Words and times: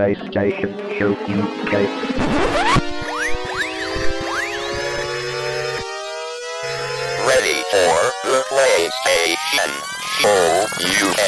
PlayStation 0.00 0.72
Show 0.98 1.12
UK. 1.12 1.72
Ready 7.28 7.58
for 7.68 7.92
the 8.24 8.40
PlayStation 8.48 9.70
Show 10.16 10.64
UK. 11.04 11.20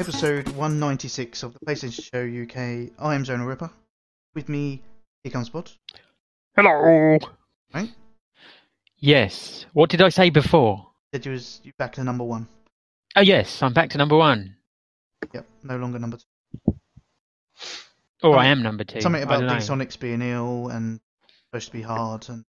Episode 0.00 0.48
196 0.48 1.44
of 1.44 1.52
the 1.52 1.60
PlayStation 1.60 2.02
Show 2.02 2.24
UK. 2.42 2.56
I 2.98 3.14
am 3.14 3.22
Zonal 3.22 3.46
Ripper. 3.46 3.70
With 4.34 4.48
me, 4.48 4.82
here 5.22 5.30
comes 5.30 5.48
Bod. 5.48 5.70
Hello. 6.56 7.18
Right? 7.72 7.90
Yes. 8.98 9.66
What 9.72 9.90
did 9.90 10.02
I 10.02 10.08
say 10.08 10.30
before? 10.30 10.90
Said 11.12 11.24
you 11.24 11.32
was 11.32 11.60
you 11.62 11.72
back 11.78 11.92
to 11.94 12.04
number 12.04 12.24
one. 12.24 12.48
Oh, 13.14 13.20
yes. 13.20 13.62
I'm 13.62 13.72
back 13.72 13.90
to 13.90 13.98
number 13.98 14.16
one. 14.16 14.56
Yep, 15.32 15.46
no 15.62 15.76
longer 15.76 16.00
number 16.00 16.16
two. 16.16 16.74
Or 18.24 18.36
I 18.36 18.46
am 18.46 18.62
number 18.62 18.82
two. 18.82 19.00
Something 19.00 19.22
about 19.22 19.40
don't 19.40 19.46
know. 19.46 19.54
D-Sonics 19.58 19.98
being 19.98 20.20
ill 20.22 20.68
and 20.68 20.98
supposed 21.46 21.66
to 21.66 21.72
be 21.72 21.82
hard 21.82 22.28
and 22.28 22.44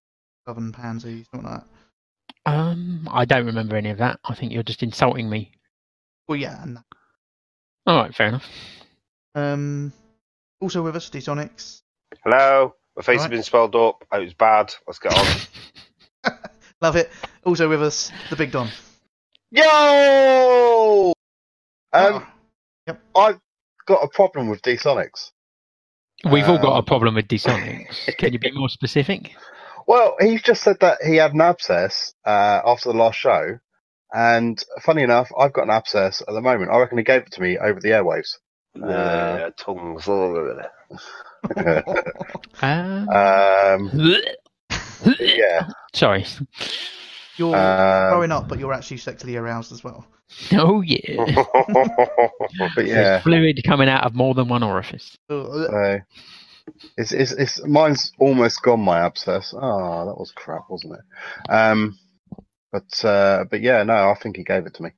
govern 0.46 0.72
pansies, 0.72 1.26
something 1.30 1.48
like 1.48 1.60
that. 1.60 2.52
Um, 2.52 3.08
I 3.12 3.24
don't 3.24 3.46
remember 3.46 3.76
any 3.76 3.90
of 3.90 3.98
that. 3.98 4.18
I 4.24 4.34
think 4.34 4.52
you're 4.52 4.62
just 4.62 4.82
insulting 4.82 5.28
me. 5.28 5.52
Well, 6.26 6.36
yeah, 6.36 6.62
and 6.62 6.76
that. 6.76 6.84
All 7.86 7.96
right, 7.98 8.14
fair 8.14 8.28
enough. 8.28 8.46
Um, 9.34 9.92
also 10.66 10.82
with 10.82 10.96
us, 10.96 11.08
D-Sonics. 11.10 11.82
Hello. 12.24 12.74
My 12.96 13.02
face 13.04 13.18
has 13.20 13.26
Right. 13.26 13.30
been 13.30 13.42
swelled 13.44 13.76
up. 13.76 14.04
It 14.12 14.18
was 14.18 14.34
bad. 14.34 14.74
Let's 14.84 14.98
get 14.98 15.14
on. 15.16 16.32
Love 16.80 16.96
it. 16.96 17.08
Also 17.44 17.68
with 17.68 17.80
us, 17.80 18.10
the 18.30 18.34
Big 18.36 18.50
Don. 18.50 18.68
Yo! 19.52 21.12
Um, 21.92 22.26
Ah, 22.88 22.98
I've 23.14 23.38
got 23.86 24.02
a 24.02 24.08
problem 24.08 24.48
with 24.48 24.60
D-Sonics. 24.62 25.30
We've 26.28 26.48
all 26.48 26.58
got 26.58 26.72
a 26.72 26.78
Um, 26.78 26.84
problem 26.84 27.14
with 27.14 27.28
Dsonics. 27.28 28.16
Can 28.18 28.32
you 28.32 28.40
be 28.40 28.50
more 28.50 28.68
specific? 28.68 29.36
Well, 29.86 30.16
he's 30.18 30.42
just 30.42 30.64
said 30.64 30.78
that 30.80 30.98
he 31.04 31.14
had 31.16 31.32
an 31.34 31.40
abscess 31.42 32.12
uh, 32.24 32.60
after 32.64 32.90
the 32.90 32.98
last 32.98 33.18
show, 33.20 33.60
and 34.12 34.60
funny 34.82 35.02
enough, 35.02 35.30
I've 35.38 35.52
got 35.52 35.62
an 35.64 35.70
abscess 35.70 36.22
at 36.26 36.34
the 36.34 36.40
moment. 36.40 36.72
I 36.72 36.78
reckon 36.78 36.98
he 36.98 37.04
gave 37.04 37.22
it 37.22 37.32
to 37.32 37.40
me 37.40 37.56
over 37.56 37.78
the 37.78 37.90
airwaves. 37.90 38.30
Uh, 38.82 39.50
tongues. 39.56 40.08
Uh, 40.08 40.68
Um, 42.62 43.90
yeah. 45.20 45.68
Sorry. 45.94 46.26
You're 47.36 47.54
Um, 47.54 48.10
growing 48.10 48.32
up, 48.32 48.48
but 48.48 48.58
you're 48.58 48.72
actually 48.72 48.96
sexually 48.98 49.36
aroused 49.36 49.72
as 49.72 49.84
well. 49.84 50.06
Oh, 50.52 50.80
yeah. 50.80 51.24
But 52.74 52.86
yeah, 52.86 53.20
Fluid 53.20 53.60
coming 53.66 53.88
out 53.88 54.04
of 54.04 54.14
more 54.14 54.34
than 54.34 54.48
one 54.48 54.62
orifice. 54.62 55.16
So 55.28 56.00
it's, 56.96 57.12
it's 57.12 57.32
it's 57.32 57.64
mine's 57.64 58.12
almost 58.18 58.62
gone. 58.62 58.80
My 58.80 59.00
abscess. 59.00 59.54
Oh, 59.56 60.06
that 60.06 60.18
was 60.18 60.32
crap, 60.34 60.64
wasn't 60.68 60.94
it? 60.94 61.52
Um, 61.52 61.98
but 62.72 63.04
uh, 63.04 63.44
but 63.50 63.60
yeah, 63.60 63.82
no, 63.84 64.10
I 64.10 64.14
think 64.20 64.36
he 64.36 64.44
gave 64.44 64.66
it 64.66 64.74
to 64.74 64.82
me 64.82 64.90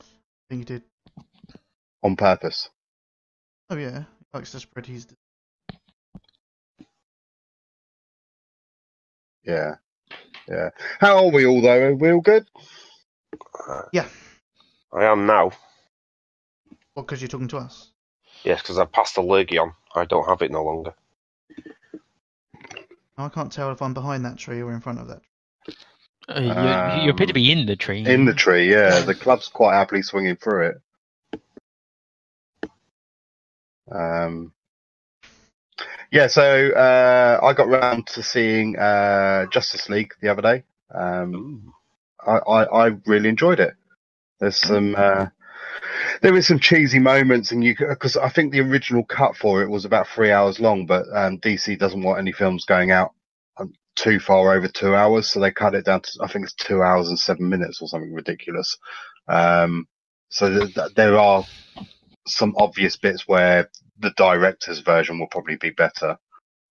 I 0.00 0.04
think 0.54 0.60
he 0.60 0.64
did. 0.64 0.82
On 2.02 2.16
purpose. 2.16 2.68
Oh 3.70 3.76
yeah, 3.76 4.00
he 4.00 4.38
likes 4.38 4.52
to 4.52 4.60
spread 4.60 4.86
his. 4.86 5.06
Yeah, 9.44 9.76
yeah. 10.48 10.70
How 11.00 11.24
are 11.24 11.30
we 11.30 11.46
all 11.46 11.60
though? 11.60 11.80
Are 11.80 11.94
we 11.94 12.12
all 12.12 12.20
good? 12.20 12.46
Yeah. 13.92 14.06
I 14.92 15.04
am 15.04 15.26
now. 15.26 15.52
What? 16.94 17.06
Because 17.06 17.20
you're 17.20 17.28
talking 17.28 17.48
to 17.48 17.58
us. 17.58 17.92
Yes, 18.44 18.62
because 18.62 18.78
I've 18.78 18.92
passed 18.92 19.16
the 19.16 19.22
Legion. 19.22 19.72
I 19.94 20.04
don't 20.04 20.26
have 20.26 20.42
it 20.42 20.50
no 20.50 20.64
longer. 20.64 20.94
I 23.16 23.28
can't 23.28 23.52
tell 23.52 23.72
if 23.72 23.82
I'm 23.82 23.94
behind 23.94 24.24
that 24.24 24.38
tree 24.38 24.62
or 24.62 24.72
in 24.72 24.80
front 24.80 25.00
of 25.00 25.08
that. 25.08 25.20
Uh, 26.28 26.96
you, 26.96 27.04
you 27.04 27.10
appear 27.10 27.26
to 27.26 27.32
be 27.32 27.50
in 27.50 27.66
the 27.66 27.76
tree. 27.76 28.04
In 28.06 28.24
the 28.24 28.34
tree, 28.34 28.70
yeah. 28.70 29.00
The 29.00 29.14
club's 29.14 29.48
quite 29.48 29.74
happily 29.74 30.02
swinging 30.02 30.36
through 30.36 30.68
it. 30.68 30.80
Um, 33.90 34.52
yeah, 36.10 36.26
so 36.28 36.70
uh, 36.70 37.40
I 37.42 37.52
got 37.52 37.68
round 37.68 38.06
to 38.08 38.22
seeing 38.22 38.78
uh, 38.78 39.46
Justice 39.46 39.88
League 39.88 40.12
the 40.22 40.28
other 40.30 40.42
day. 40.42 40.64
Um, 40.94 41.72
I, 42.26 42.36
I, 42.38 42.86
I 42.88 42.90
really 43.06 43.28
enjoyed 43.28 43.60
it. 43.60 43.74
There's 44.40 44.56
some 44.56 44.94
uh, 44.96 45.26
there 46.22 46.32
was 46.32 46.46
some 46.46 46.58
cheesy 46.60 46.98
moments, 46.98 47.52
and 47.52 47.62
you 47.62 47.74
because 47.76 48.16
I 48.16 48.28
think 48.28 48.52
the 48.52 48.60
original 48.60 49.04
cut 49.04 49.36
for 49.36 49.62
it 49.62 49.70
was 49.70 49.84
about 49.84 50.08
three 50.08 50.30
hours 50.32 50.60
long, 50.60 50.86
but 50.86 51.04
um, 51.14 51.38
DC 51.38 51.78
doesn't 51.78 52.02
want 52.02 52.18
any 52.20 52.32
films 52.32 52.64
going 52.64 52.90
out 52.90 53.12
um, 53.58 53.72
too 53.96 54.18
far 54.20 54.54
over 54.54 54.68
two 54.68 54.94
hours, 54.94 55.28
so 55.28 55.40
they 55.40 55.50
cut 55.50 55.74
it 55.74 55.84
down 55.84 56.02
to 56.02 56.10
I 56.22 56.28
think 56.28 56.44
it's 56.44 56.54
two 56.54 56.82
hours 56.82 57.08
and 57.08 57.18
seven 57.18 57.48
minutes 57.48 57.80
or 57.82 57.88
something 57.88 58.12
ridiculous. 58.12 58.76
Um, 59.28 59.86
so 60.30 60.50
th- 60.50 60.74
th- 60.74 60.94
there 60.94 61.18
are 61.18 61.44
some 62.28 62.54
obvious 62.56 62.96
bits 62.96 63.26
where 63.26 63.70
the 63.98 64.12
director's 64.16 64.80
version 64.80 65.18
will 65.18 65.28
probably 65.28 65.56
be 65.56 65.70
better. 65.70 66.18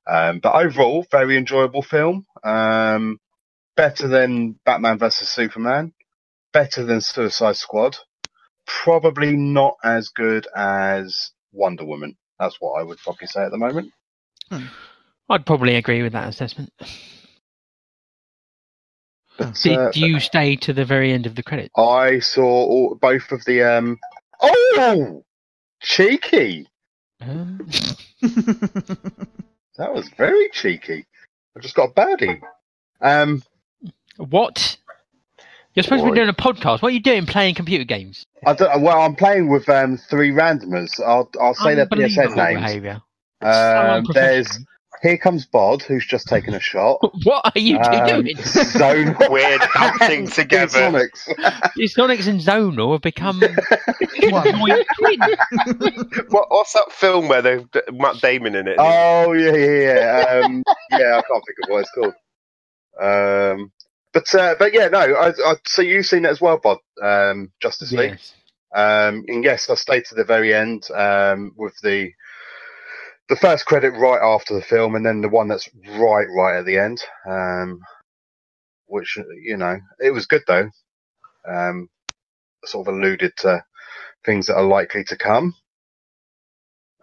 Um, 0.07 0.39
but 0.39 0.55
overall, 0.55 1.05
very 1.11 1.37
enjoyable 1.37 1.81
film. 1.81 2.25
Um, 2.43 3.19
better 3.75 4.07
than 4.07 4.59
Batman 4.65 4.97
vs 4.97 5.29
Superman. 5.29 5.93
Better 6.53 6.85
than 6.85 7.01
Suicide 7.01 7.57
Squad. 7.57 7.97
Probably 8.65 9.35
not 9.35 9.75
as 9.83 10.09
good 10.09 10.47
as 10.55 11.31
Wonder 11.51 11.85
Woman. 11.85 12.17
That's 12.39 12.57
what 12.59 12.79
I 12.79 12.83
would 12.83 12.97
probably 12.99 13.27
say 13.27 13.43
at 13.43 13.51
the 13.51 13.57
moment. 13.57 13.91
I'd 15.29 15.45
probably 15.45 15.75
agree 15.75 16.03
with 16.03 16.13
that 16.13 16.29
assessment. 16.29 16.71
But, 19.37 19.55
Did 19.61 19.77
uh, 19.77 19.91
you 19.93 20.19
stay 20.19 20.55
to 20.57 20.73
the 20.73 20.85
very 20.85 21.11
end 21.11 21.25
of 21.25 21.35
the 21.35 21.43
credits? 21.43 21.73
I 21.77 22.19
saw 22.19 22.43
all, 22.43 22.95
both 22.95 23.31
of 23.31 23.45
the. 23.45 23.63
Um, 23.63 23.99
oh, 24.41 25.23
cheeky! 25.81 26.67
Um, 27.21 27.67
That 29.77 29.93
was 29.93 30.09
very 30.17 30.49
cheeky. 30.49 31.05
I 31.55 31.59
just 31.59 31.75
got 31.75 31.89
a 31.89 31.93
baddie. 31.93 32.41
Um, 33.01 33.43
what? 34.17 34.77
You're 35.73 35.83
supposed 35.83 36.03
to 36.03 36.09
be 36.09 36.15
doing 36.15 36.29
a 36.29 36.33
podcast. 36.33 36.81
What 36.81 36.85
are 36.85 36.89
you 36.91 36.99
doing 36.99 37.27
playing 37.27 37.53
computer 37.53 37.83
games? 37.83 38.25
I 38.45 38.53
don't, 38.53 38.81
well, 38.81 38.99
I'm 39.01 39.15
playing 39.15 39.49
with 39.49 39.69
um, 39.69 39.97
three 39.97 40.31
randomers. 40.31 40.99
I'll 41.05 41.29
I'll 41.39 41.53
say 41.53 41.75
their 41.75 41.85
PSN 41.85 42.29
Unbelievable 42.29 42.35
names. 42.43 42.61
behaviour. 42.61 43.01
Um, 43.41 44.05
So 44.05 44.13
there's 44.13 44.47
unprofessional. 44.47 44.65
Here 45.01 45.17
comes 45.17 45.45
Bod, 45.45 45.83
who's 45.83 46.05
just 46.05 46.27
taken 46.27 46.53
a 46.53 46.59
shot. 46.59 46.99
What 47.23 47.51
are 47.55 47.59
you 47.59 47.77
Um, 47.79 48.23
doing? 48.23 48.37
Zone 48.41 49.15
We're 49.29 49.57
dancing 49.75 50.19
and 50.23 50.31
together. 50.31 50.79
Sonics. 50.79 51.29
Sonics 51.95 52.27
and 52.27 52.39
Zonal 52.41 52.93
have 52.93 53.01
become 53.01 53.39
conjoined. 53.39 54.85
What, 56.29 56.47
what's 56.49 56.73
that 56.73 56.91
film 56.91 57.27
where 57.27 57.41
they've 57.41 57.67
Matt 57.91 58.21
Damon 58.21 58.55
in 58.55 58.67
it? 58.67 58.75
oh 58.79 59.33
yeah, 59.33 59.55
yeah, 59.55 59.81
yeah. 59.81 60.41
Um, 60.45 60.63
yeah, 60.91 61.17
I 61.17 61.21
can't 61.21 61.43
think 61.45 61.57
of 61.63 61.69
what 61.69 61.79
it's 61.81 61.91
called. 61.91 62.13
Um, 62.99 63.71
but 64.13 64.33
uh, 64.35 64.55
but 64.57 64.73
yeah, 64.73 64.87
no. 64.87 64.99
I, 64.99 65.29
I, 65.29 65.55
so 65.65 65.81
you've 65.81 66.05
seen 66.05 66.25
it 66.25 66.29
as 66.29 66.41
well, 66.41 66.57
Bod? 66.57 66.79
Um, 67.01 67.51
Justice 67.61 67.91
League. 67.91 68.11
Yes. 68.11 68.33
Um, 68.75 69.23
and 69.27 69.43
yes, 69.43 69.69
I 69.69 69.75
stayed 69.75 70.05
to 70.05 70.15
the 70.15 70.23
very 70.23 70.53
end 70.53 70.89
um, 70.91 71.53
with 71.55 71.75
the 71.81 72.11
the 73.29 73.35
first 73.35 73.65
credit 73.65 73.91
right 73.91 74.21
after 74.21 74.53
the 74.53 74.61
film, 74.61 74.95
and 74.95 75.05
then 75.05 75.21
the 75.21 75.29
one 75.29 75.47
that's 75.47 75.69
right 75.97 76.27
right 76.35 76.57
at 76.59 76.65
the 76.65 76.77
end. 76.77 77.01
Um, 77.27 77.81
which 78.87 79.17
you 79.43 79.57
know, 79.57 79.77
it 79.99 80.11
was 80.11 80.25
good 80.27 80.43
though. 80.47 80.69
Um, 81.47 81.89
sort 82.65 82.87
of 82.87 82.93
alluded 82.93 83.33
to 83.37 83.63
things 84.25 84.47
that 84.47 84.55
are 84.55 84.63
likely 84.63 85.03
to 85.05 85.17
come. 85.17 85.55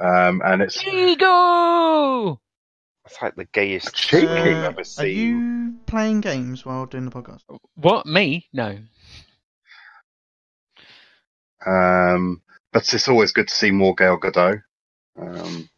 Um, 0.00 0.42
and 0.44 0.60
it's 0.62 0.82
Ego! 0.86 2.40
It's 3.06 3.20
like 3.22 3.36
the 3.36 3.44
gayest 3.52 3.94
Cheeky. 3.94 4.26
thing 4.26 4.28
I've 4.28 4.64
Uh, 4.64 4.68
ever 4.70 4.80
are 4.80 4.84
seen. 4.84 5.16
you 5.18 5.74
playing 5.86 6.20
games 6.22 6.64
while 6.64 6.86
doing 6.86 7.04
the 7.04 7.10
podcast? 7.10 7.42
What? 7.76 8.06
Me? 8.06 8.48
No. 8.52 8.78
Um, 11.66 12.42
but 12.72 12.92
it's 12.92 13.08
always 13.08 13.32
good 13.32 13.48
to 13.48 13.54
see 13.54 13.70
more 13.70 13.94
Gal 13.94 14.18
Gadot. 14.18 14.62
Um, 15.18 15.68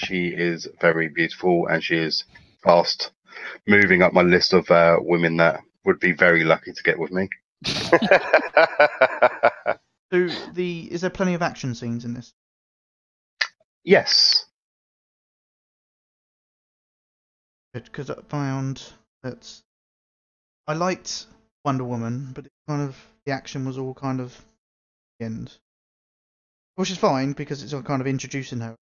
she 0.00 0.28
is 0.28 0.68
very 0.80 1.08
beautiful 1.08 1.66
and 1.66 1.82
she 1.82 1.96
is 1.96 2.24
fast 2.62 3.10
moving 3.66 4.02
up 4.02 4.12
my 4.12 4.22
list 4.22 4.52
of 4.52 4.70
uh, 4.70 4.96
women 5.00 5.36
that 5.36 5.60
would 5.84 6.00
be 6.00 6.12
very 6.12 6.44
lucky 6.44 6.72
to 6.72 6.82
get 6.82 6.98
with 6.98 7.12
me. 7.12 7.28
So 10.12 10.26
the 10.54 10.88
is 10.90 11.02
there 11.02 11.10
plenty 11.10 11.34
of 11.34 11.42
action 11.42 11.74
scenes 11.74 12.04
in 12.04 12.14
this? 12.14 12.32
Yes. 13.84 14.46
because 17.72 18.10
I 18.10 18.20
found 18.28 18.82
that 19.22 19.60
I 20.66 20.74
liked 20.74 21.26
Wonder 21.64 21.84
Woman, 21.84 22.32
but 22.34 22.46
it 22.46 22.52
kind 22.66 22.82
of 22.82 22.96
the 23.24 23.32
action 23.32 23.64
was 23.64 23.78
all 23.78 23.94
kind 23.94 24.20
of 24.20 24.36
the 25.18 25.26
end, 25.26 25.56
which 26.74 26.90
is 26.90 26.98
fine 26.98 27.32
because 27.32 27.62
it's 27.62 27.72
all 27.72 27.82
kind 27.82 28.00
of 28.00 28.08
introducing 28.08 28.60
her. 28.60 28.76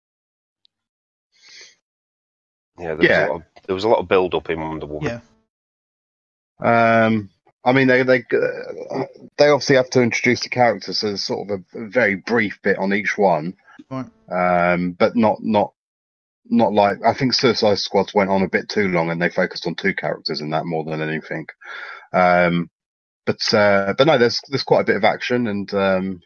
Yeah, 2.78 2.96
there 2.96 2.98
was, 2.98 3.06
A 3.10 3.28
lot 3.28 3.36
of, 3.36 3.44
there 3.66 3.76
was 3.76 3.84
a 3.84 3.90
lot 3.90 4.00
of 4.00 4.08
build 4.08 4.36
up 4.36 4.50
in 4.50 4.60
Wonder 4.60 4.86
Woman. 4.86 5.22
Yeah. 6.62 7.06
Um, 7.06 7.30
I 7.64 7.74
mean, 7.74 7.88
they 7.88 8.04
they 8.04 8.20
uh, 8.20 9.04
they 9.38 9.50
obviously 9.50 9.76
have 9.76 9.90
to 9.92 10.02
introduce 10.02 10.42
the 10.42 10.50
characters, 10.50 11.00
so 11.00 11.08
there's 11.08 11.24
sort 11.24 11.50
of 11.50 11.60
a, 11.74 11.80
a 11.86 11.90
very 11.90 12.16
brief 12.16 12.60
bit 12.64 12.78
on 12.78 12.94
each 12.94 13.18
one, 13.18 13.56
Right. 13.90 14.06
um, 14.32 14.92
but 14.94 15.16
not 15.16 15.40
not 15.42 15.74
not 16.46 16.74
like 16.74 16.98
I 17.06 17.14
think 17.14 17.34
Suicide 17.34 17.78
Squads 17.80 18.14
went 18.14 18.30
on 18.30 18.42
a 18.42 18.50
bit 18.50 18.70
too 18.70 18.88
long, 18.88 19.10
and 19.10 19.22
they 19.22 19.30
focused 19.30 19.68
on 19.68 19.76
two 19.76 19.94
characters 19.94 20.40
in 20.42 20.52
that 20.52 20.66
more 20.66 20.84
than 20.86 21.02
anything. 21.02 21.46
Um, 22.14 22.70
but 23.26 23.54
uh, 23.54 23.94
but 23.98 24.08
no, 24.08 24.18
there's 24.18 24.40
there's 24.50 24.64
quite 24.64 24.82
a 24.82 24.86
bit 24.86 24.96
of 24.96 25.04
action, 25.04 25.48
and 25.48 25.74
um, 25.74 26.22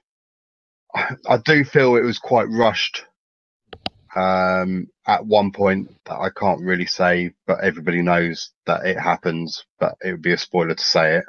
I, 0.93 1.15
I 1.27 1.37
do 1.37 1.63
feel 1.63 1.95
it 1.95 2.03
was 2.03 2.19
quite 2.19 2.47
rushed. 2.49 3.05
Um, 4.15 4.87
at 5.07 5.25
one 5.25 5.51
point 5.51 5.89
that 6.05 6.19
I 6.19 6.29
can't 6.31 6.61
really 6.61 6.85
say, 6.87 7.31
but 7.47 7.63
everybody 7.63 8.01
knows 8.01 8.51
that 8.65 8.85
it 8.85 8.99
happens, 8.99 9.65
but 9.79 9.95
it 10.01 10.11
would 10.11 10.21
be 10.21 10.33
a 10.33 10.37
spoiler 10.37 10.75
to 10.75 10.83
say 10.83 11.21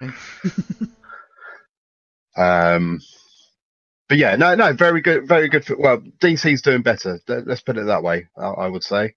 it. 0.00 0.14
Um, 2.36 3.00
but 4.08 4.18
yeah, 4.18 4.36
no, 4.36 4.54
no, 4.54 4.72
very 4.72 5.00
good, 5.00 5.26
very 5.26 5.48
good. 5.48 5.64
For, 5.64 5.76
well, 5.78 5.98
DC's 6.20 6.62
doing 6.62 6.82
better. 6.82 7.20
Let- 7.28 7.46
Let's 7.46 7.62
put 7.62 7.78
it 7.78 7.86
that 7.86 8.02
way. 8.02 8.28
I, 8.36 8.46
I 8.46 8.68
would 8.68 8.84
say. 8.84 9.14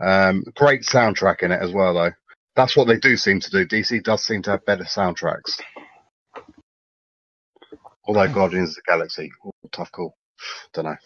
Um, 0.00 0.44
great 0.56 0.82
soundtrack 0.82 1.42
in 1.42 1.52
it 1.52 1.62
as 1.62 1.72
well, 1.72 1.94
though. 1.94 2.12
That's 2.56 2.76
what 2.76 2.86
they 2.88 2.98
do 2.98 3.16
seem 3.16 3.40
to 3.40 3.50
do. 3.50 3.66
DC 3.66 4.02
does 4.02 4.24
seem 4.24 4.42
to 4.42 4.50
have 4.52 4.66
better 4.66 4.84
soundtracks. 4.84 5.60
Although 8.06 8.32
Guardians 8.32 8.70
of 8.70 8.76
the 8.76 8.82
Galaxy, 8.86 9.30
tough 9.72 9.92
call. 9.92 10.16
Don't 10.74 10.86
know. 10.86 10.96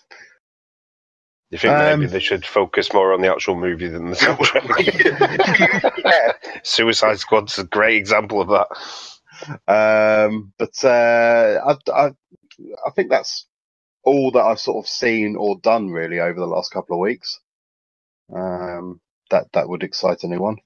You 1.51 1.59
think 1.59 1.79
Um, 1.79 1.79
maybe 1.81 2.07
they 2.07 2.21
should 2.21 2.47
focus 2.47 2.93
more 2.93 3.13
on 3.13 3.21
the 3.23 3.33
actual 3.33 3.57
movie 3.57 3.89
than 3.89 4.11
the 4.11 4.17
soundtrack? 4.17 4.79
yeah. 6.05 6.33
Suicide 6.63 7.19
Squad's 7.19 7.59
a 7.59 7.65
great 7.65 7.97
example 7.99 8.41
of 8.41 8.49
that. 8.49 8.69
Um, 9.69 10.53
but 10.59 10.85
uh, 10.85 11.61
I, 11.67 11.93
I, 11.93 12.07
I 12.87 12.91
think 12.95 13.11
that's 13.11 13.47
all 14.05 14.31
that 14.33 14.45
I've 14.45 14.61
sort 14.61 14.85
of 14.85 14.89
seen 14.89 15.37
or 15.37 15.59
done 15.61 15.91
really 15.91 16.21
over 16.21 16.39
the 16.39 16.47
last 16.47 16.73
couple 16.73 16.97
of 16.97 17.01
weeks. 17.01 17.41
Um, 18.35 19.01
that 19.31 19.53
that 19.53 19.69
would 19.69 19.83
excite 19.83 20.25
anyone. 20.25 20.59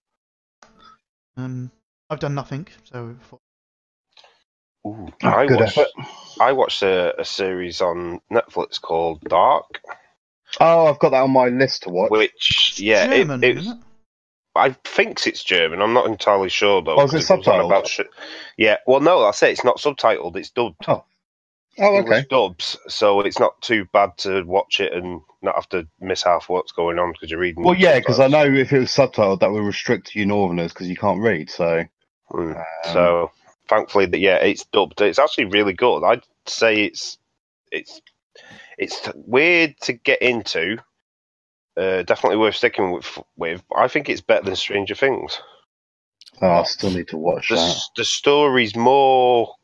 um, 1.37 1.71
I've 2.11 2.21
done 2.21 2.35
nothing, 2.35 2.69
so 2.85 3.17
Ooh, 4.87 5.09
I 5.23 5.47
watched. 5.47 5.79
I 6.41 6.53
watched 6.53 6.83
a, 6.83 7.21
a 7.21 7.25
series 7.25 7.81
on 7.81 8.21
Netflix 8.33 8.81
called 8.81 9.23
Dark, 9.25 9.81
Oh, 10.61 10.87
I've 10.87 10.99
got 10.99 11.11
that 11.11 11.23
on 11.23 11.31
my 11.31 11.49
list 11.49 11.83
to 11.85 11.91
watch. 11.91 12.11
which 12.11 12.75
yeah, 12.77 13.05
it- 13.11 13.19
German, 13.19 13.45
it, 13.45 13.59
isn't 13.59 13.73
it? 13.79 13.85
I 14.57 14.71
think 14.85 15.27
it's 15.27 15.43
German. 15.43 15.83
I'm 15.83 15.95
not 15.95 16.07
entirely 16.07 16.49
sure 16.49 16.81
though. 16.81 16.95
Oh, 16.97 17.05
is 17.05 17.13
it 17.15 17.27
'cause 17.27 17.29
goes 17.29 17.45
subtitled? 17.47 17.67
about 17.67 17.89
sh- 17.89 18.01
yeah, 18.57 18.77
well, 18.87 19.01
no, 19.01 19.23
that's 19.23 19.39
say 19.39 19.51
It's 19.51 19.65
not 19.65 19.79
subtitled. 19.79 20.37
It's 20.37 20.51
dubbed. 20.51 20.77
Oh, 20.87 21.05
okay. 21.77 21.97
English 21.99 22.27
dubs, 22.29 22.79
so 22.87 23.21
it's 23.23 23.41
not 23.41 23.61
too 23.63 23.85
bad 23.93 24.17
to 24.19 24.45
watch 24.45 24.79
it 24.79 24.93
and 24.93 25.23
not 25.43 25.57
have 25.57 25.69
to 25.71 25.89
miss 26.01 26.23
half 26.23 26.49
what's 26.49 26.71
going 26.71 27.01
on 27.01 27.11
because 27.11 27.33
you're 27.33 27.41
reading. 27.41 27.65
Well, 27.65 27.75
yeah, 27.75 27.99
because 27.99 28.21
I 28.21 28.29
know 28.29 28.45
if 28.45 28.73
it 28.73 28.79
was 28.79 28.91
subtitled, 28.91 29.41
that 29.41 29.51
would 29.51 29.65
restrict 29.65 30.15
you 30.15 30.25
Northerners 30.25 30.73
because 30.73 30.89
you 30.89 30.97
can't 30.97 31.21
read. 31.21 31.51
So, 31.51 31.85
Mm. 32.31 32.57
um, 32.57 32.65
So 32.93 33.31
thankfully 33.69 34.07
that 34.07 34.19
yeah, 34.21 34.37
it's 34.37 34.65
dubbed. 34.67 35.01
It's 35.01 35.19
actually 35.19 35.47
really 35.47 35.73
good. 35.73 36.05
I'd 36.05 36.23
say 36.47 36.85
it's 36.85 37.19
it's 37.73 38.01
it's 38.79 39.09
weird 39.15 39.77
to 39.83 39.93
get 39.95 40.23
into. 40.23 40.79
Uh, 41.77 42.03
definitely 42.03 42.39
worth 42.39 42.57
sticking 42.57 42.93
with. 42.93 43.19
With 43.37 43.63
I 43.77 43.89
think 43.89 44.09
it's 44.09 44.21
better 44.21 44.45
than 44.45 44.57
Stranger 44.57 44.95
Things. 44.95 45.41
oh, 46.43 46.49
I 46.49 46.63
still 46.65 46.91
need 46.91 47.09
to 47.09 47.17
watch 47.19 47.49
The 47.49 47.57
that. 47.57 47.81
the 47.97 48.05
story's 48.05 48.77
more 48.77 49.55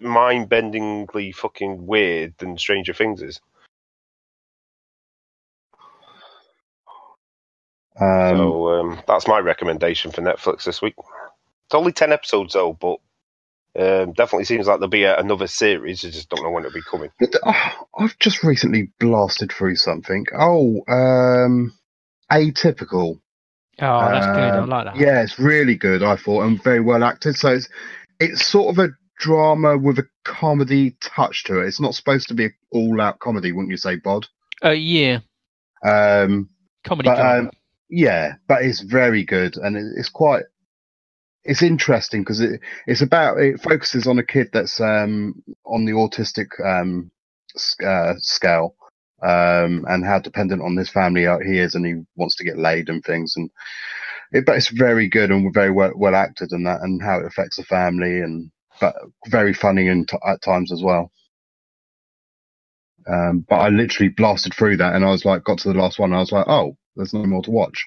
mind-bendingly 0.00 1.34
fucking 1.34 1.86
weird 1.86 2.34
than 2.38 2.58
Stranger 2.58 2.94
Things 2.94 3.22
is. 3.22 3.40
Um, 8.00 8.36
so 8.38 8.68
um, 8.80 9.02
that's 9.06 9.28
my 9.28 9.38
recommendation 9.40 10.10
for 10.10 10.22
Netflix 10.22 10.64
this 10.64 10.80
week. 10.80 10.94
It's 10.98 11.74
only 11.74 11.92
ten 11.92 12.12
episodes 12.12 12.54
though, 12.54 12.72
but 12.72 12.98
um, 13.78 14.12
definitely 14.12 14.44
seems 14.44 14.66
like 14.66 14.78
there'll 14.78 14.88
be 14.88 15.04
a, 15.04 15.18
another 15.18 15.46
series. 15.46 16.04
I 16.04 16.10
just 16.10 16.28
don't 16.28 16.42
know 16.42 16.50
when 16.50 16.64
it'll 16.64 16.74
be 16.74 16.82
coming. 16.82 17.10
Oh, 17.44 17.86
I've 17.98 18.18
just 18.18 18.42
recently 18.42 18.92
blasted 18.98 19.52
through 19.52 19.76
something. 19.76 20.26
Oh, 20.36 20.82
um, 20.88 21.72
atypical. 22.30 23.20
Oh, 23.80 24.10
that's 24.10 24.26
good. 24.26 24.54
I 24.54 24.58
Um, 24.58 24.68
like 24.68 24.84
that. 24.86 24.96
Yeah, 24.96 25.22
it's 25.22 25.38
really 25.38 25.76
good. 25.76 26.02
I 26.02 26.16
thought 26.16 26.44
and 26.44 26.62
very 26.62 26.80
well 26.80 27.04
acted. 27.04 27.36
So 27.36 27.50
it's 27.54 27.68
it's 28.18 28.44
sort 28.44 28.76
of 28.76 28.78
a 28.84 28.90
drama 29.18 29.78
with 29.78 29.98
a 29.98 30.06
comedy 30.24 30.96
touch 31.02 31.44
to 31.44 31.60
it. 31.60 31.66
It's 31.66 31.80
not 31.80 31.94
supposed 31.94 32.28
to 32.28 32.34
be 32.34 32.46
an 32.46 32.54
all-out 32.72 33.18
comedy, 33.18 33.52
wouldn't 33.52 33.70
you 33.70 33.76
say, 33.76 33.96
Bod? 33.96 34.26
Uh, 34.64 34.70
yeah. 34.70 35.20
Um, 35.84 36.50
Comedy 36.84 37.08
But, 37.08 37.16
drama. 37.16 37.38
um, 37.40 37.50
yeah, 37.88 38.34
but 38.48 38.62
it's 38.62 38.80
very 38.80 39.24
good 39.24 39.56
and 39.56 39.76
it, 39.76 39.84
it's 39.96 40.08
quite 40.10 40.44
it's 41.44 41.62
interesting 41.62 42.22
because 42.22 42.40
it 42.40 42.60
it's 42.86 43.00
about 43.02 43.38
it 43.38 43.60
focuses 43.60 44.06
on 44.06 44.18
a 44.18 44.24
kid 44.24 44.48
that's 44.52 44.80
um 44.80 45.42
on 45.64 45.84
the 45.84 45.92
autistic 45.92 46.48
um 46.64 47.10
uh, 47.84 48.14
scale 48.18 48.74
um 49.22 49.84
and 49.88 50.04
how 50.04 50.18
dependent 50.18 50.62
on 50.62 50.76
his 50.76 50.90
family 50.90 51.26
uh, 51.26 51.38
he 51.38 51.58
is 51.58 51.74
and 51.74 51.84
he 51.84 51.94
wants 52.16 52.36
to 52.36 52.44
get 52.44 52.58
laid 52.58 52.88
and 52.88 53.02
things 53.04 53.34
and 53.36 53.50
it, 54.32 54.46
but 54.46 54.56
it's 54.56 54.70
very 54.70 55.08
good 55.08 55.30
and 55.30 55.52
very 55.52 55.70
well, 55.72 55.92
well 55.96 56.14
acted 56.14 56.52
and 56.52 56.66
that 56.66 56.80
and 56.82 57.02
how 57.02 57.18
it 57.18 57.26
affects 57.26 57.56
the 57.56 57.64
family 57.64 58.20
and 58.20 58.50
but 58.80 58.94
very 59.28 59.52
funny 59.52 59.88
and 59.88 60.08
t- 60.08 60.16
at 60.26 60.40
times 60.42 60.72
as 60.72 60.82
well. 60.82 61.10
Um 63.08 63.44
but 63.48 63.56
i 63.56 63.68
literally 63.68 64.10
blasted 64.10 64.54
through 64.54 64.76
that 64.78 64.94
and 64.94 65.04
i 65.04 65.10
was 65.10 65.24
like 65.24 65.44
got 65.44 65.58
to 65.58 65.68
the 65.68 65.78
last 65.78 65.98
one 65.98 66.12
i 66.12 66.18
was 66.18 66.32
like 66.32 66.46
oh 66.48 66.76
there's 66.96 67.14
no 67.14 67.24
more 67.24 67.42
to 67.42 67.50
watch 67.50 67.86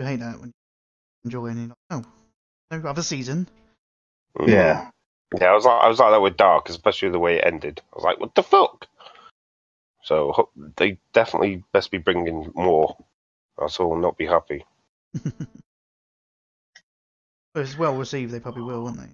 You 0.00 0.06
hate 0.06 0.20
that 0.20 0.40
when 0.40 0.48
you 0.48 0.54
enjoy 1.26 1.46
and 1.48 1.58
you're 1.58 1.68
like, 1.68 1.76
oh, 1.90 2.04
no 2.70 2.88
other 2.88 3.02
season. 3.02 3.46
Mm. 4.38 4.48
yeah 4.48 4.90
Yeah, 5.38 5.48
I 5.48 5.54
was 5.54 5.66
like, 5.66 5.82
I 5.82 5.88
was 5.88 5.98
like 5.98 6.12
that 6.12 6.22
with 6.22 6.38
Dark, 6.38 6.70
especially 6.70 7.10
the 7.10 7.18
way 7.18 7.36
it 7.36 7.44
ended. 7.44 7.82
I 7.92 7.96
was 7.96 8.04
like, 8.04 8.18
what 8.18 8.34
the 8.34 8.42
fuck? 8.42 8.86
So 10.02 10.48
they 10.78 10.96
definitely 11.12 11.64
best 11.74 11.90
be 11.90 11.98
bringing 11.98 12.50
more, 12.54 12.96
else 13.60 13.78
I 13.78 13.82
will 13.82 13.98
not 13.98 14.16
be 14.16 14.24
happy. 14.24 14.64
But 17.52 17.64
it's 17.64 17.76
well 17.76 17.96
received, 17.96 18.32
they 18.32 18.38
probably 18.38 18.62
will, 18.62 18.84
won't 18.84 18.96
they? 18.96 19.08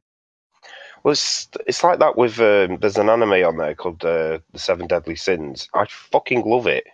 Well, 1.02 1.12
it's, 1.12 1.48
it's 1.66 1.82
like 1.82 2.00
that 2.00 2.18
with 2.18 2.38
um, 2.38 2.76
there's 2.76 2.98
an 2.98 3.08
anime 3.08 3.32
on 3.32 3.56
there 3.56 3.74
called 3.74 4.04
uh, 4.04 4.40
The 4.52 4.58
Seven 4.58 4.86
Deadly 4.86 5.16
Sins. 5.16 5.70
I 5.72 5.86
fucking 5.86 6.42
love 6.44 6.66
it, 6.66 6.86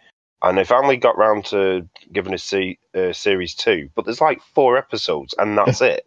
and 0.43 0.59
they 0.59 0.65
finally 0.65 0.97
got 0.97 1.17
round 1.17 1.45
to 1.47 1.89
giving 2.13 2.35
us 2.35 2.43
se- 2.43 2.79
uh, 2.95 3.13
series 3.13 3.55
two, 3.55 3.91
but 3.95 4.05
there's 4.05 4.21
like 4.21 4.43
four 4.55 4.77
episodes, 4.77 5.35
and 5.39 5.57
that's 5.57 5.81
it. 5.81 6.05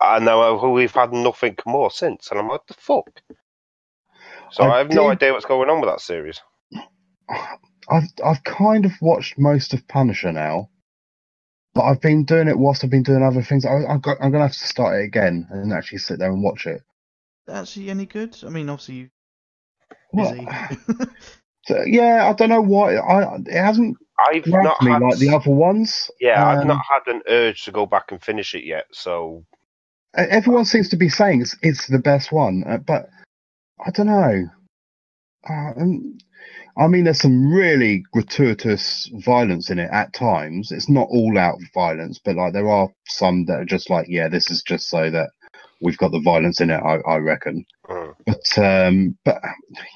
And 0.00 0.24
now 0.24 0.58
uh, 0.58 0.68
we've 0.68 0.92
had 0.92 1.12
nothing 1.12 1.56
more 1.64 1.90
since, 1.90 2.30
and 2.30 2.40
I'm 2.40 2.48
like, 2.48 2.66
the 2.66 2.74
fuck. 2.74 3.22
So 4.50 4.64
I 4.64 4.74
I, 4.74 4.78
have 4.78 4.90
no 4.90 5.08
idea 5.08 5.32
what's 5.32 5.44
going 5.44 5.70
on 5.70 5.80
with 5.80 5.88
that 5.90 6.00
series. 6.00 6.40
I've 7.88 8.08
I've 8.24 8.44
kind 8.44 8.84
of 8.84 8.92
watched 9.00 9.38
most 9.38 9.74
of 9.74 9.86
Punisher 9.86 10.32
now, 10.32 10.70
but 11.74 11.82
I've 11.82 12.00
been 12.00 12.24
doing 12.24 12.48
it 12.48 12.58
whilst 12.58 12.82
I've 12.82 12.90
been 12.90 13.04
doing 13.04 13.22
other 13.22 13.42
things. 13.42 13.64
I, 13.64 13.84
I've 13.88 14.02
got, 14.02 14.18
I'm 14.20 14.32
gonna 14.32 14.44
have 14.44 14.52
to 14.52 14.58
start 14.58 15.00
it 15.00 15.04
again 15.04 15.46
and 15.50 15.72
actually 15.72 15.98
sit 15.98 16.18
there 16.18 16.32
and 16.32 16.42
watch 16.42 16.66
it. 16.66 16.82
Actually, 17.48 17.90
any 17.90 18.06
good? 18.06 18.36
I 18.44 18.48
mean, 18.50 18.68
obviously, 18.68 18.94
you 18.94 19.10
Well, 20.12 20.32
busy. 20.32 20.48
so, 21.64 21.82
yeah, 21.86 22.28
I 22.28 22.32
don't 22.34 22.48
know 22.50 22.62
why. 22.62 22.96
I 22.96 23.36
it 23.36 23.52
hasn't 23.52 23.96
I've 24.18 24.46
not 24.46 24.82
me 24.82 24.92
had, 24.92 25.02
like 25.02 25.18
the 25.18 25.34
other 25.34 25.50
ones. 25.50 26.10
yeah, 26.20 26.44
I've 26.44 26.62
Um, 26.62 26.68
not 26.68 26.84
had 26.88 27.12
an 27.14 27.22
urge 27.28 27.64
to 27.64 27.72
go 27.72 27.86
back 27.86 28.12
and 28.12 28.22
finish 28.22 28.54
it 28.54 28.64
yet. 28.64 28.86
So 28.92 29.44
Everyone 30.14 30.64
seems 30.66 30.88
to 30.90 30.96
be 30.96 31.08
saying 31.08 31.42
it's 31.42 31.56
it's 31.62 31.86
the 31.88 31.98
best 31.98 32.32
one, 32.32 32.64
uh, 32.66 32.78
but 32.78 33.08
I 33.84 33.90
don't 33.90 34.06
know. 34.06 34.50
Uh, 35.48 35.80
um, 35.80 36.18
I 36.78 36.86
mean, 36.88 37.04
there's 37.04 37.20
some 37.20 37.52
really 37.52 38.04
gratuitous 38.12 39.10
violence 39.24 39.70
in 39.70 39.78
it 39.78 39.90
at 39.92 40.12
times. 40.14 40.72
It's 40.72 40.88
not 40.88 41.08
all 41.10 41.38
out 41.38 41.58
violence, 41.74 42.18
but 42.24 42.36
like 42.36 42.52
there 42.54 42.68
are 42.70 42.88
some 43.06 43.46
that 43.46 43.60
are 43.60 43.64
just 43.64 43.90
like, 43.90 44.06
yeah, 44.08 44.28
this 44.28 44.50
is 44.50 44.62
just 44.62 44.88
so 44.88 45.10
that 45.10 45.30
we've 45.82 45.98
got 45.98 46.12
the 46.12 46.20
violence 46.20 46.60
in 46.60 46.70
it. 46.70 46.80
I, 46.82 46.96
I 47.08 47.16
reckon. 47.18 47.64
mm. 47.88 48.14
But 48.26 48.58
um, 48.58 49.18
but 49.24 49.42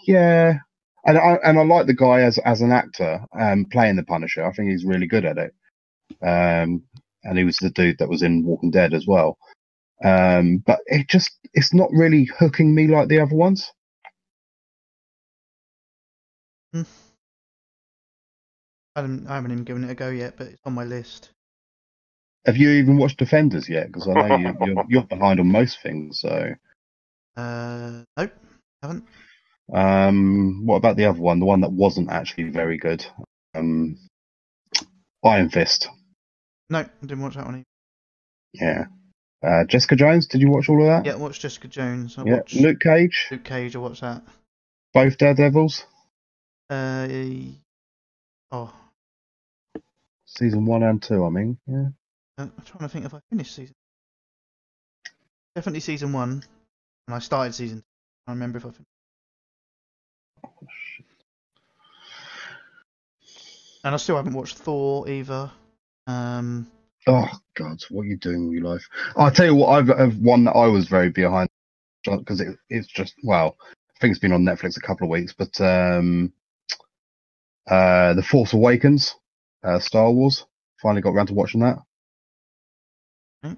yeah, 0.07 0.59
and 1.07 1.19
I 1.19 1.39
and 1.45 1.59
I 1.59 1.65
like 1.65 1.87
the 1.87 1.95
guy 1.95 2.23
as 2.23 2.39
as 2.39 2.61
an 2.61 2.73
actor, 2.73 3.21
um, 3.39 3.67
playing 3.71 3.97
the 3.97 4.05
Punisher. 4.05 4.45
I 4.45 4.53
think 4.53 4.71
he's 4.71 4.85
really 4.85 5.07
good 5.07 5.25
at 5.25 5.39
it. 5.39 5.55
Um, 6.23 6.83
and 7.25 7.39
he 7.39 7.45
was 7.45 7.57
the 7.57 7.71
dude 7.71 7.99
that 7.99 8.09
was 8.09 8.23
in 8.23 8.45
Walking 8.45 8.71
Dead 8.71 8.95
as 8.95 9.07
well. 9.07 9.39
Um, 10.05 10.59
but 10.67 10.81
it 10.87 11.09
just 11.09 11.31
it's 11.55 11.73
not 11.73 11.91
really 11.93 12.25
hooking 12.39 12.75
me 12.75 12.87
like 12.87 13.09
the 13.09 13.21
other 13.21 13.35
ones. 13.35 13.73
I 18.97 19.01
haven't, 19.01 19.27
I 19.27 19.35
haven't 19.35 19.53
even 19.53 19.65
given 19.65 19.85
it 19.85 19.91
a 19.91 19.95
go 19.95 20.11
yet, 20.11 20.35
but 20.37 20.49
it's 20.49 20.61
on 20.65 20.73
my 20.75 20.85
list. 20.85 21.31
Have 22.47 22.57
you 22.57 22.71
even 22.71 22.97
watched 22.97 23.19
Defenders 23.19 23.69
yet? 23.69 23.89
Because 23.89 24.09
I 24.09 24.15
know 24.15 24.37
you, 24.37 24.57
you're 24.65 24.85
you're 24.89 25.03
behind 25.03 25.41
on 25.41 25.51
most 25.51 25.83
things. 25.83 26.21
So, 26.21 26.55
Uh, 27.37 28.05
nope, 28.17 28.33
haven't. 28.83 29.05
Um, 29.73 30.67
what 30.67 30.77
about 30.77 30.97
the 30.97 31.07
other 31.07 31.21
one? 31.21 31.41
The 31.41 31.47
one 31.47 31.61
that 31.63 31.73
wasn't 31.73 32.11
actually 32.11 32.51
very 32.51 32.79
good. 32.79 33.05
Um, 33.55 33.99
Iron 35.25 35.51
Fist. 35.51 35.89
No, 36.71 36.81
I 36.81 36.89
didn't 37.01 37.21
watch 37.23 37.35
that 37.35 37.47
one. 37.47 37.57
Either. 37.57 37.65
Yeah. 38.55 38.85
Uh, 39.43 39.65
Jessica 39.65 39.97
Jones. 39.97 40.27
Did 40.27 40.41
you 40.41 40.51
watch 40.51 40.69
all 40.69 40.81
of 40.81 40.87
that? 40.89 41.05
Yeah, 41.07 41.13
I 41.15 41.17
watched 41.17 41.43
Jessica 41.43 41.69
Jones. 41.69 42.17
I 42.19 42.25
Yeah. 42.25 42.37
watched 42.37 42.55
Luke 42.57 42.81
Cage. 42.81 43.29
Luke 43.31 43.45
Cage. 43.45 43.77
I 43.77 43.79
watched 43.79 44.01
that. 44.01 44.23
Both 44.95 45.19
Daredevils. 45.19 45.85
Uh, 46.71 47.07
oh, 48.51 48.73
Season 50.27 50.67
one 50.67 50.83
and 50.83 51.01
two. 51.03 51.25
I 51.25 51.29
mean, 51.31 51.59
yeah. 51.67 51.89
uh, 52.39 52.43
I'm 52.43 52.53
trying 52.65 52.81
to 52.81 52.89
think 52.89 53.05
if 53.05 53.15
I 53.15 53.21
finished 53.31 53.55
season. 53.55 53.75
Definitely 55.55 55.81
season 55.81 56.13
one, 56.13 56.43
and 57.07 57.15
I 57.15 57.21
started 57.21 57.55
season. 57.55 57.79
Two. 57.79 57.85
I 58.27 58.33
remember 58.33 58.59
if 58.59 58.65
I 58.67 58.71
finished. 58.71 58.85
And 63.85 63.95
I 63.95 63.97
still 63.99 64.17
haven't 64.17 64.33
watched 64.33 64.59
Thor 64.59 65.09
either. 65.09 65.51
Um, 66.09 66.67
Oh 67.07 67.31
God, 67.55 67.79
what 67.91 68.03
are 68.03 68.07
you 68.07 68.17
doing 68.17 68.49
with 68.49 68.59
your 68.59 68.69
life? 68.69 68.89
I'll 69.17 69.31
tell 69.31 69.47
you 69.47 69.55
what. 69.55 69.69
I've, 69.69 69.91
I've 69.91 70.17
one 70.19 70.45
that 70.45 70.57
I 70.57 70.67
was 70.67 70.89
very 70.89 71.11
behind 71.11 71.49
because 72.05 72.41
it, 72.41 72.57
it's 72.69 72.89
just 72.89 73.15
well, 73.23 73.57
I 73.63 74.01
think 74.01 74.11
it's 74.11 74.21
been 74.21 74.33
on 74.33 74.43
Netflix 74.43 74.77
a 74.77 74.81
couple 74.81 75.07
of 75.07 75.11
weeks, 75.11 75.33
but 75.33 75.61
um, 75.61 76.33
uh, 77.69 78.15
the 78.15 78.23
Force 78.23 78.53
Awakens, 78.53 79.15
uh, 79.63 79.79
Star 79.79 80.11
Wars. 80.11 80.47
Finally 80.83 81.01
got 81.03 81.11
around 81.11 81.29
to 81.29 81.35
watching 81.35 81.61
that. 81.61 81.79
Mm. 83.45 83.57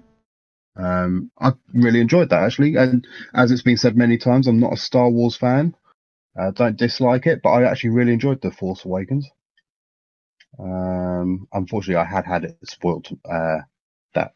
Um, 0.77 1.31
I 1.37 1.51
really 1.73 1.99
enjoyed 1.99 2.29
that 2.29 2.43
actually, 2.43 2.75
and 2.75 3.05
as 3.33 3.51
it's 3.51 3.63
been 3.63 3.77
said 3.77 3.97
many 3.97 4.17
times, 4.17 4.47
I'm 4.47 4.59
not 4.59 4.73
a 4.73 4.77
Star 4.77 5.09
Wars 5.09 5.35
fan. 5.35 5.75
I 6.37 6.51
don't 6.51 6.77
dislike 6.77 7.25
it, 7.27 7.41
but 7.43 7.49
I 7.49 7.63
actually 7.63 7.91
really 7.91 8.13
enjoyed 8.13 8.41
the 8.41 8.51
Force 8.51 8.85
Awakens. 8.85 9.29
Um, 10.57 11.47
unfortunately, 11.53 11.95
I 12.01 12.05
had 12.05 12.25
had 12.25 12.43
it 12.43 12.57
spoiled 12.63 13.07
uh, 13.29 13.59
that 14.13 14.33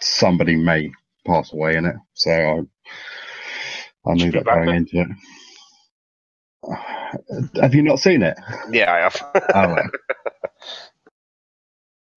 somebody 0.00 0.56
may 0.56 0.90
pass 1.26 1.52
away 1.52 1.76
in 1.76 1.86
it, 1.86 1.96
so 2.14 2.30
I 2.30 4.10
I 4.10 4.14
knew 4.14 4.30
that 4.32 4.44
going 4.44 4.74
into 4.74 5.00
it. 5.02 5.08
Have 7.60 7.74
you 7.74 7.82
not 7.82 8.00
seen 8.00 8.22
it? 8.22 8.36
Yeah, 8.70 8.92
I 8.92 8.98
have. 8.98 9.16
Oh, 9.54 9.72
right. 9.72 9.90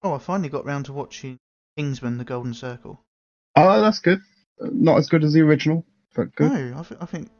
oh, 0.02 0.14
I 0.14 0.18
finally 0.18 0.48
got 0.48 0.64
round 0.66 0.86
to 0.86 0.92
watching 0.92 1.38
Kingsman: 1.76 2.18
The 2.18 2.24
Golden 2.24 2.54
Circle. 2.54 3.00
oh, 3.56 3.80
that's 3.80 4.00
good. 4.00 4.20
Not 4.60 4.98
as 4.98 5.08
good 5.08 5.24
as 5.24 5.32
the 5.32 5.40
original, 5.40 5.86
but 6.14 6.34
good. 6.34 6.52
No, 6.52 6.78
I, 6.78 6.82
th- 6.82 7.00
I 7.00 7.06
think 7.06 7.30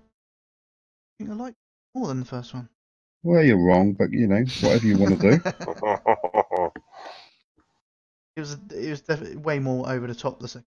I 1.31 1.35
like 1.35 1.55
more 1.95 2.09
than 2.09 2.21
the 2.21 2.27
first 2.27 2.55
one. 2.55 2.69
Well, 3.25 3.43
you're 3.45 3.59
wrong, 3.59 3.95
but 3.95 4.13
you 4.13 4.29
know, 4.29 4.45
whatever 4.61 4.87
you 4.87 4.97
want 4.97 5.21
to 5.21 5.31
do. 5.31 5.43
It 8.37 8.41
was 8.41 8.53
it 8.75 8.91
was 8.91 9.01
definitely 9.01 9.37
way 9.39 9.59
more 9.59 9.89
over 9.89 10.07
the 10.07 10.15
top 10.15 10.39
the 10.39 10.49
second. 10.49 10.67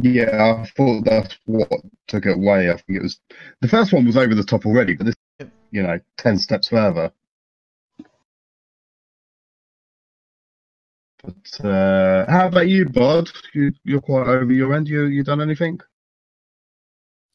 Yeah, 0.00 0.62
I 0.62 0.66
thought 0.76 1.04
that's 1.04 1.36
what 1.46 1.68
took 2.06 2.26
it 2.26 2.36
away. 2.36 2.70
I 2.70 2.74
think 2.74 2.98
it 2.98 3.02
was 3.02 3.20
the 3.60 3.68
first 3.68 3.92
one 3.92 4.06
was 4.06 4.16
over 4.16 4.34
the 4.34 4.44
top 4.44 4.64
already, 4.66 4.94
but 4.94 5.06
this, 5.06 5.14
Yep. 5.40 5.52
you 5.72 5.82
know, 5.82 6.00
ten 6.18 6.38
steps 6.38 6.68
further. 6.68 7.12
But 11.22 11.66
uh, 11.66 12.30
how 12.30 12.46
about 12.46 12.68
you, 12.68 12.86
Bud? 12.86 13.30
You, 13.52 13.72
you're 13.84 14.00
quite 14.00 14.28
over 14.28 14.52
your 14.52 14.74
end. 14.74 14.88
You 14.88 15.04
you 15.04 15.24
done 15.24 15.40
anything? 15.40 15.80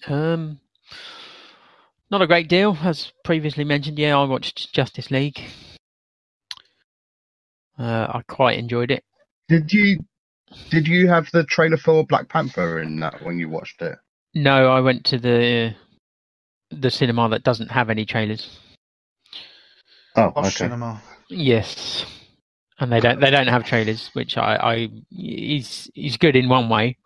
Um, 0.07 0.59
not 2.09 2.21
a 2.21 2.27
great 2.27 2.47
deal, 2.47 2.77
as 2.83 3.11
previously 3.23 3.63
mentioned. 3.63 3.99
Yeah, 3.99 4.17
I 4.17 4.23
watched 4.23 4.73
Justice 4.73 5.11
League. 5.11 5.41
Uh, 7.77 8.07
I 8.09 8.21
quite 8.27 8.57
enjoyed 8.57 8.91
it. 8.91 9.03
Did 9.49 9.73
you 9.73 9.99
did 10.69 10.87
you 10.87 11.09
have 11.09 11.29
the 11.31 11.43
trailer 11.43 11.77
for 11.77 12.05
Black 12.05 12.29
Panther 12.29 12.79
in 12.79 12.99
that 12.99 13.23
when 13.23 13.39
you 13.39 13.49
watched 13.49 13.81
it? 13.81 13.97
No, 14.33 14.71
I 14.71 14.79
went 14.79 15.05
to 15.05 15.17
the 15.17 15.75
the 16.71 16.91
cinema 16.91 17.29
that 17.29 17.43
doesn't 17.43 17.71
have 17.71 17.89
any 17.89 18.05
trailers. 18.05 18.59
Oh, 20.15 20.31
Bosch 20.31 20.47
okay. 20.47 20.65
Cinema. 20.65 21.01
Yes, 21.29 22.05
and 22.79 22.91
they 22.91 22.99
don't 22.99 23.19
they 23.19 23.29
don't 23.29 23.47
have 23.47 23.63
trailers, 23.65 24.09
which 24.13 24.37
I, 24.37 24.55
I 24.55 24.89
is 25.11 25.89
is 25.95 26.17
good 26.17 26.35
in 26.35 26.49
one 26.49 26.69
way. 26.69 26.97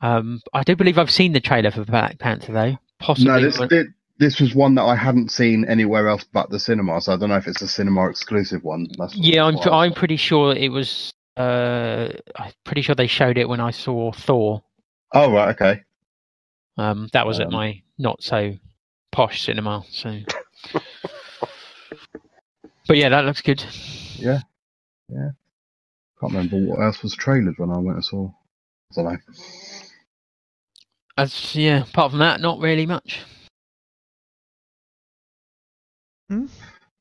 Um, 0.00 0.40
I 0.52 0.62
do 0.62 0.76
believe 0.76 0.98
I've 0.98 1.10
seen 1.10 1.32
the 1.32 1.40
trailer 1.40 1.70
for 1.70 1.84
Black 1.84 2.18
Panther 2.18 2.52
though. 2.52 2.78
Possibly. 3.00 3.32
No, 3.32 3.40
this 3.40 3.88
this 4.18 4.40
was 4.40 4.54
one 4.54 4.74
that 4.74 4.82
I 4.82 4.96
hadn't 4.96 5.30
seen 5.30 5.64
anywhere 5.68 6.08
else 6.08 6.24
but 6.32 6.50
the 6.50 6.58
cinema, 6.58 7.00
so 7.00 7.12
I 7.12 7.16
don't 7.16 7.28
know 7.28 7.36
if 7.36 7.46
it's 7.46 7.62
a 7.62 7.68
cinema 7.68 8.08
exclusive 8.08 8.64
one. 8.64 8.88
That's 8.98 9.14
yeah, 9.16 9.44
I'm 9.44 9.54
what 9.54 9.68
I 9.68 9.70
was 9.70 9.90
I'm 9.90 9.94
pretty 9.94 10.16
sure 10.16 10.54
it 10.54 10.70
was. 10.70 11.12
Uh, 11.36 12.08
I'm 12.34 12.52
pretty 12.64 12.82
sure 12.82 12.96
they 12.96 13.06
showed 13.06 13.38
it 13.38 13.48
when 13.48 13.60
I 13.60 13.70
saw 13.70 14.10
Thor. 14.12 14.62
Oh 15.14 15.32
right, 15.32 15.50
okay. 15.54 15.82
Um, 16.76 17.08
that 17.12 17.26
was 17.26 17.38
at 17.40 17.46
Um, 17.46 17.52
my 17.52 17.82
not 17.96 18.22
so 18.22 18.54
posh 19.12 19.42
cinema. 19.44 19.84
So, 19.90 20.18
but 22.88 22.96
yeah, 22.96 23.08
that 23.08 23.24
looks 23.24 23.40
good. 23.40 23.64
Can't 26.20 26.32
remember 26.34 26.58
what 26.58 26.82
else 26.82 27.02
was 27.02 27.16
trailered 27.16 27.58
when 27.58 27.70
I 27.70 27.78
went 27.78 27.96
and 27.96 28.04
saw. 28.04 28.28
I 28.92 28.94
don't 29.02 29.04
know. 29.12 29.18
As 31.18 31.54
yeah, 31.54 31.82
apart 31.82 32.12
from 32.12 32.20
that, 32.20 32.40
not 32.40 32.60
really 32.60 32.86
much. 32.86 33.20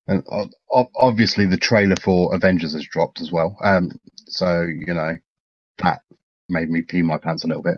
And 0.07 0.23
o- 0.31 0.49
o- 0.71 0.91
obviously, 0.95 1.45
the 1.45 1.57
trailer 1.57 1.95
for 2.01 2.33
Avengers 2.35 2.73
has 2.73 2.85
dropped 2.87 3.21
as 3.21 3.31
well. 3.31 3.57
Um, 3.63 3.91
so 4.27 4.63
you 4.63 4.93
know 4.93 5.17
that 5.79 6.01
made 6.49 6.69
me 6.69 6.81
pee 6.83 7.01
my 7.01 7.17
pants 7.17 7.43
a 7.43 7.47
little 7.47 7.63
bit. 7.63 7.77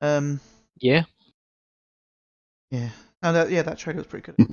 Um, 0.00 0.40
Yeah, 0.78 1.04
yeah. 2.70 2.90
No, 3.26 3.32
that, 3.34 3.50
yeah, 3.50 3.62
that 3.62 3.78
trailer 3.78 3.98
was 3.98 4.06
pretty 4.06 4.26
good. 4.26 4.36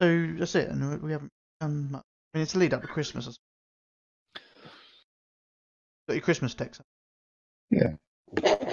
So 0.00 0.34
that's 0.38 0.54
it, 0.54 0.68
and 0.70 1.02
we 1.02 1.12
haven't 1.12 1.32
done 1.60 1.90
much. 1.92 2.02
I 2.34 2.38
mean, 2.38 2.42
it's 2.44 2.54
a 2.54 2.58
lead 2.58 2.74
up 2.74 2.82
to 2.82 2.88
Christmas. 2.88 3.26
Got 6.08 6.14
your 6.14 6.22
Christmas 6.22 6.54
decks. 6.54 6.80
up? 6.80 6.86
Yeah. 7.70 7.94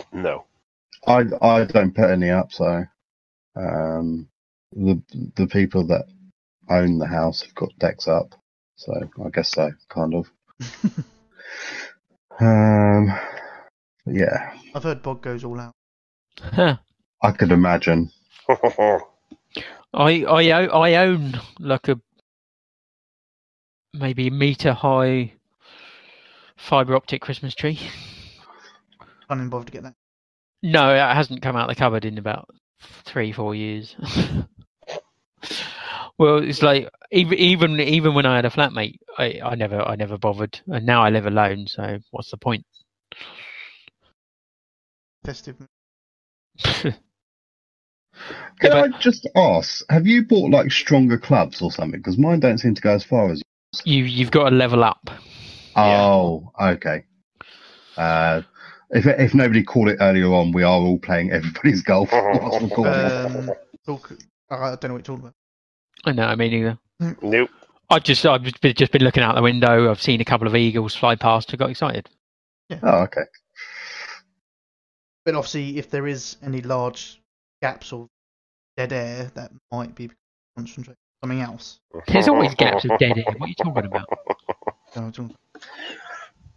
No. 0.13 0.45
I 1.07 1.23
I 1.41 1.65
don't 1.65 1.95
put 1.95 2.09
any 2.09 2.29
up, 2.29 2.51
so 2.53 2.83
um, 3.55 4.27
the 4.73 5.01
the 5.35 5.47
people 5.47 5.87
that 5.87 6.05
own 6.69 6.97
the 6.99 7.07
house 7.07 7.41
have 7.43 7.55
got 7.55 7.77
decks 7.79 8.07
up, 8.07 8.35
so 8.77 8.93
I 9.25 9.29
guess 9.29 9.51
so, 9.51 9.71
kind 9.89 10.15
of. 10.15 10.27
Um, 12.39 13.07
yeah, 14.05 14.53
I've 14.73 14.83
heard 14.83 15.01
Bog 15.01 15.21
goes 15.21 15.43
all 15.43 15.59
out. 15.59 15.73
Huh. 16.41 16.77
I 17.23 17.31
could 17.31 17.51
imagine. 17.51 18.11
I, 19.93 20.25
I 20.25 20.95
own 20.95 21.39
like 21.59 21.87
a 21.87 21.99
maybe 23.93 24.29
meter 24.29 24.73
high 24.73 25.33
fiber 26.57 26.95
optic 26.95 27.21
Christmas 27.21 27.55
tree. 27.55 27.79
Can't 29.29 29.39
even 29.39 29.49
bother 29.49 29.65
to 29.65 29.71
get 29.71 29.83
that. 29.83 29.93
No, 30.61 30.93
it 30.93 30.99
hasn't 30.99 31.41
come 31.41 31.55
out 31.55 31.69
of 31.69 31.75
the 31.75 31.79
cupboard 31.79 32.03
in 32.03 32.17
about 32.17 32.49
three 33.05 33.31
four 33.31 33.55
years. 33.55 33.95
well, 36.17 36.37
it's 36.37 36.61
like 36.61 36.89
even 37.11 37.37
even 37.37 37.79
even 37.79 38.13
when 38.13 38.25
I 38.25 38.37
had 38.37 38.45
a 38.45 38.49
flatmate, 38.49 38.99
I, 39.17 39.39
I 39.43 39.55
never 39.55 39.81
I 39.81 39.95
never 39.95 40.17
bothered, 40.17 40.59
and 40.67 40.85
now 40.85 41.03
I 41.03 41.09
live 41.09 41.25
alone. 41.25 41.67
So 41.67 41.99
what's 42.11 42.31
the 42.31 42.37
point? 42.37 42.65
Festive. 45.25 45.57
Can 48.59 48.71
Yeah, 48.71 48.83
I 48.83 48.87
just 48.99 49.27
ask, 49.35 49.83
have 49.89 50.07
you 50.07 50.23
bought 50.25 50.51
like 50.51 50.71
stronger 50.71 51.17
clubs 51.17 51.61
or 51.61 51.71
something? 51.71 51.99
Because 51.99 52.17
mine 52.17 52.39
don't 52.39 52.57
seem 52.57 52.73
to 52.75 52.81
go 52.81 52.93
as 52.93 53.03
far 53.03 53.29
as. 53.31 53.41
You 53.83 54.03
you've 54.05 54.31
got 54.31 54.49
to 54.49 54.55
level 54.55 54.83
up. 54.83 55.09
Oh, 55.75 56.51
okay. 56.59 57.03
Uh, 57.97 58.41
if 58.91 59.05
if 59.05 59.33
nobody 59.33 59.63
called 59.63 59.89
it 59.89 59.97
earlier 59.99 60.33
on, 60.33 60.53
we 60.53 60.63
are 60.63 60.79
all 60.79 60.99
playing 60.99 61.31
everybody's 61.31 61.81
golf. 61.81 62.11
whilst 62.11 62.61
recording. 62.61 63.11
Um, 63.11 63.51
talk, 63.85 64.11
I 64.49 64.75
don't 64.75 64.83
know 64.85 64.93
what 64.93 65.07
you're 65.07 65.17
talking 65.17 65.19
about. 65.25 65.33
I 66.05 66.11
know. 66.11 66.25
I 66.25 66.35
mean, 66.35 66.53
either. 66.53 66.79
Nope. 67.21 67.49
I 67.89 67.99
just 67.99 68.25
I've 68.25 68.43
just 68.43 68.61
been, 68.61 68.73
just 68.73 68.91
been 68.91 69.03
looking 69.03 69.23
out 69.23 69.35
the 69.35 69.41
window. 69.41 69.91
I've 69.91 70.01
seen 70.01 70.21
a 70.21 70.25
couple 70.25 70.47
of 70.47 70.55
eagles 70.55 70.95
fly 70.95 71.15
past. 71.15 71.53
I 71.53 71.57
got 71.57 71.69
excited. 71.69 72.09
Yeah. 72.69 72.79
Oh, 72.81 72.97
okay. 73.03 73.21
But 75.23 75.35
obviously, 75.35 75.77
if 75.77 75.89
there 75.89 76.07
is 76.07 76.37
any 76.43 76.61
large 76.61 77.21
gaps 77.61 77.91
or 77.91 78.09
dead 78.77 78.93
air, 78.93 79.31
that 79.35 79.51
might 79.71 79.95
be 79.95 80.09
concentrate 80.55 80.97
on 81.23 81.29
something 81.29 81.41
else. 81.41 81.79
There's 82.07 82.27
always 82.27 82.53
gaps 82.55 82.85
of 82.85 82.97
dead 82.99 83.17
air. 83.17 83.35
What 83.37 83.47
are 83.47 83.49
you 83.49 83.55
talking 83.55 83.85
about? 83.85 84.07
So 84.93 85.11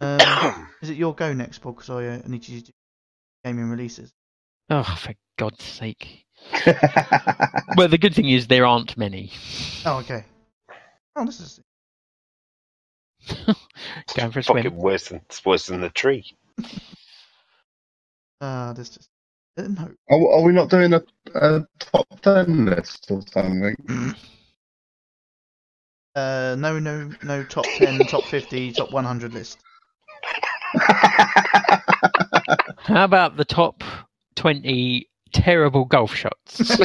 I 0.01 0.05
Um, 0.05 0.67
is 0.81 0.89
it 0.89 0.97
your 0.97 1.13
go 1.13 1.33
next, 1.33 1.59
Paul? 1.59 1.73
Because 1.73 1.89
I 1.89 2.07
uh, 2.07 2.21
need 2.27 2.47
you 2.47 2.59
to 2.61 2.65
do 2.67 2.71
gaming 3.43 3.69
releases. 3.69 4.13
Oh, 4.69 4.83
for 4.83 5.13
God's 5.37 5.63
sake! 5.63 6.25
Well, 7.75 7.87
the 7.87 7.97
good 7.97 8.15
thing 8.15 8.29
is 8.29 8.47
there 8.47 8.65
aren't 8.65 8.97
many. 8.97 9.31
Oh, 9.85 9.97
okay. 9.99 10.25
Oh, 11.15 11.25
this 11.25 11.39
is 11.39 11.59
Going 14.17 14.31
for 14.31 14.39
a 14.39 14.43
Fucking 14.43 14.71
swim. 14.71 14.75
worse 14.75 15.09
than 15.09 15.17
it's 15.25 15.45
worse 15.45 15.67
than 15.67 15.81
the 15.81 15.89
tree. 15.89 16.25
uh, 18.41 18.73
this 18.73 18.89
just 18.89 19.09
uh, 19.57 19.63
no. 19.63 19.91
are, 20.09 20.31
are 20.33 20.41
we 20.41 20.51
not 20.53 20.69
doing 20.69 20.93
a, 20.93 21.03
a 21.35 21.65
top 21.79 22.07
ten 22.21 22.65
list 22.65 23.07
or 23.11 23.21
something? 23.31 23.75
Uh, 26.15 26.55
no, 26.57 26.79
no, 26.79 27.11
no. 27.23 27.43
Top 27.43 27.65
ten, 27.77 27.99
top 28.07 28.23
fifty, 28.25 28.71
top 28.71 28.91
one 28.91 29.05
hundred 29.05 29.33
list. 29.33 29.59
How 32.79 33.03
about 33.05 33.37
the 33.37 33.45
top 33.45 33.83
twenty 34.35 35.07
terrible 35.31 35.85
golf 35.85 36.15
shots? 36.15 36.57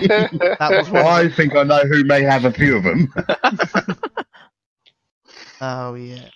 That 0.00 0.68
was 0.70 0.90
one. 0.90 1.04
I 1.04 1.28
think 1.28 1.54
I 1.54 1.62
know 1.62 1.80
who 1.80 2.04
may 2.04 2.22
have 2.22 2.44
a 2.44 2.52
few 2.52 2.76
of 2.76 2.84
them. 2.84 3.12
Oh 5.60 5.94
yeah. 5.94 6.28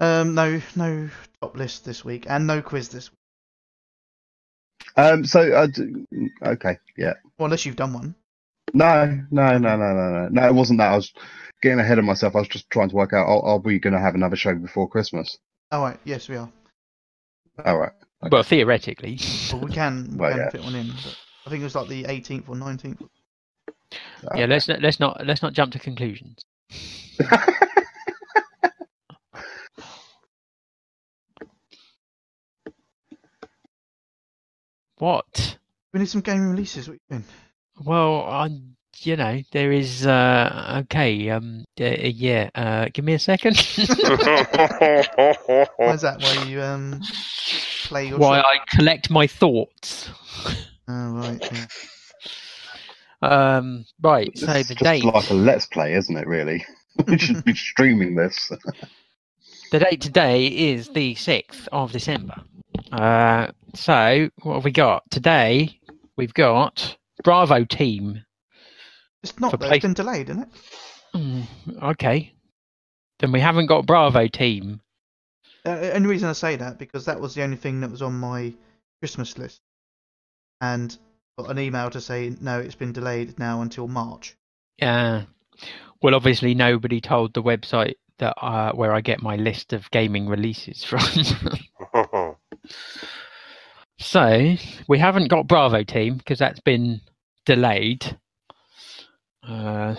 Um, 0.00 0.34
no, 0.34 0.60
no 0.74 1.08
top 1.40 1.56
list 1.56 1.84
this 1.84 2.04
week, 2.04 2.26
and 2.28 2.46
no 2.46 2.60
quiz 2.60 2.88
this 2.88 3.10
week. 3.10 3.18
Um, 4.96 5.24
so, 5.24 5.52
uh, 5.52 5.68
okay, 6.44 6.78
yeah. 6.98 7.14
Well, 7.38 7.46
unless 7.46 7.64
you've 7.64 7.76
done 7.76 7.92
one. 7.92 8.14
No, 8.74 9.06
no, 9.30 9.58
no, 9.58 9.76
no, 9.76 9.92
no, 9.92 10.10
no. 10.10 10.28
No, 10.28 10.48
it 10.48 10.54
wasn't 10.54 10.78
that. 10.78 10.92
I 10.92 10.96
was 10.96 11.12
getting 11.62 11.78
ahead 11.78 11.98
of 11.98 12.04
myself. 12.04 12.34
I 12.34 12.40
was 12.40 12.48
just 12.48 12.68
trying 12.68 12.88
to 12.90 12.96
work 12.96 13.12
out, 13.12 13.28
are, 13.28 13.42
are 13.42 13.58
we 13.58 13.78
going 13.78 13.94
to 13.94 14.00
have 14.00 14.16
another 14.16 14.36
show 14.36 14.54
before 14.54 14.88
Christmas? 14.88 15.38
Oh 15.70 15.82
right, 15.82 15.98
yes 16.04 16.28
we 16.28 16.36
are. 16.36 16.50
All 17.64 17.78
right. 17.78 17.92
Well, 18.30 18.42
theoretically. 18.42 19.18
Well, 19.50 19.60
we 19.60 19.70
can, 19.70 20.18
we 20.18 20.20
Well, 20.20 20.30
can 20.30 20.38
yeah. 20.38 20.50
fit 20.50 20.62
one 20.64 20.74
in. 20.74 21.00
But 21.02 21.16
I 21.46 21.50
think 21.50 21.60
it 21.60 21.64
was 21.64 21.74
like 21.74 21.88
the 21.88 22.04
18th 22.04 22.48
or 22.48 22.56
19th. 22.56 23.00
Yeah, 24.34 24.46
let's 24.46 24.68
not, 24.68 24.80
let's 24.82 25.00
not 25.00 25.26
let's 25.26 25.42
not 25.42 25.52
jump 25.52 25.72
to 25.72 25.78
conclusions. 25.78 26.44
What? 34.98 35.58
We 35.92 36.00
need 36.00 36.08
some 36.08 36.20
gaming 36.22 36.50
releases. 36.50 36.88
What 36.88 36.94
you 36.94 37.00
doing? 37.18 37.24
Well, 37.84 38.22
I 38.22 38.48
you 38.98 39.16
know 39.16 39.42
there 39.52 39.72
is 39.72 40.06
uh 40.06 40.82
okay 40.84 41.28
um 41.30 41.64
uh, 41.80 41.84
yeah 41.84 42.50
uh 42.54 42.88
give 42.92 43.04
me 43.04 43.14
a 43.14 43.18
second. 43.18 43.56
Why 45.82 45.94
is 45.94 46.02
that? 46.02 46.20
Why 46.20 46.34
you 46.34 46.62
um 46.62 47.02
play 47.92 48.08
your 48.08 48.18
Why 48.18 48.38
shot? 48.38 48.46
I 48.46 48.76
collect 48.76 49.10
my 49.10 49.26
thoughts. 49.26 50.10
Oh 50.88 51.12
right. 51.12 51.38
Yeah. 51.52 51.66
Um 53.22 53.84
right, 54.02 54.36
so 54.36 54.50
it's 54.50 54.68
the 54.68 54.74
just 54.74 54.82
date 54.84 55.04
like 55.04 55.30
a 55.30 55.34
let's 55.34 55.66
play, 55.66 55.94
isn't 55.94 56.16
it? 56.16 56.26
Really, 56.26 56.64
we 57.06 57.18
should 57.18 57.44
be 57.44 57.54
streaming 57.70 58.16
this. 58.16 58.50
the 59.70 59.78
date 59.78 60.00
today 60.00 60.46
is 60.48 60.88
the 60.88 61.14
sixth 61.14 61.68
of 61.70 61.92
December. 61.92 62.34
Uh 62.90 63.46
so 63.74 64.28
what 64.42 64.54
have 64.54 64.64
we 64.64 64.72
got? 64.72 65.08
Today 65.12 65.78
we've 66.16 66.34
got 66.34 66.96
Bravo 67.22 67.64
team 67.64 68.24
It's 69.22 69.38
not 69.38 69.52
For 69.52 69.56
though. 69.56 69.66
play- 69.68 69.76
It's 69.76 69.82
been 69.84 69.94
delayed, 69.94 70.28
isn't 70.28 70.42
it? 70.42 70.48
Hmm, 71.14 71.42
okay. 71.80 72.32
Then 73.20 73.30
we 73.30 73.38
haven't 73.38 73.66
got 73.66 73.86
Bravo 73.86 74.26
team. 74.26 74.80
Uh, 75.64 75.76
the 75.76 75.94
only 75.94 76.08
reason 76.08 76.28
I 76.28 76.32
say 76.32 76.56
that 76.56 76.78
because 76.78 77.04
that 77.04 77.20
was 77.20 77.34
the 77.34 77.42
only 77.42 77.56
thing 77.56 77.80
that 77.80 77.90
was 77.90 78.02
on 78.02 78.14
my 78.14 78.52
Christmas 79.00 79.38
list, 79.38 79.60
and 80.60 80.96
got 81.38 81.50
an 81.50 81.58
email 81.58 81.90
to 81.90 82.00
say 82.00 82.34
no, 82.40 82.58
it's 82.58 82.74
been 82.74 82.92
delayed 82.92 83.38
now 83.38 83.62
until 83.62 83.88
March. 83.88 84.36
Yeah. 84.78 85.24
Well, 86.02 86.14
obviously 86.14 86.54
nobody 86.54 87.00
told 87.00 87.32
the 87.32 87.42
website 87.42 87.94
that 88.18 88.34
uh, 88.40 88.72
where 88.72 88.92
I 88.92 89.00
get 89.00 89.22
my 89.22 89.36
list 89.36 89.72
of 89.72 89.90
gaming 89.90 90.28
releases 90.28 90.84
from. 90.84 91.00
so 93.98 94.54
we 94.88 94.98
haven't 94.98 95.28
got 95.28 95.46
Bravo 95.46 95.84
team 95.84 96.16
because 96.16 96.38
that's 96.38 96.60
been 96.60 97.00
delayed. 97.46 98.18
Uh, 99.46 99.94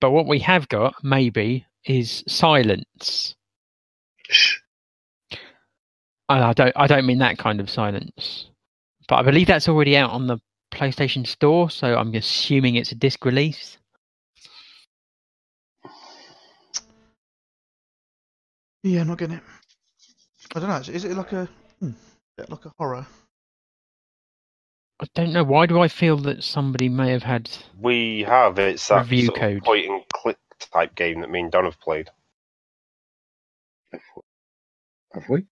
but 0.00 0.10
what 0.10 0.26
we 0.26 0.40
have 0.40 0.68
got 0.68 0.94
maybe 1.02 1.66
is 1.84 2.22
silence. 2.28 3.34
Shh. 4.28 4.58
And 6.28 6.44
I 6.44 6.52
don't 6.52 6.72
I 6.76 6.86
don't 6.86 7.06
mean 7.06 7.18
that 7.18 7.38
kind 7.38 7.60
of 7.60 7.70
silence. 7.70 8.50
But 9.08 9.16
I 9.16 9.22
believe 9.22 9.46
that's 9.46 9.68
already 9.68 9.96
out 9.96 10.10
on 10.10 10.26
the 10.26 10.38
PlayStation 10.72 11.26
Store, 11.26 11.70
so 11.70 11.96
I'm 11.96 12.14
assuming 12.14 12.74
it's 12.74 12.92
a 12.92 12.94
disc 12.94 13.24
release. 13.24 13.78
Yeah, 18.82 19.00
I'm 19.00 19.08
not 19.08 19.18
getting 19.18 19.36
it. 19.36 19.42
I 20.54 20.60
don't 20.60 20.68
know. 20.68 20.94
Is 20.94 21.04
it 21.04 21.16
like 21.16 21.32
a 21.32 21.48
hmm, 21.80 21.90
like 22.48 22.64
a 22.66 22.72
horror? 22.78 23.06
I 25.00 25.06
don't 25.14 25.32
know. 25.32 25.44
Why 25.44 25.66
do 25.66 25.80
I 25.80 25.88
feel 25.88 26.16
that 26.18 26.42
somebody 26.44 26.88
may 26.88 27.10
have 27.12 27.22
had? 27.22 27.50
we 27.78 28.22
have 28.22 28.58
it's 28.58 28.88
that 28.88 29.08
Review 29.10 29.26
sort 29.26 29.36
of 29.38 29.40
code. 29.42 29.64
point 29.64 29.86
and 29.86 30.02
click 30.12 30.38
type 30.72 30.94
game 30.94 31.20
that 31.20 31.30
me 31.30 31.40
and 31.40 31.52
Don 31.52 31.64
have 31.64 31.80
played. 31.80 32.10
Have 35.14 35.28
we? 35.28 35.44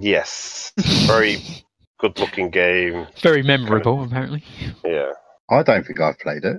Yes, 0.00 0.72
very 1.06 1.42
good 1.98 2.18
looking 2.18 2.50
game. 2.50 3.06
Very 3.22 3.42
memorable, 3.42 4.02
apparently. 4.02 4.42
Yeah, 4.84 5.12
I 5.50 5.62
don't 5.62 5.86
think 5.86 6.00
I've 6.00 6.18
played 6.18 6.44
it. 6.44 6.56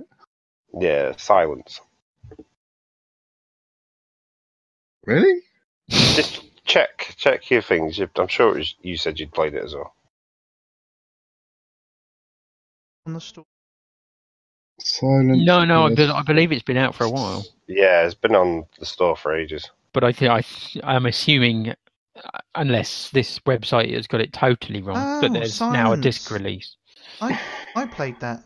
yeah. 0.78 1.12
Silence. 1.16 1.80
Really? 5.04 5.42
Just 5.88 6.42
check 6.64 7.14
check 7.16 7.50
your 7.50 7.62
things. 7.62 8.00
I'm 8.00 8.28
sure 8.28 8.54
it 8.56 8.58
was, 8.58 8.74
you 8.80 8.96
said 8.96 9.20
you'd 9.20 9.32
played 9.32 9.54
it 9.54 9.62
as 9.64 9.74
well. 9.74 9.94
on 13.06 13.14
the 13.14 13.20
store. 13.20 13.44
Silent. 14.80 15.44
No, 15.44 15.64
no, 15.64 15.86
I, 15.86 15.94
be- 15.94 16.04
I 16.08 16.22
believe 16.22 16.52
it's 16.52 16.62
been 16.62 16.76
out 16.76 16.94
for 16.94 17.04
a 17.04 17.10
while. 17.10 17.44
Yeah, 17.66 18.04
it's 18.04 18.14
been 18.14 18.34
on 18.34 18.66
the 18.78 18.84
store 18.86 19.16
for 19.16 19.34
ages. 19.34 19.70
But 19.96 20.04
I 20.04 20.12
think 20.12 20.30
I, 20.30 20.42
I'm 20.84 21.06
assuming, 21.06 21.70
uh, 21.70 21.74
unless 22.54 23.08
this 23.12 23.38
website 23.46 23.94
has 23.94 24.06
got 24.06 24.20
it 24.20 24.30
totally 24.30 24.82
wrong, 24.82 24.98
Oh, 24.98 25.20
that 25.22 25.32
there's 25.32 25.58
now 25.58 25.94
a 25.94 25.96
disc 25.96 26.30
release. 26.30 26.76
I 27.22 27.40
I 27.74 27.86
played 27.86 28.20
that. 28.20 28.44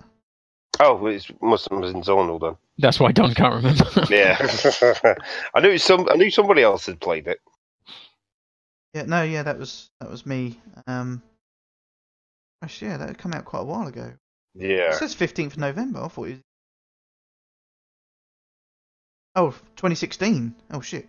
Oh, 0.79 1.05
it 1.09 1.29
must 1.43 1.69
have 1.69 1.81
been 1.81 2.03
zonal 2.03 2.41
then. 2.41 2.57
That's 2.79 3.01
why 3.01 3.11
Don 3.11 3.35
can't 3.35 3.53
remember. 3.53 3.85
Yeah, 4.11 4.39
I 5.53 5.61
knew 5.61 5.77
some. 5.77 6.09
I 6.09 6.15
knew 6.15 6.31
somebody 6.31 6.63
else 6.63 6.87
had 6.87 7.01
played 7.01 7.27
it. 7.27 7.41
Yeah, 8.95 9.07
no, 9.07 9.25
yeah, 9.25 9.43
that 9.43 9.59
was 9.59 9.91
that 10.01 10.09
was 10.09 10.25
me. 10.25 10.61
Um, 10.87 11.21
actually, 12.63 12.93
yeah, 12.93 12.99
that 12.99 13.09
had 13.09 13.19
come 13.19 13.33
out 13.33 13.45
quite 13.45 13.63
a 13.63 13.65
while 13.65 13.89
ago. 13.89 14.13
Yeah, 14.55 14.69
it 14.69 14.77
Yeah, 14.77 14.93
says 14.93 15.17
15th 15.17 15.55
of 15.55 15.59
November. 15.59 15.99
I 15.99 16.07
thought 16.07 16.29
it 16.29 16.31
was. 16.31 16.41
Oh, 19.35 19.51
2016. 19.51 20.55
Oh 20.71 20.81
shit. 20.81 21.09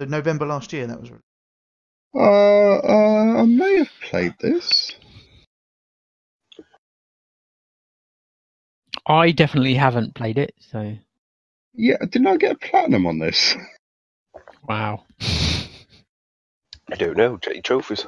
So 0.00 0.06
November 0.06 0.46
last 0.46 0.72
year 0.72 0.86
that 0.88 1.00
was. 1.00 1.10
re- 1.12 1.18
Uh, 2.14 2.20
uh, 2.78 3.42
I 3.42 3.46
may 3.46 3.78
have 3.78 3.90
played 4.02 4.34
this. 4.40 4.92
I 9.06 9.32
definitely 9.32 9.74
haven't 9.74 10.14
played 10.14 10.38
it, 10.38 10.54
so 10.72 10.96
Yeah, 11.74 11.98
didn't 12.00 12.28
I 12.28 12.36
get 12.38 12.52
a 12.52 12.58
platinum 12.58 13.06
on 13.06 13.18
this? 13.20 13.56
wow. 14.68 15.04
I 16.92 16.96
don't 16.96 17.16
know. 17.16 17.38
Check 17.38 17.54
your 17.54 17.62
trophies. 17.62 18.06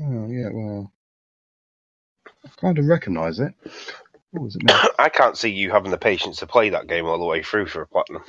Oh, 0.00 0.28
yeah, 0.30 0.50
well. 0.52 0.92
I 2.46 2.50
kind 2.60 2.78
of 2.78 2.86
recognise 2.86 3.40
it. 3.40 3.54
What 4.32 4.44
was 4.44 4.56
it? 4.56 4.62
I 4.98 5.10
can't 5.10 5.38
see 5.38 5.50
you 5.50 5.70
having 5.70 5.90
the 5.92 5.98
patience 5.98 6.38
to 6.38 6.46
play 6.48 6.70
that 6.70 6.88
game 6.88 7.06
all 7.06 7.18
the 7.18 7.26
way 7.26 7.42
through 7.42 7.66
for 7.66 7.82
a 7.82 7.88
platinum. 7.88 8.24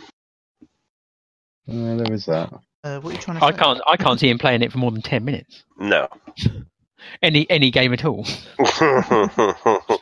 Uh, 1.70 1.98
there 1.98 2.14
is 2.14 2.26
that. 2.28 2.52
Uh, 2.84 3.00
what 3.00 3.12
are 3.12 3.16
you 3.16 3.22
trying 3.22 3.40
to 3.40 3.46
I 3.46 3.52
can't. 3.52 3.82
I 3.88 3.98
can't 3.98 4.20
see 4.20 4.30
him 4.30 4.38
playing 4.38 4.62
it 4.62 4.72
for 4.72 4.78
more 4.78 4.92
than 4.92 5.02
ten 5.02 5.26
minutes. 5.26 5.64
No. 5.78 6.08
Any 7.22 7.50
any 7.50 7.72
game 7.72 7.94
at 7.94 8.04
all. 8.06 8.26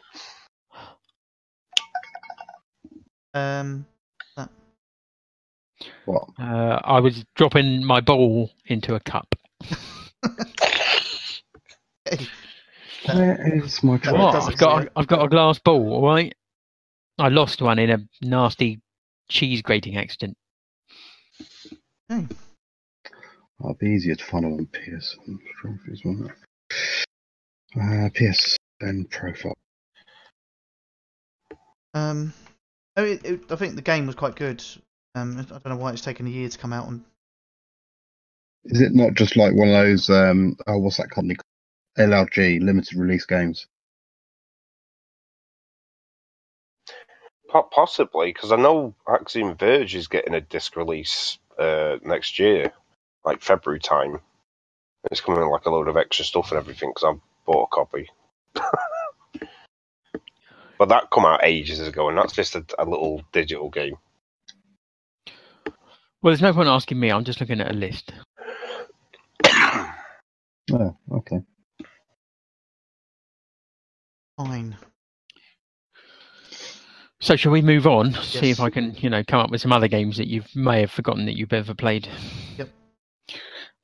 Um, 3.33 3.85
What? 6.05 6.23
Uh, 6.39 6.79
I 6.83 6.99
was 6.99 7.23
dropping 7.35 7.85
my 7.85 8.01
ball 8.01 8.49
into 8.65 8.95
a 8.95 8.99
cup. 8.99 9.35
hey, 12.05 12.17
Where 13.05 13.57
is 13.63 13.83
my 13.83 13.97
That? 13.97 14.13
What? 14.13 14.35
I've 14.35 14.57
got. 14.57 14.81
say. 14.81 14.87
A, 14.87 14.99
I've 14.99 15.07
got 15.07 15.23
a 15.23 15.29
glass 15.29 15.59
ball. 15.59 15.93
All 15.93 16.05
right. 16.07 16.33
I 17.19 17.29
lost 17.29 17.61
one 17.61 17.77
in 17.79 17.89
a 17.91 17.99
nasty 18.21 18.79
cheese 19.29 19.61
grating 19.61 19.97
accident. 19.97 20.35
Oh, 22.09 22.25
it'd 23.63 23.79
be 23.79 23.89
easier 23.89 24.15
to 24.15 24.23
find 24.23 24.45
them 24.45 24.53
on 24.53 24.67
PS 24.67 25.17
trophies, 25.61 26.01
wouldn't 26.03 26.31
it? 26.31 27.05
Uh, 27.79 28.09
PS 28.13 28.57
and 28.81 29.09
profile. 29.09 29.55
um, 31.93 32.33
oh, 32.95 33.03
it, 33.03 33.25
it, 33.25 33.51
I 33.51 33.55
think 33.55 33.75
the 33.75 33.81
game 33.81 34.05
was 34.05 34.15
quite 34.15 34.35
good. 34.35 34.63
Um, 35.15 35.39
I 35.39 35.43
don't 35.43 35.69
know 35.69 35.77
why 35.77 35.91
it's 35.91 36.01
taken 36.01 36.27
a 36.27 36.29
year 36.29 36.49
to 36.49 36.57
come 36.57 36.73
out 36.73 36.87
on. 36.87 37.03
Is 38.65 38.81
it 38.81 38.93
not 38.93 39.13
just 39.13 39.35
like 39.35 39.53
one 39.53 39.69
of 39.69 39.73
those? 39.73 40.09
Um, 40.09 40.57
oh, 40.67 40.77
what's 40.77 40.97
that 40.97 41.09
company? 41.09 41.35
called? 41.35 41.43
LRG 41.97 42.61
limited 42.61 42.97
release 42.97 43.25
games. 43.25 43.65
Possibly, 47.49 48.31
because 48.33 48.51
I 48.51 48.57
know 48.57 48.93
Axiom 49.07 49.55
Verge 49.55 49.95
is 49.95 50.07
getting 50.07 50.35
a 50.35 50.41
disc 50.41 50.75
release 50.75 51.39
uh, 51.57 51.97
next 52.03 52.37
year, 52.37 52.71
like 53.25 53.41
February 53.41 53.79
time. 53.79 54.19
It's 55.11 55.21
coming 55.21 55.41
with 55.41 55.49
like 55.51 55.65
a 55.65 55.69
load 55.69 55.87
of 55.87 55.97
extra 55.97 56.25
stuff 56.25 56.51
and 56.51 56.59
everything 56.59 56.91
because 56.93 57.15
I 57.15 57.19
bought 57.45 57.69
a 57.71 57.75
copy. 57.75 58.09
but 60.77 60.89
that 60.89 61.09
come 61.11 61.25
out 61.25 61.43
ages 61.43 61.79
ago, 61.85 62.09
and 62.09 62.17
that's 62.17 62.33
just 62.33 62.55
a, 62.55 62.65
a 62.77 62.85
little 62.85 63.21
digital 63.31 63.69
game. 63.69 63.95
Well, 66.21 66.31
there's 66.31 66.41
no 66.41 66.53
point 66.53 66.67
asking 66.67 66.99
me. 66.99 67.11
I'm 67.11 67.23
just 67.23 67.39
looking 67.39 67.61
at 67.61 67.71
a 67.71 67.75
list. 67.75 68.11
Oh, 70.69 70.97
okay. 71.09 71.37
Fine. 74.35 74.75
So 77.21 77.35
shall 77.37 77.53
we 77.53 77.61
move 77.61 77.87
on? 77.87 78.13
See 78.21 78.49
if 78.49 78.59
I 78.59 78.69
can, 78.69 78.93
you 78.95 79.09
know, 79.09 79.23
come 79.23 79.39
up 79.39 79.49
with 79.49 79.61
some 79.61 79.71
other 79.71 79.87
games 79.87 80.17
that 80.17 80.27
you 80.27 80.43
may 80.55 80.81
have 80.81 80.91
forgotten 80.91 81.25
that 81.25 81.37
you've 81.37 81.53
ever 81.53 81.73
played. 81.73 82.07
Yep. 82.57 82.69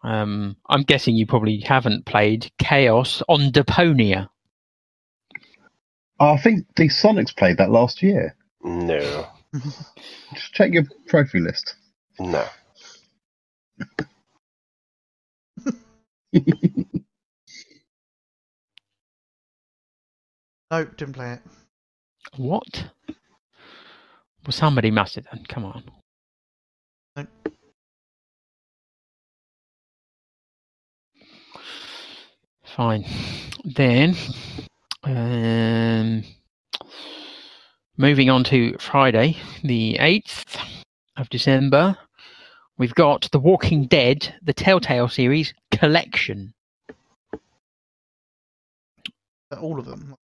Um, 0.03 0.57
I'm 0.69 0.83
guessing 0.83 1.15
you 1.15 1.25
probably 1.25 1.59
haven't 1.59 2.05
played 2.05 2.51
Chaos 2.57 3.23
on 3.29 3.51
Deponia. 3.51 4.27
I 6.19 6.37
think 6.37 6.65
the 6.75 6.89
Sonics 6.89 7.35
played 7.35 7.57
that 7.57 7.71
last 7.71 8.03
year. 8.03 8.35
No, 8.63 9.27
Just 10.33 10.53
check 10.53 10.73
your 10.73 10.83
trophy 11.07 11.39
list. 11.39 11.75
no. 12.19 12.45
No, 20.71 20.85
didn't 20.85 21.13
play 21.13 21.33
it. 21.33 21.41
What? 22.35 22.85
Well, 23.07 24.51
somebody 24.51 24.89
must 24.89 25.13
have 25.15 25.25
done. 25.25 25.45
Come 25.47 25.65
on. 25.65 25.83
Fine. 32.75 33.05
Then, 33.63 34.15
um, 35.03 36.23
moving 37.97 38.31
on 38.31 38.43
to 38.45 38.75
Friday, 38.79 39.37
the 39.63 39.97
8th 39.99 40.57
of 41.15 41.29
December, 41.29 41.95
we've 42.79 42.95
got 42.95 43.29
The 43.31 43.37
Walking 43.37 43.85
Dead, 43.85 44.33
the 44.41 44.53
Telltale 44.53 45.07
series 45.07 45.53
collection. 45.69 46.55
Uh, 49.51 49.59
All 49.61 49.77
of 49.77 49.85
them. 49.85 50.15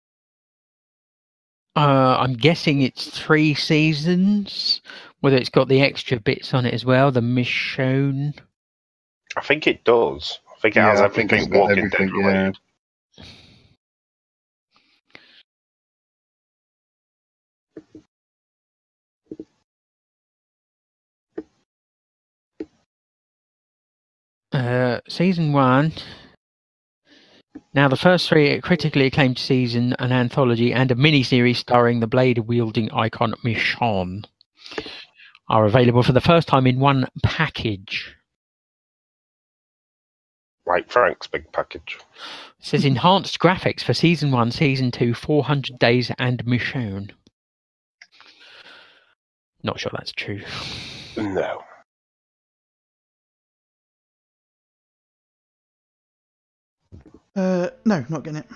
Uh, 1.76 2.18
I'm 2.20 2.34
guessing 2.34 2.82
it's 2.82 3.08
three 3.16 3.54
seasons. 3.54 4.82
Whether 5.20 5.38
it's 5.38 5.50
got 5.50 5.68
the 5.68 5.84
extra 5.84 6.20
bits 6.20 6.56
on 6.56 6.66
it 6.66 6.74
as 6.74 6.84
well, 6.84 7.12
the 7.12 7.20
Michonne. 7.20 8.34
I 9.38 9.42
think 9.42 9.68
it 9.68 9.84
does. 9.84 10.40
I 10.60 10.62
think 10.62 10.76
it 10.76 10.82
has 10.82 11.00
I 11.00 11.08
think 11.08 11.32
everything 11.32 11.40
it's 11.40 11.48
got 11.48 11.60
Walking 11.60 11.78
everything, 11.78 12.08
Dead 12.08 12.14
related. 12.16 12.58
Uh, 24.52 25.00
season 25.08 25.54
one. 25.54 25.94
Now, 27.74 27.88
the 27.88 27.96
first 27.96 28.28
three 28.28 28.60
critically 28.60 29.06
acclaimed 29.06 29.40
season, 29.40 29.96
an 29.98 30.12
anthology, 30.12 30.74
and 30.74 30.92
a 30.92 30.96
mini-series 30.96 31.60
starring 31.60 32.02
the 32.02 32.08
blade-wielding 32.08 32.92
icon 32.92 33.34
Michonne 33.46 34.26
are 35.48 35.66
available 35.66 36.04
for 36.04 36.12
the 36.12 36.20
first 36.20 36.50
time 36.50 36.68
in 36.68 36.82
one 36.82 37.08
package. 37.24 38.14
Like 40.70 40.92
Frank's 40.92 41.26
big 41.26 41.52
package. 41.52 41.98
It 42.60 42.66
says 42.66 42.86
enhanced 42.86 43.40
graphics 43.40 43.84
for 43.84 43.96
season 43.96 44.32
one, 44.32 44.52
season 44.52 44.92
two, 44.92 45.16
400 45.16 45.80
days, 45.80 46.12
and 46.20 46.46
Michonne. 46.46 47.10
Not 49.64 49.80
sure 49.80 49.92
that's 49.92 50.12
true. 50.12 50.42
No. 51.18 51.64
Uh, 57.36 57.70
no, 57.86 58.06
not 58.10 58.24
getting 58.24 58.42
it. 58.42 58.48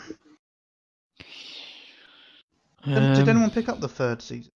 Did, 2.86 2.94
did 3.16 3.20
Um, 3.24 3.30
anyone 3.30 3.50
pick 3.50 3.70
up 3.70 3.80
the 3.80 3.88
third 3.88 4.22
season? 4.22 4.52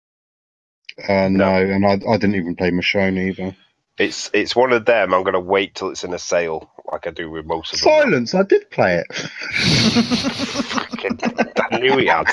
Uh, 1.08 1.30
no, 1.30 1.56
and 1.56 1.86
I, 1.86 1.94
I 1.94 2.18
didn't 2.18 2.36
even 2.36 2.56
play 2.56 2.72
Michonne 2.72 3.18
either. 3.18 3.56
It's 3.98 4.30
it's 4.34 4.56
one 4.56 4.74
of 4.74 4.86
them. 4.86 5.14
I'm 5.14 5.24
going 5.24 5.34
to 5.34 5.40
wait 5.40 5.76
till 5.76 5.90
it's 5.90 6.04
in 6.04 6.14
a 6.14 6.20
sale, 6.20 6.70
like 6.92 7.08
I 7.08 7.12
do 7.12 7.32
with 7.32 7.46
most 7.46 7.74
of 7.74 7.80
them. 7.80 7.90
Silence! 7.90 8.36
I 8.36 8.44
did 8.44 8.70
play 8.70 8.98
it. 8.98 9.14
Fucking- 9.16 11.20
I 11.72 11.80
knew 11.80 11.98
he 11.98 12.06
had. 12.08 12.28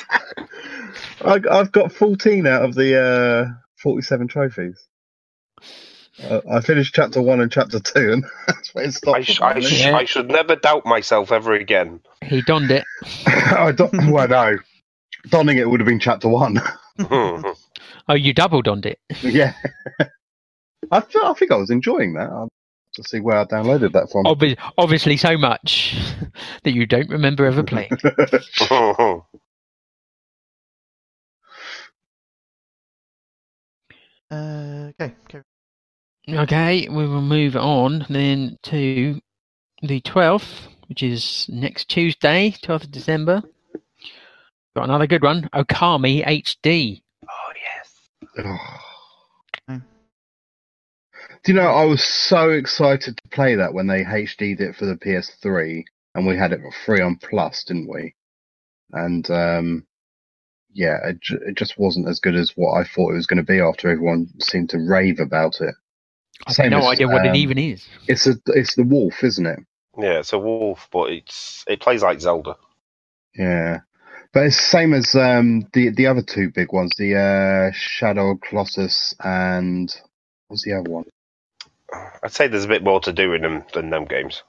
I, 1.24 1.40
I've 1.50 1.72
got 1.72 1.92
14 1.92 2.46
out 2.46 2.64
of 2.64 2.74
the 2.74 3.00
uh, 3.00 3.46
47 3.76 4.28
trophies. 4.28 4.86
Uh, 6.22 6.40
I 6.50 6.60
finished 6.60 6.94
chapter 6.94 7.22
one 7.22 7.40
and 7.40 7.50
chapter 7.50 7.80
two, 7.80 8.12
and 8.12 8.24
that's 8.46 8.74
where 8.74 8.84
it 8.84 8.92
stopped. 8.94 9.18
I, 9.18 9.22
sh- 9.22 9.40
I, 9.40 9.60
sh- 9.60 9.80
Yeah. 9.84 9.96
I 9.96 10.04
should 10.04 10.28
never 10.28 10.56
doubt 10.56 10.84
myself 10.84 11.32
ever 11.32 11.52
again. 11.54 12.00
he 12.24 12.42
donned 12.42 12.70
it. 12.70 12.84
I 13.26 13.72
don't, 13.72 14.10
well, 14.10 14.28
no. 14.28 14.56
Donning 15.28 15.56
it 15.58 15.70
would 15.70 15.80
have 15.80 15.86
been 15.86 16.00
chapter 16.00 16.28
one. 16.28 16.60
Oh, 18.08 18.14
you 18.14 18.34
double 18.34 18.62
donned 18.62 18.84
it. 18.84 18.98
yeah. 19.22 19.54
I, 20.92 21.00
th- 21.00 21.24
I 21.24 21.32
think 21.34 21.50
I 21.50 21.56
was 21.56 21.70
enjoying 21.70 22.14
that. 22.14 22.30
I'll 22.30 22.48
to 22.94 23.02
see 23.02 23.20
where 23.20 23.38
I 23.38 23.44
downloaded 23.44 23.92
that 23.92 24.10
from. 24.10 24.26
Obvi- 24.26 24.58
obviously, 24.76 25.16
so 25.16 25.38
much 25.38 25.96
that 26.64 26.72
you 26.72 26.86
don't 26.86 27.08
remember 27.08 27.46
ever 27.46 27.62
playing. 27.62 27.90
Uh, 34.30 34.90
okay, 34.98 35.14
okay. 35.26 35.42
Okay, 36.26 36.88
we 36.88 37.06
will 37.06 37.20
move 37.20 37.54
on 37.54 38.06
then 38.08 38.56
to 38.62 39.20
the 39.82 40.00
12th, 40.00 40.68
which 40.88 41.02
is 41.02 41.46
next 41.50 41.90
Tuesday, 41.90 42.54
12th 42.62 42.84
of 42.84 42.90
December. 42.90 43.42
Got 44.74 44.84
another 44.84 45.06
good 45.06 45.22
one, 45.22 45.50
Okami 45.54 46.24
HD. 46.24 47.02
oh 47.28 47.52
yes. 48.38 48.78
Do 51.44 51.52
you 51.52 51.58
know, 51.58 51.66
I 51.66 51.84
was 51.84 52.04
so 52.04 52.50
excited 52.50 53.16
to 53.16 53.28
play 53.28 53.56
that 53.56 53.74
when 53.74 53.88
they 53.88 54.04
HD'd 54.04 54.60
it 54.60 54.76
for 54.76 54.86
the 54.86 54.94
PS3 54.94 55.84
and 56.14 56.26
we 56.26 56.36
had 56.36 56.52
it 56.52 56.60
for 56.60 56.72
free 56.84 57.00
on 57.00 57.16
Plus, 57.16 57.64
didn't 57.64 57.88
we? 57.92 58.14
And, 58.92 59.28
um, 59.30 59.86
yeah, 60.72 60.98
it, 61.04 61.20
ju- 61.20 61.40
it 61.44 61.56
just 61.56 61.78
wasn't 61.78 62.08
as 62.08 62.20
good 62.20 62.36
as 62.36 62.52
what 62.54 62.78
I 62.78 62.84
thought 62.84 63.10
it 63.10 63.16
was 63.16 63.26
going 63.26 63.44
to 63.44 63.52
be 63.52 63.60
after 63.60 63.90
everyone 63.90 64.28
seemed 64.38 64.70
to 64.70 64.78
rave 64.78 65.18
about 65.18 65.60
it. 65.60 65.74
I've 66.46 66.70
no 66.70 66.78
as, 66.78 66.86
idea 66.86 67.08
what 67.08 67.26
um, 67.26 67.34
it 67.34 67.36
even 67.36 67.58
is. 67.58 67.86
It's 68.06 68.26
a, 68.26 68.34
it's 68.46 68.76
the 68.76 68.84
wolf, 68.84 69.24
isn't 69.24 69.46
it? 69.46 69.58
Yeah, 69.98 70.20
it's 70.20 70.32
a 70.32 70.38
wolf, 70.38 70.88
but 70.90 71.10
it's 71.10 71.64
it 71.66 71.80
plays 71.80 72.02
like 72.02 72.20
Zelda. 72.20 72.56
Yeah. 73.34 73.80
But 74.32 74.46
it's 74.46 74.56
the 74.56 74.62
same 74.62 74.94
as 74.94 75.14
um, 75.14 75.68
the 75.72 75.90
the 75.90 76.06
other 76.06 76.22
two 76.22 76.50
big 76.50 76.72
ones, 76.72 76.92
the 76.96 77.16
uh, 77.16 77.72
Shadow 77.74 78.30
of 78.30 78.40
Colossus 78.40 79.14
and 79.22 79.94
what's 80.48 80.64
the 80.64 80.72
other 80.72 80.90
one? 80.90 81.04
I'd 82.22 82.32
say 82.32 82.46
there's 82.46 82.64
a 82.64 82.68
bit 82.68 82.84
more 82.84 83.00
to 83.00 83.12
do 83.12 83.32
in 83.34 83.42
them 83.42 83.64
than 83.72 83.90
them 83.90 84.04
games. 84.04 84.42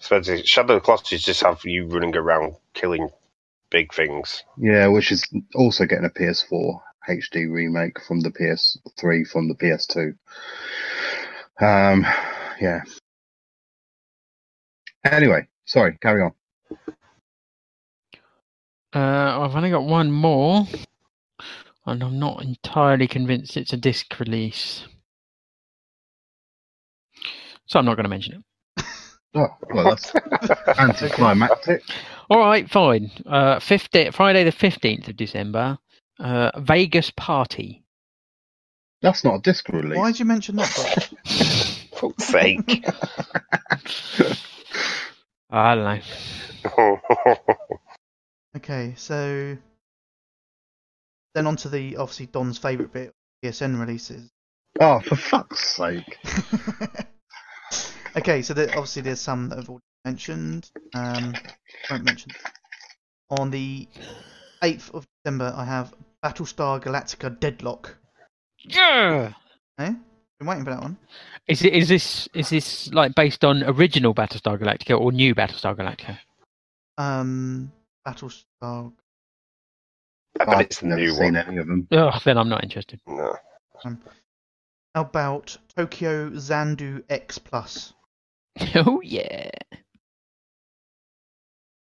Especially 0.00 0.44
Shadow 0.44 0.74
of 0.74 0.82
the 0.82 0.84
Colossus 0.84 1.22
just 1.22 1.42
have 1.42 1.60
you 1.64 1.86
running 1.86 2.16
around 2.16 2.56
killing 2.74 3.10
big 3.70 3.92
things. 3.92 4.44
Yeah, 4.56 4.88
which 4.88 5.12
is 5.12 5.26
also 5.54 5.86
getting 5.86 6.04
a 6.04 6.10
PS4 6.10 6.80
HD 7.08 7.50
remake 7.50 8.00
from 8.00 8.20
the 8.20 8.30
PS3 8.30 9.28
from 9.28 9.48
the 9.48 9.54
PS2. 9.54 10.16
Um, 11.60 12.06
yeah. 12.60 12.82
Anyway, 15.04 15.46
sorry, 15.66 15.98
carry 16.00 16.22
on. 16.22 16.32
Uh, 18.94 19.40
I've 19.40 19.56
only 19.56 19.70
got 19.70 19.84
one 19.84 20.10
more, 20.10 20.66
and 21.84 22.02
I'm 22.02 22.18
not 22.18 22.42
entirely 22.42 23.08
convinced 23.08 23.56
it's 23.56 23.72
a 23.72 23.76
disc 23.76 24.18
release. 24.20 24.86
So 27.66 27.78
I'm 27.78 27.84
not 27.84 27.96
going 27.96 28.04
to 28.04 28.10
mention 28.10 28.34
it. 28.34 28.84
Oh, 29.36 29.48
well, 29.68 29.82
that's 29.82 30.12
anticlimactic. 30.78 31.82
All 32.30 32.38
right, 32.38 32.70
fine. 32.70 33.10
Uh, 33.26 33.58
50, 33.58 34.12
Friday 34.12 34.44
the 34.44 34.52
15th 34.52 35.08
of 35.08 35.16
December, 35.16 35.76
uh, 36.20 36.52
Vegas 36.60 37.10
Party. 37.10 37.82
That's 39.02 39.24
not 39.24 39.34
a 39.34 39.40
disc 39.40 39.68
release. 39.70 39.98
Why 39.98 40.12
did 40.12 40.20
you 40.20 40.24
mention 40.24 40.54
that? 40.54 40.72
Bob? 40.76 41.18
Fuck's 41.98 42.24
sake. 42.26 42.84
I 45.50 45.74
don't 45.74 46.00
know. 46.76 47.38
Okay, 48.56 48.94
so 48.96 49.56
then 51.34 51.46
on 51.48 51.56
to 51.56 51.68
the 51.68 51.96
obviously 51.96 52.26
Don's 52.26 52.58
favourite 52.58 52.92
bit, 52.92 53.12
PSN 53.44 53.80
releases. 53.80 54.30
Oh, 54.80 55.00
for 55.00 55.16
fuck's 55.16 55.76
sake. 55.76 56.18
Okay, 58.16 58.42
so 58.42 58.54
there, 58.54 58.68
obviously 58.70 59.02
there's 59.02 59.20
some 59.20 59.48
that 59.48 59.58
I've 59.58 59.68
already 59.68 59.82
mentioned. 60.04 60.70
Um, 60.94 61.34
won't 61.90 62.04
mention. 62.04 62.30
On 63.30 63.50
the 63.50 63.88
8th 64.62 64.94
of 64.94 65.06
December, 65.24 65.52
I 65.56 65.64
have 65.64 65.94
Battlestar 66.24 66.80
Galactica 66.82 67.38
Deadlock. 67.40 67.96
Yeah. 68.62 69.32
Eh? 69.78 69.94
Been 70.38 70.48
waiting 70.48 70.64
for 70.64 70.70
that 70.70 70.82
one. 70.82 70.96
Is 71.48 71.62
it? 71.62 71.72
Is 71.72 71.88
this? 71.88 72.28
Is 72.34 72.50
this 72.50 72.92
like 72.92 73.14
based 73.14 73.44
on 73.44 73.62
original 73.64 74.14
Battlestar 74.14 74.58
Galactica 74.58 74.98
or 74.98 75.12
new 75.12 75.34
Battlestar 75.34 75.76
Galactica? 75.76 76.18
Um, 76.98 77.72
Battlestar. 78.06 78.92
I 80.40 80.44
bet 80.44 80.48
I've 80.48 80.60
it's 80.62 80.80
the 80.80 80.86
never 80.86 81.00
new 81.00 81.10
seen 81.10 81.34
one. 81.34 81.36
any 81.36 81.56
of 81.58 81.66
them. 81.66 81.86
Oh, 81.92 82.10
then 82.24 82.38
I'm 82.38 82.48
not 82.48 82.62
interested. 82.64 83.00
No. 83.06 83.36
How 83.82 85.00
about 85.02 85.56
Tokyo 85.76 86.30
Xanadu 86.30 87.02
X 87.08 87.38
Plus? 87.38 87.93
Oh 88.76 89.00
yeah. 89.02 89.50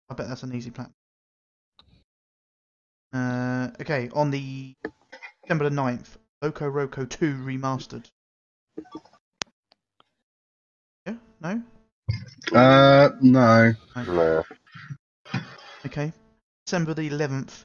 I 0.09 0.15
bet 0.15 0.29
that's 0.29 0.43
an 0.43 0.55
easy 0.55 0.71
plan. 0.71 0.93
Uh, 3.13 3.71
okay, 3.81 4.09
on 4.13 4.31
the 4.31 4.75
December 5.43 5.69
the 5.69 5.77
9th, 5.77 6.17
LocoRoco 6.43 7.09
2 7.09 7.35
Remastered. 7.35 8.05
Yeah? 11.07 11.15
No? 11.41 11.63
Uh, 12.53 13.11
no. 13.21 13.73
No. 13.97 14.45
Okay. 15.87 16.13
December 16.67 16.95
the 16.95 17.11
11th, 17.11 17.65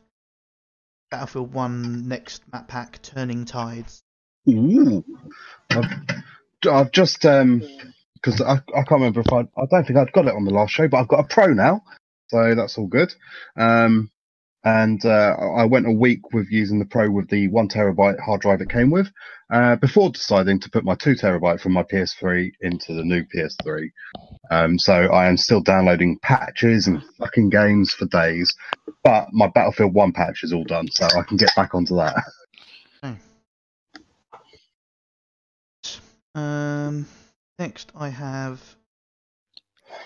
Battlefield 1.12 1.54
1 1.54 2.08
next 2.08 2.41
map 2.52 2.68
pack, 2.68 3.00
Turning 3.02 3.46
Tides. 3.46 4.02
Ooh. 4.50 5.04
I've, 5.70 5.91
I've 6.68 6.91
just 6.91 7.26
um 7.26 7.62
because 8.26 8.42
I, 8.42 8.54
I 8.54 8.84
can't 8.84 8.92
remember 8.92 9.22
if 9.22 9.32
I 9.32 9.42
I 9.62 9.66
don't 9.70 9.86
think 9.86 10.00
I'd 10.00 10.12
got 10.12 10.28
it 10.28 10.36
on 10.36 10.46
the 10.46 10.54
last 10.54 10.74
show, 10.74 10.88
but 10.88 10.98
I've 10.98 11.08
got 11.08 11.20
a 11.20 11.28
pro 11.28 11.48
now, 11.54 11.84
so 12.28 12.56
that's 12.56 12.78
all 12.78 12.88
good. 12.88 13.14
Um, 13.56 14.10
and 14.64 15.06
uh, 15.06 15.36
I 15.58 15.66
went 15.66 15.86
a 15.86 15.92
week 15.92 16.34
with 16.34 16.48
using 16.50 16.80
the 16.80 16.86
pro 16.86 17.12
with 17.12 17.30
the 17.30 17.48
one 17.50 17.68
terabyte 17.68 18.20
hard 18.20 18.42
drive 18.42 18.62
it 18.62 18.70
came 18.70 18.90
with, 18.90 19.12
uh, 19.54 19.76
before 19.76 20.10
deciding 20.10 20.60
to 20.62 20.72
put 20.72 20.84
my 20.84 20.96
two 20.96 21.14
terabyte 21.14 21.62
from 21.62 21.74
my 21.74 21.84
PS3 21.84 22.52
into 22.62 22.96
the 22.96 23.04
new 23.04 23.24
PS3. 23.26 23.90
Um, 24.50 24.80
so 24.80 24.94
I 24.94 25.28
am 25.28 25.38
still 25.38 25.62
downloading 25.62 26.18
patches 26.24 26.88
and 26.88 27.04
fucking 27.20 27.52
games 27.52 27.94
for 27.94 28.08
days, 28.08 28.52
but 29.04 29.28
my 29.34 29.48
Battlefield 29.54 29.94
One 29.94 30.12
patch 30.12 30.44
is 30.44 30.52
all 30.52 30.64
done, 30.64 30.88
so 30.90 31.06
I 31.06 31.22
can 31.22 31.38
get 31.38 31.52
back 31.56 31.76
onto 31.76 31.96
that. 31.98 32.24
Um, 36.34 37.06
next 37.60 37.91
I 37.96 38.10
have 38.10 38.62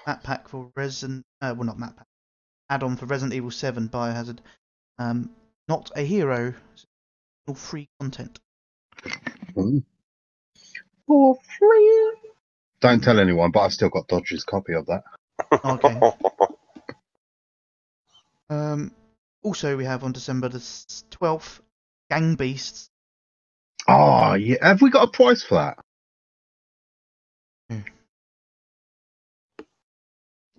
map 0.06 0.24
pack 0.24 0.48
for 0.48 0.72
Resident. 0.76 1.26
Uh, 1.42 1.54
well, 1.58 1.66
not 1.66 1.80
map 1.80 1.98
pack. 1.98 2.08
Add-on 2.70 2.98
for 2.98 3.06
Resident 3.06 3.34
Evil 3.34 3.52
7 3.52 3.90
Biohazard. 3.90 4.40
Um, 4.98 5.32
not 5.68 5.92
a 5.96 6.02
hero. 6.02 6.54
All 7.48 7.56
free 7.56 7.90
content. 8.00 8.40
Ooh. 9.58 9.84
For 11.08 11.36
free. 11.58 12.14
Don't 12.82 13.04
tell 13.04 13.20
anyone, 13.20 13.52
but 13.52 13.62
I've 13.62 13.74
still 13.74 13.90
got 13.90 14.08
Dodge's 14.08 14.44
copy 14.44 14.74
of 14.74 14.86
that. 14.86 15.04
Okay. 15.66 16.00
Um, 18.50 18.92
also, 19.44 19.78
we 19.78 19.86
have 19.86 20.04
on 20.04 20.12
December 20.12 20.50
the 20.50 20.58
12th, 20.58 21.60
Gang 22.10 22.36
Beasts. 22.36 22.90
Oh, 23.88 24.34
yeah. 24.34 24.58
Have 24.62 24.82
we 24.82 24.90
got 24.90 25.08
a 25.08 25.12
price 25.12 25.44
for 25.44 25.56
that? 25.56 25.78
Hmm. 27.70 27.80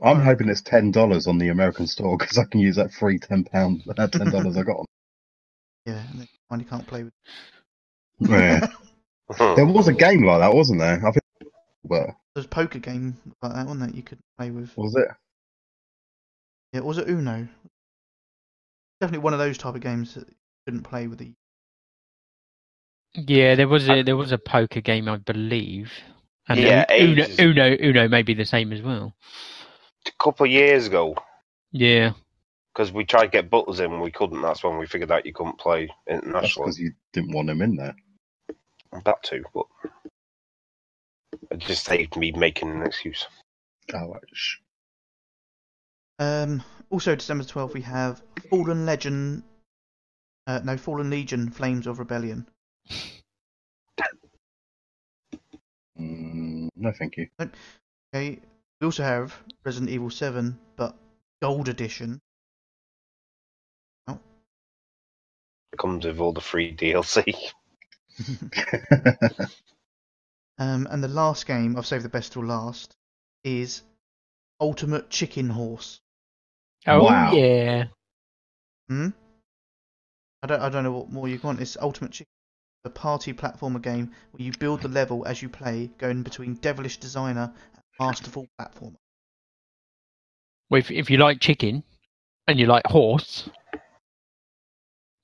I'm 0.03 0.21
hoping 0.21 0.49
it's 0.49 0.63
ten 0.63 0.91
dollars 0.91 1.27
on 1.27 1.39
the 1.39 1.49
American 1.49 1.87
store 1.87 2.17
because 2.17 2.39
I 2.39 2.45
can 2.45 2.61
use 2.61 2.77
that 2.77 2.93
free 2.93 3.19
ten 3.19 3.45
pound, 3.45 3.83
uh, 3.99 4.07
ten 4.07 4.31
dollars 4.31 4.57
I 4.57 4.63
got. 4.63 4.79
On. 4.79 4.85
Yeah, 5.87 6.03
and 6.11 6.21
they 6.21 6.29
finally 6.51 6.69
can't 6.69 6.87
play 6.87 7.05
with. 7.05 7.13
Yeah. 8.21 8.67
there 9.57 9.65
was 9.65 9.89
a 9.89 9.95
game 9.95 10.25
like 10.25 10.41
that, 10.41 10.55
wasn't 10.55 10.79
there? 10.79 10.99
I 10.99 11.11
think, 11.11 11.53
but 11.85 12.11
There's 12.35 12.45
a 12.45 12.51
poker 12.51 12.79
game 12.79 13.17
like 13.41 13.55
that, 13.55 13.67
wasn't 13.67 13.91
it? 13.91 13.97
You 13.97 14.03
could 14.03 14.19
play 14.39 14.51
with. 14.51 14.77
was 14.77 14.95
it? 14.95 15.09
Yeah, 16.75 16.81
was 16.81 16.99
it 16.99 17.09
Uno? 17.09 17.49
Definitely 19.01 19.25
one 19.25 19.33
of 19.33 19.39
those 19.39 19.57
type 19.57 19.75
of 19.75 19.81
games 19.81 20.15
that 20.15 20.29
you 20.29 20.35
couldn't 20.67 20.83
play 20.83 21.07
with 21.07 21.19
the. 21.19 21.33
Yeah, 23.15 23.55
there 23.55 23.67
was 23.67 23.89
a 23.89 24.03
there 24.03 24.19
was 24.19 24.33
a 24.33 24.39
poker 24.39 24.83
game, 24.83 25.09
I 25.09 25.17
believe. 25.17 25.91
And 26.51 26.59
Yeah, 26.59 26.85
Uno, 26.91 27.23
ages. 27.23 27.39
Uno, 27.39 27.77
Uno 27.81 28.09
may 28.09 28.23
be 28.23 28.35
the 28.35 28.45
same 28.45 28.73
as 28.73 28.83
well. 28.83 29.15
a 30.07 30.11
couple 30.23 30.47
of 30.47 30.51
years 30.53 30.89
ago, 30.89 31.15
Yeah, 31.71 32.13
because 32.75 32.91
we 32.93 33.05
tried 33.05 33.27
to 33.27 33.31
get 33.31 33.49
Butters 33.51 33.79
in 33.79 33.93
and 33.93 34.03
we 34.03 34.11
couldn't. 34.11 34.43
That's 34.43 34.65
when 34.65 34.77
we 34.77 34.87
figured 34.87 35.13
out 35.13 35.25
you 35.27 35.33
couldn't 35.33 35.59
play 35.61 35.87
That's 36.09 36.25
internationally. 36.25 36.67
because 36.67 36.79
you 36.81 36.93
didn't 37.13 37.33
want 37.33 37.51
him 37.51 37.63
in 37.63 37.77
there. 37.77 37.95
That 39.05 39.23
too, 39.23 39.45
but 39.55 39.67
it 41.53 41.59
just 41.61 41.85
saved 41.85 42.17
me 42.17 42.33
making 42.33 42.71
an 42.71 42.83
excuse. 42.83 43.25
Oh, 43.95 44.09
right. 44.11 44.23
sh- 44.33 44.57
Um, 46.19 46.65
also, 46.91 47.15
December 47.15 47.45
12th, 47.45 47.75
we 47.75 47.83
have 47.83 48.23
Fallen 48.51 48.85
Legend. 48.87 49.45
Uh, 50.49 50.61
no, 50.65 50.77
Fallen 50.77 51.11
Legion 51.11 51.49
Flames 51.51 51.87
of 51.87 52.01
Rebellion. 52.01 52.49
Mm, 56.01 56.69
no, 56.77 56.93
thank 56.93 57.17
you. 57.17 57.29
Okay, 58.15 58.41
we 58.81 58.85
also 58.85 59.03
have 59.03 59.37
Resident 59.65 59.91
Evil 59.91 60.11
7, 60.11 60.59
but 60.77 60.97
Gold 61.43 61.69
Edition. 61.69 62.21
It 65.73 65.79
comes 65.79 66.05
with 66.05 66.19
all 66.21 66.33
the 66.33 66.41
free 66.41 66.73
DLC. 66.73 67.35
Um, 70.59 70.87
and 70.91 71.03
the 71.03 71.09
last 71.09 71.47
game, 71.47 71.77
I've 71.77 71.87
saved 71.87 72.05
the 72.05 72.11
best 72.11 72.33
till 72.35 72.45
last, 72.45 72.95
is 73.45 73.83
Ultimate 74.61 75.09
Chicken 75.09 75.49
Horse. 75.49 76.01
Oh 76.87 77.05
Wow. 77.05 77.33
yeah. 77.33 77.85
Hmm? 78.89 79.09
I 80.43 80.47
don't, 80.49 80.61
I 80.61 80.69
don't 80.69 80.85
know 80.85 80.93
what 80.93 81.11
more 81.11 81.29
you 81.29 81.41
want. 81.43 81.61
It's 81.61 81.79
Ultimate 81.79 82.13
Chicken, 82.13 82.33
a 82.85 82.91
party 82.91 83.33
platformer 83.33 83.81
game 83.81 84.11
where 84.31 84.43
you 84.43 84.53
build 84.59 84.83
the 84.83 84.89
level 84.89 85.27
as 85.27 85.43
you 85.43 85.49
play, 85.49 85.91
going 85.99 86.23
between 86.23 86.55
Devilish 86.55 86.97
Designer 86.99 87.53
and 87.75 87.83
Masterful 87.99 88.47
Platformer. 88.59 88.97
Well, 90.71 90.79
if 90.79 90.91
if 90.91 91.11
you 91.11 91.19
like 91.19 91.41
chicken 91.41 91.83
and 92.47 92.59
you 92.59 92.67
like 92.67 92.87
horse, 92.87 93.51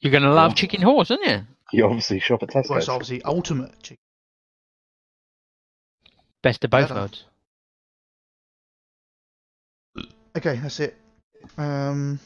you're 0.00 0.12
gonna 0.12 0.32
love 0.32 0.52
Yeah. 0.52 0.56
chicken 0.56 0.82
horse, 0.82 1.10
aren't 1.10 1.24
you? 1.24 1.46
you 1.72 1.84
obviously 1.84 2.20
shop 2.20 2.42
at 2.42 2.54
Well, 2.54 2.78
it's 2.78 2.88
obviously 2.88 3.22
Ultimate 3.22 3.82
Chicken. 3.82 3.98
Best 6.42 6.62
of 6.64 6.70
both 6.70 6.90
worlds. 6.90 7.24
Okay, 10.36 10.56
that's 10.56 10.80
it. 10.80 10.96
Um, 11.56 12.20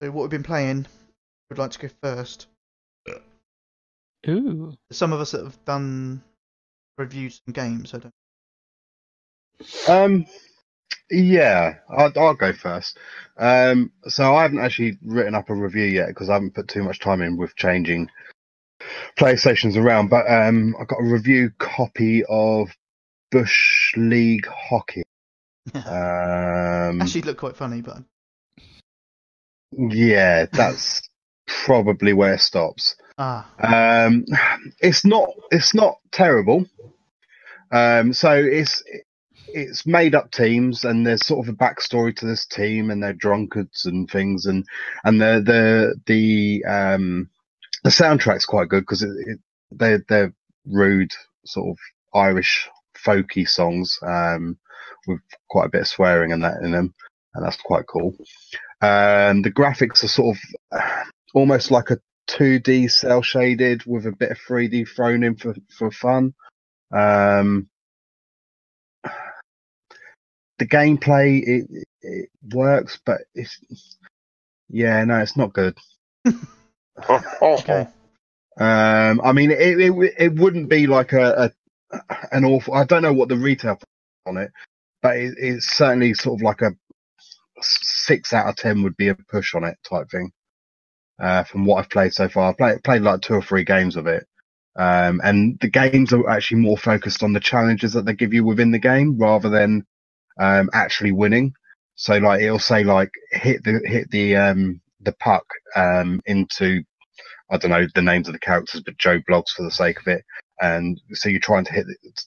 So 0.00 0.10
what 0.12 0.22
we've 0.22 0.30
been 0.30 0.42
playing, 0.44 0.86
would 1.50 1.58
like 1.58 1.72
to 1.72 1.78
go 1.80 1.88
first. 2.02 2.46
Ooh. 4.26 4.74
Some 4.90 5.12
of 5.12 5.20
us 5.20 5.32
that 5.32 5.44
have 5.44 5.64
done 5.64 6.22
reviews 6.96 7.40
and 7.46 7.54
games. 7.54 7.94
I 7.94 7.98
don't. 7.98 8.14
Um, 9.88 10.26
yeah, 11.10 11.74
I'll, 11.88 12.12
I'll 12.16 12.34
go 12.34 12.52
first. 12.52 12.98
Um, 13.36 13.92
so 14.06 14.34
I 14.34 14.42
haven't 14.42 14.60
actually 14.60 14.98
written 15.02 15.34
up 15.34 15.50
a 15.50 15.54
review 15.54 15.84
yet 15.84 16.08
because 16.08 16.28
I 16.28 16.34
haven't 16.34 16.54
put 16.54 16.68
too 16.68 16.82
much 16.82 17.00
time 17.00 17.22
in 17.22 17.36
with 17.36 17.56
changing 17.56 18.10
PlayStations 19.18 19.76
around. 19.76 20.08
But 20.08 20.30
um, 20.30 20.74
I 20.80 20.84
got 20.84 21.00
a 21.00 21.04
review 21.04 21.50
copy 21.58 22.24
of 22.28 22.68
Bush 23.30 23.92
League 23.96 24.46
Hockey. 24.46 25.02
Um, 25.74 27.02
Actually, 27.02 27.20
it 27.20 27.26
looked 27.26 27.40
quite 27.40 27.56
funny, 27.56 27.82
but 27.82 28.02
yeah, 29.76 30.46
that's 30.50 31.07
probably 31.48 32.12
where 32.12 32.34
it 32.34 32.40
stops. 32.40 32.96
ah, 33.18 33.46
Um, 33.58 34.24
it's 34.80 35.04
not 35.04 35.30
it's 35.50 35.74
not 35.74 35.96
terrible. 36.12 36.66
Um, 37.72 38.12
so 38.12 38.32
it's 38.32 38.82
it's 39.48 39.86
made 39.86 40.14
up 40.14 40.30
teams, 40.30 40.84
and 40.84 41.06
there's 41.06 41.26
sort 41.26 41.46
of 41.46 41.52
a 41.52 41.56
backstory 41.56 42.14
to 42.16 42.26
this 42.26 42.46
team, 42.46 42.90
and 42.90 43.02
they're 43.02 43.12
drunkards 43.12 43.86
and 43.86 44.08
things, 44.10 44.46
and 44.46 44.64
and 45.04 45.20
the 45.20 45.42
the 45.44 45.94
the 46.06 46.64
um 46.70 47.28
the 47.84 47.90
soundtrack's 47.90 48.46
quite 48.46 48.68
good 48.68 48.82
because 48.82 49.02
it, 49.02 49.10
it, 49.26 49.38
they're 49.72 50.04
they're 50.08 50.34
rude 50.66 51.12
sort 51.44 51.70
of 51.70 51.78
Irish 52.14 52.68
folky 52.96 53.48
songs 53.48 53.98
um 54.02 54.58
with 55.06 55.20
quite 55.48 55.66
a 55.66 55.70
bit 55.70 55.82
of 55.82 55.88
swearing 55.88 56.32
and 56.32 56.44
that 56.44 56.60
in 56.62 56.72
them, 56.72 56.94
and 57.34 57.44
that's 57.44 57.56
quite 57.60 57.86
cool. 57.86 58.14
Um, 58.80 59.42
the 59.42 59.52
graphics 59.52 60.04
are 60.04 60.08
sort 60.08 60.36
of 60.36 60.80
almost 61.34 61.70
like 61.70 61.90
a 61.90 61.98
2D 62.28 62.90
cell 62.90 63.22
shaded 63.22 63.84
with 63.86 64.06
a 64.06 64.12
bit 64.12 64.30
of 64.30 64.38
3D 64.38 64.88
thrown 64.88 65.24
in 65.24 65.36
for, 65.36 65.54
for 65.76 65.90
fun. 65.90 66.34
Um, 66.92 67.68
the 70.58 70.66
gameplay 70.66 71.42
it, 71.46 71.86
it 72.02 72.28
works, 72.52 72.98
but 73.04 73.18
it's 73.34 73.60
yeah, 74.68 75.04
no, 75.04 75.18
it's 75.18 75.36
not 75.36 75.52
good. 75.52 75.78
okay. 77.42 77.88
Um, 78.58 79.20
I 79.22 79.32
mean, 79.32 79.50
it, 79.50 79.80
it 79.80 80.14
it 80.18 80.34
wouldn't 80.34 80.68
be 80.68 80.86
like 80.86 81.12
a, 81.12 81.52
a 81.90 82.18
an 82.32 82.44
awful. 82.44 82.74
I 82.74 82.84
don't 82.84 83.02
know 83.02 83.12
what 83.12 83.28
the 83.28 83.36
retail 83.36 83.78
on 84.26 84.36
it, 84.36 84.50
but 85.00 85.16
it, 85.16 85.34
it's 85.38 85.66
certainly 85.66 86.14
sort 86.14 86.40
of 86.40 86.42
like 86.42 86.62
a 86.62 86.72
six 87.60 88.32
out 88.32 88.48
of 88.48 88.56
ten 88.56 88.82
would 88.82 88.96
be 88.96 89.08
a 89.08 89.14
push 89.14 89.54
on 89.54 89.64
it 89.64 89.76
type 89.88 90.10
thing. 90.10 90.32
Uh, 91.20 91.42
from 91.44 91.64
what 91.64 91.78
I've 91.78 91.90
played 91.90 92.12
so 92.12 92.28
far, 92.28 92.50
I've 92.50 92.56
played, 92.56 92.84
played 92.84 93.02
like 93.02 93.20
two 93.20 93.34
or 93.34 93.42
three 93.42 93.64
games 93.64 93.96
of 93.96 94.06
it. 94.06 94.24
Um, 94.76 95.20
and 95.24 95.58
the 95.60 95.68
games 95.68 96.12
are 96.12 96.28
actually 96.30 96.60
more 96.60 96.78
focused 96.78 97.24
on 97.24 97.32
the 97.32 97.40
challenges 97.40 97.92
that 97.94 98.04
they 98.04 98.14
give 98.14 98.32
you 98.32 98.44
within 98.44 98.70
the 98.70 98.78
game 98.78 99.18
rather 99.18 99.48
than, 99.48 99.84
um, 100.38 100.70
actually 100.72 101.10
winning. 101.10 101.52
So 101.96 102.18
like, 102.18 102.40
it'll 102.42 102.60
say 102.60 102.84
like, 102.84 103.10
hit 103.32 103.64
the, 103.64 103.80
hit 103.84 104.08
the, 104.12 104.36
um, 104.36 104.80
the 105.00 105.12
puck, 105.12 105.44
um, 105.74 106.20
into, 106.26 106.82
I 107.50 107.56
don't 107.56 107.72
know 107.72 107.86
the 107.94 108.02
names 108.02 108.28
of 108.28 108.34
the 108.34 108.38
characters, 108.38 108.82
but 108.84 108.98
Joe 108.98 109.20
Bloggs 109.28 109.50
for 109.56 109.64
the 109.64 109.70
sake 109.72 109.98
of 109.98 110.06
it. 110.06 110.24
And 110.60 111.00
so 111.14 111.28
you're 111.28 111.40
trying 111.40 111.64
to 111.64 111.72
hit, 111.72 111.86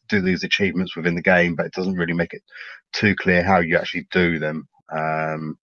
do 0.10 0.20
these 0.20 0.44
achievements 0.44 0.98
within 0.98 1.16
the 1.16 1.22
game, 1.22 1.56
but 1.56 1.68
it 1.68 1.74
doesn't 1.74 1.96
really 1.96 2.14
make 2.14 2.34
it 2.34 2.44
too 2.92 3.16
clear 3.16 3.44
how 3.44 3.60
you 3.60 3.78
actually 3.78 4.08
do 4.12 4.40
them. 4.40 4.68
Um, 4.94 5.58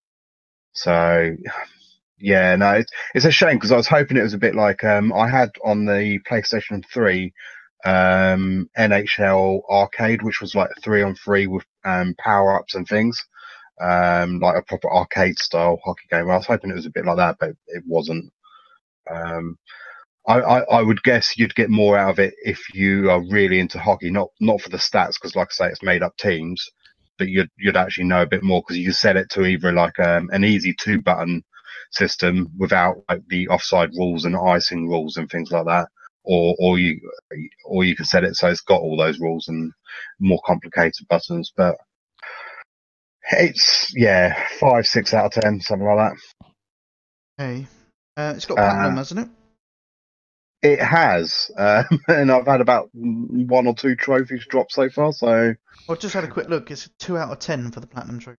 so 0.72 1.36
yeah, 2.20 2.56
no, 2.56 2.72
it's, 2.72 2.92
it's 3.14 3.24
a 3.24 3.30
shame 3.30 3.56
because 3.56 3.72
I 3.72 3.76
was 3.76 3.86
hoping 3.88 4.16
it 4.16 4.22
was 4.22 4.34
a 4.34 4.38
bit 4.38 4.54
like 4.54 4.84
um, 4.84 5.12
I 5.12 5.28
had 5.28 5.50
on 5.64 5.84
the 5.84 6.18
PlayStation 6.28 6.84
3 6.92 7.32
um, 7.84 8.68
NHL 8.76 9.62
Arcade, 9.70 10.22
which 10.22 10.40
was 10.40 10.54
like 10.54 10.70
three 10.82 11.02
on 11.02 11.14
three 11.14 11.46
with 11.46 11.64
um, 11.84 12.14
power 12.18 12.58
ups 12.58 12.74
and 12.74 12.86
things, 12.86 13.24
um, 13.80 14.40
like 14.40 14.56
a 14.56 14.62
proper 14.62 14.92
arcade 14.92 15.38
style 15.38 15.78
hockey 15.84 16.06
game. 16.10 16.30
I 16.30 16.36
was 16.36 16.46
hoping 16.46 16.70
it 16.70 16.74
was 16.76 16.86
a 16.86 16.90
bit 16.90 17.04
like 17.04 17.18
that, 17.18 17.36
but 17.38 17.50
it 17.68 17.84
wasn't. 17.86 18.32
Um, 19.10 19.56
I, 20.26 20.40
I, 20.40 20.58
I 20.78 20.82
would 20.82 21.02
guess 21.02 21.38
you'd 21.38 21.54
get 21.54 21.70
more 21.70 21.96
out 21.96 22.10
of 22.10 22.18
it 22.18 22.34
if 22.42 22.74
you 22.74 23.10
are 23.10 23.22
really 23.30 23.60
into 23.60 23.78
hockey, 23.78 24.10
not 24.10 24.28
not 24.40 24.60
for 24.60 24.68
the 24.70 24.76
stats, 24.76 25.14
because 25.14 25.36
like 25.36 25.48
I 25.52 25.54
say, 25.54 25.68
it's 25.68 25.82
made 25.82 26.02
up 26.02 26.16
teams, 26.16 26.68
but 27.16 27.28
you'd 27.28 27.50
you'd 27.56 27.76
actually 27.76 28.04
know 28.04 28.22
a 28.22 28.26
bit 28.26 28.42
more 28.42 28.60
because 28.62 28.78
you 28.78 28.92
set 28.92 29.16
it 29.16 29.30
to 29.30 29.46
either 29.46 29.72
like 29.72 29.98
um, 30.00 30.28
an 30.32 30.44
easy 30.44 30.74
two 30.74 31.00
button 31.00 31.44
system 31.90 32.48
without 32.58 32.96
like 33.08 33.22
the 33.28 33.48
offside 33.48 33.90
rules 33.96 34.24
and 34.24 34.36
icing 34.36 34.88
rules 34.88 35.16
and 35.16 35.30
things 35.30 35.50
like 35.50 35.66
that, 35.66 35.88
or 36.24 36.54
or 36.58 36.78
you 36.78 37.00
or 37.64 37.84
you 37.84 37.96
can 37.96 38.04
set 38.04 38.24
it 38.24 38.36
so 38.36 38.48
it's 38.48 38.60
got 38.60 38.80
all 38.80 38.96
those 38.96 39.20
rules 39.20 39.48
and 39.48 39.72
more 40.20 40.40
complicated 40.46 41.06
buttons. 41.08 41.52
But 41.56 41.76
it's 43.32 43.92
yeah, 43.96 44.46
five 44.60 44.86
six 44.86 45.12
out 45.14 45.36
of 45.36 45.42
ten, 45.42 45.60
something 45.60 45.86
like 45.86 46.12
that. 46.12 46.16
Hey, 47.36 47.66
uh, 48.16 48.34
it's 48.36 48.46
got 48.46 48.58
Uh, 48.58 48.62
platinum, 48.62 48.96
hasn't 48.96 49.20
it? 49.20 49.28
It 50.60 50.80
has, 50.80 51.50
um, 51.56 51.84
and 52.08 52.32
I've 52.32 52.46
had 52.46 52.60
about 52.60 52.90
one 52.92 53.66
or 53.68 53.74
two 53.74 53.94
trophies 53.94 54.44
drop 54.48 54.72
so 54.72 54.88
far. 54.90 55.12
So, 55.12 55.54
Well, 55.86 55.96
I 55.96 56.00
just 56.00 56.14
had 56.14 56.24
a 56.24 56.28
quick 56.28 56.48
look. 56.48 56.70
It's 56.72 56.90
two 56.98 57.16
out 57.16 57.30
of 57.30 57.38
ten 57.38 57.70
for 57.70 57.78
the 57.80 57.86
platinum 57.86 58.18
trophy. 58.18 58.38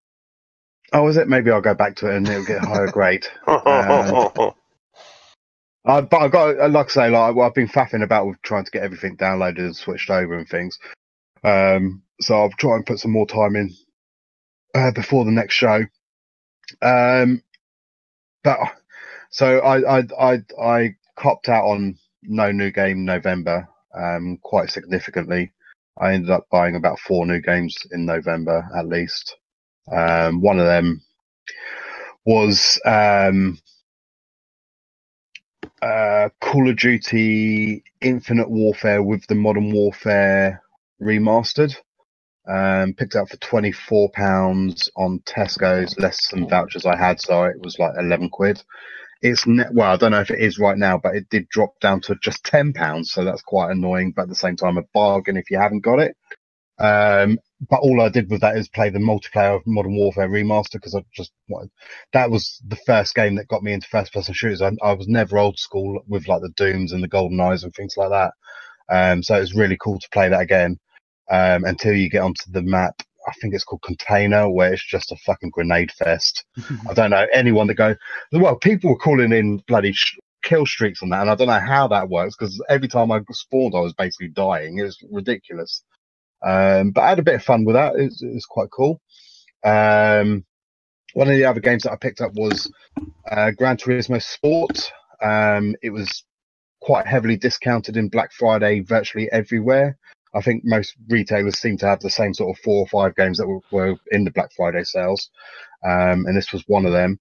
Oh, 0.92 1.08
is 1.08 1.16
it? 1.16 1.28
Maybe 1.28 1.50
I'll 1.50 1.60
go 1.60 1.74
back 1.74 1.96
to 1.96 2.10
it 2.10 2.16
and 2.16 2.28
it'll 2.28 2.44
get 2.44 2.64
a 2.64 2.68
higher 2.68 2.88
grade. 2.88 3.26
Uh, 5.84 6.02
but 6.02 6.18
I've 6.18 6.32
got, 6.32 6.58
uh, 6.60 6.68
like 6.68 6.86
I 6.86 6.90
say, 6.90 7.10
like 7.10 7.36
I've 7.36 7.54
been 7.54 7.68
faffing 7.68 8.02
about 8.02 8.26
with 8.26 8.42
trying 8.42 8.64
to 8.64 8.70
get 8.70 8.82
everything 8.82 9.16
downloaded 9.16 9.58
and 9.58 9.76
switched 9.76 10.10
over 10.10 10.36
and 10.36 10.48
things. 10.48 10.78
Um, 11.44 12.02
so 12.20 12.34
I'll 12.34 12.50
try 12.50 12.76
and 12.76 12.86
put 12.86 13.00
some 13.00 13.12
more 13.12 13.26
time 13.26 13.56
in 13.56 13.74
uh, 14.74 14.92
before 14.92 15.24
the 15.24 15.30
next 15.30 15.54
show. 15.54 15.84
Um, 16.82 17.42
but 18.44 18.58
so 19.30 19.58
I, 19.60 19.98
I, 19.98 20.02
I, 20.20 20.42
I 20.62 20.94
copped 21.16 21.48
out 21.48 21.64
on 21.64 21.96
no 22.22 22.50
new 22.52 22.70
game 22.70 23.04
November, 23.04 23.68
um, 23.94 24.38
quite 24.42 24.70
significantly. 24.70 25.52
I 25.98 26.12
ended 26.12 26.30
up 26.30 26.46
buying 26.50 26.76
about 26.76 26.98
four 26.98 27.26
new 27.26 27.40
games 27.40 27.76
in 27.90 28.06
November 28.06 28.68
at 28.76 28.86
least. 28.86 29.36
Um, 29.90 30.40
one 30.40 30.58
of 30.58 30.66
them 30.66 31.02
was, 32.24 32.80
um, 32.84 33.58
uh, 35.82 36.28
Call 36.40 36.68
of 36.68 36.76
Duty 36.76 37.82
Infinite 38.00 38.50
Warfare 38.50 39.02
with 39.02 39.26
the 39.26 39.34
Modern 39.34 39.72
Warfare 39.72 40.62
remastered. 41.00 41.74
Um, 42.48 42.94
picked 42.94 43.16
up 43.16 43.28
for 43.28 43.36
twenty 43.36 43.70
four 43.70 44.10
pounds 44.10 44.90
on 44.96 45.20
Tesco's, 45.20 45.96
less 45.98 46.28
than 46.30 46.48
vouchers 46.48 46.86
I 46.86 46.96
had, 46.96 47.20
so 47.20 47.44
it 47.44 47.60
was 47.60 47.78
like 47.78 47.92
eleven 47.98 48.28
quid. 48.28 48.62
It's 49.22 49.46
net, 49.46 49.72
well, 49.72 49.92
I 49.92 49.96
don't 49.96 50.12
know 50.12 50.20
if 50.20 50.30
it 50.30 50.40
is 50.40 50.58
right 50.58 50.78
now, 50.78 50.98
but 50.98 51.14
it 51.14 51.28
did 51.28 51.48
drop 51.50 51.78
down 51.80 52.00
to 52.02 52.16
just 52.22 52.42
ten 52.42 52.72
pounds, 52.72 53.12
so 53.12 53.24
that's 53.24 53.42
quite 53.42 53.70
annoying. 53.70 54.12
But 54.16 54.22
at 54.22 54.28
the 54.30 54.34
same 54.34 54.56
time, 54.56 54.78
a 54.78 54.82
bargain 54.94 55.36
if 55.36 55.50
you 55.50 55.58
haven't 55.58 55.84
got 55.84 56.00
it. 56.00 56.16
Um, 56.78 57.38
but 57.68 57.80
all 57.80 58.00
I 58.00 58.08
did 58.08 58.30
with 58.30 58.40
that 58.42 58.56
is 58.56 58.68
play 58.68 58.90
the 58.90 58.98
multiplayer 58.98 59.56
of 59.56 59.66
Modern 59.66 59.96
Warfare 59.96 60.28
remaster 60.28 60.74
because 60.74 60.94
I 60.94 61.04
just 61.14 61.32
wanted, 61.48 61.70
that 62.12 62.30
was 62.30 62.60
the 62.66 62.76
first 62.86 63.14
game 63.14 63.34
that 63.36 63.48
got 63.48 63.62
me 63.62 63.72
into 63.72 63.88
first 63.88 64.12
person 64.12 64.34
shooters. 64.34 64.62
I, 64.62 64.72
I 64.82 64.92
was 64.94 65.08
never 65.08 65.38
old 65.38 65.58
school 65.58 66.00
with 66.08 66.28
like 66.28 66.42
the 66.42 66.50
Dooms 66.56 66.92
and 66.92 67.02
the 67.02 67.08
Golden 67.08 67.40
Eyes 67.40 67.64
and 67.64 67.74
things 67.74 67.96
like 67.96 68.10
that. 68.10 68.32
Um, 68.90 69.22
so 69.22 69.36
it 69.36 69.40
was 69.40 69.54
really 69.54 69.76
cool 69.80 69.98
to 69.98 70.08
play 70.12 70.28
that 70.28 70.40
again. 70.40 70.78
Um, 71.30 71.64
until 71.64 71.94
you 71.94 72.10
get 72.10 72.22
onto 72.22 72.50
the 72.52 72.62
map, 72.62 73.02
I 73.28 73.32
think 73.40 73.54
it's 73.54 73.64
called 73.64 73.82
Container, 73.82 74.48
where 74.50 74.72
it's 74.72 74.86
just 74.86 75.12
a 75.12 75.16
fucking 75.16 75.50
grenade 75.50 75.90
fest. 75.92 76.44
I 76.88 76.94
don't 76.94 77.10
know 77.10 77.26
anyone 77.32 77.66
that 77.68 77.74
go. 77.74 77.96
Well, 78.32 78.56
people 78.56 78.90
were 78.90 78.98
calling 78.98 79.32
in 79.32 79.58
bloody 79.66 79.92
sh- 79.92 80.18
kill 80.44 80.66
streaks 80.66 81.02
on 81.02 81.10
that, 81.10 81.22
and 81.22 81.30
I 81.30 81.34
don't 81.34 81.48
know 81.48 81.60
how 81.60 81.88
that 81.88 82.08
works 82.10 82.36
because 82.36 82.62
every 82.68 82.88
time 82.88 83.10
I 83.12 83.20
spawned, 83.32 83.74
I 83.76 83.80
was 83.80 83.94
basically 83.94 84.28
dying. 84.28 84.78
It 84.78 84.84
was 84.84 84.98
ridiculous. 85.10 85.82
Um, 86.42 86.90
but 86.92 87.02
I 87.02 87.08
had 87.10 87.18
a 87.18 87.24
bit 87.24 87.34
of 87.34 87.42
fun 87.42 87.64
with 87.64 87.74
that. 87.74 87.94
It 87.96 88.04
was, 88.04 88.22
it 88.22 88.44
quite 88.48 88.70
cool. 88.70 89.00
Um, 89.64 90.44
one 91.12 91.28
of 91.28 91.34
the 91.34 91.44
other 91.44 91.60
games 91.60 91.82
that 91.82 91.92
I 91.92 91.96
picked 91.96 92.20
up 92.20 92.32
was 92.34 92.70
uh, 93.30 93.50
Gran 93.50 93.76
Turismo 93.76 94.22
Sport. 94.22 94.92
Um, 95.22 95.74
it 95.82 95.90
was 95.90 96.24
quite 96.80 97.06
heavily 97.06 97.36
discounted 97.36 97.96
in 97.96 98.08
Black 98.08 98.32
Friday 98.32 98.80
virtually 98.80 99.30
everywhere. 99.32 99.98
I 100.34 100.40
think 100.40 100.62
most 100.64 100.94
retailers 101.08 101.58
seem 101.58 101.76
to 101.78 101.86
have 101.86 102.00
the 102.00 102.10
same 102.10 102.32
sort 102.34 102.56
of 102.56 102.62
four 102.62 102.80
or 102.80 102.86
five 102.86 103.16
games 103.16 103.38
that 103.38 103.48
were, 103.48 103.60
were 103.70 103.96
in 104.12 104.24
the 104.24 104.30
Black 104.30 104.50
Friday 104.56 104.84
sales, 104.84 105.28
um, 105.84 106.24
and 106.26 106.36
this 106.36 106.52
was 106.52 106.62
one 106.68 106.86
of 106.86 106.92
them. 106.92 107.18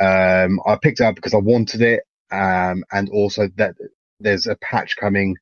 Um, 0.00 0.60
I 0.66 0.78
picked 0.80 1.00
it 1.00 1.04
up 1.04 1.14
because 1.14 1.34
I 1.34 1.38
wanted 1.38 1.82
it, 1.82 2.04
um, 2.30 2.84
and 2.92 3.10
also 3.10 3.48
that 3.56 3.74
there's 4.20 4.46
a 4.46 4.56
patch 4.56 4.96
coming 4.96 5.36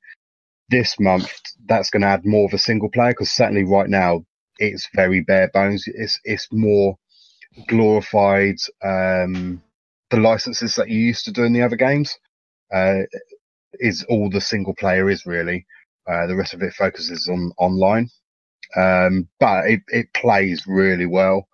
this 0.69 0.99
month 0.99 1.33
that's 1.69 1.91
going 1.91 2.03
to 2.03 2.09
add 2.09 2.25
more 2.25 2.47
of 2.47 2.53
a 2.53 2.59
single 2.59 2.91
player 2.91 3.11
because 3.13 3.31
certainly 3.31 3.65
right 3.65 3.89
now 3.89 4.25
it's 4.59 4.89
very 4.95 5.21
bare 5.21 5.51
bones. 5.53 5.85
It's 5.87 6.19
it's 6.25 6.49
more 6.53 6.97
glorified 7.69 8.57
um, 8.85 9.63
the 10.11 10.19
licenses 10.19 10.75
that 10.77 10.89
you 10.89 10.99
used 10.99 11.25
to 11.27 11.33
do 11.33 11.45
in 11.45 11.53
the 11.53 11.63
other 11.63 11.77
games. 11.77 12.17
Uh, 12.73 13.03
is 13.79 14.05
all 14.09 14.31
the 14.31 14.41
single 14.41 14.75
player 14.75 15.09
is 15.11 15.27
really. 15.27 15.67
Uh, 16.09 16.27
the 16.27 16.37
rest 16.37 16.55
of 16.55 16.63
it 16.63 16.73
focuses 16.73 17.29
on 17.29 17.53
online, 17.59 18.09
um, 18.77 19.29
but 19.41 19.67
it, 19.67 19.81
it 19.89 20.07
plays 20.15 20.65
really 20.67 21.07
well. 21.07 21.49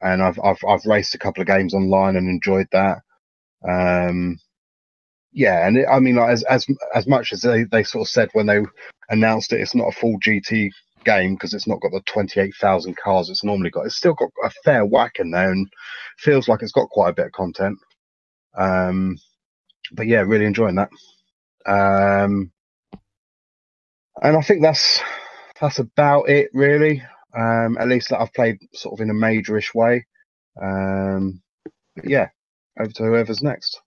And 0.00 0.22
I've 0.22 0.38
I've 0.42 0.58
I've 0.66 0.86
raced 0.86 1.14
a 1.14 1.18
couple 1.18 1.42
of 1.42 1.46
games 1.46 1.74
online 1.74 2.16
and 2.16 2.28
enjoyed 2.28 2.68
that. 2.72 2.98
Um, 3.68 4.38
yeah, 5.32 5.66
and 5.66 5.76
it, 5.76 5.86
I 5.90 6.00
mean, 6.00 6.16
like, 6.16 6.30
as 6.30 6.42
as 6.44 6.66
as 6.94 7.06
much 7.06 7.32
as 7.32 7.42
they, 7.42 7.64
they 7.64 7.82
sort 7.82 8.06
of 8.06 8.10
said 8.10 8.30
when 8.32 8.46
they 8.46 8.60
announced 9.10 9.52
it, 9.52 9.60
it's 9.60 9.74
not 9.74 9.88
a 9.88 9.98
full 10.00 10.18
GT 10.20 10.70
game 11.04 11.34
because 11.34 11.54
it's 11.54 11.66
not 11.66 11.80
got 11.80 11.92
the 11.92 12.02
twenty 12.06 12.40
eight 12.40 12.54
thousand 12.60 12.96
cars 12.96 13.30
it's 13.30 13.44
normally 13.44 13.70
got. 13.70 13.86
It's 13.86 13.96
still 13.96 14.14
got 14.14 14.30
a 14.44 14.50
fair 14.64 14.84
whack 14.84 15.16
in 15.18 15.30
there 15.30 15.50
and 15.50 15.68
feels 16.18 16.48
like 16.48 16.62
it's 16.62 16.72
got 16.72 16.88
quite 16.90 17.10
a 17.10 17.14
bit 17.14 17.26
of 17.26 17.32
content. 17.32 17.78
Um, 18.56 19.18
but 19.92 20.06
yeah, 20.06 20.20
really 20.20 20.46
enjoying 20.46 20.76
that. 20.76 20.90
Um, 21.66 22.50
and 24.22 24.36
I 24.36 24.40
think 24.42 24.62
that's 24.62 25.00
that's 25.60 25.78
about 25.78 26.28
it 26.28 26.50
really. 26.54 27.02
Um, 27.36 27.76
at 27.78 27.88
least 27.88 28.08
that 28.08 28.20
I've 28.20 28.32
played 28.32 28.58
sort 28.72 28.98
of 28.98 29.02
in 29.02 29.10
a 29.10 29.14
majorish 29.14 29.74
way. 29.74 30.06
Um, 30.60 31.42
yeah, 32.02 32.28
over 32.80 32.90
to 32.92 33.02
whoever's 33.04 33.42
next. 33.42 33.80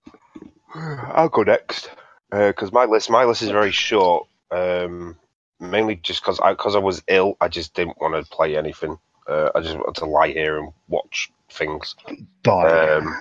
I'll 0.74 1.28
go 1.28 1.42
next 1.42 1.90
because 2.30 2.72
my 2.72 2.84
list 2.84 3.10
my 3.10 3.24
list 3.24 3.42
is 3.42 3.50
very 3.50 3.72
short. 3.72 4.26
Um, 4.50 5.16
mainly 5.60 5.96
just 5.96 6.20
because 6.22 6.40
I 6.40 6.52
because 6.52 6.74
I 6.74 6.80
was 6.80 7.02
ill, 7.08 7.36
I 7.40 7.48
just 7.48 7.74
didn't 7.74 8.00
want 8.00 8.14
to 8.14 8.30
play 8.30 8.56
anything. 8.56 8.98
Uh, 9.28 9.50
I 9.54 9.60
just 9.60 9.76
wanted 9.76 10.00
to 10.00 10.06
lie 10.06 10.28
here 10.28 10.58
and 10.58 10.72
watch 10.88 11.30
things. 11.50 11.94
Die. 12.42 12.88
Um, 12.96 13.16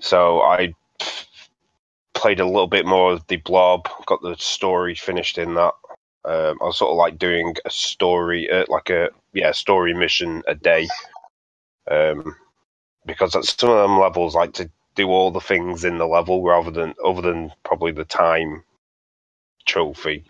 so 0.00 0.42
I 0.42 0.74
played 2.14 2.40
a 2.40 2.46
little 2.46 2.66
bit 2.66 2.86
more 2.86 3.12
of 3.12 3.26
de 3.26 3.36
Blob, 3.36 3.88
got 4.06 4.20
the 4.22 4.36
story 4.36 4.94
finished 4.94 5.38
in 5.38 5.54
that. 5.54 5.72
Um, 6.24 6.58
I 6.60 6.64
was 6.64 6.78
sort 6.78 6.90
of 6.90 6.96
like 6.96 7.18
doing 7.18 7.54
a 7.64 7.70
story, 7.70 8.50
uh, 8.50 8.64
like 8.68 8.90
a 8.90 9.10
yeah, 9.32 9.52
story 9.52 9.94
mission 9.94 10.42
a 10.46 10.54
day, 10.54 10.88
um, 11.90 12.34
because 13.06 13.36
at 13.36 13.44
some 13.44 13.70
of 13.70 13.76
them 13.76 13.98
levels, 13.98 14.34
like 14.34 14.52
to 14.54 14.70
do 14.96 15.08
all 15.08 15.32
the 15.32 15.40
things 15.40 15.84
in 15.84 15.98
the 15.98 16.06
level 16.06 16.42
rather 16.44 16.72
than 16.72 16.94
other 17.04 17.22
than 17.22 17.52
probably 17.64 17.92
the 17.92 18.04
time 18.06 18.64
trophy. 19.66 20.24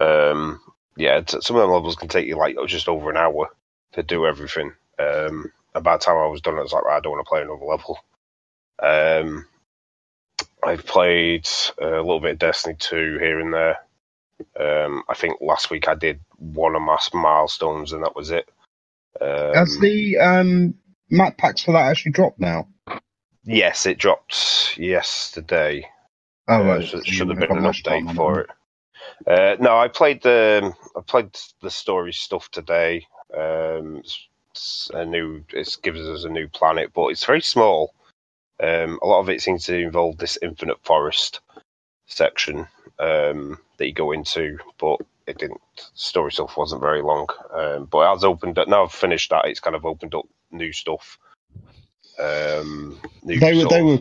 Um, 0.00 0.60
yeah, 0.96 1.20
t- 1.22 1.40
some 1.40 1.56
of 1.56 1.62
them 1.62 1.70
levels 1.70 1.96
can 1.96 2.08
take 2.08 2.26
you 2.26 2.36
like 2.36 2.56
just 2.66 2.88
over 2.88 3.10
an 3.10 3.16
hour 3.16 3.48
to 3.92 4.02
do 4.02 4.26
everything. 4.26 4.74
Um, 4.98 5.52
and 5.74 5.84
by 5.84 5.96
the 5.96 6.04
time 6.04 6.16
I 6.16 6.26
was 6.26 6.40
done, 6.40 6.58
I 6.58 6.62
was 6.62 6.72
like, 6.72 6.84
right, 6.84 6.96
I 6.96 7.00
don't 7.00 7.12
want 7.12 7.26
to 7.26 7.28
play 7.28 7.42
another 7.42 7.64
level. 7.64 7.98
Um, 8.82 9.46
I've 10.62 10.86
played 10.86 11.48
a 11.80 11.86
little 11.86 12.20
bit 12.20 12.32
of 12.32 12.38
Destiny 12.38 12.76
2 12.78 13.18
here 13.20 13.40
and 13.40 13.54
there. 13.54 13.78
Um, 14.58 15.04
I 15.08 15.14
think 15.14 15.40
last 15.40 15.70
week 15.70 15.88
I 15.88 15.94
did 15.94 16.20
one 16.38 16.76
of 16.76 16.82
my 16.82 16.98
milestones, 17.14 17.92
and 17.92 18.04
that 18.04 18.16
was 18.16 18.30
it. 18.30 18.48
Um, 19.20 19.54
Has 19.54 19.78
the 19.78 20.18
um, 20.18 20.74
map 21.10 21.38
packs 21.38 21.62
for 21.62 21.72
that 21.72 21.88
actually 21.90 22.12
dropped 22.12 22.40
now? 22.40 22.68
Yes, 23.48 23.86
it 23.86 23.98
dropped 23.98 24.76
yesterday. 24.78 25.88
Oh, 26.48 26.62
Uh, 26.62 26.64
right. 26.64 26.86
should, 26.86 27.04
so 27.04 27.10
should 27.10 27.28
have 27.28 27.38
been 27.38 27.56
an 27.58 27.64
update 27.64 28.14
for 28.14 28.40
it. 28.40 28.50
Uh, 29.26 29.56
no, 29.60 29.76
I 29.78 29.88
played 29.88 30.22
the 30.22 30.72
I 30.96 31.00
played 31.00 31.36
the 31.60 31.70
story 31.70 32.12
stuff 32.12 32.50
today. 32.50 33.06
Um, 33.36 34.02
a 34.92 35.04
new 35.04 35.44
it 35.52 35.76
gives 35.82 36.00
us 36.00 36.24
a 36.24 36.28
new 36.28 36.48
planet, 36.48 36.92
but 36.94 37.08
it's 37.08 37.24
very 37.24 37.40
small. 37.40 37.94
Um, 38.60 38.98
a 39.02 39.06
lot 39.06 39.20
of 39.20 39.28
it 39.28 39.40
seems 39.40 39.64
to 39.64 39.76
involve 39.76 40.18
this 40.18 40.38
infinite 40.42 40.78
forest 40.82 41.40
section 42.06 42.66
um, 42.98 43.58
that 43.76 43.86
you 43.86 43.92
go 43.92 44.12
into, 44.12 44.58
but 44.78 45.00
it 45.26 45.38
didn't. 45.38 45.60
Story 45.94 46.32
stuff 46.32 46.56
wasn't 46.56 46.80
very 46.80 47.02
long, 47.02 47.28
um, 47.52 47.84
but 47.84 48.00
it 48.00 48.14
has 48.14 48.24
opened 48.24 48.58
up. 48.58 48.66
Now 48.66 48.84
I've 48.84 48.92
finished 48.92 49.30
that, 49.30 49.44
it's 49.44 49.60
kind 49.60 49.76
of 49.76 49.86
opened 49.86 50.14
up 50.14 50.26
new 50.50 50.72
stuff. 50.72 51.18
Um, 52.18 53.00
new 53.22 53.38
They 53.38 53.56
were 53.56 53.68
they 53.68 53.82
were 53.82 53.98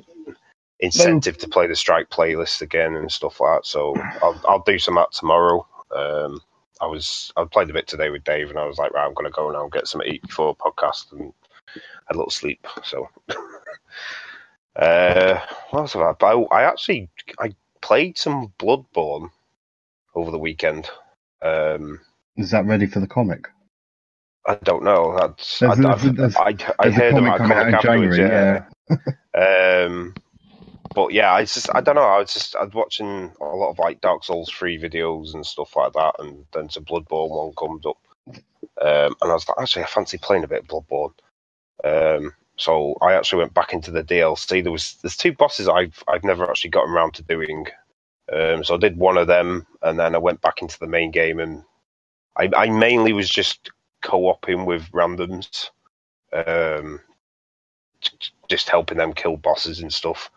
incentive 0.80 1.38
to 1.40 1.48
play 1.48 1.68
the 1.68 1.76
strike 1.76 2.10
playlist 2.10 2.62
again 2.62 2.96
and 2.96 3.12
stuff 3.12 3.40
like 3.40 3.60
that. 3.60 3.66
So 3.66 3.96
I'll 4.22 4.42
I'll 4.48 4.64
do 4.64 4.80
some 4.80 4.96
that 4.96 5.12
tomorrow. 5.12 5.66
Um, 5.96 6.42
I 6.82 6.86
was 6.86 7.32
I 7.38 7.46
played 7.46 7.70
a 7.70 7.74
bit 7.74 7.88
today 7.88 8.10
with 8.10 8.24
Dave, 8.24 8.50
and 8.50 8.60
I 8.60 8.66
was 8.66 8.78
like, 8.78 8.94
right, 8.94 9.06
I'm 9.06 9.14
going 9.14 9.30
to 9.30 9.36
go 9.36 9.50
now 9.52 9.64
and 9.64 9.72
get 9.72 9.88
some 9.88 10.02
eat 10.04 10.22
before 10.24 10.56
podcast 10.56 11.12
and 11.12 11.34
had 11.74 12.16
a 12.16 12.18
little 12.18 12.30
sleep. 12.32 12.66
So, 12.84 13.10
uh, 14.76 15.40
what 15.70 15.80
else 15.82 15.94
have 15.94 16.16
I? 16.22 16.26
I, 16.26 16.34
I 16.34 16.64
actually 16.64 17.10
I 17.40 17.54
played 17.82 18.18
some 18.18 18.54
Bloodborne 18.60 19.30
over 20.16 20.32
the 20.32 20.40
weekend. 20.40 20.90
Um, 21.42 22.00
is 22.36 22.52
that 22.52 22.66
ready 22.66 22.86
for 22.86 23.00
the 23.00 23.08
comic? 23.08 23.48
I 24.48 24.56
don't 24.64 24.84
know. 24.84 25.16
That's 25.20 25.62
I, 25.62 25.74
I've- 25.74 26.10
there's- 26.12 26.36
I, 26.38 26.56
I 26.80 26.90
heard 26.90 27.18
about 27.18 27.38
comic 27.38 27.38
coming 27.38 27.58
out 27.58 27.68
in 27.68 27.76
afterwards, 27.76 28.18
January. 28.18 28.64
Yeah. 29.36 29.86
Um, 29.86 30.16
but 30.96 31.14
yeah, 31.14 31.34
I 31.34 31.44
just 31.44 31.70
I 31.76 31.82
don't 31.82 31.96
know. 31.96 32.02
I 32.02 32.20
was 32.20 32.34
just 32.34 32.56
I 32.56 32.64
was 32.64 32.74
watching 32.74 33.32
a 33.42 33.46
lot 33.46 33.72
of 33.72 33.80
like 33.80 34.02
Dark 34.02 34.24
Souls 34.24 34.50
three 34.50 34.80
videos 34.80 35.34
and 35.34 35.46
stuff 35.46 35.76
like 35.76 35.94
that, 35.94 36.16
and 36.20 36.46
then 36.54 36.70
some 36.70 36.86
Bloodborne 36.86 37.30
one 37.30 37.54
comes 37.54 37.86
up, 37.86 37.98
um, 38.82 39.16
and 39.22 39.32
I 39.32 39.34
was 39.34 39.48
like, 39.48 39.58
actually, 39.60 39.84
I 39.84 39.88
fancy 39.88 40.18
playing 40.18 40.44
a 40.44 40.48
bit 40.48 40.64
of 40.64 40.68
Bloodborne. 40.68 41.14
Um, 41.84 42.34
so 42.56 42.96
I 43.02 43.14
actually 43.14 43.40
went 43.42 43.54
back 43.54 43.74
into 43.74 43.92
the 43.92 44.04
DLC. 44.04 44.64
There 44.64 44.72
was 44.72 44.96
there's 45.04 45.18
two 45.18 45.34
bosses 45.34 45.68
I've 45.70 46.04
I've 46.08 46.24
never 46.24 46.50
actually 46.50 46.72
gotten 46.72 46.94
around 46.94 47.14
to 47.16 47.24
doing. 47.24 47.68
Um, 48.34 48.64
so 48.64 48.76
I 48.76 48.78
did 48.78 48.98
one 48.98 49.18
of 49.18 49.28
them, 49.28 49.68
and 49.82 50.00
then 50.00 50.16
I 50.16 50.20
went 50.20 50.42
back 50.42 50.62
into 50.62 50.80
the 50.80 50.88
main 50.88 51.12
game, 51.12 51.40
and 51.40 51.64
I, 52.36 52.50
I 52.56 52.70
mainly 52.70 53.14
was 53.14 53.30
just 53.30 53.70
co-oping 54.02 54.66
with 54.66 54.90
randoms. 54.92 55.70
Um, 56.34 57.02
just 58.48 58.70
helping 58.70 58.98
them 58.98 59.14
kill 59.14 59.38
bosses 59.38 59.80
and 59.80 59.92
stuff. 59.92 60.30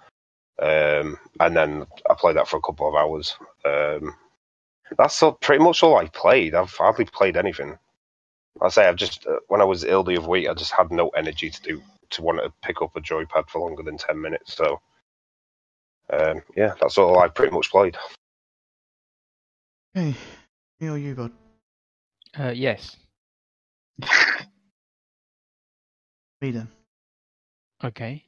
Um, 0.58 1.18
and 1.40 1.56
then 1.56 1.86
I 2.08 2.14
played 2.14 2.36
that 2.36 2.48
for 2.48 2.58
a 2.58 2.62
couple 2.62 2.88
of 2.88 2.94
hours. 2.94 3.36
Um, 3.64 4.14
that's 4.98 5.22
all, 5.22 5.32
pretty 5.32 5.62
much 5.62 5.82
all 5.82 5.96
I 5.96 6.06
played. 6.08 6.54
I've 6.54 6.72
hardly 6.72 7.04
played 7.04 7.36
anything. 7.36 7.78
I 8.61 8.68
say 8.68 8.86
I've 8.86 8.96
just 8.96 9.26
uh, 9.26 9.38
when 9.48 9.61
I 9.61 9.64
was 9.64 9.84
ill 9.84 10.02
the 10.02 10.18
other 10.18 10.28
week, 10.28 10.48
I 10.48 10.54
just 10.54 10.72
had 10.72 10.90
no 10.90 11.08
energy 11.11 11.50
to 11.50 11.62
do 11.62 11.82
to 12.11 12.22
want 12.22 12.38
to 12.38 12.52
pick 12.62 12.82
up 12.82 12.96
a 12.96 13.00
joypad 13.00 13.48
for 13.48 13.61
longer 13.61 13.82
than 13.82 13.96
ten 13.96 14.20
minutes. 14.20 14.54
So 14.54 14.80
um, 16.12 16.42
yeah, 16.56 16.74
that's 16.80 16.98
all 16.98 17.18
I 17.20 17.28
pretty 17.28 17.54
much 17.54 17.70
played. 17.70 17.96
Hey, 19.94 20.14
me 20.80 20.88
or 20.88 20.98
you, 20.98 21.14
bud? 21.14 21.32
Uh, 22.38 22.52
yes. 22.54 22.96
Me 26.41 26.51
then. 26.51 26.68
Okay. 27.84 28.24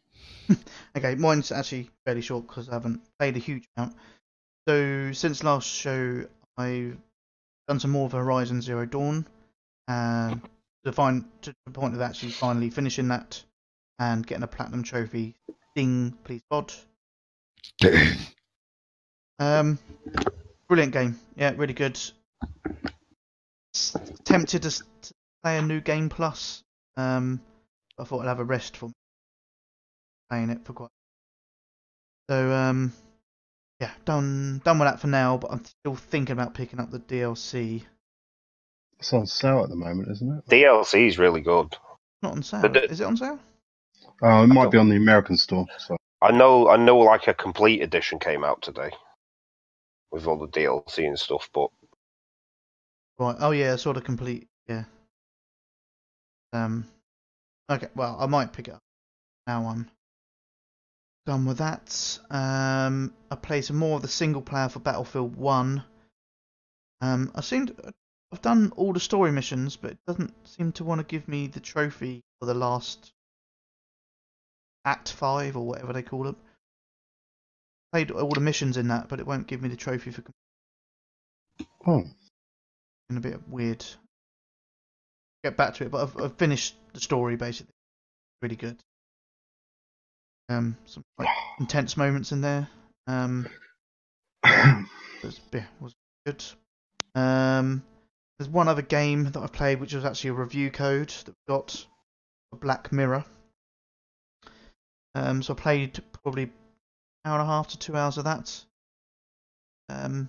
Okay, 0.94 1.14
mine's 1.14 1.50
actually 1.50 1.88
fairly 2.04 2.20
short 2.20 2.46
because 2.46 2.68
I 2.68 2.74
haven't 2.74 3.00
played 3.18 3.34
a 3.36 3.38
huge 3.38 3.66
amount. 3.76 3.94
So 4.68 5.10
since 5.12 5.42
last 5.42 5.66
show, 5.66 6.26
I've 6.58 6.98
done 7.66 7.80
some 7.80 7.92
more 7.92 8.04
of 8.04 8.12
Horizon 8.12 8.60
Zero 8.60 8.84
Dawn, 8.84 9.26
and 9.88 10.42
to 10.84 10.92
find 10.92 11.24
to 11.42 11.54
the 11.64 11.72
point 11.72 11.94
of 11.94 12.02
actually 12.02 12.32
finally 12.32 12.68
finishing 12.68 13.08
that 13.08 13.42
and 13.98 14.26
getting 14.26 14.42
a 14.44 14.46
platinum 14.48 14.82
trophy. 14.82 15.34
Ding, 15.74 16.12
please 16.24 16.42
God. 16.50 16.72
Um, 19.38 19.78
brilliant 20.68 20.92
game. 20.92 21.18
Yeah, 21.34 21.52
really 21.56 21.74
good. 21.74 21.98
S- 23.74 23.96
tempted 24.24 24.62
to, 24.62 24.70
to 24.70 25.14
play 25.42 25.58
a 25.58 25.62
new 25.62 25.80
game 25.80 26.08
plus. 26.08 26.62
Um, 26.96 27.40
I 27.98 28.04
thought 28.04 28.22
I'd 28.22 28.28
have 28.28 28.40
a 28.40 28.44
rest 28.44 28.76
from 28.76 28.92
playing 30.30 30.50
it 30.50 30.64
for 30.64 30.72
quite. 30.72 30.88
So 32.30 32.52
um, 32.52 32.92
yeah, 33.80 33.90
done 34.04 34.60
done 34.64 34.78
with 34.78 34.88
that 34.88 35.00
for 35.00 35.08
now. 35.08 35.36
But 35.38 35.52
I'm 35.52 35.64
still 35.64 35.96
thinking 35.96 36.32
about 36.32 36.54
picking 36.54 36.80
up 36.80 36.90
the 36.90 37.00
DLC. 37.00 37.82
It's 38.98 39.12
on 39.12 39.26
sale 39.26 39.62
at 39.64 39.68
the 39.68 39.76
moment, 39.76 40.08
isn't 40.12 40.38
it? 40.38 40.46
DLC 40.48 41.08
is 41.08 41.18
really 41.18 41.40
good. 41.40 41.76
Not 42.22 42.32
on 42.32 42.42
sale. 42.42 42.62
But 42.62 42.72
the- 42.74 42.84
Is 42.90 43.00
it 43.00 43.04
on 43.04 43.16
sale? 43.16 43.38
Oh, 44.22 44.44
it 44.44 44.46
might 44.46 44.70
be 44.70 44.78
on 44.78 44.88
the 44.88 44.96
American 44.96 45.36
store. 45.36 45.66
So 45.78 45.96
I 46.20 46.30
know 46.30 46.68
I 46.68 46.76
know 46.76 46.98
like 46.98 47.26
a 47.26 47.34
complete 47.34 47.82
edition 47.82 48.18
came 48.20 48.44
out 48.44 48.62
today 48.62 48.90
with 50.12 50.26
all 50.28 50.38
the 50.38 50.46
DLC 50.46 51.06
and 51.06 51.18
stuff, 51.18 51.48
but 51.52 51.68
Right. 53.18 53.36
Oh 53.40 53.50
yeah, 53.50 53.74
sort 53.76 53.96
of 53.96 54.04
complete. 54.04 54.46
Yeah. 54.68 54.84
Um. 56.52 56.86
Okay. 57.70 57.88
Well, 57.94 58.16
I 58.18 58.26
might 58.26 58.52
pick 58.52 58.68
it 58.68 58.74
up. 58.74 58.82
Now 59.46 59.66
I'm 59.66 59.90
done 61.26 61.46
with 61.46 61.58
that. 61.58 62.18
Um. 62.30 63.12
I 63.30 63.36
play 63.36 63.62
some 63.62 63.76
more 63.76 63.96
of 63.96 64.02
the 64.02 64.08
single 64.08 64.42
player 64.42 64.68
for 64.68 64.80
Battlefield 64.80 65.36
One. 65.36 65.84
Um. 67.00 67.32
I 67.34 67.40
seemed 67.40 67.74
I've 68.32 68.42
done 68.42 68.72
all 68.76 68.92
the 68.92 69.00
story 69.00 69.30
missions, 69.30 69.76
but 69.76 69.92
it 69.92 69.98
doesn't 70.06 70.34
seem 70.48 70.72
to 70.72 70.84
want 70.84 71.00
to 71.00 71.04
give 71.06 71.28
me 71.28 71.48
the 71.48 71.60
trophy 71.60 72.22
for 72.40 72.46
the 72.46 72.54
last 72.54 73.12
Act 74.84 75.12
Five 75.12 75.56
or 75.56 75.66
whatever 75.66 75.92
they 75.92 76.02
call 76.02 76.28
it. 76.28 76.36
Played 77.92 78.10
all 78.10 78.30
the 78.30 78.40
missions 78.40 78.78
in 78.78 78.88
that, 78.88 79.08
but 79.08 79.20
it 79.20 79.26
won't 79.26 79.46
give 79.46 79.60
me 79.60 79.68
the 79.68 79.76
trophy 79.76 80.10
for 80.10 80.24
Oh, 81.86 82.04
in 83.10 83.16
a 83.16 83.20
bit 83.20 83.46
weird. 83.48 83.84
Get 85.44 85.56
back 85.56 85.74
to 85.74 85.84
it, 85.84 85.90
but 85.90 86.02
I've, 86.02 86.22
I've 86.22 86.36
finished 86.36 86.74
the 86.92 87.00
story 87.00 87.36
basically. 87.36 87.74
Really 88.42 88.56
good. 88.56 88.76
Um, 90.48 90.76
some 90.86 91.04
quite 91.16 91.28
intense 91.58 91.96
moments 91.96 92.32
in 92.32 92.40
there. 92.40 92.68
Um, 93.06 93.48
was 94.44 95.40
yeah, 95.52 95.64
was 95.80 95.94
good. 96.26 96.44
Um, 97.14 97.82
there's 98.38 98.48
one 98.48 98.68
other 98.68 98.82
game 98.82 99.24
that 99.24 99.36
I 99.36 99.46
played, 99.46 99.80
which 99.80 99.94
was 99.94 100.04
actually 100.04 100.30
a 100.30 100.34
review 100.34 100.70
code 100.70 101.08
that 101.08 101.28
we 101.28 101.54
got 101.54 101.86
for 102.50 102.58
Black 102.58 102.92
Mirror. 102.92 103.24
Um, 105.14 105.42
so 105.42 105.54
I 105.54 105.56
played 105.56 106.00
probably 106.22 106.44
an 106.44 106.50
hour 107.24 107.38
and 107.38 107.48
a 107.48 107.52
half 107.52 107.68
to 107.68 107.78
two 107.78 107.96
hours 107.96 108.18
of 108.18 108.24
that. 108.24 108.64
Um, 109.88 110.28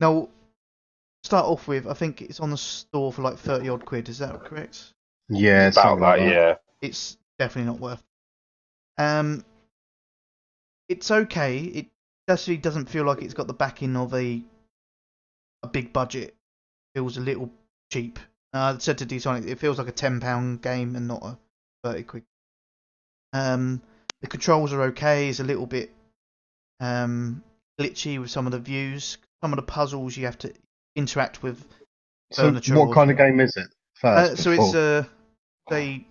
now 0.00 0.28
start 1.30 1.46
off 1.46 1.68
with, 1.68 1.86
I 1.86 1.94
think 1.94 2.22
it's 2.22 2.40
on 2.40 2.50
the 2.50 2.56
store 2.56 3.12
for 3.12 3.22
like 3.22 3.38
thirty 3.38 3.68
odd 3.68 3.84
quid. 3.84 4.08
Is 4.08 4.18
that 4.18 4.44
correct? 4.44 4.92
yeah, 5.28 5.68
About 5.68 5.74
something 5.74 6.00
that, 6.00 6.08
like 6.08 6.20
that. 6.20 6.26
yeah. 6.28 6.54
It's 6.82 7.16
definitely 7.38 7.70
not 7.70 7.78
worth. 7.80 8.02
Um, 8.98 9.44
it's 10.88 11.08
okay. 11.08 11.58
It 11.58 11.86
definitely 12.26 12.56
doesn't 12.56 12.88
feel 12.88 13.04
like 13.04 13.22
it's 13.22 13.34
got 13.34 13.46
the 13.46 13.54
backing 13.54 13.94
of 13.96 14.12
a 14.12 14.42
a 15.62 15.68
big 15.68 15.92
budget. 15.92 16.30
It 16.30 16.98
feels 16.98 17.16
a 17.16 17.20
little 17.20 17.48
cheap. 17.92 18.18
Uh, 18.52 18.74
I 18.74 18.78
said 18.78 18.98
to 18.98 19.06
D-Sonic, 19.06 19.44
it 19.48 19.60
feels 19.60 19.78
like 19.78 19.86
a 19.86 19.92
ten 19.92 20.18
pound 20.18 20.62
game 20.62 20.96
and 20.96 21.06
not 21.06 21.22
a 21.22 21.38
thirty 21.84 22.02
quid. 22.02 22.24
Um, 23.32 23.80
the 24.20 24.26
controls 24.26 24.72
are 24.72 24.82
okay. 24.90 25.28
It's 25.28 25.38
a 25.38 25.44
little 25.44 25.66
bit 25.66 25.92
um 26.80 27.44
glitchy 27.78 28.18
with 28.20 28.32
some 28.32 28.46
of 28.46 28.52
the 28.52 28.58
views. 28.58 29.18
Some 29.44 29.52
of 29.52 29.56
the 29.58 29.62
puzzles 29.62 30.16
you 30.16 30.24
have 30.26 30.38
to 30.38 30.52
interact 30.96 31.42
with 31.42 31.64
So, 32.32 32.44
furniture 32.44 32.74
what 32.78 32.88
or- 32.88 32.94
kind 32.94 33.10
of 33.10 33.16
game 33.16 33.40
is 33.40 33.56
it? 33.56 33.66
uh, 34.02 34.28
First, 34.28 34.42
so 34.42 34.52
it's 34.52 34.74
a 34.74 35.08
they 35.68 36.06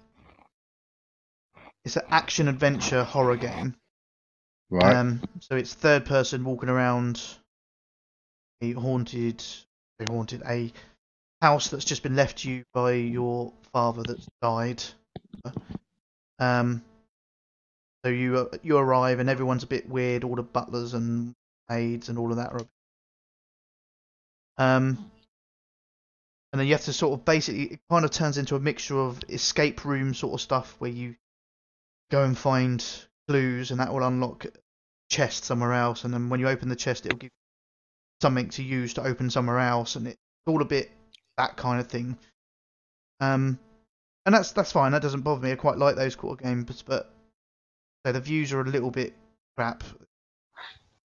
it's 1.86 1.96
an 1.98 2.04
action 2.10 2.48
adventure 2.48 3.04
horror 3.04 3.38
game. 3.38 3.76
right. 4.70 4.96
Um, 4.96 5.22
so 5.40 5.56
it's 5.56 5.74
third 5.74 6.06
person 6.06 6.44
walking 6.44 6.70
around 6.70 7.22
a 8.62 8.74
haunted, 8.74 9.44
a 10.00 10.12
haunted 10.12 10.44
a 10.48 10.72
house 11.42 11.70
that's 11.70 11.86
just 11.86 12.04
been 12.04 12.16
left 12.16 12.40
to 12.40 12.50
you 12.52 12.64
by 12.74 12.92
your 12.94 13.54
father 13.72 14.04
that's 14.04 14.28
died. 14.42 14.84
Um, 16.40 16.84
so 18.04 18.12
you 18.12 18.38
uh, 18.38 18.58
you 18.62 18.78
arrive 18.78 19.20
and 19.20 19.30
everyone's 19.30 19.64
a 19.64 19.68
bit 19.68 19.90
weird. 19.90 20.24
All 20.24 20.36
the 20.36 20.44
butlers 20.44 20.94
and 20.94 21.34
maids 21.70 22.10
and 22.10 22.18
all 22.20 22.30
of 22.32 22.38
that 22.38 22.52
are. 22.54 22.62
Um, 24.60 25.10
and 26.52 26.60
then 26.60 26.68
you 26.68 26.74
have 26.74 26.84
to 26.84 26.94
sort 26.94 27.18
of 27.18 27.26
basically 27.26 27.64
it 27.64 27.80
kind 27.90 28.04
of 28.04 28.12
turns 28.12 28.38
into 28.38 28.56
a 28.56 28.60
mixture 28.60 29.00
of 29.00 29.20
escape 29.30 29.86
room 29.86 30.14
sort 30.14 30.34
of 30.34 30.42
stuff 30.42 30.76
where 30.80 30.92
you 30.92 31.16
go 32.12 32.24
and 32.24 32.38
find 32.38 32.86
clues 33.28 33.72
and 33.72 33.80
that 33.80 33.94
will 33.94 34.04
unlock 34.04 34.46
a 34.46 34.52
chest 35.10 35.46
somewhere 35.46 35.74
else. 35.74 36.04
And 36.04 36.14
then 36.14 36.30
when 36.30 36.40
you 36.40 36.50
open 36.50 36.68
the 36.68 36.76
chest 36.76 37.06
it'll 37.06 37.18
give 37.18 37.32
something 38.22 38.50
to 38.50 38.64
use 38.64 38.96
to 38.96 39.04
open 39.04 39.30
somewhere 39.30 39.60
else. 39.60 39.96
And 39.96 40.08
it's 40.08 40.18
all 40.46 40.62
a 40.62 40.66
bit 40.66 40.92
that 41.38 41.56
kind 41.56 41.80
of 41.80 41.88
thing. 41.88 42.18
Um 43.22 43.60
and 44.26 44.36
that's 44.36 44.52
that's 44.52 44.74
fine. 44.74 44.92
That 44.92 45.02
doesn't 45.02 45.22
bother 45.22 45.42
me. 45.42 45.52
I 45.52 45.56
quite 45.56 45.78
like 45.78 45.96
those 45.96 46.18
of 46.22 46.42
games 46.42 46.82
but 46.82 47.14
so 48.06 48.12
the 48.12 48.20
views 48.20 48.52
are 48.52 48.62
a 48.62 48.66
little 48.66 48.92
bit 48.92 49.14
crap. 49.56 49.84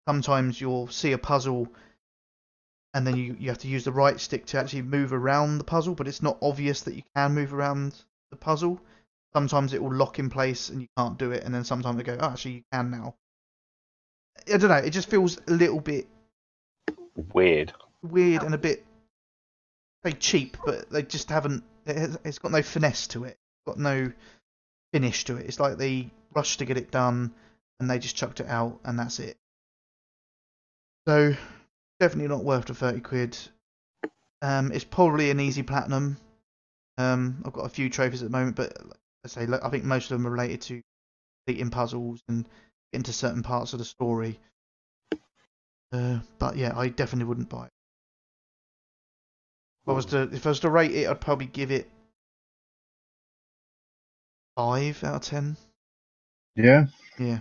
Sometimes 0.08 0.60
you'll 0.60 0.88
see 0.88 1.12
a 1.12 1.18
puzzle 1.18 1.68
and 2.94 3.06
then 3.06 3.16
you, 3.16 3.36
you 3.38 3.48
have 3.48 3.58
to 3.58 3.68
use 3.68 3.84
the 3.84 3.92
right 3.92 4.18
stick 4.18 4.46
to 4.46 4.58
actually 4.58 4.82
move 4.82 5.12
around 5.12 5.58
the 5.58 5.64
puzzle, 5.64 5.94
but 5.94 6.08
it's 6.08 6.22
not 6.22 6.38
obvious 6.40 6.82
that 6.82 6.94
you 6.94 7.02
can 7.14 7.34
move 7.34 7.52
around 7.52 7.94
the 8.30 8.36
puzzle. 8.36 8.80
Sometimes 9.34 9.74
it 9.74 9.82
will 9.82 9.92
lock 9.92 10.20
in 10.20 10.30
place 10.30 10.68
and 10.68 10.80
you 10.80 10.86
can't 10.96 11.18
do 11.18 11.32
it, 11.32 11.42
and 11.42 11.52
then 11.52 11.64
sometimes 11.64 11.96
they 11.96 12.04
go, 12.04 12.16
oh, 12.20 12.30
actually, 12.30 12.52
you 12.52 12.62
can 12.72 12.90
now. 12.90 13.16
I 14.52 14.56
don't 14.56 14.70
know, 14.70 14.76
it 14.76 14.90
just 14.90 15.10
feels 15.10 15.38
a 15.48 15.52
little 15.52 15.80
bit 15.80 16.06
Weird. 17.32 17.72
weird 18.02 18.42
and 18.42 18.54
a 18.54 18.58
bit 18.58 18.84
say 20.04 20.12
cheap, 20.12 20.56
but 20.64 20.90
they 20.90 21.02
just 21.02 21.30
haven't. 21.30 21.64
It 21.86 21.96
has, 21.96 22.18
it's 22.24 22.38
got 22.38 22.52
no 22.52 22.62
finesse 22.62 23.08
to 23.08 23.24
it. 23.24 23.38
Got 23.66 23.78
no 23.78 24.12
finish 24.92 25.24
to 25.24 25.36
it. 25.36 25.46
It's 25.46 25.60
like 25.60 25.78
they 25.78 26.10
rushed 26.34 26.58
to 26.60 26.64
get 26.64 26.76
it 26.76 26.90
done, 26.90 27.32
and 27.80 27.90
they 27.90 27.98
just 27.98 28.16
chucked 28.16 28.40
it 28.40 28.48
out, 28.48 28.78
and 28.84 28.98
that's 28.98 29.18
it. 29.18 29.36
So 31.06 31.34
definitely 32.04 32.28
not 32.28 32.44
worth 32.44 32.66
the 32.66 32.74
thirty 32.74 33.00
quid. 33.00 33.34
Um, 34.42 34.72
it's 34.72 34.84
probably 34.84 35.30
an 35.30 35.40
easy 35.40 35.62
platinum. 35.62 36.18
Um, 36.98 37.42
I've 37.46 37.54
got 37.54 37.64
a 37.64 37.70
few 37.70 37.88
trophies 37.88 38.22
at 38.22 38.30
the 38.30 38.36
moment, 38.36 38.56
but 38.56 38.76
like 38.84 38.98
I 39.24 39.28
say, 39.28 39.46
look, 39.46 39.64
I 39.64 39.70
think 39.70 39.84
most 39.84 40.10
of 40.10 40.18
them 40.18 40.26
are 40.26 40.30
related 40.30 40.60
to 40.62 40.82
completing 41.46 41.70
puzzles 41.70 42.20
and 42.28 42.46
into 42.92 43.10
certain 43.14 43.42
parts 43.42 43.72
of 43.72 43.78
the 43.78 43.86
story. 43.86 44.38
Uh, 45.92 46.18
but 46.38 46.56
yeah, 46.58 46.76
I 46.76 46.88
definitely 46.88 47.24
wouldn't 47.24 47.48
buy 47.48 47.64
it. 47.64 47.72
If 49.84 49.88
I 49.88 49.92
was 49.92 50.06
to 50.06 50.22
if 50.30 50.44
I 50.44 50.50
was 50.50 50.60
to 50.60 50.70
rate 50.70 50.92
it, 50.92 51.08
I'd 51.08 51.22
probably 51.22 51.46
give 51.46 51.70
it 51.70 51.88
five 54.58 55.02
out 55.04 55.14
of 55.14 55.22
ten. 55.22 55.56
yeah. 56.54 56.84
Yeah. 57.18 57.38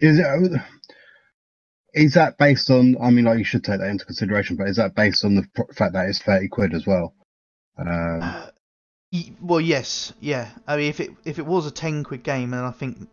Is 0.00 0.18
it? 0.18 0.26
Is 1.94 2.14
that 2.14 2.38
based 2.38 2.70
on? 2.70 2.96
I 3.02 3.10
mean, 3.10 3.24
like 3.24 3.38
you 3.38 3.44
should 3.44 3.64
take 3.64 3.80
that 3.80 3.88
into 3.90 4.04
consideration, 4.04 4.56
but 4.56 4.68
is 4.68 4.76
that 4.76 4.94
based 4.94 5.24
on 5.24 5.34
the 5.36 5.44
fact 5.74 5.92
that 5.92 6.08
it's 6.08 6.18
thirty 6.20 6.48
quid 6.48 6.74
as 6.74 6.86
well? 6.86 7.14
Um, 7.78 8.20
Uh, 8.22 8.50
well, 9.40 9.60
yes, 9.60 10.12
yeah. 10.20 10.50
I 10.66 10.76
mean, 10.76 10.88
if 10.88 11.00
it 11.00 11.10
if 11.24 11.38
it 11.38 11.46
was 11.46 11.66
a 11.66 11.70
ten 11.70 12.04
quid 12.04 12.22
game, 12.22 12.50
then 12.50 12.64
I 12.64 12.70
think 12.70 13.08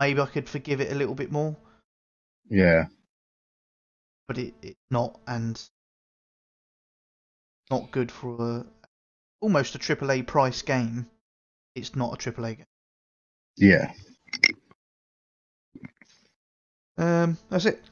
maybe 0.00 0.20
I 0.20 0.26
could 0.26 0.48
forgive 0.48 0.80
it 0.80 0.92
a 0.92 0.94
little 0.94 1.14
bit 1.14 1.32
more. 1.32 1.56
yeah, 2.48 2.86
But 4.28 4.36
it 4.38 4.54
it's 4.60 4.76
not, 4.90 5.18
and 5.26 5.58
not 7.70 7.90
good 7.90 8.10
for 8.10 8.40
a 8.40 8.66
almost 9.40 9.74
a 9.74 9.78
triple 9.78 10.10
A 10.10 10.22
price 10.22 10.62
game. 10.62 11.10
It's 11.74 11.96
not 11.96 12.14
a 12.14 12.16
triple 12.16 12.44
A 12.46 12.54
game. 12.54 12.66
yeah. 13.56 13.92
Um, 16.96 17.38
that's 17.50 17.66
it. 17.66 17.82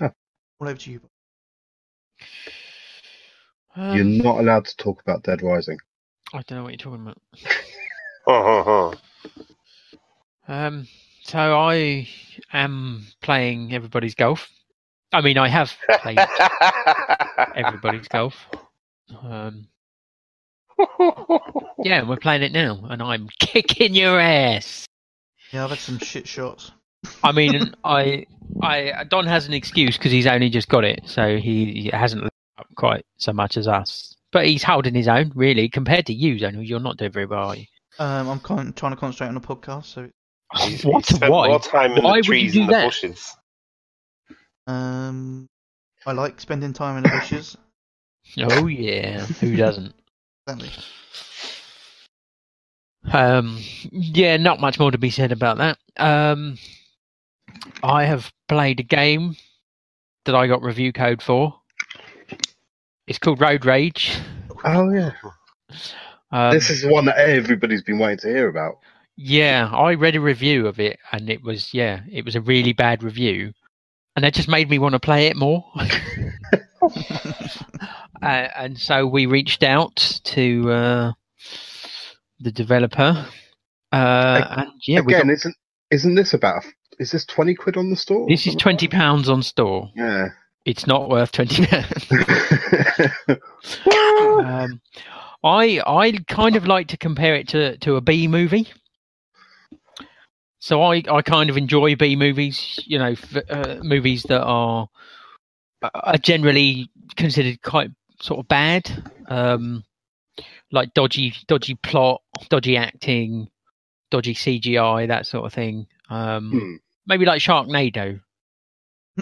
Oh. 0.00 0.10
All 0.60 0.68
over 0.68 0.78
to 0.78 0.90
you. 0.90 1.00
Um, 3.74 3.96
You're 3.96 4.04
not 4.04 4.38
allowed 4.38 4.66
to 4.66 4.76
talk 4.76 5.00
about 5.00 5.22
Dead 5.22 5.42
Rising. 5.42 5.78
I 6.34 6.42
don't 6.42 6.58
know 6.58 6.64
what 6.64 6.72
you're 6.72 6.78
talking 6.78 7.02
about. 7.02 7.18
Um, 10.48 10.88
so 11.22 11.38
I 11.38 12.08
am 12.52 13.06
playing 13.22 13.72
everybody's 13.72 14.14
golf. 14.14 14.48
I 15.12 15.20
mean, 15.20 15.38
I 15.38 15.48
have 15.48 15.72
played 16.02 16.18
everybody's 17.54 18.08
golf. 18.08 18.34
Um, 19.22 19.68
yeah, 21.78 22.02
we're 22.06 22.16
playing 22.16 22.42
it 22.42 22.52
now, 22.52 22.84
and 22.88 23.02
I'm 23.02 23.28
kicking 23.38 23.94
your 23.94 24.18
ass. 24.18 24.86
Yeah, 25.52 25.64
I've 25.64 25.70
had 25.70 25.78
some 25.78 25.98
shit 25.98 26.26
shots. 26.26 26.72
I 27.24 27.32
mean, 27.32 27.74
I, 27.84 28.26
I 28.62 29.04
Don 29.04 29.26
has 29.26 29.46
an 29.46 29.52
excuse 29.52 29.96
because 29.96 30.12
he's 30.12 30.26
only 30.26 30.50
just 30.50 30.68
got 30.68 30.84
it, 30.84 31.00
so 31.06 31.36
he, 31.38 31.82
he 31.82 31.90
hasn't 31.92 32.24
up 32.58 32.66
quite 32.76 33.04
so 33.18 33.32
much 33.32 33.56
as 33.56 33.68
us. 33.68 34.14
But 34.32 34.46
he's 34.46 34.62
holding 34.62 34.94
his 34.94 35.08
own, 35.08 35.30
really, 35.34 35.68
compared 35.68 36.06
to 36.06 36.12
you, 36.14 36.38
Daniel. 36.38 36.62
You're 36.62 36.80
not 36.80 36.96
doing 36.96 37.12
very 37.12 37.26
well, 37.26 37.48
are 37.50 37.56
you? 37.56 37.66
Um, 37.98 38.28
I'm 38.28 38.40
kind 38.40 38.74
trying 38.74 38.92
to 38.92 38.96
concentrate 38.96 39.28
on 39.28 39.34
the 39.34 39.40
podcast, 39.40 39.84
so 39.86 40.08
He's- 40.56 40.84
what? 40.84 41.06
he's 41.06 41.16
spent 41.16 41.30
Why? 41.32 41.48
more 41.48 41.60
time 41.60 41.92
in 41.92 42.02
Why 42.02 42.10
the 42.12 42.16
would 42.16 42.16
you 42.26 42.30
trees 42.30 42.52
do 42.54 42.60
and 42.60 42.68
the 42.68 42.72
that? 42.72 42.84
bushes. 42.86 43.36
um, 44.66 45.48
I 46.06 46.12
like 46.12 46.40
spending 46.40 46.72
time 46.72 46.96
in 46.98 47.02
the 47.04 47.08
bushes. 47.10 47.56
Oh 48.38 48.68
yeah, 48.68 49.26
who 49.26 49.56
doesn't? 49.56 49.92
Exactly. 50.46 50.70
Um, 53.12 53.58
yeah, 53.90 54.36
not 54.36 54.60
much 54.60 54.78
more 54.78 54.92
to 54.92 54.98
be 54.98 55.10
said 55.10 55.32
about 55.32 55.58
that. 55.58 55.78
Um, 55.96 56.56
I 57.82 58.04
have 58.04 58.32
played 58.48 58.80
a 58.80 58.84
game 58.84 59.36
that 60.24 60.34
I 60.34 60.46
got 60.46 60.62
review 60.62 60.92
code 60.92 61.22
for. 61.22 61.54
It's 63.06 63.18
called 63.18 63.40
Road 63.40 63.64
Rage. 63.64 64.16
Oh 64.64 64.90
yeah, 64.90 65.10
Um, 66.30 66.52
this 66.52 66.70
is 66.70 66.82
the 66.82 66.88
one 66.88 67.04
that 67.06 67.18
everybody's 67.18 67.82
been 67.82 67.98
waiting 67.98 68.18
to 68.18 68.28
hear 68.28 68.48
about. 68.48 68.78
yeah, 69.16 69.68
I 69.72 69.94
read 69.94 70.14
a 70.16 70.20
review 70.20 70.66
of 70.68 70.78
it, 70.78 70.98
and 71.10 71.28
it 71.28 71.42
was 71.42 71.74
yeah, 71.74 72.02
it 72.10 72.24
was 72.24 72.36
a 72.36 72.40
really 72.40 72.72
bad 72.72 73.02
review, 73.02 73.52
and 74.14 74.24
that 74.24 74.34
just 74.34 74.48
made 74.48 74.70
me 74.70 74.78
want 74.78 74.92
to 74.92 75.00
play 75.00 75.26
it 75.26 75.36
more. 75.36 75.64
uh, 78.22 78.48
and 78.56 78.78
so 78.78 79.06
we 79.06 79.26
reached 79.26 79.62
out 79.64 79.96
to 80.24 80.70
uh, 80.70 81.12
the 82.40 82.52
developer. 82.52 83.26
Uh, 83.92 84.44
and 84.56 84.70
yeah, 84.86 85.00
Again, 85.00 85.26
got, 85.26 85.30
isn't 85.30 85.56
isn't 85.90 86.14
this 86.14 86.32
about? 86.34 86.64
Is 87.02 87.10
this 87.10 87.24
twenty 87.26 87.54
quid 87.54 87.76
on 87.76 87.90
the 87.90 87.96
store? 87.96 88.26
this 88.28 88.46
is 88.46 88.54
twenty 88.54 88.88
pounds 88.88 89.28
on 89.28 89.42
store. 89.42 89.90
Yeah, 89.94 90.28
It's 90.64 90.86
not 90.86 91.08
worth 91.10 91.32
twenty 91.32 91.66
pounds. 91.66 92.06
Um, 94.44 94.80
I 95.44 95.80
I 95.86 96.12
kind 96.28 96.56
of 96.56 96.66
like 96.66 96.88
to 96.88 96.96
compare 96.96 97.34
it 97.34 97.48
to 97.48 97.76
to 97.78 97.96
a 97.96 98.00
B 98.00 98.28
movie. 98.28 98.68
So 100.60 100.82
I, 100.82 101.02
I 101.10 101.22
kind 101.22 101.50
of 101.50 101.56
enjoy 101.56 101.96
B 101.96 102.14
movies, 102.14 102.78
you 102.86 102.98
know, 102.98 103.10
f- 103.12 103.50
uh, 103.50 103.78
movies 103.82 104.22
that 104.28 104.42
are 104.42 104.88
are 105.82 106.18
generally 106.18 106.88
considered 107.16 107.60
quite 107.62 107.90
sort 108.20 108.38
of 108.38 108.46
bad, 108.46 108.88
um, 109.26 109.82
like 110.70 110.94
dodgy 110.94 111.34
dodgy 111.48 111.74
plot, 111.74 112.22
dodgy 112.48 112.76
acting, 112.76 113.48
dodgy 114.12 114.34
CGI, 114.34 115.08
that 115.08 115.26
sort 115.26 115.46
of 115.46 115.52
thing. 115.52 115.86
Um, 116.08 116.50
Hmm. 116.50 116.76
Maybe 117.06 117.24
like 117.24 117.40
Sharknado. 117.40 118.20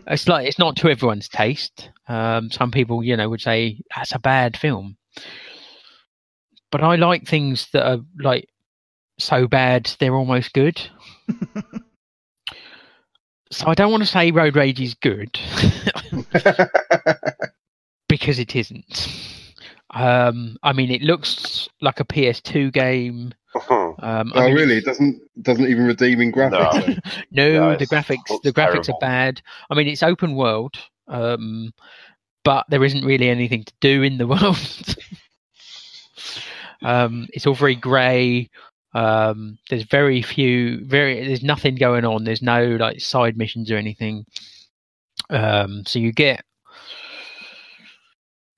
It's 0.07 0.29
like 0.29 0.47
it's 0.47 0.59
not 0.59 0.77
to 0.77 0.89
everyone's 0.89 1.29
taste. 1.29 1.91
Um, 2.09 2.51
some 2.51 2.71
people, 2.71 3.03
you 3.03 3.17
know, 3.17 3.29
would 3.29 3.41
say 3.41 3.81
that's 3.95 4.15
a 4.15 4.19
bad 4.21 4.57
film, 4.57 4.97
but 6.71 6.83
I 6.83 6.97
like 6.97 7.27
things 7.27 7.69
that 7.73 7.87
are 7.87 7.99
like 8.19 8.49
so 9.19 9.49
bad 9.49 9.91
they're 9.99 10.15
almost 10.15 10.53
good. 10.53 10.81
So 13.53 13.67
I 13.67 13.75
don't 13.75 13.91
want 13.91 14.03
to 14.03 14.09
say 14.09 14.31
Road 14.31 14.55
Rage 14.55 14.81
is 14.81 14.95
good 14.95 15.39
because 18.09 18.39
it 18.39 18.55
isn't. 18.55 19.09
Um, 19.93 20.57
I 20.63 20.73
mean, 20.73 20.93
it 20.93 21.03
looks 21.03 21.69
like 21.81 21.99
a 21.99 22.05
PS2 22.05 22.73
game. 22.73 23.35
Um, 24.03 24.33
I 24.35 24.41
oh, 24.41 24.47
mean, 24.47 24.55
really? 24.55 24.79
It 24.79 24.85
doesn't 24.85 25.21
doesn't 25.43 25.67
even 25.67 25.85
redeem 25.87 26.21
in 26.21 26.33
graphics. 26.33 26.87
then? 26.87 27.03
no, 27.31 27.71
Yeah, 27.71 27.77
the 27.77 27.87
graphics 27.87 28.43
the 28.43 28.53
graphics 28.53 28.85
terrible. 28.85 28.95
are 28.95 29.01
bad. 29.01 29.43
I 29.71 29.75
mean, 29.75 29.89
it's 29.89 30.03
open 30.03 30.35
world, 30.35 30.75
um, 31.09 31.73
but 32.45 32.65
there 32.71 32.85
isn't 32.85 33.05
really 33.05 33.29
anything 33.29 33.65
to 33.65 33.73
do 33.81 34.03
in 34.03 34.19
the 34.19 34.27
world. 34.27 34.97
um, 36.83 37.29
it's 37.33 37.47
all 37.47 37.55
very 37.55 37.75
grey. 37.75 38.49
Um, 38.95 39.59
there's 39.69 39.85
very 39.85 40.23
few, 40.23 40.85
very 40.85 41.27
there's 41.27 41.43
nothing 41.43 41.77
going 41.77 42.05
on. 42.05 42.25
There's 42.25 42.43
no 42.43 42.77
like 42.77 43.01
side 43.01 43.37
missions 43.37 43.71
or 43.71 43.77
anything. 43.77 44.25
Um, 45.29 45.85
so 45.87 45.99
you 45.99 46.13
get 46.13 46.43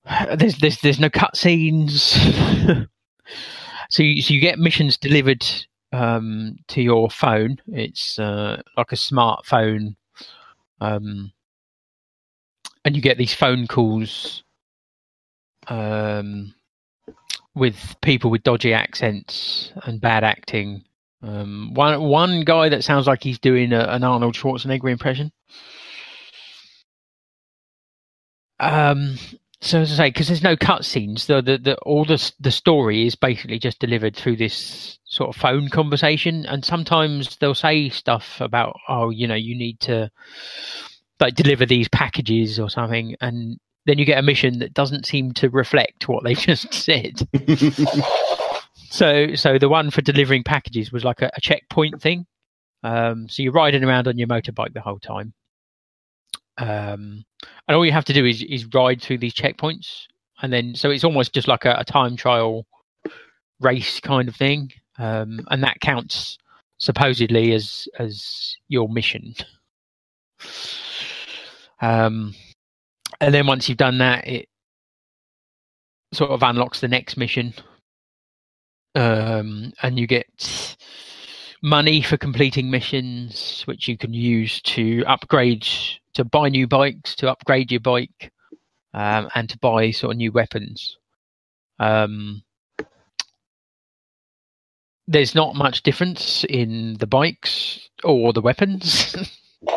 there's 0.37 0.57
there's 0.57 0.79
there's 0.81 0.99
no 0.99 1.09
cutscenes. 1.09 2.87
so 3.93 4.01
you, 4.01 4.23
so 4.23 4.33
you 4.33 4.39
get 4.39 4.57
missions 4.57 4.97
delivered 4.97 5.45
um, 5.91 6.55
to 6.69 6.81
your 6.81 7.11
phone. 7.11 7.61
It's 7.67 8.17
uh, 8.17 8.59
like 8.75 8.91
a 8.91 8.95
smartphone, 8.95 9.95
um, 10.81 11.31
and 12.83 12.95
you 12.95 13.03
get 13.03 13.19
these 13.19 13.35
phone 13.35 13.67
calls 13.67 14.43
um, 15.67 16.55
with 17.53 17.95
people 18.01 18.31
with 18.31 18.41
dodgy 18.41 18.73
accents 18.73 19.71
and 19.83 20.01
bad 20.01 20.23
acting. 20.23 20.83
Um, 21.21 21.75
one 21.75 22.01
one 22.01 22.41
guy 22.41 22.69
that 22.69 22.83
sounds 22.83 23.05
like 23.05 23.21
he's 23.21 23.37
doing 23.37 23.73
a, 23.73 23.81
an 23.89 24.03
Arnold 24.03 24.33
Schwarzenegger 24.33 24.89
impression. 24.89 25.31
Um, 28.59 29.19
so 29.63 29.81
as 29.81 29.93
I 29.93 29.95
say, 29.95 30.09
because 30.09 30.27
there's 30.27 30.43
no 30.43 30.55
cutscenes, 30.55 31.25
the, 31.25 31.41
the 31.41 31.57
the 31.57 31.77
all 31.77 32.05
the 32.05 32.31
the 32.39 32.51
story 32.51 33.07
is 33.07 33.15
basically 33.15 33.59
just 33.59 33.79
delivered 33.79 34.15
through 34.15 34.37
this 34.37 34.99
sort 35.05 35.35
of 35.35 35.41
phone 35.41 35.69
conversation, 35.69 36.45
and 36.45 36.63
sometimes 36.63 37.37
they'll 37.37 37.55
say 37.55 37.89
stuff 37.89 38.39
about, 38.41 38.77
oh, 38.89 39.09
you 39.09 39.27
know, 39.27 39.35
you 39.35 39.57
need 39.57 39.79
to 39.81 40.11
like 41.19 41.35
deliver 41.35 41.65
these 41.65 41.87
packages 41.87 42.59
or 42.59 42.69
something, 42.69 43.15
and 43.21 43.57
then 43.85 43.97
you 43.97 44.05
get 44.05 44.19
a 44.19 44.23
mission 44.23 44.59
that 44.59 44.73
doesn't 44.73 45.05
seem 45.05 45.31
to 45.33 45.49
reflect 45.49 46.07
what 46.07 46.23
they 46.23 46.33
just 46.35 46.73
said. 46.73 47.27
So, 48.93 49.33
so 49.33 49.57
the 49.57 49.69
one 49.69 49.89
for 49.89 50.01
delivering 50.03 50.43
packages 50.43 50.91
was 50.91 51.03
like 51.03 51.23
a, 51.23 51.31
a 51.35 51.41
checkpoint 51.41 51.99
thing. 51.99 52.27
Um, 52.83 53.27
so 53.27 53.41
you're 53.41 53.51
riding 53.51 53.83
around 53.83 54.07
on 54.07 54.19
your 54.19 54.27
motorbike 54.27 54.73
the 54.73 54.81
whole 54.81 54.99
time, 54.99 55.33
um, 56.57 57.23
and 57.67 57.75
all 57.75 57.85
you 57.85 57.91
have 57.91 58.05
to 58.05 58.13
do 58.13 58.25
is 58.25 58.43
is 58.43 58.65
ride 58.73 59.01
through 59.01 59.19
these 59.19 59.33
checkpoints, 59.33 60.07
and 60.41 60.51
then 60.51 60.75
so 60.75 60.91
it's 60.91 61.03
almost 61.03 61.33
just 61.33 61.47
like 61.47 61.65
a, 61.65 61.75
a 61.79 61.85
time 61.85 62.15
trial 62.15 62.65
race 63.59 63.99
kind 63.99 64.27
of 64.27 64.35
thing, 64.35 64.71
um, 64.99 65.39
and 65.49 65.63
that 65.63 65.79
counts 65.79 66.37
supposedly 66.77 67.53
as 67.53 67.87
as 67.99 68.55
your 68.67 68.89
mission. 68.89 69.33
Um, 71.81 72.33
and 73.19 73.33
then 73.33 73.47
once 73.47 73.67
you've 73.67 73.77
done 73.77 73.97
that, 73.97 74.27
it 74.27 74.47
sort 76.13 76.31
of 76.31 76.43
unlocks 76.43 76.79
the 76.79 76.87
next 76.87 77.17
mission 77.17 77.53
um, 78.95 79.73
and 79.81 79.97
you 79.97 80.07
get 80.07 80.75
money 81.63 82.01
for 82.01 82.17
completing 82.17 82.69
missions, 82.69 83.63
which 83.65 83.87
you 83.87 83.97
can 83.97 84.13
use 84.13 84.61
to 84.61 85.03
upgrade, 85.07 85.65
to 86.13 86.25
buy 86.25 86.49
new 86.49 86.67
bikes, 86.67 87.15
to 87.15 87.31
upgrade 87.31 87.71
your 87.71 87.79
bike, 87.79 88.31
um, 88.93 89.29
and 89.33 89.49
to 89.49 89.57
buy 89.57 89.89
sort 89.89 90.11
of 90.11 90.17
new 90.17 90.31
weapons. 90.31 90.97
Um, 91.79 92.43
there's 95.07 95.33
not 95.33 95.55
much 95.55 95.83
difference 95.83 96.45
in 96.49 96.97
the 96.99 97.07
bikes 97.07 97.89
or 98.03 98.33
the 98.33 98.41
weapons. 98.41 99.15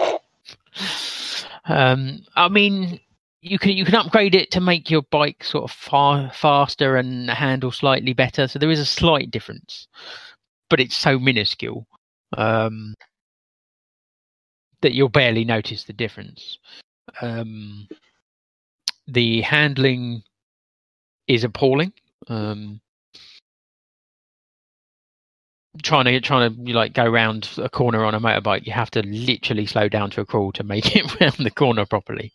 um, 1.66 2.20
I 2.34 2.48
mean, 2.48 3.00
you 3.40 3.58
can 3.58 3.70
you 3.70 3.84
can 3.84 3.94
upgrade 3.94 4.34
it 4.34 4.50
to 4.52 4.60
make 4.60 4.90
your 4.90 5.02
bike 5.02 5.44
sort 5.44 5.64
of 5.64 5.70
far 5.70 6.30
faster 6.32 6.96
and 6.96 7.30
handle 7.30 7.70
slightly 7.70 8.12
better. 8.12 8.48
So 8.48 8.58
there 8.58 8.70
is 8.70 8.80
a 8.80 8.86
slight 8.86 9.30
difference, 9.30 9.86
but 10.68 10.80
it's 10.80 10.96
so 10.96 11.18
minuscule 11.18 11.86
um, 12.36 12.94
that 14.82 14.92
you'll 14.92 15.08
barely 15.08 15.44
notice 15.44 15.84
the 15.84 15.92
difference. 15.92 16.58
Um, 17.20 17.88
the 19.06 19.40
handling 19.42 20.22
is 21.28 21.44
appalling. 21.44 21.92
Um, 22.28 22.80
trying 25.82 26.06
to 26.06 26.20
trying 26.20 26.54
to 26.54 26.72
like 26.72 26.92
go 26.92 27.04
around 27.04 27.50
a 27.58 27.68
corner 27.68 28.04
on 28.04 28.14
a 28.14 28.20
motorbike, 28.20 28.66
you 28.66 28.72
have 28.72 28.90
to 28.92 29.02
literally 29.06 29.66
slow 29.66 29.88
down 29.88 30.10
to 30.10 30.20
a 30.20 30.26
crawl 30.26 30.52
to 30.52 30.64
make 30.64 30.96
it 30.96 31.20
round 31.20 31.34
the 31.38 31.50
corner 31.50 31.86
properly. 31.86 32.32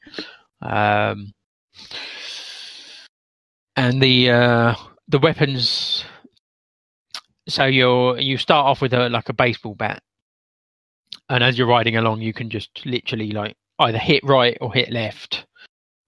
Um, 0.62 1.34
and 3.76 4.02
the 4.02 4.32
uh, 4.32 4.76
the 5.08 5.20
weapons. 5.20 6.06
So 7.52 7.66
you're 7.66 8.18
you 8.18 8.38
start 8.38 8.66
off 8.66 8.82
with 8.82 8.94
a 8.94 9.10
like 9.10 9.28
a 9.28 9.34
baseball 9.34 9.76
bat, 9.76 10.02
and 11.30 11.44
as 11.44 11.58
you're 11.58 11.68
riding 11.68 11.98
along, 11.98 12.22
you 12.22 12.32
can 12.32 12.50
just 12.50 12.86
literally 12.86 13.32
like 13.32 13.58
either 13.80 13.98
hit 13.98 14.24
right 14.24 14.58
or 14.62 14.74
hit 14.74 14.90
left 14.90 15.46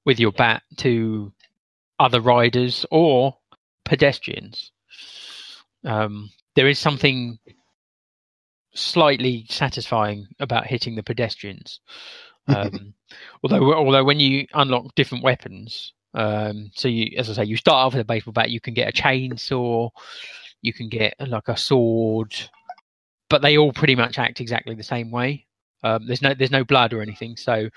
with 0.05 0.19
your 0.19 0.31
bat 0.31 0.63
to 0.77 1.33
other 1.99 2.21
riders 2.21 2.85
or 2.91 3.37
pedestrians. 3.83 4.71
Um, 5.83 6.29
there 6.55 6.69
is 6.69 6.79
something 6.79 7.39
slightly 8.73 9.45
satisfying 9.49 10.27
about 10.39 10.67
hitting 10.67 10.95
the 10.95 11.03
pedestrians. 11.03 11.79
Um, 12.45 12.93
although, 13.41 13.73
although 13.73 14.03
when 14.03 14.19
you 14.19 14.47
unlock 14.53 14.95
different 14.95 15.23
weapons, 15.23 15.93
um, 16.13 16.71
so 16.75 16.89
you, 16.89 17.15
as 17.17 17.29
I 17.29 17.33
say, 17.33 17.45
you 17.45 17.55
start 17.55 17.85
off 17.85 17.93
with 17.93 18.01
a 18.01 18.05
baseball 18.05 18.33
bat. 18.33 18.51
You 18.51 18.59
can 18.59 18.73
get 18.73 18.89
a 18.89 19.01
chainsaw, 19.01 19.89
you 20.63 20.73
can 20.73 20.89
get 20.89 21.13
like 21.19 21.47
a 21.47 21.57
sword, 21.57 22.33
but 23.29 23.43
they 23.43 23.57
all 23.57 23.73
pretty 23.73 23.95
much 23.95 24.17
act 24.17 24.41
exactly 24.41 24.73
the 24.73 24.81
same 24.81 25.11
way. 25.11 25.45
Um, 25.83 26.07
there's 26.07 26.21
no 26.21 26.33
there's 26.33 26.49
no 26.51 26.63
blood 26.63 26.93
or 26.93 27.01
anything. 27.01 27.35
So, 27.35 27.69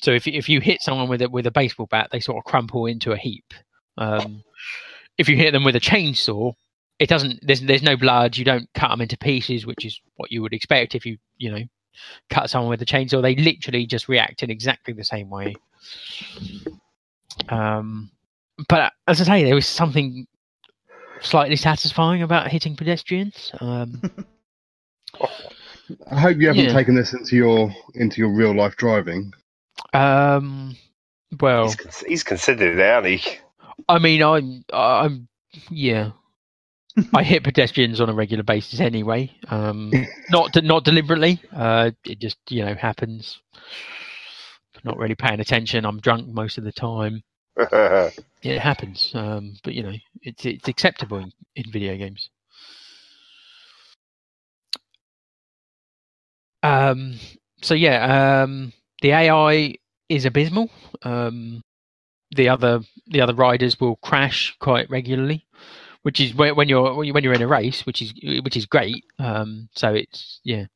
so 0.00 0.12
if 0.12 0.28
if 0.28 0.48
you 0.48 0.60
hit 0.60 0.82
someone 0.82 1.08
with 1.08 1.22
a 1.22 1.28
with 1.28 1.46
a 1.46 1.50
baseball 1.50 1.86
bat, 1.86 2.10
they 2.12 2.20
sort 2.20 2.38
of 2.38 2.44
crumple 2.44 2.86
into 2.86 3.12
a 3.12 3.16
heap. 3.16 3.54
Um, 3.98 4.44
if 5.18 5.28
you 5.28 5.36
hit 5.36 5.52
them 5.52 5.64
with 5.64 5.74
a 5.74 5.80
chainsaw, 5.80 6.52
it 6.98 7.08
doesn't. 7.08 7.40
There's 7.42 7.62
there's 7.62 7.82
no 7.82 7.96
blood. 7.96 8.36
You 8.36 8.44
don't 8.44 8.68
cut 8.74 8.90
them 8.90 9.00
into 9.00 9.16
pieces, 9.16 9.66
which 9.66 9.84
is 9.84 9.98
what 10.16 10.30
you 10.30 10.42
would 10.42 10.52
expect 10.52 10.94
if 10.94 11.06
you 11.06 11.16
you 11.38 11.50
know 11.50 11.62
cut 12.28 12.50
someone 12.50 12.70
with 12.70 12.82
a 12.82 12.86
chainsaw. 12.86 13.22
They 13.22 13.34
literally 13.36 13.86
just 13.86 14.08
react 14.08 14.42
in 14.42 14.50
exactly 14.50 14.92
the 14.92 15.04
same 15.04 15.30
way. 15.30 15.56
Um, 17.48 18.10
but 18.68 18.92
as 19.08 19.20
I 19.22 19.24
say, 19.24 19.44
there 19.44 19.54
was 19.54 19.66
something 19.66 20.26
slightly 21.22 21.56
satisfying 21.56 22.22
about 22.22 22.48
hitting 22.48 22.76
pedestrians. 22.76 23.50
Um, 23.60 24.00
I 26.10 26.20
hope 26.20 26.38
you 26.38 26.46
haven't 26.48 26.64
Yeah. 26.66 26.72
taken 26.72 26.94
this 26.94 27.12
into 27.12 27.36
your 27.36 27.74
into 27.94 28.20
your 28.20 28.30
real 28.30 28.54
life 28.54 28.76
driving. 28.76 29.32
um, 29.92 30.76
well, 31.40 31.64
He's, 31.64 31.76
con- 31.76 31.92
he's 32.08 32.22
considered 32.22 32.78
it, 32.78 32.82
hasn't 32.82 33.20
he? 33.20 33.38
I 33.88 33.98
mean, 33.98 34.22
I'm, 34.22 34.64
I'm, 34.72 35.28
yeah. 35.70 36.10
I 37.14 37.22
hit 37.22 37.42
pedestrians 37.42 38.00
on 38.00 38.10
a 38.10 38.14
regular 38.14 38.42
basis 38.42 38.80
anyway. 38.80 39.30
Um, 39.48 39.90
not 40.30 40.50
not 40.62 40.84
deliberately. 40.84 41.40
Uh, 41.54 41.90
it 42.04 42.18
just 42.18 42.38
you 42.50 42.64
know 42.64 42.74
happens. 42.74 43.38
Not 44.84 44.98
really 44.98 45.14
paying 45.14 45.40
attention. 45.40 45.84
I'm 45.86 46.00
drunk 46.00 46.26
most 46.28 46.58
of 46.58 46.64
the 46.64 46.72
time. 46.72 47.22
It 48.42 48.58
happens. 48.58 49.12
Um, 49.14 49.54
but 49.62 49.74
you 49.74 49.82
know, 49.82 49.92
it's 50.22 50.44
it's 50.44 50.68
acceptable 50.68 51.18
in, 51.18 51.32
in 51.54 51.70
video 51.70 51.96
games. 51.96 52.28
Um, 56.62 57.14
so 57.60 57.74
yeah, 57.74 58.42
um, 58.42 58.72
the 59.00 59.12
AI 59.12 59.74
is 60.08 60.24
abysmal. 60.24 60.70
Um, 61.02 61.62
the 62.34 62.48
other 62.48 62.80
the 63.06 63.20
other 63.20 63.34
riders 63.34 63.78
will 63.80 63.96
crash 63.96 64.56
quite 64.58 64.90
regularly, 64.90 65.46
which 66.02 66.20
is 66.20 66.34
when 66.34 66.68
you're 66.68 66.94
when 66.94 67.24
you're 67.24 67.34
in 67.34 67.42
a 67.42 67.48
race, 67.48 67.86
which 67.86 68.02
is 68.02 68.12
which 68.42 68.56
is 68.56 68.66
great. 68.66 69.04
Um, 69.18 69.68
so 69.76 69.94
it's 69.94 70.40
yeah, 70.44 70.66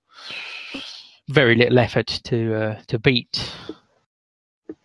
very 1.28 1.54
little 1.54 1.78
effort 1.78 2.20
to 2.24 2.54
uh, 2.54 2.80
to 2.88 2.98
beat 2.98 3.52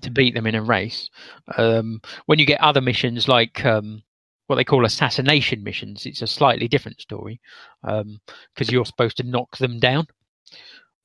to 0.01 0.09
beat 0.09 0.33
them 0.33 0.47
in 0.47 0.55
a 0.55 0.61
race. 0.61 1.09
Um, 1.57 2.01
when 2.25 2.39
you 2.39 2.45
get 2.45 2.61
other 2.61 2.81
missions 2.81 3.27
like 3.27 3.63
um, 3.65 4.03
what 4.47 4.55
they 4.55 4.63
call 4.63 4.85
assassination 4.85 5.63
missions, 5.63 6.05
it's 6.05 6.21
a 6.21 6.27
slightly 6.27 6.67
different 6.67 7.01
story 7.01 7.39
because 7.83 8.71
you're 8.71 8.85
supposed 8.85 9.17
to 9.17 9.23
knock 9.23 9.57
them 9.57 9.79
down. 9.79 10.07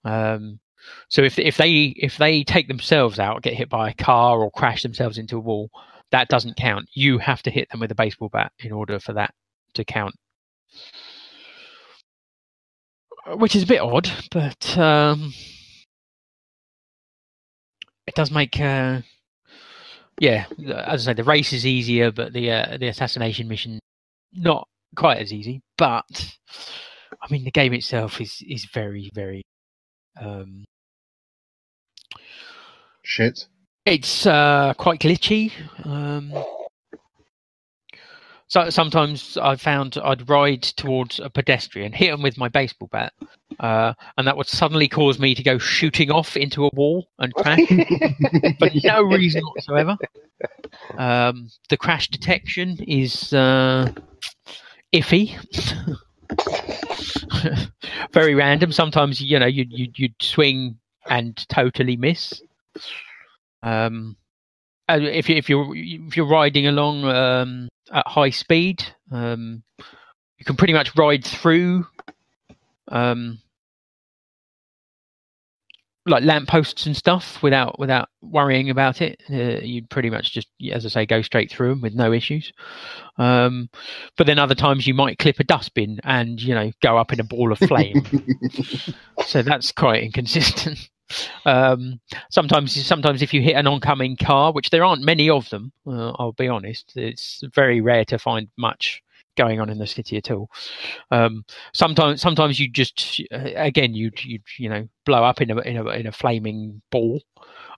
Um, 0.05 0.61
so 1.09 1.23
if 1.23 1.39
if 1.39 1.57
they 1.57 1.95
if 1.97 2.17
they 2.17 2.45
take 2.45 2.69
themselves 2.69 3.19
out, 3.19 3.43
get 3.43 3.55
hit 3.55 3.69
by 3.69 3.91
a 3.91 3.95
car 3.95 4.41
or 4.41 4.51
crash 4.51 4.83
themselves 4.83 5.19
into 5.19 5.37
a 5.37 5.41
wall, 5.41 5.71
that 6.13 6.29
doesn't 6.29 6.57
count. 6.57 6.89
You 6.93 7.19
have 7.19 7.43
to 7.43 7.51
hit 7.51 7.69
them 7.71 7.81
with 7.81 7.91
a 7.91 7.97
baseball 7.97 8.29
bat 8.29 8.53
in 8.61 8.73
order 8.73 8.99
for 9.01 9.13
that 9.15 9.35
to 9.75 9.85
count. 9.85 10.15
Which 13.27 13.57
is 13.57 13.65
a 13.65 13.67
bit 13.67 13.81
odd, 13.81 14.09
but 14.31 14.79
um, 14.79 15.33
it 18.07 18.15
does 18.15 18.31
make 18.31 18.59
uh, 18.61 19.01
yeah, 20.21 20.47
as 20.87 21.07
I 21.07 21.11
say, 21.13 21.15
the 21.15 21.25
race 21.25 21.53
is 21.53 21.67
easier, 21.67 22.11
but 22.11 22.33
the 22.33 22.51
uh, 22.51 22.77
the 22.79 22.89
assassination 22.89 23.49
mission 23.49 23.79
not 24.33 24.67
quite 24.97 25.19
as 25.19 25.33
easy. 25.33 25.61
But 25.77 26.37
I 27.23 27.27
mean, 27.31 27.45
the 27.45 27.51
game 27.51 27.75
itself 27.75 28.21
is 28.21 28.43
is 28.49 28.67
very 28.73 29.11
very 29.15 29.43
um, 30.21 30.65
Shit. 33.03 33.47
it's 33.85 34.27
uh, 34.27 34.73
quite 34.79 35.01
glitchy. 35.01 35.53
Um, 35.85 36.33
so 38.49 38.71
sometimes 38.71 39.37
I 39.37 39.57
found 39.57 39.99
I'd 40.03 40.29
ride 40.29 40.63
towards 40.63 41.19
a 41.19 41.29
pedestrian, 41.29 41.93
hit 41.93 42.11
him 42.11 42.23
with 42.23 42.39
my 42.39 42.49
baseball 42.49 42.89
bat, 42.93 43.13
uh, 43.59 43.95
and 44.17 44.27
that 44.27 44.37
would 44.37 44.47
suddenly 44.47 44.89
cause 44.89 45.19
me 45.19 45.35
to 45.35 45.43
go 45.43 45.59
shooting 45.59 46.11
off 46.11 46.37
into 46.37 46.65
a 46.67 46.71
wall 46.73 47.09
and 47.19 47.35
crash 47.35 47.61
for 48.59 48.71
no 48.85 49.03
reason 49.03 49.43
whatsoever. 49.43 49.97
Um, 50.97 51.51
the 51.71 51.77
crash 51.77 52.09
detection 52.09 52.79
is 52.87 53.33
uh, 53.33 53.93
iffy. 54.93 55.35
Very 58.13 58.35
random. 58.35 58.71
Sometimes 58.71 59.21
you 59.21 59.39
know 59.39 59.47
you'd 59.47 59.73
you'd, 59.73 59.99
you'd 59.99 60.23
swing 60.23 60.79
and 61.09 61.37
totally 61.49 61.97
miss. 61.97 62.43
Um, 63.63 64.17
if 64.89 65.29
you 65.29 65.37
if 65.37 65.49
you're 65.49 65.75
if 65.75 66.17
you're 66.17 66.29
riding 66.29 66.67
along 66.67 67.05
um, 67.05 67.69
at 67.93 68.07
high 68.07 68.31
speed, 68.31 68.85
um, 69.11 69.63
you 70.39 70.45
can 70.45 70.57
pretty 70.57 70.73
much 70.73 70.95
ride 70.97 71.25
through 71.25 71.87
um, 72.89 73.39
like 76.07 76.23
lampposts 76.23 76.87
and 76.87 76.97
stuff 76.97 77.43
without 77.43 77.79
without 77.79 78.09
worrying 78.23 78.71
about 78.71 79.03
it. 79.03 79.21
Uh, 79.31 79.61
you'd 79.63 79.91
pretty 79.91 80.09
much 80.09 80.33
just, 80.33 80.49
as 80.71 80.87
I 80.87 80.89
say, 80.89 81.07
go 81.07 81.21
straight 81.23 81.51
through 81.51 81.71
them 81.71 81.81
with 81.81 81.95
no 81.95 82.13
issues. 82.13 82.53
Um, 83.19 83.69
but 84.17 84.27
then 84.27 84.39
other 84.39 84.55
times 84.55 84.87
you 84.87 84.95
might 84.95 85.19
clip 85.19 85.41
a 85.41 85.45
dustbin 85.45 86.01
and 86.05 86.41
you 86.41 86.55
know 86.55 86.71
go 86.81 86.97
up 86.97 87.13
in 87.13 87.21
a 87.21 87.25
ball 87.25 87.51
of 87.51 87.59
flame. 87.59 88.03
so 89.27 89.43
that's 89.43 89.73
quite 89.73 90.05
inconsistent. 90.05 90.89
Um, 91.45 92.01
sometimes, 92.31 92.85
sometimes 92.85 93.23
if 93.23 93.33
you 93.33 93.41
hit 93.41 93.57
an 93.57 93.67
oncoming 93.67 94.17
car, 94.17 94.53
which 94.53 94.71
there 94.71 94.85
aren't 94.85 95.03
many 95.03 95.31
of 95.31 95.49
them, 95.51 95.73
uh, 95.87 96.13
I'll 96.19 96.33
be 96.33 96.49
honest, 96.49 96.93
it's 96.97 97.43
very 97.55 97.81
rare 97.81 98.05
to 98.07 98.19
find 98.19 98.49
much 98.57 99.03
going 99.37 99.61
on 99.61 99.69
in 99.69 99.79
the 99.79 99.87
city 99.87 100.17
at 100.17 100.31
all. 100.31 100.51
Um, 101.11 101.45
sometimes, 101.73 102.21
sometimes 102.21 102.59
you 102.59 102.69
just, 102.69 103.23
uh, 103.33 103.51
again, 103.55 103.95
you 103.95 104.11
you 104.23 104.41
you 104.59 104.69
know, 104.69 104.89
blow 105.05 105.23
up 105.23 105.41
in 105.41 105.51
a 105.51 105.59
in 105.61 105.77
a 105.77 105.87
in 105.91 106.07
a 106.07 106.13
flaming 106.13 106.83
ball. 106.91 107.23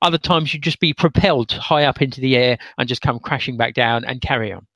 Other 0.00 0.18
times 0.18 0.54
you'd 0.54 0.62
just 0.62 0.80
be 0.80 0.94
propelled 0.94 1.50
high 1.50 1.84
up 1.84 2.00
into 2.00 2.20
the 2.20 2.36
air 2.36 2.58
and 2.78 2.88
just 2.88 3.02
come 3.02 3.18
crashing 3.18 3.56
back 3.56 3.74
down 3.74 4.04
and 4.04 4.20
carry 4.20 4.52
on. 4.52 4.66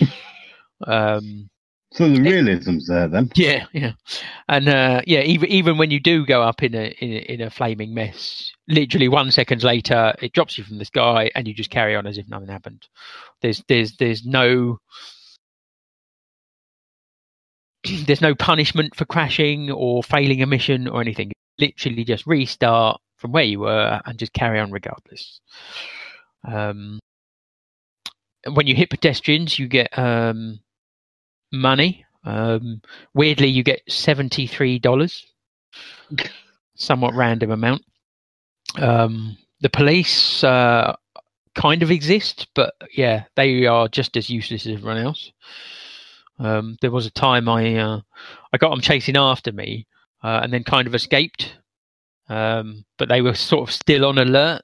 um, 0.86 1.50
So 1.92 2.08
the 2.08 2.20
realism's 2.20 2.86
there 2.86 3.08
then. 3.08 3.30
yeah, 3.34 3.64
yeah, 3.72 3.92
and 4.46 4.68
uh, 4.68 5.00
yeah, 5.06 5.20
even 5.20 5.48
even 5.48 5.78
when 5.78 5.90
you 5.90 6.00
do 6.00 6.26
go 6.26 6.42
up 6.42 6.62
in 6.62 6.74
a, 6.74 6.94
in 7.00 7.12
a 7.12 7.32
in 7.34 7.40
a 7.40 7.50
flaming 7.50 7.94
mess, 7.94 8.52
literally 8.68 9.08
one 9.08 9.30
second 9.30 9.62
later, 9.62 10.14
it 10.20 10.32
drops 10.32 10.58
you 10.58 10.64
from 10.64 10.78
the 10.78 10.84
sky, 10.84 11.30
and 11.34 11.48
you 11.48 11.54
just 11.54 11.70
carry 11.70 11.96
on 11.96 12.06
as 12.06 12.18
if 12.18 12.28
nothing 12.28 12.48
happened. 12.48 12.86
There's 13.40 13.64
there's 13.68 13.96
there's 13.96 14.26
no 14.26 14.78
there's 18.06 18.20
no 18.20 18.34
punishment 18.34 18.94
for 18.94 19.06
crashing 19.06 19.70
or 19.70 20.02
failing 20.02 20.42
a 20.42 20.46
mission 20.46 20.88
or 20.88 21.00
anything. 21.00 21.32
Literally, 21.58 22.04
just 22.04 22.26
restart 22.26 23.00
from 23.16 23.32
where 23.32 23.44
you 23.44 23.60
were 23.60 24.00
and 24.04 24.18
just 24.18 24.32
carry 24.32 24.60
on 24.60 24.70
regardless. 24.70 25.40
Um, 26.46 26.98
when 28.52 28.66
you 28.66 28.74
hit 28.74 28.90
pedestrians, 28.90 29.58
you 29.58 29.66
get 29.68 29.96
um, 29.98 30.60
money. 31.52 32.04
Um, 32.24 32.82
weirdly, 33.14 33.48
you 33.48 33.62
get 33.62 33.82
seventy-three 33.88 34.78
dollars, 34.78 35.24
somewhat 36.74 37.14
random 37.14 37.50
amount. 37.50 37.82
Um, 38.76 39.36
the 39.60 39.70
police 39.70 40.44
uh, 40.44 40.94
kind 41.54 41.82
of 41.82 41.90
exist, 41.90 42.48
but 42.54 42.74
yeah, 42.92 43.24
they 43.34 43.66
are 43.66 43.88
just 43.88 44.16
as 44.16 44.30
useless 44.30 44.66
as 44.66 44.74
everyone 44.74 44.98
else. 44.98 45.32
Um, 46.38 46.76
there 46.80 46.90
was 46.90 47.06
a 47.06 47.10
time 47.10 47.48
I 47.48 47.76
uh, 47.76 48.00
I 48.52 48.58
got 48.58 48.70
them 48.70 48.80
chasing 48.80 49.16
after 49.16 49.52
me, 49.52 49.86
uh, 50.22 50.40
and 50.42 50.52
then 50.52 50.64
kind 50.64 50.86
of 50.86 50.94
escaped, 50.94 51.56
um, 52.28 52.84
but 52.98 53.08
they 53.08 53.22
were 53.22 53.34
sort 53.34 53.68
of 53.68 53.74
still 53.74 54.04
on 54.04 54.18
alert. 54.18 54.62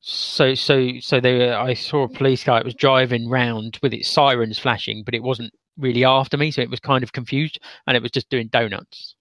So 0.00 0.54
so 0.54 0.98
so 1.00 1.20
they 1.20 1.38
were, 1.38 1.54
I 1.54 1.74
saw 1.74 2.04
a 2.04 2.08
police 2.08 2.44
car. 2.44 2.58
It 2.58 2.64
was 2.64 2.74
driving 2.74 3.28
round 3.28 3.78
with 3.82 3.94
its 3.94 4.08
sirens 4.08 4.58
flashing, 4.58 5.02
but 5.04 5.14
it 5.14 5.22
wasn't 5.22 5.52
really 5.78 6.04
after 6.04 6.36
me, 6.36 6.50
so 6.50 6.62
it 6.62 6.70
was 6.70 6.80
kind 6.80 7.02
of 7.02 7.12
confused, 7.12 7.58
and 7.86 7.96
it 7.96 8.02
was 8.02 8.12
just 8.12 8.30
doing 8.30 8.48
donuts. 8.48 9.14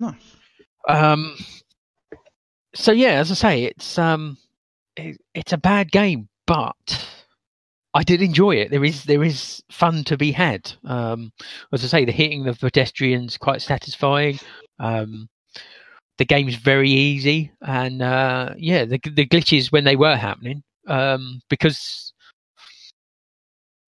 Nice. 0.00 0.36
Um, 0.88 1.36
so 2.74 2.92
yeah, 2.92 3.12
as 3.12 3.30
I 3.30 3.34
say, 3.34 3.64
it's 3.64 3.98
um, 3.98 4.36
it, 4.96 5.20
it's 5.34 5.52
a 5.52 5.58
bad 5.58 5.90
game, 5.90 6.28
but 6.46 7.08
I 7.94 8.02
did 8.02 8.20
enjoy 8.22 8.56
it. 8.56 8.70
There 8.70 8.84
is 8.84 9.04
there 9.04 9.22
is 9.22 9.62
fun 9.70 10.04
to 10.04 10.16
be 10.16 10.32
had. 10.32 10.72
Um, 10.84 11.32
as 11.72 11.84
I 11.84 11.86
say, 11.86 12.04
the 12.04 12.12
hitting 12.12 12.44
the 12.44 12.54
pedestrians 12.54 13.38
quite 13.38 13.62
satisfying. 13.62 14.38
Um, 14.78 15.28
the 16.18 16.24
game's 16.24 16.56
very 16.56 16.90
easy, 16.90 17.52
and 17.62 18.02
uh, 18.02 18.54
yeah, 18.56 18.84
the 18.84 18.98
the 19.14 19.26
glitches 19.26 19.72
when 19.72 19.84
they 19.84 19.96
were 19.96 20.16
happening 20.16 20.62
um, 20.88 21.40
because. 21.48 22.12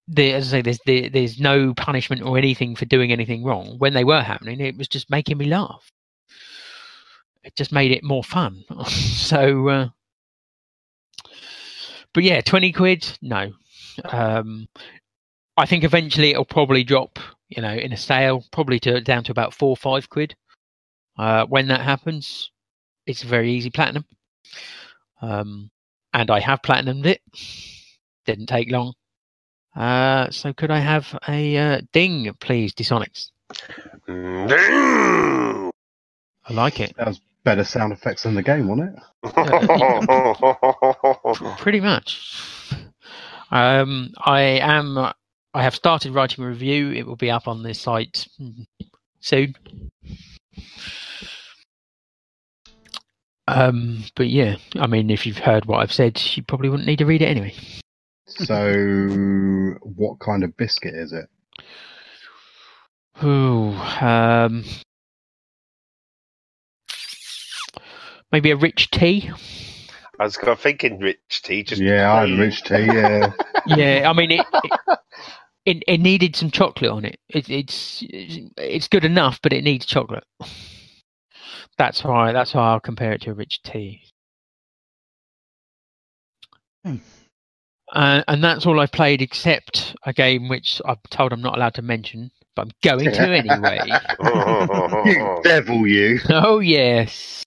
The, 0.09 0.33
as 0.35 0.49
I 0.49 0.59
say, 0.59 0.63
there's 0.63 0.79
there, 0.87 1.11
there's 1.11 1.41
no 1.41 1.75
punishment 1.75 2.23
or 2.23 2.39
anything 2.39 2.77
for 2.77 2.85
doing 2.85 3.13
anything 3.13 3.43
wrong. 3.43 3.77
When 3.79 3.93
they 3.93 4.05
were 4.05 4.23
happening, 4.23 4.61
it 4.61 4.77
was 4.77 4.89
just 4.89 5.11
making 5.11 5.39
me 5.39 5.47
laugh. 5.47 5.91
It 7.43 7.57
just 7.57 7.73
made 7.73 7.93
it 7.93 8.05
more 8.05 8.25
fun. 8.25 8.65
so, 8.87 9.69
uh, 9.69 9.89
but 12.13 12.23
yeah, 12.23 12.41
twenty 12.41 12.73
quid, 12.73 13.19
no, 13.21 13.53
um, 14.05 14.69
I 15.57 15.67
think 15.67 15.85
eventually 15.85 16.31
it'll 16.31 16.45
probably 16.45 16.85
drop, 16.85 17.19
you 17.49 17.63
know, 17.63 17.73
in 17.73 17.93
a 17.93 17.97
sale, 17.97 18.45
probably 18.53 18.79
to 18.81 19.01
down 19.01 19.25
to 19.25 19.33
about 19.33 19.55
four 19.55 19.71
or 19.71 19.77
five 19.77 20.09
quid. 20.11 20.37
Uh, 21.19 21.47
when 21.47 21.69
that 21.69 21.81
happens, 21.81 22.51
it's 23.07 23.23
very 23.23 23.53
easy 23.53 23.71
platinum. 23.71 24.05
Um, 25.23 25.71
and 26.13 26.31
I 26.31 26.41
have 26.41 26.63
platinumed 26.63 27.07
it. 27.07 27.23
Didn't 28.27 28.47
take 28.47 28.71
long. 28.71 28.95
Uh, 29.77 30.31
so 30.31 30.53
could 30.53 30.71
I 30.71 30.79
have 30.79 31.19
a 31.29 31.57
uh, 31.57 31.81
ding, 31.93 32.35
please, 32.41 32.73
Disonics? 32.73 33.31
Ding! 34.07 35.71
I 36.49 36.53
like 36.53 36.81
it. 36.81 36.97
That 36.97 37.09
was 37.09 37.21
better 37.45 37.65
sound 37.65 37.93
effects 37.93 38.23
than 38.23 38.35
the 38.35 38.43
game, 38.43 38.69
wasn't 38.69 38.97
it? 38.97 39.03
Pretty 41.59 41.81
much. 41.81 42.43
Um, 43.51 44.13
I 44.19 44.41
am 44.41 45.13
I 45.57 45.63
have 45.63 45.75
started 45.75 46.13
writing 46.13 46.45
a 46.45 46.49
review. 46.49 46.91
It 46.91 47.07
will 47.07 47.17
be 47.17 47.31
up 47.31 47.49
on 47.49 47.63
this 47.63 47.81
site 47.81 48.27
soon. 49.21 49.55
Um, 53.49 54.05
but 54.15 54.29
yeah, 54.29 54.57
I 54.75 54.87
mean, 54.87 55.11
if 55.11 55.25
you've 55.25 55.39
heard 55.39 55.67
what 55.67 55.81
I've 55.81 55.93
said, 55.93 56.21
you 56.35 56.43
probably 56.43 56.69
wouldn't 56.69 56.87
need 56.87 56.99
to 56.99 57.07
read 57.07 57.23
it 57.23 57.27
anyway. 57.27 57.55
So, 58.27 59.77
what 59.83 60.19
kind 60.19 60.43
of 60.45 60.57
biscuit 60.57 60.95
is 60.95 61.13
it? 61.13 61.27
Ooh, 63.25 63.71
um, 64.01 64.65
maybe 68.33 68.51
a 68.51 68.57
rich 68.57 68.91
tea. 68.91 69.31
I 70.19 70.25
was 70.25 70.37
kind 70.37 70.51
of 70.51 70.61
thinking 70.61 70.99
rich 70.99 71.43
tea. 71.43 71.63
Just 71.63 71.81
yeah, 71.81 72.13
I 72.13 72.27
had 72.27 72.39
rich 72.39 72.63
tea. 72.65 72.87
Yeah, 72.87 73.33
Yeah, 73.67 74.11
I 74.11 74.13
mean, 74.13 74.31
it, 74.33 74.47
it, 74.63 74.73
it, 75.65 75.83
it 75.87 76.01
needed 76.01 76.37
some 76.37 76.51
chocolate 76.51 76.91
on 76.91 77.05
it. 77.05 77.19
it. 77.29 77.49
It's 77.49 78.03
it's 78.09 78.89
good 78.89 79.05
enough, 79.05 79.41
but 79.43 79.53
it 79.53 79.65
needs 79.65 79.87
chocolate. 79.87 80.25
That's 81.79 82.03
why. 82.03 82.33
That's 82.33 82.55
why 82.55 82.71
I'll 82.73 82.81
compare 82.81 83.13
it 83.13 83.23
to 83.23 83.31
a 83.31 83.35
rich 83.35 83.63
tea. 83.63 84.03
Hmm. 86.85 86.97
Uh, 87.97 88.23
and 88.29 88.45
that's 88.45 88.67
all 88.67 88.79
I've 88.79 88.93
played, 88.93 89.23
except 89.23 89.97
a 90.05 90.13
game 90.13 90.51
which 90.51 90.83
I'm 90.85 90.99
told 91.09 91.33
I'm 91.33 91.41
not 91.41 91.57
allowed 91.57 91.73
to 91.77 91.83
mention, 91.83 92.31
but 92.55 92.67
I'm 92.67 92.73
going 92.83 93.11
to 93.11 93.23
anyway. 93.23 93.81
you 95.07 95.41
devil, 95.43 95.87
you. 95.87 96.21
oh 96.29 96.59
yes, 96.59 97.43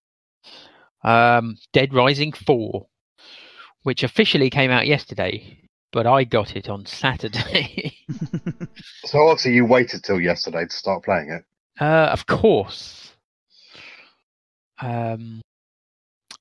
um, 1.03 1.55
Dead 1.71 1.93
Rising 1.93 2.31
Four, 2.31 2.87
which 3.83 4.01
officially 4.01 4.49
came 4.49 4.71
out 4.71 4.87
yesterday, 4.87 5.59
but 5.91 6.07
I 6.07 6.23
got 6.23 6.55
it 6.55 6.67
on 6.67 6.87
Saturday. 6.87 7.95
So 9.05 9.27
obviously 9.27 9.53
you 9.53 9.65
waited 9.65 10.03
till 10.03 10.19
yesterday 10.19 10.65
to 10.65 10.75
start 10.75 11.03
playing 11.03 11.31
it. 11.31 11.43
Uh, 11.79 12.09
of 12.11 12.27
course. 12.27 13.13
Um, 14.81 15.41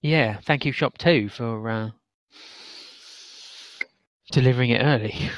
yeah, 0.02 0.38
thank 0.44 0.66
you, 0.66 0.72
ShopTo, 0.72 1.30
for 1.30 1.70
uh, 1.70 1.90
delivering 4.32 4.70
it 4.70 4.82
early. 4.82 5.30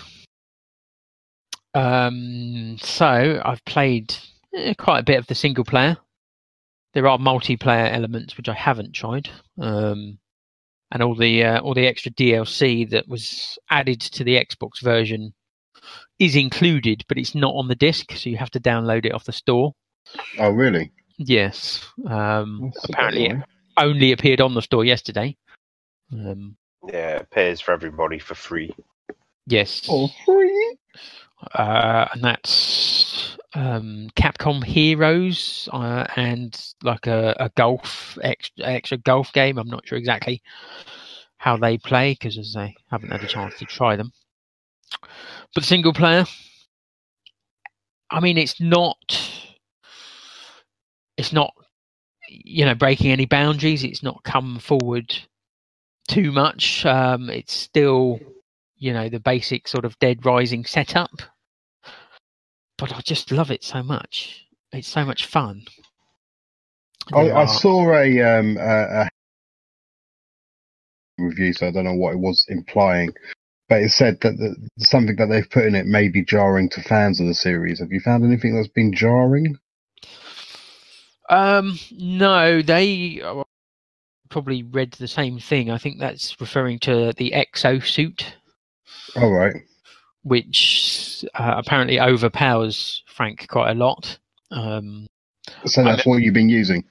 Um, 1.75 2.77
so 2.81 3.41
I've 3.45 3.65
played 3.65 4.15
eh, 4.55 4.75
quite 4.77 5.01
a 5.01 5.05
bit 5.05 5.19
of 5.19 5.27
the 5.27 5.35
single 5.35 5.65
player. 5.65 5.97
There 6.95 7.07
are 7.07 7.19
multiplayer 7.19 7.93
elements 7.93 8.37
which 8.37 8.49
I 8.49 8.55
haven't 8.55 8.93
tried, 8.93 9.31
um, 9.61 10.19
and 10.91 11.03
all 11.03 11.15
the 11.15 11.45
uh, 11.45 11.61
all 11.61 11.75
the 11.75 11.87
extra 11.87 12.11
DLC 12.11 12.91
that 12.91 13.07
was 13.07 13.57
added 13.71 14.01
to 14.01 14.25
the 14.25 14.45
Xbox 14.45 14.83
version 14.83 15.33
is 16.19 16.35
included, 16.35 17.05
but 17.09 17.17
it's 17.17 17.35
not 17.35 17.55
on 17.55 17.69
the 17.69 17.77
disc, 17.77 18.11
so 18.13 18.29
you 18.29 18.37
have 18.37 18.51
to 18.51 18.61
download 18.61 19.07
it 19.07 19.15
off 19.15 19.25
the 19.25 19.33
store. 19.33 19.73
Oh, 20.39 20.51
really? 20.51 20.91
Yes. 21.17 21.87
Um, 22.09 22.73
That's 22.75 22.85
a 22.85 22.89
bit 22.89 22.95
apparently, 22.95 23.27
it 23.27 23.37
only 23.77 24.13
appeared 24.13 24.41
on 24.41 24.55
the 24.55 24.63
store 24.63 24.85
yesterday. 24.85 25.37
Um, 26.13 26.57
yeah, 26.87 27.17
it 27.17 27.31
pays 27.31 27.61
for 27.61 27.73
everybody 27.73 28.19
for 28.19 28.35
free. 28.35 28.75
yes. 29.47 29.87
Oh, 29.89 30.09
free. 30.25 30.77
Uh, 31.55 32.07
and 32.13 32.23
that's 32.23 33.37
um, 33.55 34.11
Capcom 34.15 34.63
Heroes 34.63 35.69
uh, 35.73 36.07
and 36.17 36.59
like 36.83 37.07
a, 37.07 37.35
a 37.41 37.51
golf 37.57 38.19
extra, 38.23 38.65
extra 38.65 38.99
golf 38.99 39.33
game. 39.33 39.59
I'm 39.59 39.69
not 39.69 39.87
sure 39.87 39.99
exactly 39.99 40.43
how 41.39 41.57
they 41.57 41.79
play 41.79 42.13
because 42.13 42.37
as 42.37 42.55
I 42.57 42.75
haven't 42.91 43.11
had 43.11 43.23
a 43.23 43.27
chance 43.27 43.59
to 43.59 43.65
try 43.65 43.97
them. 43.97 44.13
But 45.55 45.65
single 45.65 45.95
player, 45.95 46.27
I 48.11 48.21
mean, 48.21 48.39
it's 48.39 48.61
not. 48.61 48.99
It's 51.17 51.33
not, 51.33 51.53
you 52.29 52.65
know, 52.65 52.75
breaking 52.75 53.11
any 53.11 53.27
boundaries. 53.27 53.85
It's 53.85 54.03
not 54.03 54.25
come 54.25 54.59
forward 54.59 55.15
too 56.11 56.33
much. 56.33 56.85
Um, 56.85 57.31
it's 57.31 57.55
still 57.55 58.21
you 58.77 58.93
know 58.93 59.09
the 59.09 59.21
basic 59.21 59.69
sort 59.69 59.85
of 59.85 59.99
Dead 59.99 60.25
Rising 60.27 60.65
setup. 60.65 61.23
But 62.77 62.93
I 62.95 63.01
just 63.01 63.31
love 63.31 63.51
it 63.51 63.63
so 63.63 63.83
much. 63.83 64.47
It's 64.73 64.89
so 64.89 65.05
much 65.05 65.27
fun. 65.27 65.67
I, 67.13 67.31
I 67.31 67.45
saw 67.45 67.93
a, 67.93 68.21
um, 68.23 68.57
a, 68.57 68.61
a 69.03 69.09
review, 71.19 71.53
so 71.53 71.67
I 71.67 71.73
don't 71.73 71.85
know 71.85 71.95
what 71.95 72.15
it 72.15 72.19
was 72.19 72.47
implying, 72.49 73.13
but 73.69 73.83
it 73.83 73.91
said 73.91 74.21
that 74.21 74.37
the, 74.39 74.57
something 74.79 75.17
that 75.17 75.27
they've 75.27 75.51
put 75.51 75.67
in 75.67 75.75
it 75.75 75.87
may 75.87 76.09
be 76.09 76.25
jarring 76.25 76.69
to 76.71 76.83
fans 76.83 77.21
of 77.21 77.27
the 77.27 77.35
series. 77.35 77.81
Have 77.81 77.93
you 77.93 78.01
found 78.01 78.25
anything 78.25 78.55
that's 78.55 78.69
been 78.69 78.93
jarring? 78.95 79.59
Um, 81.29 81.79
no, 81.93 82.63
they 82.63 83.21
probably 84.31 84.63
read 84.63 84.93
the 84.93 85.09
same 85.09 85.39
thing. 85.39 85.71
I 85.71 85.79
think 85.79 85.99
that's 85.99 86.41
referring 86.41 86.79
to 86.81 87.13
the 87.17 87.33
exo 87.33 87.85
suit. 87.85 88.37
All 89.17 89.33
right. 89.33 89.55
which 90.23 91.25
uh, 91.35 91.55
apparently 91.57 91.99
overpowers 92.01 93.03
Frank 93.07 93.49
quite 93.49 93.71
a 93.71 93.75
lot. 93.75 94.19
Um, 94.51 95.07
So 95.65 95.83
that's 95.83 96.07
what 96.07 96.23
you've 96.23 96.35
been 96.35 96.49
using. 96.49 96.85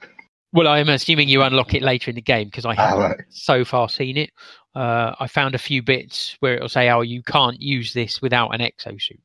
well, 0.52 0.68
I'm 0.68 0.90
assuming 0.90 1.30
you 1.30 1.42
unlock 1.44 1.74
it 1.74 1.82
later 1.84 2.10
in 2.10 2.16
the 2.16 2.22
game 2.22 2.48
because 2.48 2.66
I 2.66 2.72
Ah, 2.72 2.88
haven't 2.90 3.04
right. 3.12 3.20
so 3.30 3.64
far 3.64 3.88
seen 3.90 4.18
it. 4.18 4.32
Uh, 4.76 5.14
I 5.20 5.28
found 5.28 5.56
a 5.56 5.60
few 5.60 5.82
bits 5.82 6.36
where 6.40 6.56
it'll 6.56 6.70
say, 6.70 6.90
"Oh, 6.90 7.02
you 7.02 7.22
can't 7.24 7.60
use 7.62 7.94
this 7.94 8.22
without 8.22 8.50
an 8.50 8.62
exosuit." 8.62 9.20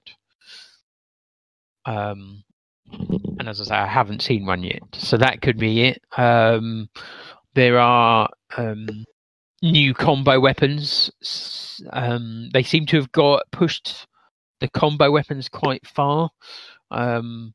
Um, 1.87 2.45
and 3.39 3.49
as 3.49 3.61
I 3.61 3.65
say, 3.65 3.75
I 3.75 3.87
haven't 3.87 4.23
seen 4.23 4.47
one 4.47 4.63
yet, 4.63 4.83
so 4.95 5.17
that 5.19 5.43
could 5.43 5.59
be 5.59 5.83
it. 5.83 6.03
Um, 6.17 6.89
there 7.55 7.79
are 7.79 8.29
um, 8.57 9.05
new 9.63 9.95
combo 9.95 10.41
weapons. 10.41 11.11
Um, 11.91 12.51
they 12.53 12.63
seem 12.63 12.87
to 12.87 12.97
have 12.97 13.13
got 13.13 13.43
pushed 13.51 14.07
the 14.61 14.69
combo 14.69 15.11
weapons 15.11 15.49
quite 15.49 15.87
far, 15.87 16.31
um, 16.91 17.55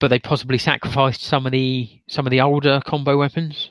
but 0.00 0.08
they 0.08 0.18
possibly 0.18 0.58
sacrificed 0.58 1.22
some 1.22 1.46
of 1.46 1.52
the 1.52 1.88
some 2.08 2.26
of 2.26 2.30
the 2.30 2.40
older 2.40 2.80
combo 2.84 3.16
weapons. 3.18 3.70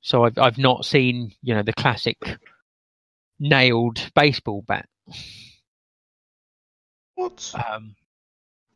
So 0.00 0.24
I've 0.24 0.38
I've 0.38 0.58
not 0.58 0.84
seen 0.84 1.32
you 1.42 1.54
know 1.54 1.62
the 1.62 1.72
classic 1.72 2.18
nailed 3.38 4.10
baseball 4.14 4.64
bat. 4.66 4.86
What? 7.14 7.52
Um, 7.70 7.94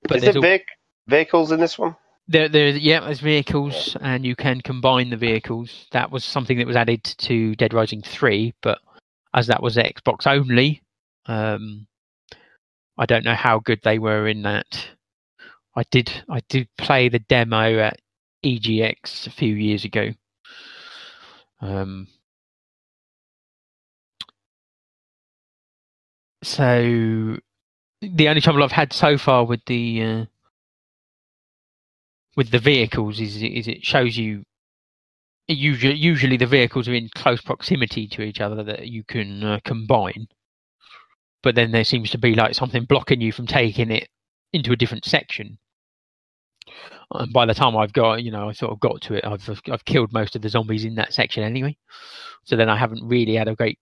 but 0.03 0.19
Is 0.19 0.23
there's 0.23 0.35
there 0.35 0.53
al- 0.53 0.59
vehicles 1.07 1.53
in 1.53 1.61
this 1.61 1.79
one? 1.79 1.97
There, 2.27 2.49
there, 2.49 2.71
yeah, 2.71 3.01
there's 3.01 3.21
vehicles, 3.21 3.97
and 4.01 4.25
you 4.25 4.35
can 4.35 4.63
combine 4.63 5.11
the 5.11 5.17
vehicles. 5.17 5.87
That 5.93 6.11
was 6.11 6.25
something 6.25 6.57
that 6.57 6.67
was 6.67 6.77
added 6.77 7.05
to 7.05 7.55
Dead 7.57 7.75
Rising 7.75 8.01
Three, 8.01 8.55
but 8.63 8.79
as 9.35 9.47
that 9.49 9.63
was 9.63 9.77
Xbox 9.77 10.27
only, 10.27 10.83
um, 11.27 11.87
I 12.97 13.05
don't 13.07 13.25
know 13.25 13.35
how 13.35 13.59
good 13.59 13.81
they 13.83 13.99
were 13.99 14.27
in 14.27 14.43
that. 14.43 14.89
I 15.77 15.83
did, 15.91 16.25
I 16.31 16.41
did 16.49 16.69
play 16.79 17.09
the 17.09 17.19
demo 17.19 17.79
at 17.79 18.01
EGX 18.45 19.27
a 19.27 19.31
few 19.31 19.55
years 19.55 19.85
ago. 19.85 20.11
Um, 21.61 22.07
so 26.43 27.39
the 28.01 28.29
only 28.29 28.41
trouble 28.41 28.63
I've 28.63 28.73
had 28.73 28.93
so 28.93 29.19
far 29.19 29.45
with 29.45 29.65
the 29.67 30.03
uh, 30.03 30.25
with 32.37 32.51
the 32.51 32.59
vehicles 32.59 33.21
is 33.21 33.37
is 33.43 33.69
it 33.69 33.85
shows 33.85 34.17
you 34.17 34.45
usually 35.47 35.95
usually 35.95 36.37
the 36.37 36.47
vehicles 36.47 36.89
are 36.89 36.95
in 36.95 37.09
close 37.15 37.41
proximity 37.41 38.09
to 38.09 38.23
each 38.23 38.41
other 38.41 38.63
that 38.65 38.89
you 38.89 39.05
can 39.05 39.43
uh, 39.45 39.61
combine. 39.65 40.27
But 41.43 41.55
then 41.55 41.73
there 41.73 41.85
seems 41.85 42.11
to 42.11 42.19
be 42.19 42.35
like 42.35 42.55
something 42.55 42.85
blocking 42.85 43.21
you 43.21 43.33
from 43.33 43.47
taking 43.47 43.91
it 43.91 44.09
into 44.53 44.73
a 44.73 44.77
different 44.77 45.05
section. 45.05 45.59
And 47.13 47.33
by 47.33 47.45
the 47.45 47.55
time 47.55 47.77
I've 47.77 47.93
got 47.93 48.23
you 48.23 48.31
know 48.31 48.49
I 48.49 48.53
sort 48.53 48.73
of 48.73 48.81
got 48.81 49.01
to 49.03 49.15
it 49.15 49.25
I've 49.25 49.49
I've 49.71 49.85
killed 49.85 50.13
most 50.13 50.35
of 50.37 50.43
the 50.43 50.49
zombies 50.49 50.85
in 50.85 50.95
that 50.97 51.13
section 51.13 51.43
anyway. 51.43 51.77
So 52.45 52.57
then 52.57 52.69
I 52.69 52.77
haven't 52.77 53.07
really 53.07 53.35
had 53.35 53.49
a 53.49 53.55
great 53.55 53.79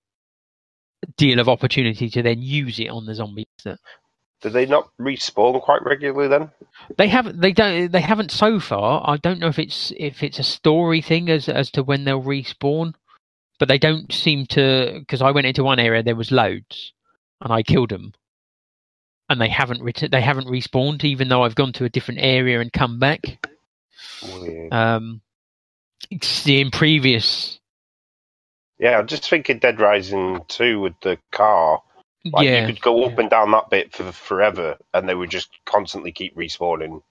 deal 1.16 1.40
of 1.40 1.48
opportunity 1.48 2.08
to 2.10 2.22
then 2.22 2.40
use 2.40 2.78
it 2.78 2.88
on 2.88 3.06
the 3.06 3.14
zombies 3.14 3.46
that 3.64 3.78
Do 4.42 4.50
they 4.50 4.66
not 4.66 4.90
respawn 5.00 5.62
quite 5.62 5.84
regularly 5.84 6.28
then? 6.28 6.50
They 6.98 7.08
haven't. 7.08 7.40
They 7.40 7.52
don't. 7.52 7.92
They 7.92 8.00
haven't 8.00 8.32
so 8.32 8.58
far. 8.60 9.02
I 9.08 9.16
don't 9.16 9.38
know 9.38 9.48
if 9.48 9.58
it's 9.58 9.92
if 9.96 10.22
it's 10.22 10.38
a 10.40 10.44
story 10.44 11.00
thing 11.00 11.30
as 11.30 11.48
as 11.48 11.70
to 11.72 11.82
when 11.82 12.04
they'll 12.04 12.22
respawn, 12.22 12.94
but 13.58 13.68
they 13.68 13.78
don't 13.78 14.12
seem 14.12 14.46
to. 14.46 14.96
Because 14.98 15.22
I 15.22 15.30
went 15.30 15.46
into 15.46 15.64
one 15.64 15.78
area, 15.78 16.02
there 16.02 16.16
was 16.16 16.32
loads, 16.32 16.92
and 17.40 17.52
I 17.52 17.62
killed 17.62 17.90
them, 17.90 18.14
and 19.30 19.40
they 19.40 19.48
haven't 19.48 19.82
ret- 19.82 20.10
They 20.10 20.20
haven't 20.20 20.48
respawned, 20.48 21.04
even 21.04 21.28
though 21.28 21.44
I've 21.44 21.54
gone 21.54 21.72
to 21.74 21.84
a 21.84 21.90
different 21.90 22.20
area 22.20 22.60
and 22.60 22.72
come 22.72 22.98
back. 22.98 23.46
Weird. 24.22 24.72
Um, 24.72 25.20
in 26.46 26.70
previous. 26.70 27.60
Yeah, 28.78 28.98
I'm 28.98 29.06
just 29.06 29.28
thinking 29.30 29.58
Dead 29.60 29.78
Rising 29.78 30.40
2 30.48 30.80
with 30.80 30.94
the 31.02 31.18
car. 31.30 31.82
Like 32.24 32.44
yeah, 32.46 32.60
you 32.66 32.72
could 32.74 32.82
go 32.82 33.04
up 33.04 33.18
and 33.18 33.28
down 33.28 33.50
that 33.50 33.70
bit 33.70 33.92
for 33.92 34.12
forever, 34.12 34.76
and 34.94 35.08
they 35.08 35.14
would 35.14 35.30
just 35.30 35.48
constantly 35.64 36.12
keep 36.12 36.36
respawning 36.36 37.02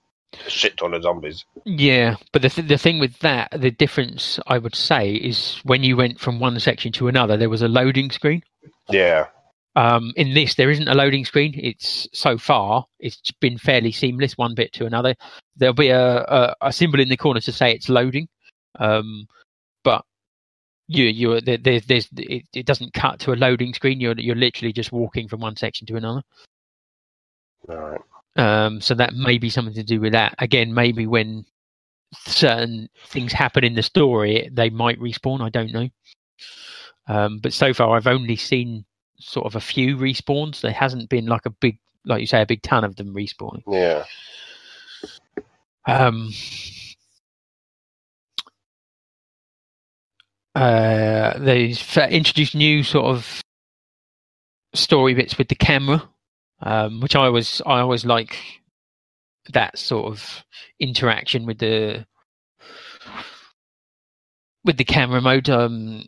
a 0.46 0.50
shit 0.50 0.78
ton 0.78 0.94
of 0.94 1.02
zombies. 1.02 1.44
yeah. 1.66 2.16
But 2.32 2.40
the 2.42 2.48
th- 2.48 2.68
the 2.68 2.78
thing 2.78 2.98
with 2.98 3.18
that, 3.18 3.50
the 3.54 3.70
difference 3.70 4.40
I 4.46 4.56
would 4.58 4.74
say 4.74 5.12
is 5.12 5.60
when 5.64 5.82
you 5.82 5.96
went 5.96 6.18
from 6.18 6.40
one 6.40 6.58
section 6.60 6.92
to 6.92 7.08
another, 7.08 7.36
there 7.36 7.50
was 7.50 7.60
a 7.62 7.68
loading 7.68 8.10
screen. 8.10 8.42
Yeah, 8.88 9.26
Um, 9.76 10.12
in 10.16 10.34
this, 10.34 10.54
there 10.54 10.70
isn't 10.70 10.88
a 10.88 10.94
loading 10.94 11.24
screen. 11.24 11.52
It's 11.56 12.08
so 12.12 12.36
far, 12.38 12.86
it's 12.98 13.30
been 13.40 13.58
fairly 13.58 13.92
seamless, 13.92 14.36
one 14.36 14.54
bit 14.54 14.72
to 14.74 14.86
another. 14.86 15.14
There'll 15.56 15.74
be 15.74 15.88
a, 15.88 16.18
a, 16.18 16.54
a 16.62 16.72
symbol 16.72 17.00
in 17.00 17.08
the 17.08 17.16
corner 17.16 17.40
to 17.40 17.52
say 17.52 17.72
it's 17.72 17.88
loading, 17.88 18.28
um, 18.78 19.26
you 20.88 21.04
you 21.04 21.40
there, 21.40 21.58
there's 21.58 21.86
there's 21.86 22.08
it, 22.16 22.44
it 22.52 22.66
doesn't 22.66 22.92
cut 22.92 23.20
to 23.20 23.32
a 23.32 23.34
loading 23.36 23.74
screen. 23.74 24.00
You're 24.00 24.18
you're 24.18 24.36
literally 24.36 24.72
just 24.72 24.92
walking 24.92 25.28
from 25.28 25.40
one 25.40 25.56
section 25.56 25.86
to 25.88 25.96
another. 25.96 26.22
all 27.68 27.76
right. 27.76 28.00
Um, 28.34 28.80
so 28.80 28.94
that 28.94 29.14
may 29.14 29.38
be 29.38 29.50
something 29.50 29.74
to 29.74 29.82
do 29.82 30.00
with 30.00 30.12
that. 30.12 30.34
Again, 30.38 30.72
maybe 30.72 31.06
when 31.06 31.44
certain 32.14 32.88
things 33.06 33.32
happen 33.32 33.64
in 33.64 33.74
the 33.74 33.82
story, 33.82 34.48
they 34.52 34.70
might 34.70 34.98
respawn. 34.98 35.42
I 35.42 35.50
don't 35.50 35.72
know. 35.72 35.88
Um, 37.08 37.40
but 37.40 37.52
so 37.52 37.74
far, 37.74 37.94
I've 37.96 38.06
only 38.06 38.36
seen 38.36 38.84
sort 39.18 39.46
of 39.46 39.56
a 39.56 39.60
few 39.60 39.96
respawns. 39.96 40.60
There 40.60 40.72
hasn't 40.72 41.10
been 41.10 41.26
like 41.26 41.44
a 41.46 41.50
big, 41.50 41.78
like 42.06 42.20
you 42.20 42.26
say, 42.26 42.40
a 42.42 42.46
big 42.46 42.62
ton 42.62 42.84
of 42.84 42.96
them 42.96 43.14
respawning. 43.14 43.62
Yeah, 43.66 44.04
Um, 45.86 46.30
uh, 50.54 51.38
they've 51.38 51.98
uh, 51.98 52.08
introduced 52.10 52.54
new 52.54 52.82
sort 52.82 53.06
of 53.06 53.40
story 54.74 55.14
bits 55.14 55.38
with 55.38 55.48
the 55.48 55.54
camera, 55.54 56.08
um, 56.62 57.00
which 57.00 57.16
I 57.16 57.28
was 57.28 57.62
I 57.66 57.80
always 57.80 58.04
like 58.04 58.36
that 59.52 59.78
sort 59.78 60.06
of 60.12 60.44
interaction 60.78 61.46
with 61.46 61.58
the 61.58 62.06
with 64.64 64.76
the 64.76 64.84
camera 64.84 65.20
mode. 65.20 65.48
Um, 65.48 66.06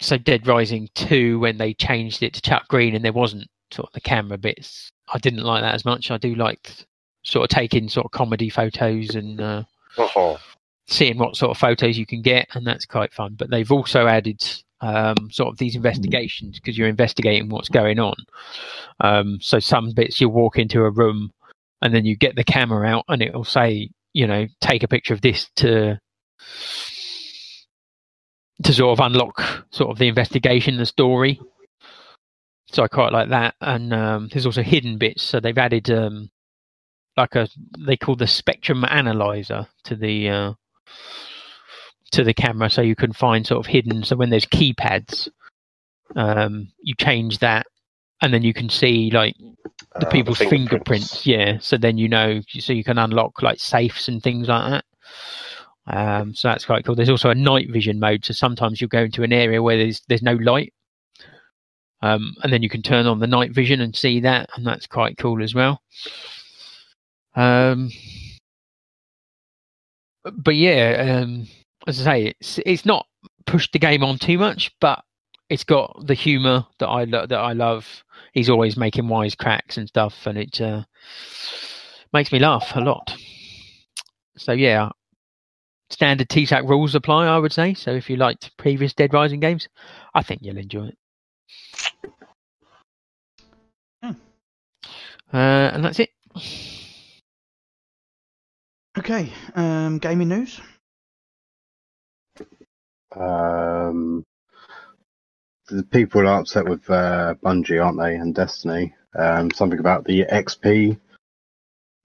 so 0.00 0.18
Dead 0.18 0.46
Rising 0.46 0.88
two, 0.94 1.38
when 1.38 1.58
they 1.58 1.74
changed 1.74 2.22
it 2.22 2.34
to 2.34 2.42
Chuck 2.42 2.68
Greene, 2.68 2.94
and 2.94 3.04
there 3.04 3.12
wasn't 3.12 3.48
sort 3.70 3.88
of 3.88 3.92
the 3.92 4.00
camera 4.00 4.38
bits, 4.38 4.90
I 5.12 5.18
didn't 5.18 5.44
like 5.44 5.62
that 5.62 5.74
as 5.74 5.84
much. 5.84 6.10
I 6.10 6.18
do 6.18 6.34
like 6.34 6.86
sort 7.22 7.50
of 7.50 7.54
taking 7.54 7.88
sort 7.88 8.06
of 8.06 8.12
comedy 8.12 8.50
photos 8.50 9.14
and 9.14 9.40
uh, 9.40 9.62
oh, 9.98 10.38
seeing 10.86 11.18
what 11.18 11.36
sort 11.36 11.50
of 11.50 11.58
photos 11.58 11.98
you 11.98 12.06
can 12.06 12.22
get, 12.22 12.48
and 12.54 12.66
that's 12.66 12.86
quite 12.86 13.12
fun. 13.12 13.34
But 13.38 13.50
they've 13.50 13.72
also 13.72 14.06
added 14.06 14.42
um, 14.80 15.30
sort 15.30 15.52
of 15.52 15.58
these 15.58 15.76
investigations 15.76 16.58
because 16.58 16.76
you're 16.76 16.88
investigating 16.88 17.48
what's 17.48 17.68
going 17.68 17.98
on. 17.98 18.14
Um, 19.00 19.38
so 19.40 19.58
some 19.58 19.92
bits 19.94 20.20
you'll 20.20 20.32
walk 20.32 20.58
into 20.58 20.82
a 20.82 20.90
room 20.90 21.30
and 21.80 21.94
then 21.94 22.04
you 22.04 22.16
get 22.16 22.36
the 22.36 22.44
camera 22.44 22.86
out 22.86 23.04
and 23.08 23.22
it'll 23.22 23.44
say, 23.44 23.90
you 24.12 24.26
know, 24.26 24.46
take 24.60 24.82
a 24.82 24.88
picture 24.88 25.14
of 25.14 25.22
this 25.22 25.48
to 25.56 25.98
to 28.62 28.72
sort 28.72 28.98
of 28.98 29.04
unlock 29.04 29.66
sort 29.70 29.90
of 29.90 29.98
the 29.98 30.08
investigation, 30.08 30.76
the 30.76 30.86
story. 30.86 31.40
So 32.66 32.82
I 32.82 32.88
quite 32.88 33.12
like 33.12 33.28
that, 33.28 33.54
and 33.60 33.92
um, 33.92 34.28
there's 34.32 34.46
also 34.46 34.62
hidden 34.62 34.98
bits. 34.98 35.22
So 35.22 35.40
they've 35.40 35.56
added 35.56 35.90
um, 35.90 36.30
like 37.16 37.34
a 37.36 37.48
they 37.78 37.96
call 37.96 38.16
the 38.16 38.26
spectrum 38.26 38.84
analyzer 38.84 39.66
to 39.84 39.96
the 39.96 40.28
uh, 40.28 40.52
to 42.12 42.24
the 42.24 42.34
camera, 42.34 42.70
so 42.70 42.82
you 42.82 42.96
can 42.96 43.12
find 43.12 43.46
sort 43.46 43.60
of 43.60 43.66
hidden. 43.66 44.04
So 44.04 44.16
when 44.16 44.30
there's 44.30 44.46
keypads, 44.46 45.28
um, 46.16 46.68
you 46.82 46.94
change 46.94 47.38
that, 47.38 47.66
and 48.22 48.32
then 48.32 48.42
you 48.42 48.54
can 48.54 48.68
see 48.68 49.10
like 49.10 49.34
the 49.98 50.06
uh, 50.06 50.10
people's 50.10 50.38
fingerprints. 50.38 51.26
Yeah, 51.26 51.58
so 51.58 51.76
then 51.76 51.98
you 51.98 52.08
know, 52.08 52.40
so 52.48 52.72
you 52.72 52.84
can 52.84 52.98
unlock 52.98 53.42
like 53.42 53.58
safes 53.58 54.08
and 54.08 54.22
things 54.22 54.48
like 54.48 54.70
that. 54.70 54.84
Um, 55.86 56.34
so 56.34 56.48
that's 56.48 56.64
quite 56.64 56.84
cool. 56.84 56.94
There's 56.94 57.10
also 57.10 57.30
a 57.30 57.34
night 57.34 57.70
vision 57.70 58.00
mode, 58.00 58.24
so 58.24 58.32
sometimes 58.32 58.80
you'll 58.80 58.88
go 58.88 59.02
into 59.02 59.22
an 59.22 59.32
area 59.32 59.62
where 59.62 59.76
there's 59.76 60.00
there's 60.08 60.22
no 60.22 60.34
light, 60.34 60.72
um, 62.00 62.34
and 62.42 62.52
then 62.52 62.62
you 62.62 62.68
can 62.68 62.82
turn 62.82 63.06
on 63.06 63.18
the 63.18 63.26
night 63.26 63.52
vision 63.52 63.80
and 63.80 63.94
see 63.94 64.20
that, 64.20 64.48
and 64.56 64.66
that's 64.66 64.86
quite 64.86 65.18
cool 65.18 65.42
as 65.42 65.54
well. 65.54 65.80
Um, 67.34 67.90
but 70.32 70.56
yeah, 70.56 71.20
um, 71.22 71.46
as 71.86 72.00
I 72.00 72.04
say, 72.04 72.34
it's 72.40 72.58
it's 72.64 72.86
not 72.86 73.06
pushed 73.46 73.72
the 73.72 73.78
game 73.78 74.02
on 74.02 74.18
too 74.18 74.38
much, 74.38 74.72
but 74.80 75.04
it's 75.50 75.64
got 75.64 76.06
the 76.06 76.14
humour 76.14 76.66
that 76.78 76.88
I 76.88 77.04
lo- 77.04 77.26
that 77.26 77.38
I 77.38 77.52
love. 77.52 78.04
He's 78.32 78.50
always 78.50 78.76
making 78.76 79.08
wise 79.08 79.34
cracks 79.34 79.76
and 79.76 79.88
stuff, 79.88 80.26
and 80.26 80.38
it 80.38 80.60
uh, 80.60 80.84
makes 82.12 82.32
me 82.32 82.38
laugh 82.38 82.72
a 82.74 82.80
lot. 82.80 83.14
So 84.36 84.52
yeah, 84.52 84.90
standard 85.90 86.28
TSAC 86.28 86.68
rules 86.68 86.94
apply, 86.94 87.26
I 87.26 87.38
would 87.38 87.52
say. 87.52 87.74
So 87.74 87.92
if 87.92 88.08
you 88.10 88.16
liked 88.16 88.56
previous 88.56 88.94
Dead 88.94 89.12
Rising 89.12 89.40
games, 89.40 89.68
I 90.14 90.22
think 90.22 90.40
you'll 90.42 90.58
enjoy 90.58 90.88
it. 90.88 90.98
Hmm. 94.02 94.10
Uh, 95.32 95.70
and 95.72 95.84
that's 95.84 96.00
it. 96.00 96.10
Okay, 99.04 99.30
um, 99.54 99.98
gaming 99.98 100.30
news. 100.30 100.62
Um, 103.14 104.24
the 105.68 105.82
people 105.82 106.22
are 106.22 106.40
upset 106.40 106.66
with 106.66 106.88
uh, 106.88 107.34
Bungie, 107.44 107.84
aren't 107.84 108.00
they, 108.00 108.14
and 108.14 108.34
Destiny. 108.34 108.94
Um, 109.14 109.50
something 109.50 109.78
about 109.78 110.06
the 110.06 110.24
XP 110.24 110.98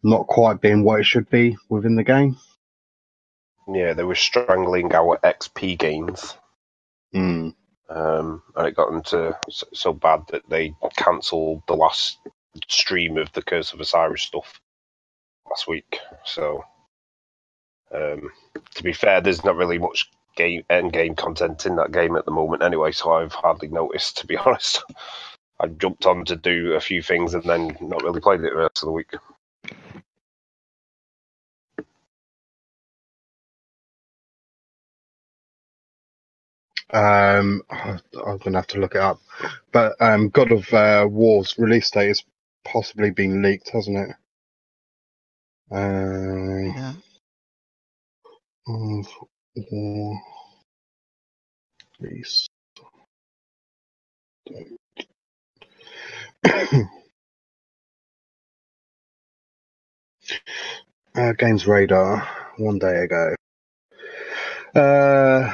not 0.04 0.28
quite 0.28 0.60
being 0.60 0.84
what 0.84 1.00
it 1.00 1.06
should 1.06 1.30
be 1.30 1.56
within 1.70 1.96
the 1.96 2.04
game. 2.04 2.36
Yeah, 3.74 3.94
they 3.94 4.04
were 4.04 4.14
strangling 4.16 4.94
our 4.94 5.20
XP 5.24 5.78
gains, 5.80 6.36
Mm. 7.16 7.56
um, 7.90 8.44
and 8.58 8.68
it 8.68 8.76
got 8.76 8.92
them 8.92 9.04
to 9.04 9.40
so, 9.50 9.68
so 9.74 9.94
bad 9.94 10.24
that 10.34 10.50
they 10.50 10.76
cancelled 10.98 11.64
the 11.66 11.76
last 11.78 12.18
stream 12.68 13.18
of 13.18 13.32
the 13.32 13.42
Curse 13.42 13.72
of 13.72 13.80
Osiris 13.80 14.24
stuff 14.24 14.60
last 15.50 15.66
week. 15.66 15.98
So, 16.26 16.66
um, 17.94 18.32
to 18.76 18.84
be 18.84 18.94
fair, 18.94 19.22
there's 19.22 19.44
not 19.44 19.56
really 19.56 19.80
much 19.80 20.10
game 20.36 20.64
end 20.70 20.94
game 20.94 21.16
content 21.16 21.66
in 21.66 21.76
that 21.78 21.92
game 21.92 22.16
at 22.16 22.26
the 22.26 22.32
moment, 22.32 22.64
anyway. 22.64 22.92
So 22.92 23.14
I've 23.14 23.34
hardly 23.34 23.70
noticed, 23.70 24.18
to 24.20 24.28
be 24.28 24.38
honest. 24.46 24.84
I 25.60 25.68
jumped 25.68 26.06
on 26.06 26.26
to 26.26 26.36
do 26.38 26.74
a 26.74 26.82
few 26.82 27.02
things 27.04 27.34
and 27.34 27.44
then 27.44 27.78
not 27.82 28.04
really 28.04 28.22
played 28.22 28.42
it 28.42 28.52
the 28.52 28.56
rest 28.58 28.84
of 28.84 28.88
the 28.88 28.94
week. 28.94 29.12
Um, 36.92 37.64
I'm 37.70 38.00
going 38.14 38.54
to 38.54 38.60
have 38.60 38.68
to 38.68 38.80
look 38.80 38.96
it 38.96 39.02
up. 39.02 39.20
But 39.72 39.96
um, 40.02 40.30
God 40.30 40.52
of 40.52 40.74
uh, 40.74 41.08
War's 41.10 41.56
release 41.58 41.92
date 41.92 42.08
has 42.10 42.24
possibly 42.66 43.12
been 43.12 43.42
leaked, 43.42 43.70
hasn't 43.70 43.98
it? 43.98 44.16
Uh, 45.72 46.74
Yeah. 46.76 46.94
Of 48.70 49.08
War 49.72 50.20
date. 52.00 52.48
uh, 61.16 61.34
Games 61.38 61.68
Radar, 61.68 62.28
one 62.58 62.80
day 62.80 63.04
ago. 63.04 63.36
Uh, 64.76 65.52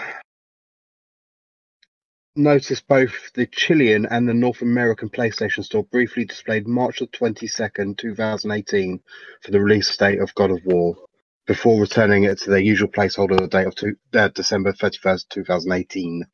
noticed 2.35 2.85
both 2.87 3.31
the 3.33 3.47
Chilean 3.47 4.05
and 4.05 4.27
the 4.27 4.33
North 4.33 4.61
American 4.61 5.09
PlayStation 5.09 5.63
Store 5.63 5.85
briefly 5.85 6.25
displayed 6.25 6.67
March 6.67 6.99
the 6.99 7.07
22nd, 7.07 7.97
2018 7.97 8.99
for 9.41 9.51
the 9.51 9.61
release 9.61 9.95
date 9.95 10.19
of 10.19 10.35
God 10.35 10.51
of 10.51 10.59
War, 10.65 10.97
before 11.45 11.79
returning 11.79 12.23
it 12.23 12.39
to 12.39 12.49
their 12.49 12.59
usual 12.59 12.89
placeholder 12.89 13.39
the 13.39 13.47
date 13.47 13.67
of 13.67 13.75
two, 13.75 13.95
uh, 14.13 14.29
December 14.29 14.73
31st, 14.73 15.29
2018. 15.29 16.25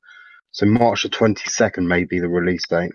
So 0.51 0.65
March 0.65 1.03
the 1.03 1.09
22nd 1.09 1.85
may 1.85 2.03
be 2.05 2.19
the 2.19 2.29
release 2.29 2.67
date. 2.67 2.91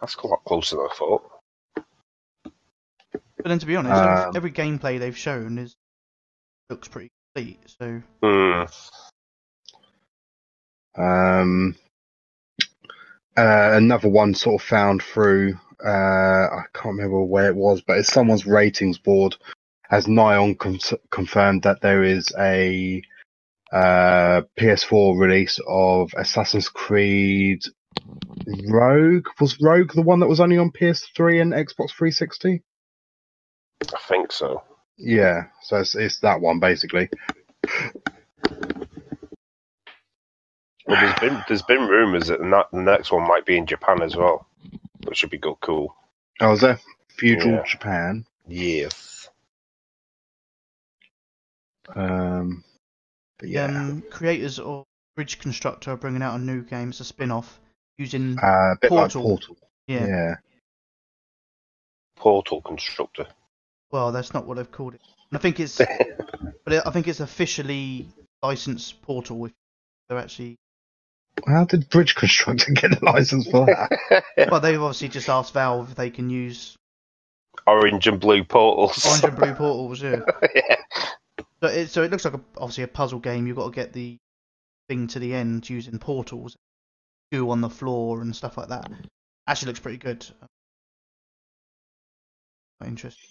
That's 0.00 0.14
quite 0.14 0.30
lot 0.30 0.44
closer 0.44 0.76
than 0.76 0.88
I 0.90 0.94
thought. 0.94 1.30
But 3.12 3.44
then, 3.44 3.58
to 3.58 3.66
be 3.66 3.76
honest, 3.76 3.94
Um, 3.94 4.36
every, 4.36 4.36
every 4.36 4.50
gameplay 4.52 4.98
they've 4.98 5.16
shown 5.16 5.58
is 5.58 5.76
looks 6.68 6.88
pretty 6.88 7.10
complete. 7.34 7.60
So 7.78 8.02
Hmm. 8.22 8.64
Um, 11.00 11.76
uh, 13.36 13.70
another 13.74 14.08
one 14.08 14.34
sort 14.34 14.60
of 14.60 14.66
found 14.66 15.02
through, 15.02 15.54
uh, 15.84 15.88
I 15.88 16.64
can't 16.74 16.96
remember 16.96 17.22
where 17.22 17.46
it 17.46 17.54
was, 17.54 17.80
but 17.80 17.98
it's 17.98 18.12
someone's 18.12 18.46
ratings 18.46 18.98
board 18.98 19.36
has 19.88 20.06
Nyon 20.06 20.54
con- 20.56 20.78
confirmed 21.10 21.62
that 21.62 21.80
there 21.80 22.02
is 22.02 22.32
a 22.38 23.02
uh, 23.72 24.42
PS4 24.58 25.18
release 25.18 25.58
of 25.66 26.12
Assassin's 26.16 26.68
Creed 26.68 27.62
Rogue 28.68 29.26
was 29.40 29.60
Rogue 29.60 29.92
the 29.94 30.02
one 30.02 30.20
that 30.20 30.28
was 30.28 30.40
only 30.40 30.56
on 30.58 30.70
PS3 30.70 31.42
and 31.42 31.52
Xbox 31.52 31.90
360. 31.92 32.62
I 33.82 33.98
think 34.08 34.32
so. 34.32 34.62
Yeah, 34.96 35.44
so 35.62 35.76
it's, 35.78 35.94
it's 35.94 36.20
that 36.20 36.40
one 36.40 36.60
basically. 36.60 37.08
Well, 40.86 41.00
there's 41.00 41.18
been 41.20 41.44
there's 41.48 41.62
been 41.62 41.86
rumours 41.86 42.28
that 42.28 42.38
the 42.40 42.66
the 42.72 42.80
next 42.82 43.12
one 43.12 43.28
might 43.28 43.44
be 43.44 43.58
in 43.58 43.66
Japan 43.66 44.02
as 44.02 44.16
well, 44.16 44.46
which 45.04 45.18
should 45.18 45.30
be 45.30 45.38
good, 45.38 45.56
cool. 45.60 45.94
Oh, 46.40 46.50
was 46.50 46.62
there 46.62 46.80
feudal 47.18 47.52
Yeah. 47.52 47.62
Japan? 47.64 48.24
Yes. 48.46 49.17
Um, 51.94 52.64
but 53.38 53.48
yeah, 53.48 53.64
Um, 53.66 54.02
creators 54.10 54.58
of 54.58 54.84
Bridge 55.16 55.38
Constructor 55.38 55.92
are 55.92 55.96
bringing 55.96 56.22
out 56.22 56.38
a 56.38 56.42
new 56.42 56.62
game. 56.62 56.90
It's 56.90 57.00
a 57.00 57.04
spin-off 57.04 57.58
using 57.98 58.38
uh, 58.38 58.72
a 58.72 58.76
bit 58.80 58.88
Portal. 58.90 59.22
like 59.22 59.28
Portal. 59.28 59.56
yeah. 59.86 60.06
yeah. 60.06 60.34
Portal 62.16 62.60
constructor. 62.62 63.26
Well, 63.92 64.12
that's 64.12 64.34
not 64.34 64.46
what 64.46 64.56
they've 64.56 64.70
called 64.70 64.94
it. 64.94 65.00
And 65.30 65.38
I 65.38 65.40
think 65.40 65.60
it's, 65.60 65.78
but 66.64 66.72
it, 66.72 66.82
I 66.84 66.90
think 66.90 67.06
it's 67.08 67.20
officially 67.20 68.08
licensed 68.42 69.00
Portal. 69.02 69.46
If 69.46 69.52
they're 70.08 70.18
actually, 70.18 70.56
How 71.46 71.64
did 71.64 71.88
Bridge 71.88 72.14
Constructor 72.16 72.72
get 72.74 73.00
a 73.00 73.04
license 73.04 73.48
for 73.48 73.66
that? 73.66 74.24
well, 74.50 74.60
they've 74.60 74.80
obviously 74.82 75.08
just 75.08 75.28
asked 75.28 75.54
Valve 75.54 75.90
if 75.90 75.96
they 75.96 76.10
can 76.10 76.28
use 76.28 76.74
Orange 77.66 78.06
and 78.08 78.18
blue 78.20 78.44
portals. 78.44 79.04
orange 79.06 79.24
and 79.24 79.36
blue 79.36 79.54
portals. 79.54 80.02
Yeah. 80.02 80.20
yeah. 80.54 80.76
So 81.60 81.68
it, 81.68 81.88
so 81.88 82.02
it 82.02 82.10
looks 82.10 82.24
like 82.24 82.34
a, 82.34 82.40
obviously 82.56 82.84
a 82.84 82.88
puzzle 82.88 83.18
game. 83.18 83.46
You've 83.46 83.56
got 83.56 83.66
to 83.66 83.74
get 83.74 83.92
the 83.92 84.16
thing 84.88 85.06
to 85.08 85.18
the 85.18 85.34
end 85.34 85.68
using 85.68 85.98
portals, 85.98 86.56
goo 87.32 87.50
on 87.50 87.60
the 87.60 87.70
floor 87.70 88.20
and 88.20 88.34
stuff 88.34 88.56
like 88.56 88.68
that. 88.68 88.90
Actually, 89.46 89.68
looks 89.68 89.80
pretty 89.80 89.98
good. 89.98 90.26
Quite 92.80 92.88
interesting. 92.88 93.28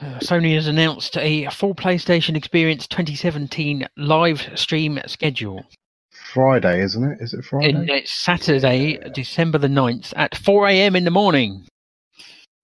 Uh, 0.00 0.18
Sony 0.18 0.54
has 0.54 0.66
announced 0.66 1.16
a 1.16 1.46
full 1.50 1.74
PlayStation 1.74 2.36
Experience 2.36 2.88
2017 2.88 3.86
live 3.96 4.48
stream 4.56 4.98
schedule. 5.06 5.64
Friday, 6.10 6.80
isn't 6.80 7.12
it? 7.12 7.18
Is 7.20 7.34
it 7.34 7.44
Friday? 7.44 7.70
And 7.70 7.88
it's 7.88 8.10
Saturday, 8.10 8.98
December 9.10 9.58
the 9.58 9.68
9th 9.68 10.12
at 10.16 10.36
4 10.36 10.68
a.m. 10.68 10.96
in 10.96 11.04
the 11.04 11.10
morning. 11.10 11.66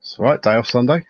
That's 0.00 0.18
right. 0.18 0.42
Day 0.42 0.54
off 0.54 0.66
Sunday. 0.66 1.04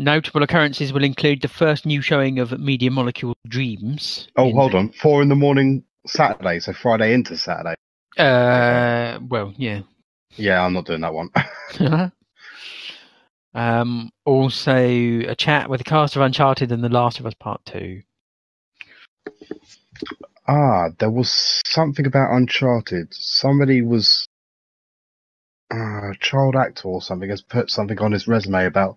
Notable 0.00 0.42
occurrences 0.42 0.94
will 0.94 1.04
include 1.04 1.42
the 1.42 1.48
first 1.48 1.84
new 1.84 2.00
showing 2.00 2.38
of 2.38 2.58
Media 2.58 2.90
Molecule 2.90 3.34
Dreams. 3.46 4.28
Oh, 4.34 4.50
hold 4.50 4.74
on. 4.74 4.88
Four 4.92 5.20
in 5.20 5.28
the 5.28 5.34
morning 5.34 5.84
Saturday, 6.06 6.58
so 6.60 6.72
Friday 6.72 7.12
into 7.12 7.36
Saturday. 7.36 7.74
Uh, 8.16 9.18
well, 9.28 9.52
yeah. 9.58 9.82
Yeah, 10.36 10.64
I'm 10.64 10.72
not 10.72 10.86
doing 10.86 11.02
that 11.02 11.12
one. 11.12 11.28
um, 13.54 14.10
also, 14.24 14.74
a 14.74 15.34
chat 15.34 15.68
with 15.68 15.80
the 15.80 15.84
cast 15.84 16.16
of 16.16 16.22
Uncharted 16.22 16.72
and 16.72 16.82
The 16.82 16.88
Last 16.88 17.20
of 17.20 17.26
Us 17.26 17.34
Part 17.34 17.62
2. 17.66 18.00
ah, 20.48 20.88
there 20.98 21.10
was 21.10 21.60
something 21.66 22.06
about 22.06 22.34
Uncharted. 22.34 23.12
Somebody 23.12 23.82
was 23.82 24.26
uh, 25.70 26.12
a 26.12 26.16
child 26.18 26.56
actor 26.56 26.88
or 26.88 27.02
something 27.02 27.28
has 27.28 27.42
put 27.42 27.70
something 27.70 27.98
on 28.00 28.12
his 28.12 28.26
resume 28.26 28.64
about 28.64 28.96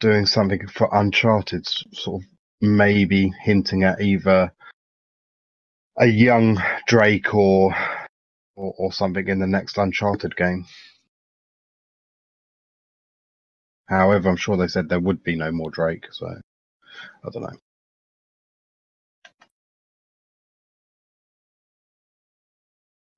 doing 0.00 0.26
something 0.26 0.66
for 0.68 0.88
Uncharted, 0.92 1.66
sort 1.66 2.22
of 2.22 2.28
maybe 2.60 3.32
hinting 3.42 3.84
at 3.84 4.00
either 4.00 4.52
a 5.98 6.06
young 6.06 6.62
Drake 6.86 7.34
or 7.34 7.74
or, 8.56 8.74
or 8.78 8.92
something 8.92 9.26
in 9.28 9.38
the 9.38 9.46
next 9.46 9.78
Uncharted 9.78 10.36
game. 10.36 10.66
However, 13.88 14.28
I'm 14.28 14.36
sure 14.36 14.56
they 14.56 14.68
said 14.68 14.88
there 14.88 15.00
would 15.00 15.22
be 15.22 15.36
no 15.36 15.52
more 15.52 15.70
Drake, 15.70 16.06
so 16.10 16.26
I 16.26 17.28
don't 17.30 17.42
know. 17.42 17.58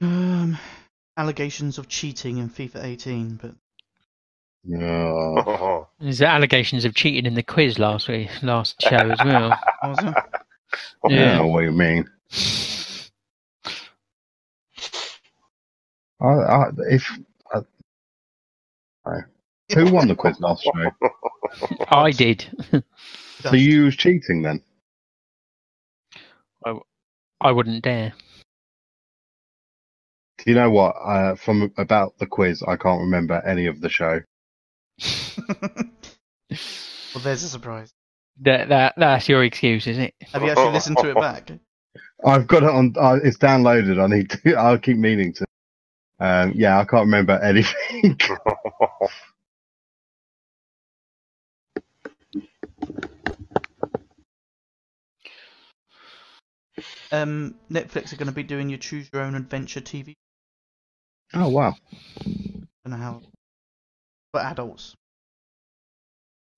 Um, 0.01 0.59
allegations 1.17 1.79
of 1.79 1.89
cheating 1.89 2.39
in 2.39 2.51
FIFA 2.51 2.85
18, 2.85 3.37
but 3.43 3.55
Yeah. 4.65 5.85
There's 6.01 6.21
allegations 6.23 6.85
of 6.85 6.95
cheating 6.95 7.27
in 7.27 7.35
the 7.35 7.43
quiz 7.43 7.79
last 7.79 8.09
week, 8.09 8.29
last 8.43 8.81
show 8.83 8.97
as 8.97 9.19
well. 9.25 9.51
what 9.81 9.91
was 9.91 9.99
it? 10.05 10.15
I 11.05 11.09
Yeah. 11.09 11.25
don't 11.25 11.37
know 11.39 11.47
what 11.49 11.65
you 11.65 11.73
mean. 11.73 12.09
I, 16.21 16.27
I, 16.27 16.65
if 16.91 17.11
I, 17.53 17.59
I- 19.07 19.21
who 19.75 19.93
won 19.93 20.09
the 20.09 20.15
quiz 20.17 20.41
last 20.41 20.65
show? 20.65 20.91
I 21.91 22.11
did. 22.11 22.47
So 23.41 23.55
you 23.55 23.85
was 23.85 23.97
cheating 23.97 24.43
then? 24.43 24.63
I 27.41 27.53
wouldn't 27.53 27.85
dare. 27.85 28.15
Do 30.39 30.45
you 30.51 30.55
know 30.57 30.71
what? 30.71 30.97
Uh, 30.97 31.35
from 31.37 31.73
about 31.77 32.19
the 32.19 32.27
quiz, 32.27 32.63
I 32.67 32.77
can't 32.77 33.01
remember 33.03 33.41
any 33.47 33.67
of 33.67 33.81
the 33.81 33.89
show. 33.89 34.21
well, 36.51 37.23
there's 37.23 37.43
a 37.43 37.49
surprise. 37.49 37.93
That, 38.41 38.69
that 38.69 38.95
That's 38.97 39.29
your 39.29 39.45
excuse, 39.45 39.87
is 39.87 39.99
it? 39.99 40.15
Have 40.33 40.43
you 40.43 40.51
actually 40.51 40.73
listened 40.73 40.99
to 40.99 41.11
it 41.11 41.17
back? 41.17 41.51
I've 42.25 42.47
got 42.47 42.63
it 42.63 42.71
on. 42.71 42.95
Uh, 42.99 43.19
it's 43.23 43.39
downloaded. 43.39 44.03
I 44.03 44.07
need 44.07 44.31
to. 44.31 44.55
I'll 44.59 44.79
keep 44.79 44.97
meaning 44.97 45.33
to. 45.35 45.47
Um, 46.21 46.53
yeah, 46.55 46.79
I 46.79 46.85
can't 46.85 47.05
remember 47.05 47.33
anything. 47.43 48.19
Um, 57.11 57.55
Netflix 57.71 58.13
are 58.13 58.17
going 58.17 58.27
to 58.27 58.33
be 58.33 58.43
doing 58.43 58.69
your 58.69 58.79
Choose 58.79 59.09
Your 59.13 59.23
Own 59.23 59.35
Adventure 59.35 59.81
TV. 59.81 60.15
oh 61.35 61.49
wow! 61.49 61.75
don't 62.25 62.69
know 62.87 62.97
how. 62.97 63.23
For 64.33 64.41
adults. 64.41 64.95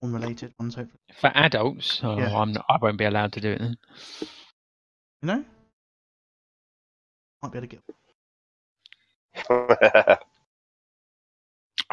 Unrelated 0.02 0.54
ones, 0.58 0.74
hopefully. 0.74 0.98
For 1.20 1.30
adults, 1.34 2.00
oh, 2.02 2.18
Yeah. 2.18 2.34
I'm 2.36 2.52
not, 2.52 2.64
I 2.68 2.78
won't 2.80 2.96
be 2.96 3.04
allowed 3.04 3.32
to 3.34 3.40
do 3.40 3.52
it 3.52 3.58
then. 3.58 3.76
You 5.22 5.26
know? 5.26 5.44
Might 7.42 7.52
be 7.52 7.58
able 7.58 7.68
to 7.68 7.76
get. 7.76 7.82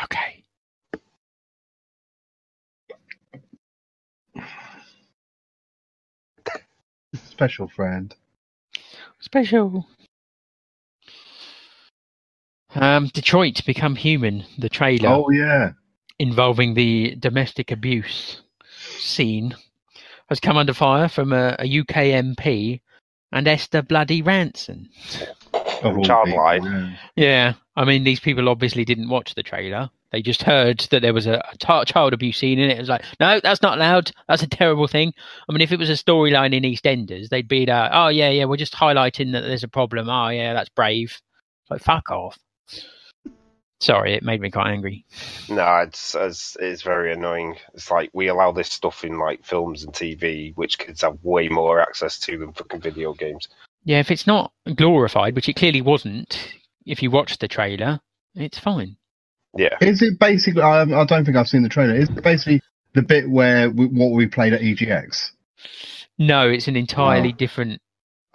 Okay. 0.03 0.44
Special 7.15 7.68
friend. 7.68 8.14
Special. 9.19 9.88
Um, 12.76 13.07
Detroit 13.07 13.65
Become 13.65 13.95
Human, 13.95 14.45
the 14.57 14.69
trailer 14.69 15.10
Oh 15.10 15.30
yeah. 15.31 15.72
Involving 16.19 16.73
the 16.73 17.15
domestic 17.15 17.72
abuse 17.72 18.41
scene, 18.99 19.56
has 20.30 20.39
come 20.39 20.57
under 20.57 20.73
fire 20.73 21.07
from 21.07 21.31
a, 21.31 21.56
a 21.60 21.80
UK 21.80 21.95
MP 22.14 22.81
and 23.31 23.48
Esther 23.48 23.81
Bloody 23.81 24.22
Rantzen. 24.22 24.88
Of 25.84 26.03
Child 26.03 26.26
people, 26.26 26.44
line. 26.44 26.64
yeah. 26.64 26.95
Yeah, 27.15 27.53
I 27.76 27.85
mean, 27.85 28.03
these 28.03 28.19
people 28.19 28.49
obviously 28.49 28.84
didn't 28.84 29.10
watch 29.10 29.35
the 29.35 29.44
trailer. 29.44 29.89
They 30.11 30.22
just 30.22 30.41
heard 30.44 30.80
that 30.91 31.02
there 31.02 31.14
was 31.14 31.27
a, 31.27 31.44
a 31.52 31.57
ta- 31.57 31.84
child 31.84 32.14
abuse 32.14 32.38
scene 32.38 32.60
in 32.60 32.69
it. 32.69 32.77
It 32.77 32.80
was 32.80 32.89
like, 32.89 33.03
no, 33.19 33.39
that's 33.41 33.61
not 33.61 33.77
allowed. 33.77 34.11
That's 34.27 34.41
a 34.41 34.48
terrible 34.48 34.88
thing. 34.88 35.14
I 35.48 35.52
mean, 35.52 35.61
if 35.61 35.72
it 35.72 35.80
was 35.80 35.89
a 35.89 35.94
storyline 35.94 36.53
in 36.53 36.64
EastEnders, 36.64 37.27
they'd 37.30 37.48
be 37.48 37.65
like, 37.65 37.91
oh, 37.94 38.07
yeah, 38.07 38.30
yeah, 38.30 38.45
we're 38.45 38.56
just 38.57 38.73
highlighting 38.73 39.34
that 39.34 39.41
there's 39.41 39.64
a 39.64 39.68
problem. 39.68 40.10
Oh, 40.10 40.30
yeah, 40.30 40.53
that's 40.53 40.69
brave. 40.69 41.19
Like, 41.69 41.81
fuck 41.81 42.10
off. 42.10 42.38
Sorry, 43.80 44.14
it 44.16 44.24
made 44.24 44.41
me 44.41 44.49
quite 44.49 44.72
angry. 44.72 45.06
no, 45.49 45.78
it's, 45.78 46.16
it's 46.16 46.58
it's 46.60 46.82
very 46.82 47.14
annoying. 47.14 47.58
It's 47.76 47.91
like 47.91 48.10
we 48.14 48.28
allow 48.28 48.52
this 48.52 48.72
stuff 48.72 49.04
in 49.04 49.20
like 49.20 49.45
films 49.45 49.84
and 49.84 49.94
TV, 49.94 50.52
which 50.56 50.80
kids 50.80 51.02
have 51.02 51.20
way 51.24 51.48
more 51.48 51.80
access 51.80 52.18
to 52.22 52.38
than 52.40 52.54
fucking 52.54 52.82
video 52.82 53.14
games. 53.14 53.48
Yeah, 53.84 53.99
if 53.99 54.10
it's 54.10 54.26
not 54.28 54.52
glorified, 54.76 55.36
which 55.36 55.48
it 55.48 55.56
clearly 55.58 55.82
wasn't, 55.82 56.54
if 56.86 57.04
you 57.04 57.12
watch 57.12 57.38
the 57.38 57.48
trailer, 57.48 57.99
it's 58.34 58.58
fine. 58.60 58.98
Yeah, 59.56 59.78
Is 59.82 60.02
it 60.02 60.20
basically? 60.20 60.62
I, 60.62 60.82
I 60.82 61.06
don't 61.06 61.24
think 61.26 61.38
I've 61.38 61.48
seen 61.48 61.64
the 61.64 61.70
trailer. 61.70 61.95
Is 61.95 62.10
it 62.10 62.24
basically 62.24 62.62
the 62.94 63.02
bit 63.04 63.30
where 63.30 63.70
we, 63.70 63.86
what 63.86 64.12
we 64.12 64.28
played 64.28 64.54
at 64.54 64.62
EGX? 64.62 65.32
No, 66.18 66.49
it's 66.49 66.68
an 66.68 66.76
entirely 66.76 67.30
Oh. 67.34 67.38
different. 67.38 67.82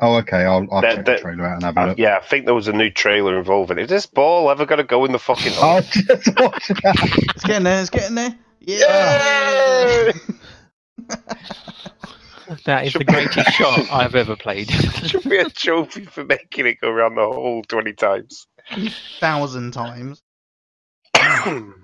Oh, 0.01 0.17
okay. 0.17 0.39
I'll, 0.45 0.67
I'll 0.73 0.81
That- 0.81 0.97
check 0.97 1.05
that- 1.07 1.17
the 1.19 1.23
trailer 1.23 1.47
out 1.47 1.55
and 1.55 1.63
have 1.65 1.77
a 1.77 1.81
Uh, 1.81 1.87
look. 1.89 1.99
yeah. 1.99 2.17
I 2.17 2.25
think 2.27 2.45
there 2.47 2.55
was 2.55 2.69
a 2.69 2.73
new 2.73 2.91
trailer 2.91 3.39
involving. 3.39 3.79
Is 3.79 3.89
this 3.89 4.07
ball 4.07 4.51
ever 4.51 4.67
going 4.67 4.79
to 4.79 4.85
go 4.85 5.05
in 5.05 5.13
the 5.13 5.19
fucking? 5.19 5.53
hole? 5.57 5.77
I'll 5.77 5.83
just 5.83 6.41
watch 6.41 6.69
that. 6.69 7.29
It's 7.35 7.45
getting 7.45 7.65
there, 7.65 7.81
it's 7.81 7.91
getting 7.91 8.15
there. 8.17 8.35
Yeah! 8.61 10.13
That 12.67 12.85
is 12.87 12.93
the 12.93 12.99
Should 12.99 13.07
be- 13.07 13.13
greatest 13.13 13.53
shot 13.53 13.91
I've 13.91 14.15
ever 14.15 14.37
played. 14.37 14.71
Should 15.07 15.29
be 15.29 15.39
a 15.39 15.49
trophy 15.49 16.05
for 16.05 16.25
making 16.25 16.67
it 16.67 16.79
go 16.81 16.89
around 16.91 17.15
the 17.15 17.23
hole 17.23 17.63
20 17.67 17.93
times. 17.95 18.47
Thousand 19.21 19.73
times. 19.73 20.23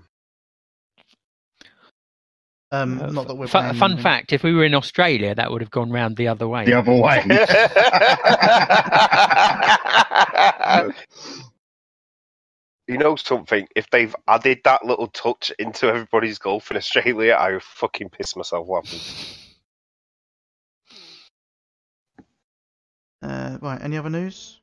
Um, 2.71 3.01
Uh, 3.01 3.07
not 3.11 3.27
that 3.29 3.35
we're 3.37 3.47
Fu- 3.47 3.59
playing 3.59 3.75
fun 3.75 3.93
anything. 3.93 3.97
fact: 3.97 4.33
if 4.33 4.43
we 4.43 4.53
were 4.55 4.65
in 4.65 4.75
Australia, 4.75 5.35
that 5.35 5.51
would 5.51 5.63
have 5.63 5.71
gone 5.71 5.91
round 5.91 6.17
the 6.17 6.29
other 6.29 6.47
way. 6.49 6.65
The 6.67 6.75
other 6.75 6.95
way. 6.95 7.25
you 12.87 12.99
know 12.99 13.17
something? 13.17 13.67
If 13.77 13.91
they've 13.91 14.15
added 14.27 14.61
that 14.65 14.85
little 14.85 15.09
touch 15.09 15.53
into 15.59 15.89
everybody's 15.89 16.39
golf 16.39 16.71
in 16.71 16.77
Australia, 16.77 17.35
I 17.35 17.53
would 17.53 17.63
fucking 17.63 18.11
piss 18.11 18.37
myself 18.37 18.67
laughing. 18.69 19.01
Uh, 23.23 23.59
right. 23.61 23.83
Any 23.83 23.97
other 23.99 24.11
news? 24.11 24.61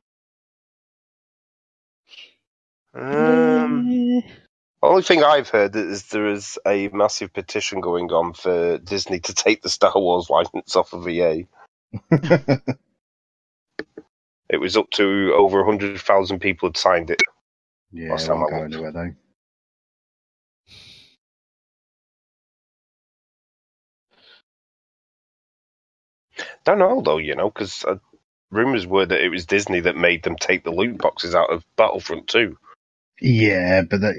Um, 2.94 4.22
only 4.82 5.02
thing 5.02 5.24
I've 5.24 5.50
heard 5.50 5.76
is 5.76 6.06
there 6.08 6.28
is 6.28 6.58
a 6.66 6.88
massive 6.88 7.32
petition 7.32 7.80
going 7.80 8.12
on 8.12 8.34
for 8.34 8.78
Disney 8.78 9.20
to 9.20 9.34
take 9.34 9.62
the 9.62 9.70
Star 9.70 9.92
Wars 9.96 10.30
license 10.30 10.76
off 10.76 10.92
of 10.94 11.08
EA. 11.08 11.46
It 14.48 14.58
was 14.58 14.76
up 14.76 14.90
to 14.92 15.32
over 15.36 15.64
100,000 15.64 16.38
people 16.40 16.68
had 16.68 16.76
signed 16.76 17.10
it. 17.10 17.22
yeah, 17.92 18.08
Last 18.08 18.26
time 18.26 18.42
I 18.42 18.46
go 18.46 18.62
looked. 18.62 18.64
anywhere 18.64 18.92
though. 18.92 19.14
Don't 26.64 26.78
know 26.78 27.00
though, 27.02 27.18
you 27.18 27.34
know, 27.36 27.50
because 27.50 27.84
uh, 27.84 27.96
rumors 28.50 28.86
were 28.86 29.06
that 29.06 29.20
it 29.24 29.30
was 29.30 29.46
Disney 29.46 29.80
that 29.80 29.96
made 29.96 30.22
them 30.24 30.36
take 30.36 30.64
the 30.64 30.72
loot 30.72 30.98
boxes 30.98 31.34
out 31.34 31.50
of 31.52 31.64
Battlefront 31.76 32.28
2. 32.28 32.58
Yeah, 33.20 33.82
but 33.82 34.00
that, 34.02 34.14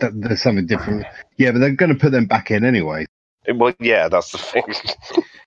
that, 0.00 0.12
there's 0.20 0.42
something 0.42 0.66
different. 0.66 1.06
Yeah, 1.38 1.52
but 1.52 1.60
they're 1.60 1.72
going 1.76 1.92
to 1.92 1.98
put 2.00 2.12
them 2.12 2.26
back 2.26 2.50
in 2.50 2.64
anyway. 2.64 3.06
Eh, 3.48 3.52
Well, 3.52 3.74
yeah, 3.80 4.08
that's 4.08 4.32
the 4.32 4.38
thing. 4.40 4.64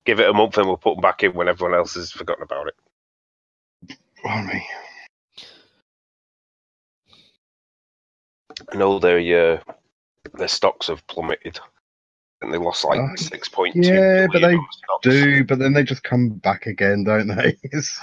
Give 0.06 0.20
it 0.20 0.30
a 0.30 0.34
month 0.34 0.58
and 0.58 0.68
we'll 0.68 0.78
put 0.78 0.96
them 0.96 1.02
back 1.02 1.24
in 1.24 1.34
when 1.34 1.48
everyone 1.50 1.78
else 1.78 1.96
has 1.96 2.12
forgotten 2.12 2.44
about 2.44 2.68
it. 2.68 2.76
We? 4.24 4.64
I 8.74 8.78
know 8.78 9.00
their 9.00 9.56
uh, 9.56 9.62
their 10.38 10.48
stocks 10.50 10.88
have 10.88 11.06
plummeted, 11.08 11.60
and 12.42 12.54
they 12.54 12.58
lost 12.58 12.86
like 12.86 13.18
six 13.18 13.50
point 13.50 13.76
two. 13.76 13.82
yeah, 13.84 14.28
but 14.32 14.42
they 14.42 14.58
Do, 15.02 15.44
but 15.46 15.60
then 15.60 15.74
they 15.74 15.84
just 15.84 16.04
come 16.04 16.30
back 16.30 16.66
again, 16.68 17.04
don't 17.06 17.28
they? 17.28 17.58
It's 17.64 18.00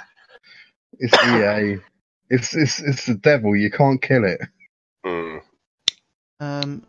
it's 0.99 1.15
EA. 1.25 1.79
It's 2.29 2.55
it's 2.55 2.81
it's 2.81 3.07
the 3.07 3.15
devil. 3.15 3.55
You 3.57 3.71
can't 3.71 4.01
kill 4.03 4.25
it. 4.25 4.41
Mm. 5.05 5.41
Um, 6.41 6.83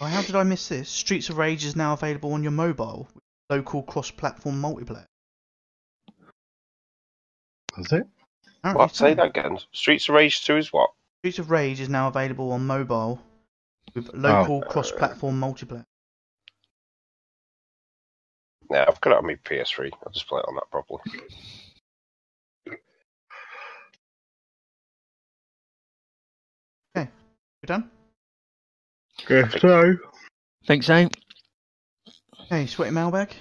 oh, 0.00 0.06
how 0.06 0.22
did 0.22 0.34
I 0.36 0.42
miss 0.42 0.68
this? 0.68 0.88
Streets 0.88 1.28
of 1.30 1.38
Rage 1.38 1.64
is 1.64 1.76
now 1.76 1.92
available 1.92 2.32
on 2.32 2.42
your 2.42 2.52
mobile. 2.52 3.08
Local 3.50 3.82
cross-platform 3.82 4.60
multiplayer. 4.60 5.06
Was 7.76 7.92
it? 7.92 8.06
Apparently 8.58 8.78
What? 8.82 8.94
so. 8.94 9.04
Say 9.06 9.14
that 9.14 9.26
again. 9.26 9.58
Streets 9.72 10.08
of 10.08 10.14
Rage 10.14 10.44
Two 10.44 10.56
is 10.56 10.72
what? 10.72 10.90
Streets 11.20 11.38
of 11.38 11.50
Rage 11.50 11.80
is 11.80 11.88
now 11.88 12.08
available 12.08 12.52
on 12.52 12.66
mobile 12.66 13.20
with 13.94 14.10
Oh. 14.12 14.18
local 14.18 14.62
cross-platform 14.62 15.38
multiplayer. 15.40 15.84
Yeah, 18.70 18.86
I've 18.88 19.00
got 19.00 19.12
it 19.12 19.18
on 19.18 19.26
my 19.26 19.34
PS3. 19.44 19.90
I'll 20.04 20.12
just 20.12 20.26
play 20.26 20.40
it 20.40 20.46
on 20.48 20.54
that 20.54 20.70
properly. 20.70 21.00
Done? 27.66 27.90
Guess 29.28 29.60
so. 29.60 29.94
Think 30.66 30.82
so? 30.82 31.08
Okay, 32.42 32.66
sweaty 32.66 32.90
mailbag. 32.90 33.32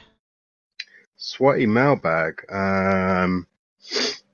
Sweaty 1.17 1.65
mailbag. 1.65 2.41
Um, 2.51 3.47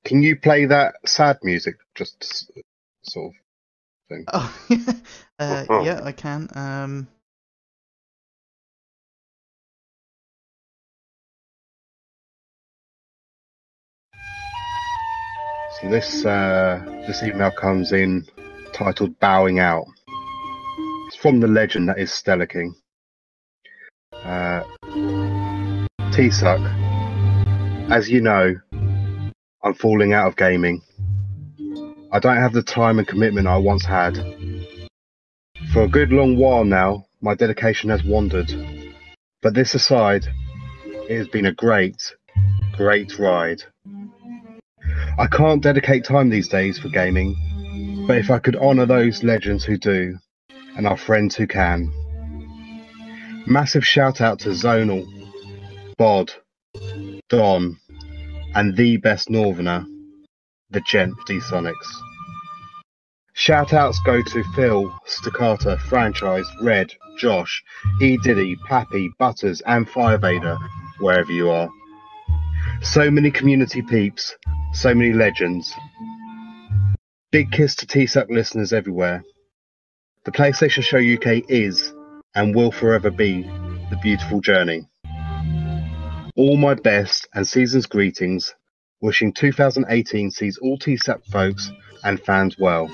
can 0.03 0.21
you 0.21 0.35
play 0.35 0.65
that 0.65 0.95
sad 1.05 1.37
music? 1.43 1.75
Just 1.95 2.51
sort 3.03 3.33
of. 4.11 4.19
Oh, 4.33 4.55
uh, 5.39 5.65
Oh. 5.69 5.83
yeah, 5.83 6.01
I 6.03 6.11
can. 6.13 6.47
Um, 6.55 7.07
So 15.79 15.89
this 15.89 16.25
uh, 16.25 16.81
this 17.05 17.21
email 17.21 17.51
comes 17.51 17.91
in 17.91 18.25
titled 18.77 19.19
"Bowing 19.19 19.57
Out." 19.57 19.85
It's 21.07 21.15
from 21.15 21.39
the 21.39 21.47
legend 21.47 21.89
that 21.89 21.97
is 21.97 22.13
Stella 22.13 22.45
King. 22.45 22.75
Uh, 24.13 24.63
T-Suck, 26.11 26.59
as 27.89 28.07
you 28.07 28.21
know, 28.21 28.55
I'm 29.63 29.73
falling 29.73 30.13
out 30.13 30.27
of 30.27 30.35
gaming. 30.35 30.83
I 32.11 32.19
don't 32.19 32.37
have 32.37 32.53
the 32.53 32.61
time 32.61 32.99
and 32.99 33.07
commitment 33.07 33.47
I 33.47 33.57
once 33.57 33.83
had. 33.83 34.15
For 35.73 35.83
a 35.83 35.87
good 35.87 36.11
long 36.11 36.37
while 36.37 36.63
now, 36.63 37.07
my 37.19 37.33
dedication 37.33 37.89
has 37.89 38.03
wandered. 38.03 38.51
But 39.41 39.55
this 39.55 39.73
aside, 39.73 40.27
it 41.09 41.17
has 41.17 41.27
been 41.27 41.47
a 41.47 41.53
great, 41.53 42.13
great 42.73 43.17
ride. 43.17 43.63
I 45.17 45.25
can't 45.25 45.63
dedicate 45.63 46.03
time 46.03 46.29
these 46.29 46.47
days 46.47 46.77
for 46.77 46.89
gaming, 46.89 47.35
but 48.07 48.17
if 48.17 48.31
I 48.31 48.39
could 48.39 48.55
honour 48.55 48.85
those 48.85 49.21
legends 49.21 49.65
who 49.65 49.77
do, 49.77 50.17
and 50.77 50.87
our 50.87 50.95
friends 50.95 51.35
who 51.35 51.45
can. 51.45 51.91
Massive 53.45 53.85
shout 53.85 54.21
out 54.21 54.39
to 54.39 54.49
Zonal, 54.49 55.05
Bod, 55.97 56.31
Don, 57.27 57.77
and 58.55 58.77
the 58.77 58.97
best 58.97 59.29
Northerner, 59.29 59.85
the 60.69 60.81
Gent 60.87 61.15
D 61.25 61.39
Sonics. 61.39 61.73
Shout 63.33 63.73
outs 63.73 63.99
go 64.05 64.21
to 64.21 64.43
Phil, 64.55 64.97
Staccato, 65.05 65.77
Franchise, 65.77 66.47
Red, 66.61 66.93
Josh, 67.17 67.61
E 68.01 68.17
Diddy, 68.23 68.55
Pappy, 68.67 69.09
Butters, 69.19 69.61
and 69.65 69.87
Firevader, 69.87 70.57
wherever 70.99 71.31
you 71.31 71.49
are. 71.49 71.69
So 72.81 73.11
many 73.11 73.31
community 73.31 73.81
peeps, 73.81 74.35
so 74.73 74.93
many 74.95 75.13
legends. 75.13 75.73
Big 77.29 77.51
kiss 77.51 77.75
to 77.75 77.85
T-Suck 77.85 78.29
listeners 78.29 78.71
everywhere. 78.71 79.21
The 80.23 80.31
PlayStation 80.31 80.81
Show 80.81 80.97
UK 80.97 81.43
is 81.49 81.93
and 82.35 82.55
will 82.55 82.71
forever 82.71 83.11
be 83.11 83.41
the 83.41 83.99
beautiful 84.01 84.39
journey. 84.39 84.87
All 86.37 86.55
my 86.55 86.73
best 86.73 87.27
and 87.33 87.45
season's 87.45 87.85
greetings, 87.85 88.55
wishing 89.01 89.33
2018 89.33 90.31
sees 90.31 90.57
all 90.59 90.77
T-Suck 90.77 91.25
folks 91.25 91.69
and 92.05 92.17
fans 92.21 92.55
well. 92.57 92.87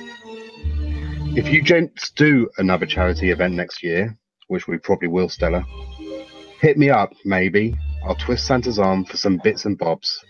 If 1.35 1.49
you 1.49 1.61
gents 1.61 2.09
do 2.09 2.49
another 2.57 2.87
charity 2.87 3.29
event 3.29 3.53
next 3.53 3.83
year, 3.83 4.17
which 4.47 4.67
we 4.67 4.79
probably 4.79 5.09
will, 5.09 5.29
Stella, 5.29 5.63
hit 6.59 6.79
me 6.79 6.89
up, 6.89 7.13
maybe. 7.23 7.75
I'll 8.03 8.15
twist 8.15 8.47
Santa's 8.47 8.79
arm 8.79 9.05
for 9.05 9.17
some 9.17 9.39
bits 9.43 9.65
and 9.65 9.77
bobs. 9.77 10.25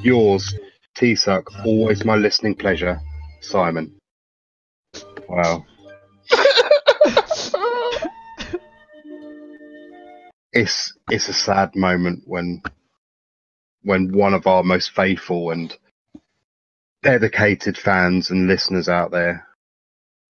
Yours, 0.00 0.54
T 0.98 1.14
Suck, 1.14 1.48
uh, 1.54 1.62
always 1.64 2.04
my 2.04 2.16
listening 2.16 2.56
pleasure, 2.56 2.98
Simon. 3.40 3.94
Wow. 5.28 5.64
it's 10.52 10.92
it's 11.08 11.28
a 11.28 11.32
sad 11.32 11.76
moment 11.76 12.24
when 12.26 12.60
when 13.84 14.10
one 14.10 14.34
of 14.34 14.48
our 14.48 14.64
most 14.64 14.90
faithful 14.90 15.52
and 15.52 15.72
dedicated 17.04 17.78
fans 17.78 18.30
and 18.30 18.48
listeners 18.48 18.88
out 18.88 19.12
there 19.12 19.46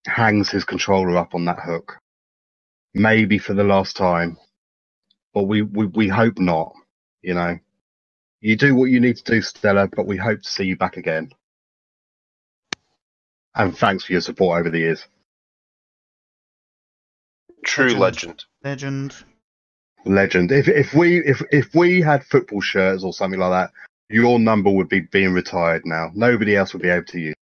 hangs 0.07 0.51
his 0.51 0.65
controller 0.65 1.16
up 1.16 1.35
on 1.35 1.47
that 1.47 1.61
hook. 1.61 1.97
Maybe 2.93 3.39
for 3.39 3.55
the 3.55 3.65
last 3.65 3.97
time. 3.97 4.36
But 5.32 5.45
we, 5.45 5.62
we, 5.62 5.86
we 5.86 6.09
hope 6.09 6.39
not, 6.39 6.74
you 7.23 7.32
know. 7.32 7.59
You 8.40 8.56
do 8.56 8.74
what 8.74 8.86
you 8.86 9.01
need 9.01 9.16
to 9.16 9.24
do, 9.24 9.43
Stella, 9.43 9.89
but 9.89 10.06
we 10.06 10.16
hope 10.16 10.43
to 10.43 10.48
see 10.48 10.65
you 10.65 10.77
back 10.77 10.97
again. 10.97 11.32
And 13.55 13.77
thanks 13.77 14.05
for 14.05 14.12
your 14.12 14.20
support 14.20 14.60
over 14.60 14.70
the 14.70 14.78
years. 14.78 15.05
True 17.65 17.94
Legend. 17.94 18.44
legend. 18.62 19.15
legend. 19.15 19.24
Legend. 20.05 20.52
If 20.52 20.69
if 20.69 20.94
we 20.94 21.19
if 21.19 21.43
if 21.51 21.74
we 21.74 22.01
had 22.01 22.24
football 22.24 22.60
shirts 22.60 23.02
or 23.02 23.12
something 23.12 23.40
like 23.40 23.51
that, 23.51 23.73
your 24.09 24.39
number 24.39 24.70
would 24.70 24.89
be 24.89 25.01
being 25.01 25.32
retired 25.32 25.82
now. 25.85 26.10
Nobody 26.15 26.56
else 26.56 26.73
would 26.73 26.82
be 26.82 26.89
able 26.89 27.05
to 27.06 27.19
use. 27.20 27.35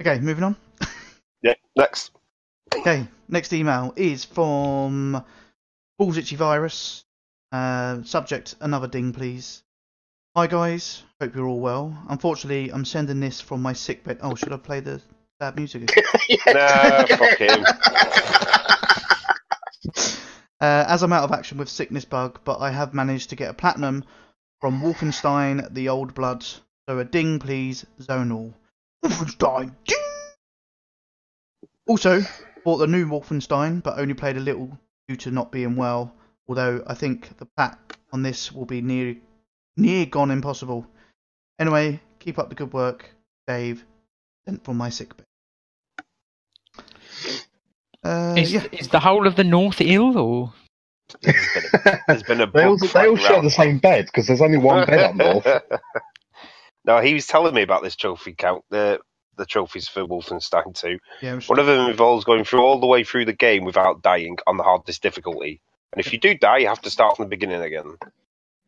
Okay, 0.00 0.18
moving 0.20 0.44
on. 0.44 0.56
Yeah. 1.42 1.54
Next. 1.76 2.10
Okay, 2.74 3.06
next 3.28 3.52
email 3.52 3.92
is 3.96 4.24
from 4.24 5.24
Balls 5.98 6.16
Itchy 6.16 6.36
Virus. 6.36 7.04
Uh, 7.52 8.02
subject, 8.02 8.56
another 8.60 8.88
ding, 8.88 9.12
please. 9.12 9.62
Hi 10.34 10.46
guys, 10.46 11.02
hope 11.20 11.34
you're 11.34 11.46
all 11.46 11.60
well. 11.60 11.96
Unfortunately, 12.08 12.70
I'm 12.70 12.84
sending 12.84 13.20
this 13.20 13.40
from 13.40 13.62
my 13.62 13.72
sick 13.72 14.04
bed. 14.04 14.18
Oh, 14.20 14.34
should 14.34 14.52
I 14.52 14.58
play 14.58 14.80
the 14.80 15.00
sad 15.40 15.56
music 15.56 15.82
again? 15.82 16.04
Nah, 16.54 17.06
fuck 17.06 17.38
him. 17.38 17.64
Uh, 20.58 20.86
as 20.88 21.02
I'm 21.02 21.12
out 21.12 21.22
of 21.22 21.32
action 21.32 21.58
with 21.58 21.68
Sickness 21.68 22.06
Bug, 22.06 22.40
but 22.44 22.60
I 22.60 22.70
have 22.70 22.94
managed 22.94 23.28
to 23.28 23.36
get 23.36 23.50
a 23.50 23.54
platinum 23.54 24.04
from 24.58 24.80
Wolfenstein 24.80 25.70
The 25.74 25.90
Old 25.90 26.14
Blood. 26.14 26.42
So 26.88 26.98
a 26.98 27.04
ding, 27.04 27.38
please, 27.38 27.84
Zonal. 28.00 28.54
Wolfenstein, 29.04 29.74
ding! 29.84 29.98
Also, 31.86 32.22
bought 32.66 32.78
the 32.78 32.86
new 32.88 33.06
Wolfenstein, 33.06 33.80
but 33.80 33.96
only 33.96 34.14
played 34.14 34.36
a 34.36 34.40
little 34.40 34.76
due 35.06 35.14
to 35.14 35.30
not 35.30 35.52
being 35.52 35.76
well. 35.76 36.12
Although 36.48 36.82
I 36.84 36.94
think 36.94 37.38
the 37.38 37.46
pack 37.56 37.96
on 38.12 38.22
this 38.22 38.50
will 38.50 38.64
be 38.64 38.82
near, 38.82 39.14
near 39.76 40.04
gone 40.04 40.32
impossible. 40.32 40.84
Anyway, 41.60 42.00
keep 42.18 42.40
up 42.40 42.48
the 42.48 42.56
good 42.56 42.72
work, 42.72 43.08
Dave. 43.46 43.84
Sent 44.48 44.64
from 44.64 44.78
my 44.78 44.90
sick 44.90 45.12
bed. 45.16 45.26
Uh, 48.02 48.34
Is, 48.36 48.52
yeah. 48.52 48.66
is 48.72 48.88
the 48.88 49.00
whole 49.00 49.28
of 49.28 49.36
the 49.36 49.44
north 49.44 49.80
ill, 49.80 50.18
or 50.18 50.52
There's 51.22 51.34
been 51.54 51.64
a, 51.84 52.00
there's 52.08 52.22
been 52.24 52.40
a 52.40 52.46
they 52.52 52.64
all, 52.64 52.78
they 52.78 53.06
all 53.06 53.16
share 53.16 53.42
the 53.42 53.50
same 53.50 53.78
bed 53.78 54.06
because 54.06 54.26
there's 54.26 54.42
only 54.42 54.58
one 54.58 54.84
bed 54.86 54.98
up 54.98 55.14
north. 55.14 55.46
no, 56.84 57.00
he 57.00 57.14
was 57.14 57.28
telling 57.28 57.54
me 57.54 57.62
about 57.62 57.84
this 57.84 57.94
trophy 57.94 58.34
count, 58.36 58.64
the 58.70 58.98
the 59.36 59.46
trophies 59.46 59.88
for 59.88 60.04
Wolfenstein 60.04 60.74
2. 60.74 60.98
Yeah, 61.22 61.32
I'm 61.34 61.40
One 61.42 61.58
of 61.58 61.66
them 61.66 61.90
involves 61.90 62.24
going 62.24 62.44
through 62.44 62.62
all 62.62 62.80
the 62.80 62.86
way 62.86 63.04
through 63.04 63.26
the 63.26 63.32
game 63.32 63.64
without 63.64 64.02
dying 64.02 64.38
on 64.46 64.56
the 64.56 64.62
hardest 64.62 65.02
difficulty. 65.02 65.60
And 65.92 66.04
if 66.04 66.12
you 66.12 66.18
do 66.18 66.34
die, 66.34 66.58
you 66.58 66.68
have 66.68 66.82
to 66.82 66.90
start 66.90 67.16
from 67.16 67.26
the 67.26 67.30
beginning 67.30 67.62
again. 67.62 67.96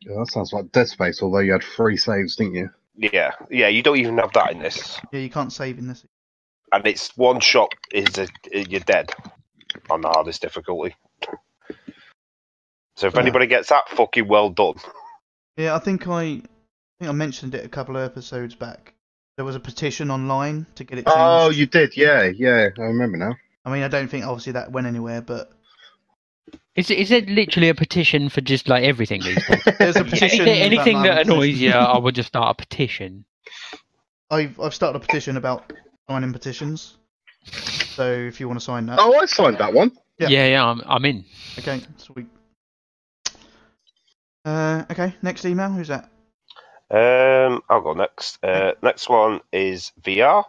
Yeah, 0.01 0.15
that 0.19 0.31
sounds 0.31 0.53
like 0.53 0.71
Dead 0.73 0.89
Space, 0.89 1.23
although 1.23 1.41
you 1.41 1.53
had 1.53 1.65
three 1.65 1.97
saves, 1.97 2.37
didn't 2.37 2.55
you? 2.55 2.71
Yeah, 2.97 3.33
yeah, 3.51 3.69
you 3.69 3.83
don't 3.83 3.97
even 3.99 4.19
have 4.19 4.33
that 4.35 4.53
in 4.53 4.59
this. 4.61 4.99
Yeah, 5.13 5.21
you 5.21 5.31
can't 5.31 5.53
save 5.53 5.79
in 5.79 5.89
this. 5.89 6.05
And 6.73 6.87
it's 6.87 7.17
one 7.17 7.41
shot 7.41 7.73
is 7.93 8.19
a, 8.19 8.29
you're 8.53 8.81
dead 8.81 9.13
on 9.91 10.03
the 10.03 10.09
hardest 10.09 10.43
difficulty. 10.43 10.95
So 12.97 13.07
if 13.07 13.15
Yeah. 13.15 13.21
anybody 13.21 13.47
gets 13.47 13.69
that, 13.69 13.89
fucking 13.91 14.29
well 14.29 14.51
done. 14.51 14.75
Yeah, 15.57 15.75
I 15.75 15.79
think 15.79 16.07
I, 16.09 16.23
I 16.23 16.25
think 16.99 17.09
I 17.09 17.13
mentioned 17.13 17.55
it 17.55 17.65
a 17.65 17.69
couple 17.69 17.97
of 17.97 18.03
episodes 18.03 18.55
back. 18.55 18.95
There 19.39 19.45
was 19.45 19.55
a 19.55 19.61
petition 19.61 20.11
online 20.11 20.67
to 20.75 20.83
get 20.83 20.99
it 20.99 21.07
changed. 21.07 21.17
Oh, 21.17 21.51
you 21.51 21.67
did, 21.67 21.97
yeah, 21.97 22.25
yeah. 22.25 22.71
I 22.77 22.81
remember 22.81 23.17
now. 23.17 23.37
I 23.65 23.73
mean, 23.73 23.85
I 23.85 23.89
don't 23.89 24.09
think 24.09 24.27
obviously 24.27 24.55
that 24.55 24.73
went 24.73 24.89
anywhere, 24.89 25.23
but 25.23 25.53
is 26.75 26.91
it, 26.91 26.99
is 26.99 27.13
it 27.13 27.29
literally 27.29 27.69
a 27.69 27.75
petition 27.77 28.31
for 28.31 28.41
just 28.41 28.69
like 28.69 28.83
everything 28.83 29.23
these 29.23 29.47
days? 29.47 29.63
there's 29.79 29.95
a 29.95 30.03
petition. 30.03 30.41
anything 30.41 30.61
anything 30.61 31.03
that 31.05 31.15
that 31.15 31.27
annoys 31.27 31.57
you, 31.57 31.71
I 31.73 31.97
would 31.97 32.17
just 32.17 32.27
start 32.27 32.51
a 32.51 32.55
petition. 32.55 33.25
I've 34.29 34.59
I've 34.59 34.75
started 34.75 34.97
a 34.97 35.07
petition 35.07 35.37
about 35.37 35.73
signing 36.11 36.33
petitions. 36.33 36.97
So 37.45 38.11
if 38.11 38.41
you 38.41 38.49
want 38.49 38.59
to 38.59 38.65
sign 38.65 38.87
that, 38.87 38.99
Oh, 39.01 39.21
I 39.21 39.27
signed 39.27 39.59
that 39.59 39.73
one. 39.73 39.93
Yeah. 40.19 40.31
Yeah, 40.31 40.47
yeah, 40.49 40.65
I'm, 40.67 40.83
I'm 40.85 41.05
in. 41.05 41.25
okay, 41.61 41.81
sweet. 41.97 42.27
Uh, 44.45 44.85
okay, 44.91 45.15
next 45.23 45.45
email. 45.45 45.71
Who's 45.71 45.87
that? 45.87 46.11
Um, 46.91 47.63
I'll 47.69 47.83
go 47.83 47.95
next. 47.95 48.39
Uh, 48.43 48.73
next 48.83 49.09
one 49.09 49.41
is 49.53 49.93
VR. 50.01 50.45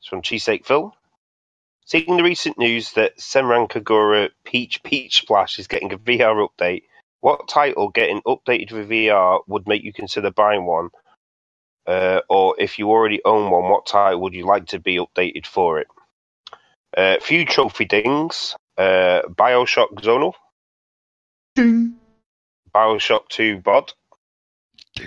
It's 0.00 0.08
from 0.08 0.22
Cheesesteak 0.22 0.66
Phil. 0.66 0.94
Seeing 1.84 2.16
the 2.16 2.22
recent 2.22 2.58
news 2.58 2.92
that 2.92 3.18
Senran 3.18 3.68
Kagura 3.68 4.30
Peach 4.44 4.82
Beach 4.82 5.22
Splash 5.22 5.58
is 5.58 5.66
getting 5.66 5.92
a 5.92 5.98
VR 5.98 6.46
update, 6.46 6.82
what 7.20 7.48
title 7.48 7.88
getting 7.88 8.20
updated 8.22 8.70
for 8.70 8.84
VR 8.84 9.40
would 9.46 9.66
make 9.66 9.82
you 9.82 9.92
consider 9.92 10.30
buying 10.30 10.66
one? 10.66 10.90
Uh, 11.86 12.20
or 12.28 12.54
if 12.58 12.78
you 12.78 12.88
already 12.88 13.20
own 13.24 13.50
one, 13.50 13.70
what 13.70 13.86
title 13.86 14.20
would 14.20 14.34
you 14.34 14.46
like 14.46 14.66
to 14.66 14.78
be 14.78 14.96
updated 14.96 15.46
for 15.46 15.80
it? 15.80 15.88
Uh, 16.96 17.16
few 17.20 17.44
trophy 17.44 17.84
dings. 17.84 18.54
Uh, 18.76 19.22
Bioshock 19.28 19.92
Zonal, 20.00 20.32
Ding. 21.54 21.96
Bioshock 22.74 23.28
2 23.28 23.58
Bod, 23.58 23.92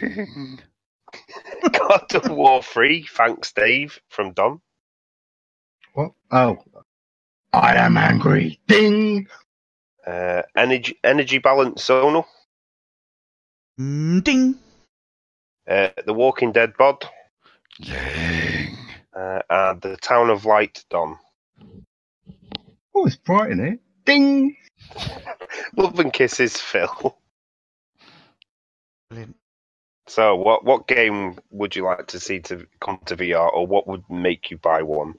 God 1.71 2.15
of 2.15 2.29
War 2.29 2.61
3, 2.61 3.07
thanks 3.09 3.51
Dave 3.53 3.99
from 4.09 4.33
Dom. 4.33 4.61
What? 5.93 6.11
Oh. 6.31 6.57
I 7.53 7.75
am 7.75 7.97
angry. 7.97 8.59
Ding! 8.67 9.27
Uh, 10.05 10.41
energy 10.55 10.99
energy 11.03 11.37
balance 11.39 11.87
zonal. 11.87 12.25
Mm, 13.79 14.23
ding. 14.23 14.55
Uh, 15.67 15.89
the 16.05 16.13
Walking 16.13 16.51
Dead 16.51 16.73
bod. 16.77 17.05
Uh, 19.15 19.39
and 19.49 19.81
the 19.81 19.97
Town 20.01 20.29
of 20.29 20.45
Light 20.45 20.83
Don. 20.89 21.17
Oh, 22.93 23.05
it's 23.05 23.15
bright 23.15 23.51
in 23.51 23.59
here. 23.59 23.79
Ding! 24.05 24.57
Love 25.77 25.99
and 25.99 26.11
kisses, 26.11 26.57
Phil. 26.57 27.17
Brilliant. 29.09 29.35
So, 30.07 30.35
what 30.35 30.63
what 30.63 30.87
game 30.87 31.39
would 31.49 31.75
you 31.75 31.83
like 31.83 32.07
to 32.07 32.19
see 32.19 32.39
to 32.41 32.67
come 32.79 32.99
to 33.05 33.17
VR, 33.17 33.51
or 33.51 33.65
what 33.65 33.87
would 33.87 34.03
make 34.09 34.51
you 34.51 34.57
buy 34.57 34.83
one? 34.83 35.15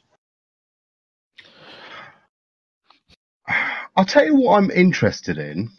I'll 3.96 4.04
tell 4.04 4.24
you 4.24 4.36
what 4.36 4.58
I'm 4.58 4.70
interested 4.70 5.38
in, 5.38 5.70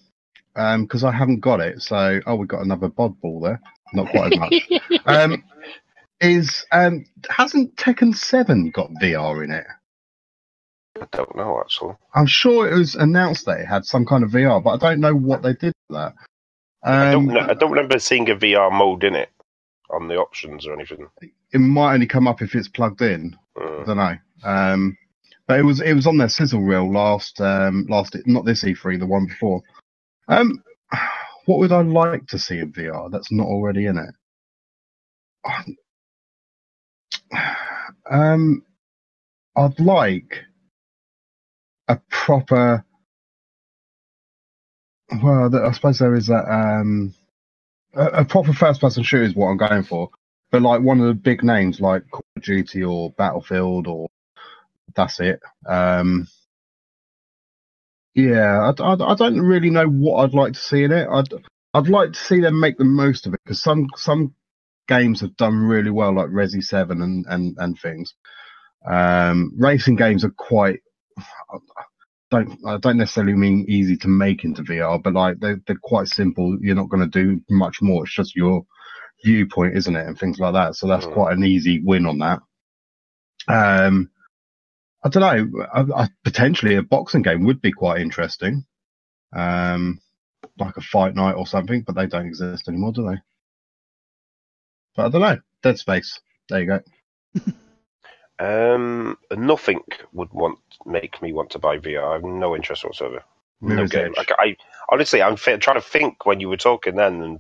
because 0.56 1.04
I 1.04 1.12
haven't 1.12 1.40
got 1.40 1.62
it. 1.62 1.82
So, 1.82 2.20
oh, 2.26 2.36
we've 2.36 2.48
got 2.48 2.64
another 2.64 2.90
bod 2.90 3.20
ball 3.22 3.42
there. 3.42 3.62
Not 3.94 4.10
quite 4.10 4.34
as 4.34 4.40
much. 4.40 4.54
um, 5.06 5.44
is 6.20 6.66
um, 6.72 7.06
hasn't 7.30 7.76
Tekken 7.76 8.16
Seven 8.16 8.72
got 8.72 8.90
VR 9.02 9.44
in 9.44 9.52
it? 9.52 9.68
I 11.00 11.06
don't 11.12 11.36
know 11.36 11.60
actually. 11.60 11.96
I'm 12.14 12.26
sure 12.26 12.68
it 12.68 12.78
was 12.78 12.96
announced 12.96 13.46
that 13.46 13.60
it 13.60 13.68
had 13.68 13.86
some 13.86 14.06
kind 14.06 14.24
of 14.24 14.32
VR, 14.32 14.64
but 14.64 14.72
I 14.72 14.78
don't 14.90 15.00
know 15.00 15.14
what 15.14 15.44
they 15.44 15.54
did 15.54 15.74
with 15.90 15.98
that. 15.98 16.14
I 16.84 17.12
don't 17.12 17.30
Um, 17.36 17.50
I 17.50 17.54
don't 17.54 17.72
remember 17.72 18.00
seeing 18.00 18.30
a 18.30 18.36
VR 18.36 18.72
mode 18.72 19.04
in 19.04 19.16
it 19.16 19.30
on 19.90 20.08
the 20.08 20.16
options 20.18 20.66
or 20.68 20.74
anything. 20.74 21.08
it 21.22 21.60
might 21.60 21.94
only 21.96 22.08
come 22.08 22.28
up 22.28 22.42
if 22.42 22.56
it's 22.56 22.68
plugged 22.68 23.02
in. 23.02 23.36
I 23.58 23.62
Uh, 23.64 23.84
don't 23.86 23.98
know. 23.98 24.18
Um, 24.44 24.98
but 25.48 25.60
it 25.60 25.64
was 25.64 25.82
it 25.82 25.94
was 25.94 26.08
on 26.08 26.18
their 26.18 26.30
sizzle 26.30 26.62
reel 26.62 26.92
last 26.92 27.40
um, 27.42 27.86
last 27.90 28.16
not 28.26 28.46
this 28.46 28.64
E3, 28.64 29.00
the 29.00 29.06
one 29.06 29.26
before. 29.26 29.62
Um, 30.28 30.62
what 31.46 31.60
would 31.60 31.72
I 31.72 31.82
like 31.82 32.28
to 32.28 32.38
see 32.40 32.60
in 32.60 32.74
VR 32.74 33.10
that's 33.12 33.32
not 33.32 33.48
already 33.48 33.86
in 33.86 33.98
it? 33.98 34.14
Um, 38.10 38.64
I'd 39.58 39.78
like 39.82 40.40
a 41.90 42.00
proper. 42.10 42.86
Well, 45.12 45.56
I 45.56 45.72
suppose 45.72 46.00
there 46.00 46.16
is 46.16 46.28
that 46.28 46.46
um, 46.52 47.14
a, 47.96 48.06
a 48.22 48.26
proper 48.26 48.54
first-person 48.54 49.04
shooter 49.04 49.24
is 49.24 49.36
what 49.36 49.48
I'm 49.48 49.58
going 49.58 49.84
for 49.84 50.10
but 50.52 50.62
like 50.62 50.82
one 50.82 51.00
of 51.00 51.08
the 51.08 51.14
big 51.14 51.44
names 51.44 51.80
like 51.80 52.10
Call 52.12 52.26
of 52.36 52.44
Duty 52.44 52.84
or 52.84 53.12
Battlefield 53.12 53.88
or 53.88 54.10
that's 54.96 55.20
it. 55.20 55.40
Um, 55.68 56.28
yeah, 58.16 58.72
I, 58.80 58.84
I, 58.84 59.12
I 59.12 59.16
don't 59.16 59.40
really 59.42 59.70
know 59.70 59.86
what 59.88 60.24
I'd 60.24 60.34
like 60.34 60.54
to 60.54 60.60
see 60.60 60.84
in 60.84 60.92
it. 60.92 61.08
I'd 61.12 61.28
I'd 61.74 61.90
like 61.90 62.14
to 62.14 62.20
see 62.20 62.40
them 62.42 62.60
make 62.60 62.78
the 62.78 62.86
most 62.86 63.28
of 63.28 63.34
it 63.34 63.42
because 63.44 63.62
some 63.62 63.88
some 63.96 64.34
games 64.88 65.22
have 65.22 65.38
done 65.38 65.56
really 65.58 65.92
well, 65.92 66.16
like 66.16 66.28
Resi 66.30 66.64
Seven 66.64 67.02
and 67.02 67.26
and 67.30 67.56
and 67.60 67.80
things. 67.80 68.14
Um, 68.90 69.54
racing 69.58 69.96
games 69.98 70.26
are 70.26 70.32
quite 70.32 70.82
don't 72.30 72.60
I 72.66 72.78
don't 72.78 72.98
necessarily 72.98 73.34
mean 73.34 73.66
easy 73.70 73.96
to 73.98 74.08
make 74.08 74.44
into 74.44 74.64
VR, 74.64 75.02
but 75.02 75.14
like 75.14 75.40
they're 75.40 75.60
they're 75.68 75.80
quite 75.84 76.08
simple. 76.08 76.58
You're 76.62 76.76
not 76.76 76.90
going 76.90 77.10
to 77.10 77.24
do 77.24 77.42
much 77.50 77.82
more. 77.82 78.04
It's 78.04 78.16
just 78.16 78.36
your 78.36 78.64
viewpoint, 79.24 79.78
isn't 79.78 79.96
it, 79.96 80.06
and 80.08 80.18
things 80.20 80.40
like 80.40 80.54
that. 80.54 80.76
So 80.76 80.88
that's 80.88 81.06
Mm. 81.06 81.14
quite 81.14 81.38
an 81.38 81.44
easy 81.44 81.82
win 81.84 82.06
on 82.06 82.20
that. 82.20 82.40
Um, 83.48 84.10
I 85.04 85.10
don't 85.10 85.22
know. 85.54 85.66
I, 85.74 86.04
I, 86.04 86.10
potentially 86.24 86.76
a 86.76 86.82
boxing 86.84 87.22
game 87.22 87.46
would 87.46 87.62
be 87.62 87.72
quite 87.72 88.02
interesting, 88.02 88.66
um, 89.36 90.00
like 90.60 90.76
a 90.78 90.82
fight 90.82 91.16
night 91.16 91.36
or 91.36 91.48
something. 91.48 91.84
But 91.86 91.96
they 91.96 92.08
don't 92.08 92.26
exist 92.28 92.68
anymore, 92.68 92.92
do 92.92 93.04
they? 93.10 93.18
But 94.96 95.06
I 95.06 95.10
don't 95.10 95.22
know. 95.22 95.40
Dead 95.64 95.78
Space. 95.80 96.20
There 96.50 96.62
you 96.62 96.68
go. 96.68 96.80
um, 98.40 99.18
nothing 99.36 99.82
would 100.14 100.32
want 100.32 100.60
make 100.86 101.22
me 101.22 101.34
want 101.34 101.50
to 101.52 101.60
buy 101.60 101.78
VR. 101.78 102.10
I 102.10 102.14
have 102.14 102.24
no 102.24 102.56
interest 102.56 102.84
whatsoever. 102.84 103.24
No 103.62 103.88
game. 103.88 104.14
Edge. 104.18 104.28
I, 104.38 104.44
I 104.44 104.58
honestly, 104.90 105.22
I'm 105.22 105.36
fi- 105.36 105.58
trying 105.58 105.78
to 105.78 105.88
think 105.88 106.26
when 106.26 106.40
you 106.40 106.50
were 106.50 106.58
talking 106.58 106.96
then, 106.96 107.22
and 107.24 107.40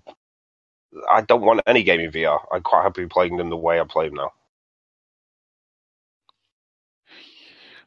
I 1.09 1.21
don't 1.21 1.41
want 1.41 1.61
any 1.67 1.83
game 1.83 1.99
in 1.99 2.11
VR. 2.11 2.39
I'm 2.51 2.63
quite 2.63 2.83
happy 2.83 3.05
playing 3.05 3.37
them 3.37 3.49
the 3.49 3.57
way 3.57 3.79
I 3.79 3.83
play 3.83 4.07
them 4.07 4.15
now. 4.15 4.33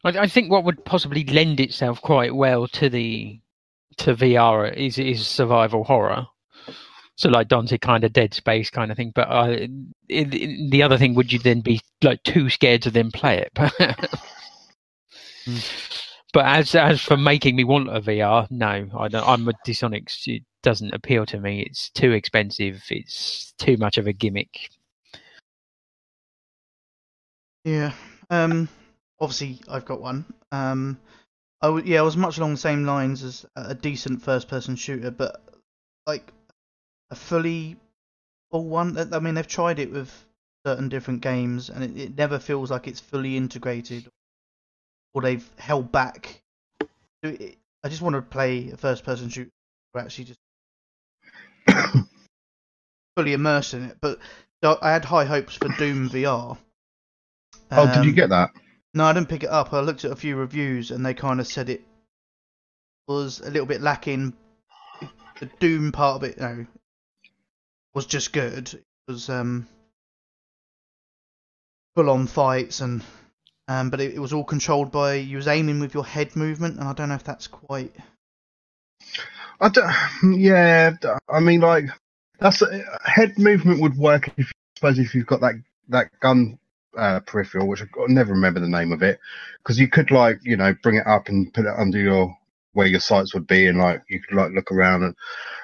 I, 0.05 0.11
I 0.20 0.27
think 0.28 0.51
what 0.51 0.65
would 0.65 0.85
possibly 0.85 1.24
lend 1.24 1.61
itself 1.61 2.01
quite 2.01 2.35
well 2.35 2.69
to 2.69 2.89
the 2.89 3.41
to 3.99 4.15
VR 4.15 4.73
is 4.73 4.99
is 4.99 5.27
survival 5.27 5.85
horror. 5.85 6.27
So 7.21 7.29
like 7.29 7.49
Dante 7.49 7.77
kind 7.77 8.03
of 8.03 8.15
Dead 8.15 8.33
Space 8.33 8.71
kind 8.71 8.91
of 8.91 8.97
thing. 8.97 9.13
But 9.15 9.29
uh, 9.31 9.51
in, 9.51 9.93
in- 10.09 10.71
the 10.71 10.83
other 10.83 10.97
thing 10.97 11.15
would 11.15 11.31
you 11.31 11.39
then 11.39 11.61
be 11.61 11.81
like 12.03 12.23
too 12.23 12.49
scared 12.49 12.81
to 12.83 12.91
then 12.91 13.11
play 13.11 13.47
it? 13.47 14.09
But 16.33 16.47
as 16.47 16.75
as 16.77 17.03
for 17.03 17.17
making 17.17 17.57
me 17.57 17.65
want 17.65 17.89
a 17.89 18.01
VR, 18.01 18.49
no, 18.51 18.87
I 18.97 19.09
don't. 19.09 19.27
I'm 19.27 19.49
a 19.49 19.53
Disonics. 19.67 20.29
It 20.29 20.45
doesn't 20.63 20.95
appeal 20.95 21.27
to 21.27 21.41
me. 21.41 21.63
It's 21.63 21.91
too 21.91 22.13
expensive. 22.13 22.85
It's 22.89 23.53
too 23.59 23.77
much 23.77 23.99
of 23.99 24.07
a 24.07 24.13
gimmick. 24.13 24.71
Yeah. 27.65 27.93
Um. 28.31 28.69
Obviously, 29.21 29.59
I've 29.69 29.85
got 29.85 30.01
one. 30.01 30.25
Um. 30.53 31.01
I 31.63 31.67
w- 31.67 31.85
yeah, 31.85 31.99
I 31.99 32.03
was 32.03 32.17
much 32.17 32.39
along 32.39 32.53
the 32.53 32.59
same 32.59 32.87
lines 32.87 33.25
as 33.25 33.45
a 33.57 33.75
decent 33.75 34.23
first-person 34.23 34.77
shooter, 34.77 35.11
but 35.11 35.43
like 36.07 36.33
a 37.11 37.15
fully 37.15 37.77
full 38.51 38.65
one. 38.66 38.97
I 39.15 39.19
mean, 39.20 39.35
they've 39.35 39.47
tried 39.47 39.78
it 39.78 39.91
with 39.93 40.11
certain 40.66 40.89
different 40.89 41.20
games, 41.23 41.70
and 41.70 41.82
it, 41.85 41.97
it 41.97 42.16
never 42.16 42.39
feels 42.39 42.70
like 42.70 42.87
it's 42.89 43.01
fully 43.01 43.37
integrated, 43.37 44.09
or 45.15 45.23
they've 45.23 45.49
held 45.59 45.91
back. 45.93 46.43
It- 47.23 47.57
I 47.82 47.89
just 47.89 48.03
want 48.03 48.15
to 48.15 48.20
play 48.20 48.70
a 48.70 48.77
first-person 48.77 49.31
shooter, 49.31 49.51
where 49.93 50.05
actually 50.05 50.24
just 50.27 50.39
fully 53.16 53.32
immersed 53.32 53.73
in 53.73 53.85
it. 53.85 53.97
But 54.03 54.19
I 54.62 54.91
had 54.93 55.05
high 55.07 55.24
hopes 55.24 55.57
for 55.57 55.69
Doom 55.78 56.11
VR. 56.11 56.59
oh, 57.73 57.87
did 57.87 58.05
you 58.05 58.11
Um, 58.11 58.15
get 58.15 58.28
that? 58.28 58.51
no, 58.93 59.05
I 59.07 59.15
didn't 59.15 59.31
pick 59.31 59.45
it 59.45 59.49
up. 59.49 59.73
I 59.73 59.81
looked 59.81 60.05
at 60.05 60.11
a 60.12 60.16
few 60.16 60.37
reviews 60.37 60.91
and 60.91 61.07
they 61.07 61.15
kind 61.15 61.41
of 61.41 61.47
said 61.47 61.70
it 61.70 61.82
was 63.09 63.41
a 63.41 63.51
little 63.51 63.65
bit 63.66 63.81
lacking. 63.81 64.35
The 65.41 65.47
Doom 65.59 65.91
part 65.91 66.16
of 66.16 66.24
it, 66.24 66.39
no, 66.39 66.66
was 67.95 68.07
just 68.07 68.33
good. 68.33 68.73
It 68.73 68.85
was 69.09 69.29
um, 69.29 69.67
full 71.95 72.11
on 72.11 72.27
fights 72.27 72.81
and 72.81 73.03
um, 73.71 73.89
but 73.89 74.01
it, 74.01 74.15
it 74.15 74.19
was 74.19 74.33
all 74.33 74.43
controlled 74.43 74.91
by 74.91 75.15
you 75.15 75.37
was 75.37 75.47
aiming 75.47 75.79
with 75.79 75.95
your 75.95 76.05
head 76.05 76.35
movement, 76.35 76.81
and 76.81 76.89
I 76.89 76.93
don't 76.93 77.09
know 77.09 77.15
if 77.15 77.23
that's 77.23 77.47
quite. 77.47 77.95
I 79.61 79.69
don't, 79.69 80.41
yeah, 80.41 80.93
I 81.29 81.39
mean, 81.39 81.61
like 81.61 81.85
that's 82.41 82.65
head 83.05 83.39
movement 83.39 83.81
would 83.81 83.97
work 83.97 84.29
if 84.37 84.51
suppose 84.77 84.99
if 84.99 85.15
you've 85.15 85.27
got 85.27 85.41
that 85.43 85.55
that 85.89 86.11
gun 86.19 86.59
uh, 86.99 87.21
peripheral, 87.21 87.69
which 87.69 87.83
I 87.83 87.87
never 88.09 88.33
remember 88.33 88.59
the 88.59 88.67
name 88.67 88.91
of 88.91 89.05
it, 89.05 89.21
because 89.59 89.79
you 89.79 89.87
could 89.87 90.11
like 90.11 90.41
you 90.43 90.57
know 90.57 90.75
bring 90.83 90.97
it 90.97 91.07
up 91.07 91.29
and 91.29 91.55
put 91.55 91.67
it 91.67 91.75
under 91.79 91.99
your 91.99 92.37
where 92.73 92.87
your 92.87 93.01
sights 93.01 93.35
would 93.35 93.47
be, 93.47 93.67
and 93.67 93.79
like 93.79 94.03
you 94.09 94.21
could 94.21 94.37
like 94.37 94.53
look 94.53 94.71
around 94.73 95.03
and. 95.05 95.15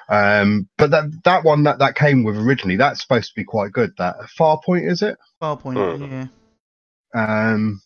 Um, 0.09 0.69
but 0.77 0.91
that 0.91 1.03
that 1.25 1.43
one 1.43 1.63
that 1.63 1.79
that 1.79 1.95
came 1.95 2.23
with 2.23 2.37
originally, 2.37 2.77
that's 2.77 3.01
supposed 3.01 3.27
to 3.29 3.35
be 3.35 3.43
quite 3.43 3.73
good. 3.73 3.91
That 3.97 4.15
Farpoint 4.39 4.89
is 4.89 5.01
it? 5.01 5.17
Farpoint, 5.41 5.97
Hmm. 5.97 6.03
yeah. 6.13 6.27
Um, 7.13 7.81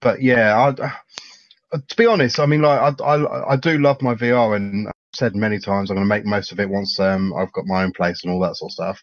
but 0.00 0.22
yeah, 0.22 0.56
I, 0.56 0.68
uh, 0.84 1.78
to 1.86 1.96
be 1.96 2.06
honest, 2.06 2.38
I 2.38 2.46
mean, 2.46 2.62
like 2.62 3.00
I, 3.00 3.04
I, 3.04 3.52
I 3.52 3.56
do 3.56 3.78
love 3.78 4.00
my 4.02 4.14
VR, 4.14 4.56
and 4.56 4.88
I've 4.88 4.94
said 5.14 5.34
many 5.36 5.58
times 5.58 5.90
I'm 5.90 5.96
going 5.96 6.08
to 6.08 6.14
make 6.14 6.24
most 6.24 6.52
of 6.52 6.60
it 6.60 6.70
once 6.70 6.98
um, 6.98 7.32
I've 7.34 7.52
got 7.52 7.66
my 7.66 7.82
own 7.84 7.92
place 7.92 8.22
and 8.24 8.32
all 8.32 8.40
that 8.40 8.56
sort 8.56 8.70
of 8.70 8.74
stuff. 8.74 9.02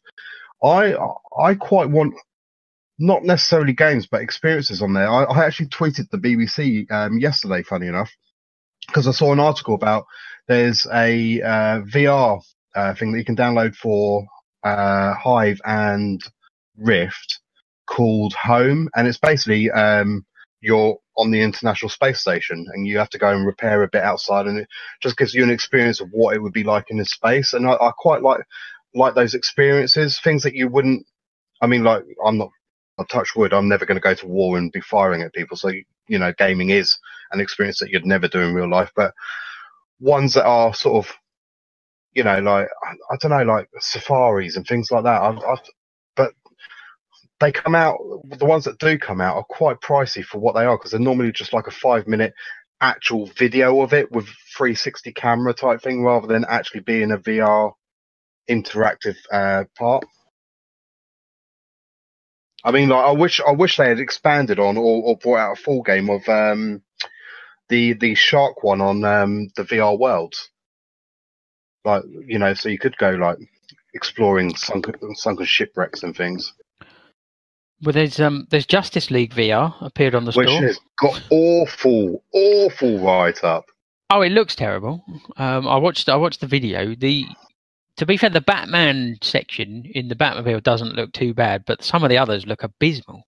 I 0.64 0.95
I 1.40 1.56
quite 1.56 1.90
want 1.90 2.15
not 2.99 3.23
necessarily 3.23 3.73
games, 3.73 4.07
but 4.07 4.22
experiences 4.22 4.81
on 4.81 4.94
there. 4.94 5.10
I, 5.10 5.23
I 5.23 5.45
actually 5.45 5.68
tweeted 5.69 6.10
the 6.10 6.18
BBC 6.18 6.91
um, 6.91 7.19
yesterday, 7.19 7.64
funny 7.64 7.88
enough, 7.88 8.11
because 8.89 9.07
I 9.07 9.11
saw 9.13 9.33
an 9.33 9.41
article 9.41 9.75
about 9.75 10.05
there's 10.47 10.87
a 10.93 11.41
uh, 11.41 11.81
VR 11.83 12.41
uh, 12.75 12.95
thing 12.95 13.13
that 13.13 13.19
you 13.19 13.25
can 13.25 13.37
download 13.37 13.75
for 13.75 14.25
uh, 14.63 15.15
Vive 15.23 15.61
and 15.65 16.21
Rift 16.77 17.39
called 17.87 18.33
Home, 18.35 18.89
and 18.95 19.07
it's 19.07 19.19
basically 19.19 19.71
um, 19.71 20.25
you're 20.61 20.97
on 21.17 21.31
the 21.31 21.41
International 21.41 21.89
Space 21.89 22.21
Station 22.21 22.65
and 22.73 22.87
you 22.87 22.97
have 22.99 23.09
to 23.11 23.19
go 23.19 23.29
and 23.29 23.45
repair 23.45 23.83
a 23.83 23.89
bit 23.89 24.03
outside, 24.03 24.47
and 24.47 24.59
it 24.59 24.69
just 25.01 25.17
gives 25.17 25.33
you 25.35 25.43
an 25.43 25.51
experience 25.51 26.01
of 26.01 26.09
what 26.11 26.35
it 26.35 26.41
would 26.43 26.53
be 26.53 26.63
like 26.65 26.85
in 26.89 27.03
space. 27.05 27.53
And 27.53 27.67
I, 27.67 27.73
I 27.73 27.91
quite 27.97 28.23
like 28.23 28.41
like 28.95 29.15
those 29.15 29.35
experiences, 29.35 30.19
things 30.23 30.43
that 30.43 30.55
you 30.55 30.69
wouldn't. 30.69 31.05
I 31.61 31.67
mean, 31.67 31.83
like 31.83 32.03
I'm 32.25 32.37
not. 32.39 32.49
I 32.99 33.03
touch 33.05 33.35
wood. 33.35 33.53
I'm 33.53 33.69
never 33.69 33.85
going 33.85 33.95
to 33.97 34.01
go 34.01 34.13
to 34.13 34.27
war 34.27 34.57
and 34.57 34.71
be 34.71 34.81
firing 34.81 35.21
at 35.21 35.34
people. 35.34 35.57
So 35.57 35.71
you 36.09 36.19
know, 36.19 36.34
gaming 36.38 36.71
is 36.71 36.97
an 37.31 37.39
experience 37.39 37.80
that 37.80 37.89
you'd 37.89 38.05
never 38.05 38.27
do 38.27 38.41
in 38.41 38.53
real 38.53 38.69
life, 38.69 38.91
but 38.95 39.13
ones 39.99 40.34
that 40.34 40.45
are 40.45 40.73
sort 40.73 41.05
of, 41.05 41.13
you 42.13 42.23
know, 42.23 42.39
like 42.39 42.67
I, 43.11 43.17
don't 43.21 43.31
know, 43.31 43.43
like 43.43 43.69
safaris 43.80 44.57
and 44.57 44.65
things 44.67 44.91
like 44.91 45.03
that. 45.03 45.21
I've, 45.21 45.38
I've, 45.38 45.59
but 46.15 46.34
they 47.39 47.51
come 47.51 47.76
out. 47.76 47.99
The 48.26 48.45
ones 48.45 48.65
that 48.65 48.80
do 48.80 48.97
come 48.97 49.21
out 49.21 49.38
are 49.38 49.45
quite 49.49 49.81
pricey 49.81 50.23
for 50.23 50.39
what 50.39 50.55
they 50.55 50.65
are 50.65 50.77
because 50.77 50.91
they're 50.91 50.99
normally 50.99 51.31
just 51.31 51.53
like 51.53 51.67
a 51.67 51.71
five 51.71 52.07
minute 52.07 52.34
actual 52.81 53.27
video 53.38 53.81
of 53.81 53.93
it 53.93 54.11
with 54.11 54.26
360 54.57 55.11
camera 55.13 55.53
type 55.53 55.81
thing 55.81 56.03
rather 56.03 56.27
than 56.27 56.45
actually 56.49 56.80
being 56.81 57.11
a 57.11 57.17
VR 57.17 57.73
interactive 58.49 59.15
uh, 59.31 59.65
part. 59.77 60.03
I 62.64 62.72
mean, 62.72 62.90
like 62.90 63.06
I 63.06 63.11
wish 63.11 63.40
I 63.40 63.52
wish 63.52 63.77
they 63.77 63.88
had 63.88 63.99
expanded 63.99 64.60
on 64.60 64.77
or, 64.77 65.03
or 65.03 65.18
brought 65.18 65.38
out 65.40 65.57
a 65.57 65.61
full 65.61 65.81
game 65.81 66.10
of 66.10 66.27
um, 66.27 66.81
the 67.69 67.94
the 67.94 68.15
shark 68.15 68.64
one 68.64 68.81
on 68.81 69.03
um, 69.06 69.48
the 69.56 69.64
VR 69.64 69.98
world. 69.98 70.36
Like 71.86 72.03
you 72.27 72.40
know, 72.40 72.53
so 72.53 72.69
you 72.69 72.77
could 72.77 72.98
go 72.98 73.11
like 73.11 73.38
exploring 73.94 74.56
sunken 74.56 74.95
sunken 75.15 75.45
shipwrecks 75.45 76.03
and 76.03 76.15
things, 76.15 76.53
Well, 77.81 77.94
there's 77.94 78.19
um 78.19 78.45
there's 78.49 78.65
Justice 78.65 79.10
League 79.10 79.34
VR 79.34 79.73
appeared 79.81 80.14
on 80.15 80.26
the 80.26 80.31
which 80.34 80.49
store. 80.49 80.61
has 80.61 80.80
got 80.99 81.22
awful, 81.30 82.23
awful 82.34 82.99
write 82.99 83.44
up. 83.44 83.65
Oh, 84.10 84.22
it 84.22 84.31
looks 84.31 84.56
terrible. 84.56 85.03
Um, 85.38 85.68
I 85.68 85.77
watched 85.77 86.10
I 86.10 86.18
watched 86.18 86.41
the 86.41 86.48
video. 86.48 86.95
The 86.95 87.26
to 87.99 88.05
be 88.05 88.15
fair, 88.15 88.30
the 88.30 88.39
Batman 88.39 89.17
section 89.21 89.84
in 89.93 90.07
the 90.07 90.15
Batmobile 90.15 90.63
doesn't 90.63 90.95
look 90.95 91.11
too 91.11 91.34
bad, 91.34 91.65
but 91.67 91.84
some 91.84 92.01
of 92.01 92.09
the 92.09 92.17
others 92.17 92.47
look 92.47 92.63
abysmal. 92.63 93.23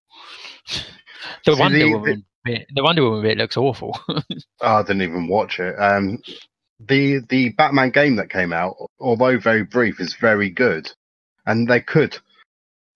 the 1.45 1.53
See, 1.55 1.59
Wonder 1.59 1.77
the- 1.77 1.93
Woman 1.93 2.25
bit, 2.45 2.65
the 2.73 2.81
Wonder 2.81 3.03
Woman 3.03 3.21
bit 3.21 3.37
looks 3.37 3.57
awful. 3.57 3.99
Oh, 4.07 4.21
I 4.61 4.81
didn't 4.83 5.01
even 5.01 5.27
watch 5.27 5.59
it. 5.59 5.75
Um, 5.77 6.19
the 6.79 7.19
the 7.27 7.49
Batman 7.49 7.89
game 7.89 8.15
that 8.15 8.29
came 8.29 8.53
out, 8.53 8.77
although 9.01 9.37
very 9.37 9.63
brief, 9.65 9.99
is 9.99 10.13
very 10.15 10.49
good, 10.49 10.89
and 11.45 11.67
they 11.67 11.81
could 11.81 12.17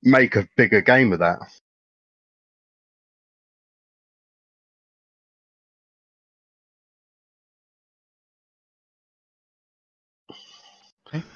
make 0.01 0.37
a 0.37 0.47
bigger 0.55 0.79
game 0.79 1.11
of 1.11 1.19
that. 1.19 1.39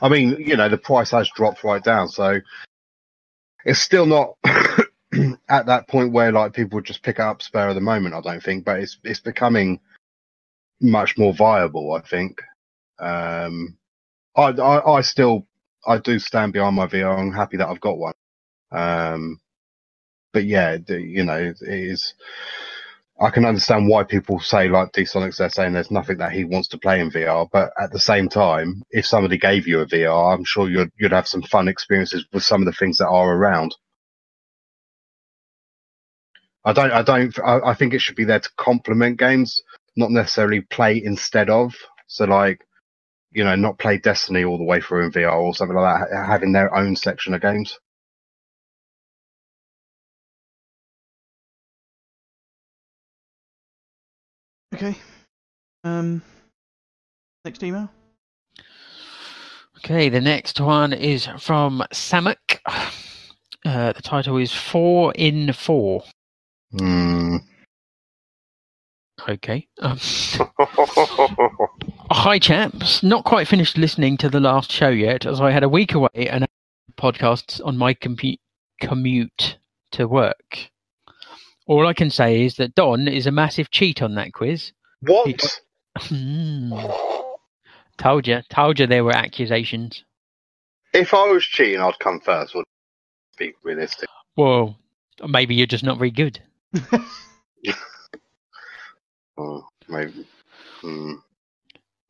I 0.02 0.10
mean, 0.10 0.36
you 0.40 0.58
know, 0.58 0.70
the 0.70 0.78
price 0.78 1.12
has 1.12 1.30
dropped 1.30 1.64
right 1.64 1.84
down, 1.84 2.10
so 2.10 2.40
it's 3.66 3.80
still 3.80 4.06
not 4.06 4.36
at 5.50 5.66
that 5.68 5.88
point 5.88 6.12
where 6.12 6.32
like 6.32 6.54
people 6.54 6.78
would 6.78 6.86
just 6.86 7.04
pick 7.04 7.20
up 7.20 7.42
spare 7.42 7.70
at 7.70 7.74
the 7.74 7.82
moment. 7.82 8.16
I 8.16 8.22
don't 8.22 8.44
think, 8.44 8.66
but 8.66 8.80
it's 8.80 8.98
it's 9.04 9.20
becoming 9.20 9.80
much 10.82 11.18
more 11.18 11.34
viable. 11.34 11.94
I 11.94 12.02
think. 12.02 12.42
Um, 13.00 13.78
I, 14.36 14.50
I 14.52 14.98
I 14.98 15.02
still 15.02 15.48
I 15.86 15.98
do 15.98 16.20
stand 16.20 16.54
behind 16.54 16.76
my 16.76 16.88
VR. 16.88 17.18
I'm 17.18 17.34
happy 17.34 17.58
that 17.58 17.68
I've 17.68 17.82
got 17.82 17.98
one. 17.98 18.14
Um, 18.72 19.40
but 20.34 20.46
yeah, 20.46 20.78
you 20.88 21.24
know, 21.24 21.38
it 21.38 21.58
is. 21.62 22.14
I 23.22 23.32
can 23.32 23.46
understand 23.46 23.88
why 23.90 24.04
people 24.04 24.40
say 24.40 24.70
like 24.70 24.92
D 24.94 25.04
Sonics. 25.04 25.38
They're 25.38 25.50
saying 25.50 25.74
there's 25.74 25.92
nothing 25.92 26.18
that 26.20 26.34
he 26.34 26.44
wants 26.46 26.68
to 26.70 26.78
play 26.80 27.00
in 27.02 27.12
VR, 27.12 27.48
but 27.52 27.72
at 27.80 27.92
the 27.92 28.00
same 28.00 28.30
time, 28.30 28.84
if 28.92 29.06
somebody 29.08 29.38
gave 29.38 29.68
you 29.68 29.82
a 29.82 29.86
VR, 29.88 30.36
I'm 30.36 30.46
sure 30.46 30.70
you'd 30.70 30.92
you'd 31.00 31.14
have 31.14 31.28
some 31.28 31.44
fun 31.44 31.68
experiences 31.70 32.26
with 32.34 32.44
some 32.44 32.62
of 32.62 32.68
the 32.68 32.74
things 32.74 32.98
that 32.98 33.08
are 33.10 33.34
around. 33.36 33.76
I 36.66 36.74
don't. 36.74 36.92
I 36.92 37.02
don't. 37.04 37.38
I, 37.40 37.60
I 37.72 37.74
think 37.74 37.94
it 37.94 38.02
should 38.02 38.16
be 38.16 38.26
there 38.26 38.40
to 38.40 38.50
complement 38.58 39.20
games, 39.20 39.62
not 39.96 40.12
necessarily 40.12 40.62
play 40.62 41.02
instead 41.04 41.50
of. 41.50 41.76
So 42.08 42.26
like, 42.26 42.62
you 43.32 43.44
know, 43.44 43.56
not 43.56 43.80
play 43.80 43.98
Destiny 44.00 44.46
all 44.46 44.58
the 44.60 44.66
way 44.66 44.82
through 44.82 45.06
in 45.06 45.12
VR 45.14 45.34
or 45.42 45.56
something 45.56 45.78
like 45.78 46.10
that. 46.10 46.26
Having 46.28 46.54
their 46.54 46.76
own 46.76 46.96
section 46.96 47.34
of 47.34 47.42
games. 47.42 47.80
Okay. 54.80 54.96
Um. 55.84 56.22
Next 57.44 57.62
email. 57.64 57.90
okay, 59.80 60.08
the 60.08 60.22
next 60.22 60.62
one 60.62 60.94
is 60.94 61.28
from 61.38 61.84
Samak. 61.92 62.60
Uh, 63.66 63.92
the 63.92 64.02
title 64.02 64.38
is 64.38 64.54
Four 64.54 65.12
in 65.16 65.52
Four. 65.52 66.06
Hmm. 66.72 67.36
Okay. 69.28 69.68
Um, 69.82 69.98
hi, 72.10 72.40
chaps. 72.40 73.04
Not 73.04 73.26
quite 73.26 73.50
finished 73.50 73.78
listening 73.78 74.16
to 74.16 74.30
the 74.30 74.40
last 74.40 74.72
show 74.72 74.88
yet, 74.88 75.26
as 75.26 75.42
I 75.42 75.52
had 75.52 75.64
a 75.64 75.70
week 75.70 75.94
away 75.94 76.08
and 76.16 76.46
podcasts 76.96 77.60
on 77.66 77.78
my 77.78 77.96
compu- 77.96 78.40
commute 78.80 79.58
to 79.92 80.08
work. 80.08 80.70
All 81.70 81.86
I 81.86 81.94
can 81.94 82.10
say 82.10 82.46
is 82.46 82.56
that 82.56 82.74
Don 82.74 83.08
is 83.08 83.28
a 83.28 83.32
massive 83.32 83.70
cheat 83.70 84.02
on 84.02 84.16
that 84.16 84.34
quiz. 84.34 84.74
What? 85.02 85.62
Hmm. 85.98 86.74
told 87.96 88.28
you, 88.28 88.42
told 88.50 88.80
you 88.80 88.88
there 88.88 89.04
were 89.04 89.16
accusations. 89.16 90.04
If 90.96 91.14
I 91.14 91.32
was 91.32 91.46
cheating, 91.46 91.80
I'd 91.80 92.00
come 92.00 92.22
first. 92.22 92.56
Would 92.56 92.66
be 93.38 93.54
realistic. 93.62 94.10
Well, 94.36 94.80
maybe 95.28 95.54
you're 95.54 95.68
just 95.68 95.84
not 95.84 96.00
very 96.00 96.12
good. 96.12 96.42
Oh, 99.42 99.66
maybe. 99.88 100.28
Hmm. 100.82 101.14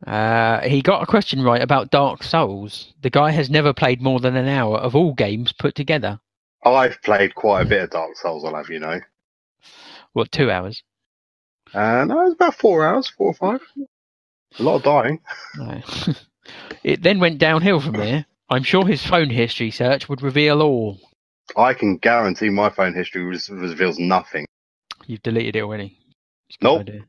Uh, 0.07 0.61
he 0.61 0.81
got 0.81 1.03
a 1.03 1.05
question 1.05 1.43
right 1.43 1.61
about 1.61 1.91
Dark 1.91 2.23
Souls. 2.23 2.91
The 3.03 3.11
guy 3.11 3.29
has 3.29 3.51
never 3.51 3.71
played 3.71 4.01
more 4.01 4.19
than 4.19 4.35
an 4.35 4.47
hour 4.47 4.79
of 4.79 4.95
all 4.95 5.13
games 5.13 5.51
put 5.51 5.75
together. 5.75 6.19
I've 6.65 6.99
played 7.03 7.35
quite 7.35 7.61
a 7.61 7.69
bit 7.69 7.83
of 7.83 7.91
Dark 7.91 8.15
Souls. 8.15 8.43
I'll 8.43 8.55
have 8.55 8.71
you 8.71 8.79
know. 8.79 8.99
What, 10.13 10.31
two 10.31 10.49
hours? 10.49 10.83
Uh, 11.73 12.05
no, 12.05 12.21
it 12.21 12.25
was 12.25 12.33
about 12.33 12.55
four 12.55 12.85
hours, 12.85 13.09
four 13.09 13.27
or 13.27 13.33
five. 13.33 13.61
A 14.57 14.63
lot 14.63 14.75
of 14.77 14.83
dying. 14.83 15.19
No. 15.55 15.81
it 16.83 17.03
then 17.03 17.19
went 17.19 17.37
downhill 17.37 17.79
from 17.79 17.93
there. 17.93 18.25
I'm 18.49 18.63
sure 18.63 18.87
his 18.87 19.05
phone 19.05 19.29
history 19.29 19.69
search 19.69 20.09
would 20.09 20.23
reveal 20.23 20.61
all. 20.61 20.99
I 21.55 21.73
can 21.73 21.97
guarantee 21.97 22.49
my 22.49 22.69
phone 22.69 22.95
history 22.95 23.23
res- 23.23 23.49
reveals 23.49 23.99
nothing. 23.99 24.45
You've 25.05 25.21
deleted 25.23 25.55
it 25.55 25.61
already. 25.61 25.97
It's 26.49 26.57
a 26.61 26.83
good 26.83 27.05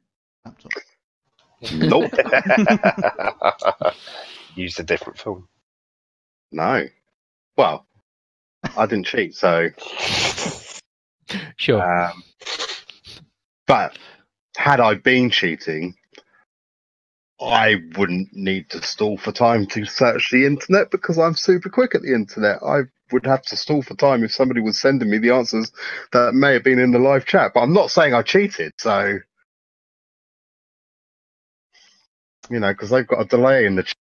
Nope. 1.73 2.11
Nope. 2.13 2.13
Use 4.55 4.79
a 4.79 4.83
different 4.83 5.19
phone. 5.19 5.45
no. 6.53 6.87
Well, 7.57 7.87
I 8.77 8.87
didn't 8.87 9.07
cheat, 9.07 9.35
so. 9.35 9.69
Sure. 11.57 11.81
Um, 11.81 12.25
but 13.71 13.99
had 14.57 14.81
I 14.81 14.95
been 14.95 15.31
cheating, 15.31 15.97
I 17.41 17.77
wouldn't 17.99 18.31
need 18.35 18.71
to 18.71 18.83
stall 18.83 19.19
for 19.19 19.33
time 19.33 19.67
to 19.69 19.85
search 19.87 20.31
the 20.31 20.47
internet 20.47 20.91
because 20.91 21.19
I'm 21.19 21.35
super 21.37 21.71
quick 21.71 21.95
at 21.95 22.03
the 22.03 22.15
internet. 22.15 22.63
I 22.63 22.83
would 23.13 23.27
have 23.27 23.43
to 23.45 23.57
stall 23.57 23.83
for 23.83 23.95
time 23.95 24.25
if 24.25 24.33
somebody 24.33 24.61
was 24.63 24.81
sending 24.81 25.11
me 25.11 25.19
the 25.19 25.33
answers 25.33 25.71
that 26.13 26.35
may 26.35 26.55
have 26.55 26.65
been 26.65 26.79
in 26.81 26.93
the 26.93 26.99
live 27.01 27.27
chat. 27.27 27.53
But 27.55 27.61
I'm 27.63 27.75
not 27.75 27.91
saying 27.91 28.15
I 28.15 28.23
cheated, 28.23 28.73
so 28.79 29.19
you 32.51 32.61
know, 32.61 32.73
because 32.73 32.91
they've 32.91 33.07
got 33.07 33.23
a 33.23 33.27
delay 33.27 33.67
in 33.67 33.77
the. 33.77 33.85
Ch- 33.85 33.95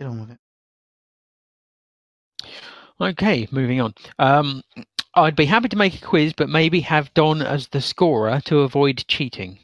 Get 0.00 0.08
on 0.08 0.20
with 0.20 0.30
it. 0.32 0.38
Okay, 3.00 3.46
moving 3.50 3.80
on. 3.80 3.94
Um, 4.18 4.62
I'd 5.14 5.36
be 5.36 5.46
happy 5.46 5.68
to 5.68 5.76
make 5.76 5.94
a 5.94 6.06
quiz, 6.06 6.32
but 6.34 6.48
maybe 6.48 6.80
have 6.80 7.12
Don 7.14 7.42
as 7.42 7.68
the 7.68 7.80
scorer 7.80 8.40
to 8.46 8.60
avoid 8.60 9.04
cheating. 9.08 9.58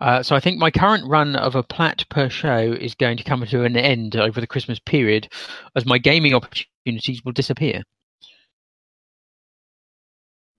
Uh, 0.00 0.22
so 0.22 0.34
I 0.34 0.40
think 0.40 0.58
my 0.58 0.70
current 0.70 1.06
run 1.06 1.36
of 1.36 1.54
a 1.54 1.62
plat 1.62 2.04
per 2.08 2.30
show 2.30 2.58
is 2.58 2.94
going 2.94 3.18
to 3.18 3.24
come 3.24 3.44
to 3.44 3.64
an 3.64 3.76
end 3.76 4.16
over 4.16 4.40
the 4.40 4.46
Christmas 4.46 4.78
period, 4.78 5.28
as 5.76 5.84
my 5.84 5.98
gaming 5.98 6.34
opportunities 6.34 7.22
will 7.24 7.32
disappear. 7.32 7.82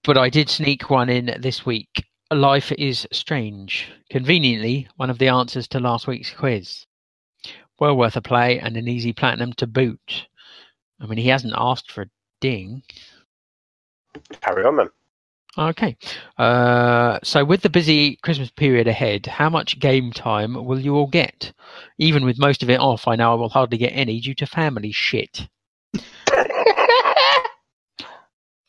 But 0.03 0.17
I 0.17 0.29
did 0.29 0.49
sneak 0.49 0.89
one 0.89 1.09
in 1.09 1.35
this 1.39 1.65
week. 1.65 2.05
Life 2.31 2.71
is 2.73 3.07
strange. 3.11 3.91
Conveniently, 4.09 4.87
one 4.95 5.09
of 5.09 5.17
the 5.17 5.27
answers 5.27 5.67
to 5.69 5.79
last 5.79 6.07
week's 6.07 6.31
quiz. 6.31 6.85
Well 7.79 7.97
worth 7.97 8.15
a 8.15 8.21
play 8.21 8.59
and 8.59 8.77
an 8.77 8.87
easy 8.87 9.13
platinum 9.13 9.53
to 9.53 9.67
boot. 9.67 10.27
I 11.01 11.07
mean, 11.07 11.17
he 11.17 11.27
hasn't 11.29 11.53
asked 11.57 11.91
for 11.91 12.03
a 12.03 12.09
ding. 12.39 12.83
Carry 14.41 14.63
on 14.65 14.77
then. 14.77 14.89
Okay. 15.57 15.97
Uh, 16.37 17.19
so, 17.23 17.43
with 17.43 17.61
the 17.61 17.69
busy 17.69 18.17
Christmas 18.17 18.51
period 18.51 18.87
ahead, 18.87 19.25
how 19.25 19.49
much 19.49 19.79
game 19.79 20.11
time 20.13 20.53
will 20.53 20.79
you 20.79 20.95
all 20.95 21.07
get? 21.07 21.51
Even 21.97 22.23
with 22.23 22.39
most 22.39 22.63
of 22.63 22.69
it 22.69 22.79
off, 22.79 23.07
I 23.07 23.15
know 23.15 23.31
I 23.31 23.35
will 23.35 23.49
hardly 23.49 23.77
get 23.77 23.89
any 23.89 24.21
due 24.21 24.35
to 24.35 24.45
family 24.45 24.91
shit. 24.91 25.47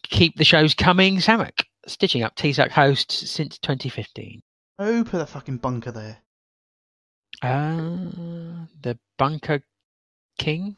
Keep 0.03 0.37
the 0.37 0.45
shows 0.45 0.75
coming, 0.75 1.19
Samak. 1.19 1.65
Stitching 1.87 2.23
up 2.23 2.37
TSAC 2.37 2.71
hosts 2.71 3.31
since 3.31 3.59
2015. 3.59 4.41
Oh, 4.79 5.05
put 5.05 5.19
that 5.19 5.29
fucking 5.29 5.59
bunker 5.59 5.93
there. 5.93 6.19
Uh, 7.41 8.67
the 8.81 8.99
Bunker 9.19 9.63
King? 10.39 10.77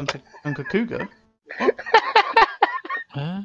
Bunker, 0.00 0.20
bunker 0.44 0.64
Cougar. 0.64 1.08
Uh, 3.12 3.42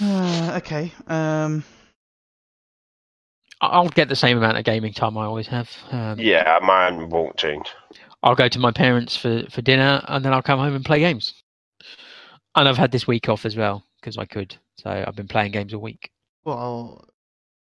Uh, 0.00 0.54
okay. 0.56 0.92
Um, 1.06 1.62
I- 3.60 3.66
I'll 3.68 3.88
get 3.88 4.08
the 4.08 4.16
same 4.16 4.36
amount 4.38 4.56
of 4.58 4.64
gaming 4.64 4.92
time 4.94 5.16
I 5.18 5.24
always 5.24 5.46
have. 5.48 5.70
Um, 5.90 6.18
Yeah, 6.18 6.58
mine 6.62 7.08
won't 7.10 7.36
change. 7.36 7.66
I'll 8.22 8.34
go 8.34 8.48
to 8.48 8.58
my 8.58 8.72
parents 8.72 9.16
for, 9.16 9.44
for 9.50 9.62
dinner 9.62 10.02
and 10.08 10.24
then 10.24 10.32
I'll 10.32 10.42
come 10.42 10.58
home 10.58 10.74
and 10.74 10.84
play 10.84 10.98
games. 11.00 11.34
And 12.54 12.66
I've 12.68 12.76
had 12.78 12.92
this 12.92 13.06
week 13.06 13.28
off 13.28 13.44
as 13.46 13.56
well 13.56 13.84
because 14.00 14.16
I 14.18 14.24
could. 14.24 14.56
So 14.78 14.90
I've 14.90 15.16
been 15.16 15.28
playing 15.28 15.52
games 15.52 15.72
all 15.74 15.80
week. 15.80 16.10
well, 16.44 17.04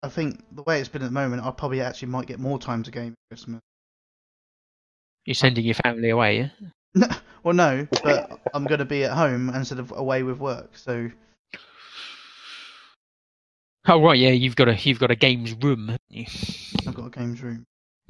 I 0.03 0.09
think 0.09 0.43
the 0.53 0.63
way 0.63 0.79
it's 0.79 0.89
been 0.89 1.01
at 1.01 1.05
the 1.05 1.11
moment, 1.11 1.43
I 1.43 1.51
probably 1.51 1.81
actually 1.81 2.09
might 2.09 2.27
get 2.27 2.39
more 2.39 2.59
time 2.59 2.83
to 2.83 2.91
game 2.91 3.11
at 3.13 3.35
Christmas. 3.35 3.61
You're 5.27 5.35
sending 5.35 5.65
your 5.65 5.75
family 5.75 6.09
away, 6.09 6.37
yeah? 6.37 6.69
No, 6.95 7.07
well, 7.43 7.53
no, 7.53 7.85
but 8.01 8.39
I'm 8.53 8.63
going 8.63 8.79
to 8.79 8.85
be 8.85 9.03
at 9.03 9.11
home 9.11 9.49
instead 9.49 9.77
of 9.77 9.91
away 9.91 10.23
with 10.23 10.39
work. 10.39 10.77
So 10.77 11.11
Oh 13.89 14.01
right, 14.01 14.17
yeah. 14.17 14.29
You've 14.29 14.55
got 14.55 14.69
a 14.69 14.75
you've 14.75 14.99
got 14.99 15.11
a 15.11 15.15
games 15.15 15.53
room. 15.53 15.87
haven't 15.87 16.01
you? 16.09 16.25
I've 16.87 16.93
got 16.93 17.07
a 17.07 17.09
games 17.09 17.43
room. 17.43 17.65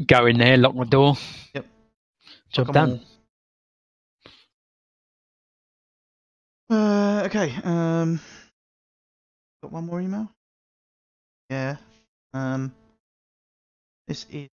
Go 0.05 0.27
in 0.27 0.37
there, 0.37 0.57
lock 0.57 0.75
my 0.75 0.83
door. 0.83 1.17
Yep. 1.55 1.65
Job 2.51 2.73
done. 2.73 3.01
Uh, 6.69 7.23
okay. 7.25 7.51
Um, 7.63 8.19
got 9.63 9.71
one 9.71 9.87
more 9.87 10.01
email. 10.01 10.31
Yeah. 11.49 11.77
Um, 12.33 12.73
this 14.07 14.27
is, 14.29 14.49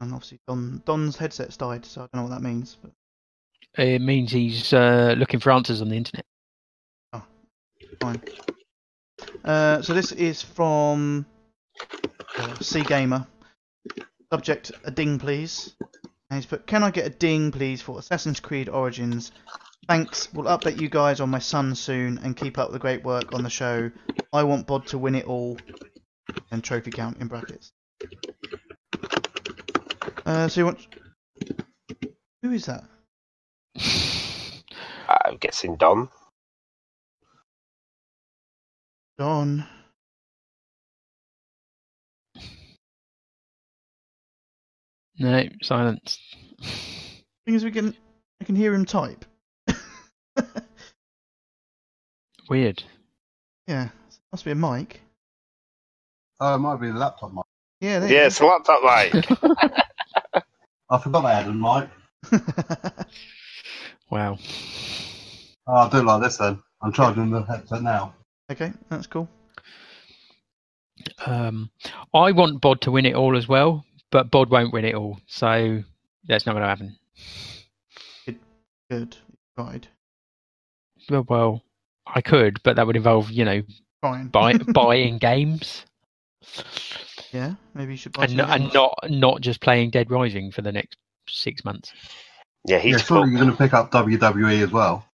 and 0.00 0.12
obviously 0.14 0.38
Don 0.46 0.82
Don's 0.84 1.16
headset's 1.16 1.56
died, 1.56 1.84
so 1.84 2.02
I 2.02 2.04
don't 2.04 2.16
know 2.16 2.22
what 2.28 2.40
that 2.40 2.46
means. 2.46 2.76
But 2.82 2.92
It 3.76 4.00
means 4.00 4.32
he's 4.32 4.72
uh, 4.72 5.14
looking 5.16 5.40
for 5.40 5.52
answers 5.52 5.80
on 5.82 5.88
the 5.88 5.96
internet. 5.96 6.24
Oh, 7.12 7.22
fine. 8.00 8.20
Uh, 9.44 9.82
so 9.82 9.94
this 9.94 10.12
is 10.12 10.42
from 10.42 11.26
uh, 12.38 12.54
C 12.60 12.82
Gamer. 12.82 13.26
Subject: 14.32 14.72
a 14.84 14.90
ding, 14.90 15.18
please. 15.18 15.74
And 16.30 16.38
he's 16.38 16.46
put, 16.46 16.66
"Can 16.66 16.82
I 16.82 16.90
get 16.90 17.06
a 17.06 17.10
ding, 17.10 17.50
please, 17.50 17.82
for 17.82 17.98
Assassin's 17.98 18.40
Creed 18.40 18.68
Origins? 18.68 19.32
Thanks. 19.88 20.32
We'll 20.32 20.46
update 20.46 20.80
you 20.80 20.88
guys 20.88 21.20
on 21.20 21.30
my 21.30 21.40
son 21.40 21.74
soon, 21.74 22.18
and 22.18 22.36
keep 22.36 22.58
up 22.58 22.70
the 22.70 22.78
great 22.78 23.02
work 23.02 23.34
on 23.34 23.42
the 23.42 23.50
show. 23.50 23.90
I 24.32 24.44
want 24.44 24.66
Bod 24.66 24.86
to 24.88 24.98
win 24.98 25.14
it 25.14 25.26
all." 25.26 25.58
And 26.52 26.62
trophy 26.62 26.92
count 26.92 27.18
in 27.18 27.26
brackets. 27.26 27.72
Uh, 30.30 30.46
so 30.46 30.60
you 30.60 30.64
want? 30.66 30.86
Who 32.42 32.52
is 32.52 32.66
that? 32.66 32.84
I'm 35.26 35.38
guessing 35.38 35.74
Don. 35.74 36.08
Don. 39.18 39.66
No, 45.18 45.48
silence. 45.62 46.20
Thing 47.44 47.54
is, 47.56 47.64
we 47.64 47.72
can 47.72 47.96
I 48.40 48.44
can 48.44 48.54
hear 48.54 48.72
him 48.72 48.84
type. 48.84 49.24
Weird. 52.48 52.84
yeah, 53.66 53.88
must 54.30 54.44
be 54.44 54.52
a 54.52 54.54
mic. 54.54 55.00
Oh, 56.38 56.54
it 56.54 56.58
might 56.58 56.80
be 56.80 56.86
the 56.86 56.98
laptop 56.98 57.32
mic. 57.32 57.42
Yeah, 57.80 58.06
Yeah, 58.06 58.26
it's 58.26 58.38
a 58.38 58.46
laptop 58.46 58.80
mic. 58.84 59.26
I 60.90 60.98
forgot 60.98 61.24
I 61.24 61.34
had 61.34 61.46
a 61.46 61.52
mic. 61.52 61.88
you 62.32 62.40
Wow. 64.10 64.38
Oh, 65.66 65.74
I'll 65.74 65.88
do 65.88 65.98
it 65.98 66.04
like 66.04 66.22
this 66.22 66.36
then. 66.36 66.60
I'm 66.82 66.92
charging 66.92 67.30
the 67.30 67.42
headset 67.42 67.82
now. 67.82 68.14
okay, 68.50 68.72
that's 68.88 69.06
cool. 69.06 69.28
Um, 71.24 71.70
I 72.12 72.32
want 72.32 72.60
Bod 72.60 72.80
to 72.82 72.90
win 72.90 73.06
it 73.06 73.14
all 73.14 73.36
as 73.36 73.46
well, 73.46 73.84
but 74.10 74.30
Bod 74.30 74.50
won't 74.50 74.72
win 74.72 74.84
it 74.84 74.94
all, 74.96 75.20
so 75.26 75.82
that's 76.26 76.44
not 76.44 76.52
going 76.52 76.62
to 76.62 76.68
happen. 76.68 76.96
Good. 78.90 79.16
Tried. 79.56 79.86
well, 81.08 81.24
well, 81.28 81.62
I 82.06 82.20
could, 82.20 82.60
but 82.64 82.74
that 82.76 82.86
would 82.86 82.96
involve 82.96 83.30
you 83.30 83.44
know 83.44 83.62
Fine. 84.02 84.28
buy, 84.28 84.54
buying 84.74 85.18
games 85.18 85.84
Yeah, 87.32 87.54
maybe 87.74 87.92
you 87.92 87.96
should 87.96 88.12
buy 88.12 88.24
and 88.24 88.30
some 88.30 88.36
not, 88.38 88.50
and 88.60 88.72
not 88.74 88.98
not 89.08 89.40
just 89.40 89.60
playing 89.60 89.90
Dead 89.90 90.10
Rising 90.10 90.50
for 90.50 90.62
the 90.62 90.72
next 90.72 90.96
six 91.28 91.64
months. 91.64 91.92
Yeah, 92.64 92.76
Yeah, 92.76 92.80
he's 92.80 93.02
surely 93.02 93.24
full. 93.24 93.28
you're 93.30 93.38
going 93.40 93.50
to 93.50 93.56
pick 93.56 93.72
up 93.72 93.90
WWE 93.92 94.62
as 94.62 94.70
well. 94.70 95.06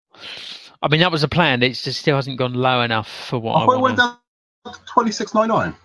I 0.82 0.88
mean, 0.88 1.00
that 1.02 1.12
was 1.12 1.24
a 1.24 1.28
plan. 1.28 1.62
It 1.64 1.74
just 1.74 2.00
still 2.00 2.16
hasn't 2.16 2.38
gone 2.38 2.54
low 2.54 2.82
enough 2.82 3.10
for 3.10 3.40
what 3.40 3.54
I, 3.54 3.64
I 3.64 3.66
thought 3.66 3.74
it 3.74 3.82
want. 3.82 3.84
went 3.84 3.98
down 3.98 4.18
to 4.66 4.80
twenty 4.86 5.12
six 5.12 5.34
ninety 5.34 5.54
nine. 5.54 5.76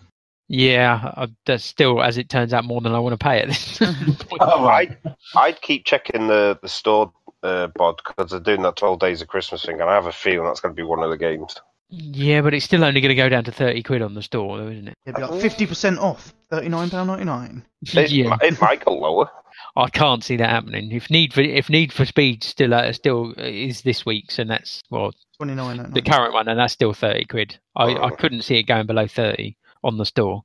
Yeah, 0.53 1.13
I, 1.17 1.29
that's 1.47 1.65
still, 1.65 2.03
as 2.03 2.19
it 2.19 2.29
turns 2.29 2.53
out, 2.53 2.65
more 2.65 2.81
than 2.81 2.93
I 2.93 2.99
want 2.99 3.13
to 3.13 3.25
pay 3.25 3.41
at 3.41 3.49
this. 3.49 3.81
Oh, 4.41 4.67
I'd, 4.67 4.99
I'd 5.37 5.61
keep 5.61 5.85
checking 5.85 6.27
the, 6.27 6.59
the 6.61 6.69
store 6.69 7.13
uh, 7.45 7.69
bod 7.69 8.01
because 8.05 8.31
they're 8.33 8.41
doing 8.41 8.63
that 8.63 8.75
12 8.75 8.99
days 8.99 9.23
of 9.23 9.29
Christmas 9.29 9.65
thing, 9.65 9.81
and 9.81 9.89
I 9.89 9.95
have 9.95 10.07
a 10.07 10.13
feeling 10.13 10.45
that's 10.47 10.59
going 10.59 10.75
to 10.75 10.77
be 10.77 10.83
one 10.87 11.05
of 11.05 11.11
the 11.11 11.17
games. 11.19 11.57
Yeah, 11.93 12.41
but 12.43 12.55
it's 12.55 12.65
still 12.65 12.85
only 12.85 13.01
going 13.01 13.09
to 13.11 13.15
go 13.17 13.29
down 13.29 13.45
to 13.45 13.53
thirty 13.53 13.83
quid 13.83 14.01
on 14.03 14.15
the 14.15 14.23
store, 14.23 14.59
though, 14.59 14.69
isn't 14.69 14.89
it? 14.89 14.95
It'd 15.07 15.17
be 15.17 15.23
like 15.23 15.41
fifty 15.41 15.67
percent 15.67 15.99
off, 15.99 16.33
thirty 16.49 16.69
nine 16.69 16.89
pound 16.89 17.09
ninety 17.09 17.25
nine. 17.25 17.65
It, 17.83 18.11
yeah, 18.13 18.37
it 18.43 18.61
might 18.61 18.85
go 18.85 18.95
lower. 18.97 19.29
I 19.77 19.89
can't 19.91 20.23
see 20.23 20.37
that 20.37 20.51
happening. 20.51 20.93
If 20.93 21.11
need 21.11 21.33
for 21.33 21.41
if 21.41 21.69
Need 21.69 21.93
for 21.93 22.05
Speed 22.05 22.45
still 22.45 22.73
uh, 22.75 22.93
still 22.93 23.33
is 23.37 23.83
this 23.83 24.07
week's, 24.07 24.39
and 24.39 24.49
that's 24.51 24.83
well 24.91 25.13
Twenty 25.39 25.55
nine. 25.57 25.91
the 25.93 26.01
current 26.03 26.33
one, 26.33 26.47
and 26.49 26.59
that's 26.59 26.73
still 26.73 26.93
thirty 26.93 27.25
quid. 27.25 27.59
I, 27.75 27.87
I 27.87 28.11
Oh. 28.11 28.17
couldn't 28.17 28.43
see 28.43 28.57
it 28.57 28.65
going 28.65 28.87
below 28.87 29.09
thirty 29.09 29.57
on 29.83 29.97
the 29.99 30.07
store. 30.07 30.45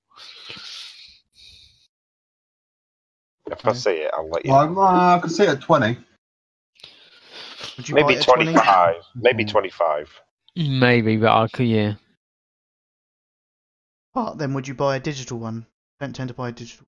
If 3.51 3.65
I 3.67 3.73
see 3.73 3.91
it, 3.91 4.11
I'll 4.17 4.29
let 4.29 4.45
you 4.45 4.51
Well, 4.51 4.69
know. 4.73 4.81
uh, 4.81 5.15
I 5.17 5.19
can 5.19 5.29
see 5.29 5.43
it 5.43 5.49
at 5.49 5.61
twenty. 5.61 5.97
Would 7.77 7.87
you 7.89 7.95
buy 7.95 8.01
Maybe 8.01 8.13
it 8.15 8.19
at 8.19 8.23
20? 8.33 8.43
25. 8.53 8.95
Maybe 9.15 9.45
Mm. 9.45 9.51
25. 9.51 10.21
Maybe, 10.57 11.17
but 11.17 11.31
I 11.31 11.47
could. 11.47 11.67
Yeah, 11.67 11.95
But 14.15 14.39
then 14.39 14.55
would 14.55 14.67
you 14.67 14.73
buy 14.73 14.95
a 14.95 14.99
digital 14.99 15.37
one? 15.37 15.67
Don't 15.99 16.15
tend 16.15 16.29
to 16.29 16.33
buy 16.33 16.49
a 16.49 16.51
digital. 16.51 16.87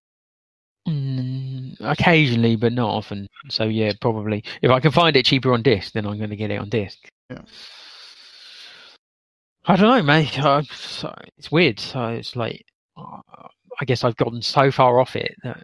mm, 0.87 1.75
occasionally, 1.81 2.55
but 2.55 2.73
not 2.73 2.89
often. 2.89 3.27
So 3.49 3.65
yeah, 3.65 3.93
probably 4.01 4.43
if 4.61 4.71
I 4.71 4.79
can 4.79 4.91
find 4.91 5.15
it 5.15 5.25
cheaper 5.25 5.53
on 5.53 5.61
disc, 5.63 5.93
then 5.93 6.05
I'm 6.05 6.17
going 6.17 6.29
to 6.29 6.35
get 6.35 6.51
it 6.51 6.59
on 6.59 6.69
disc. 6.69 6.97
Yeah. 7.29 7.41
I 9.65 9.75
don't 9.75 9.87
know, 9.97 10.01
mate. 10.03 10.39
I, 10.39 10.59
it's 11.37 11.51
weird. 11.51 11.79
So 11.79 12.07
it's 12.07 12.35
like, 12.35 12.65
I 12.97 13.85
guess 13.85 14.03
I've 14.03 14.15
gotten 14.15 14.41
so 14.41 14.71
far 14.71 14.99
off 14.99 15.15
it 15.15 15.35
that 15.43 15.63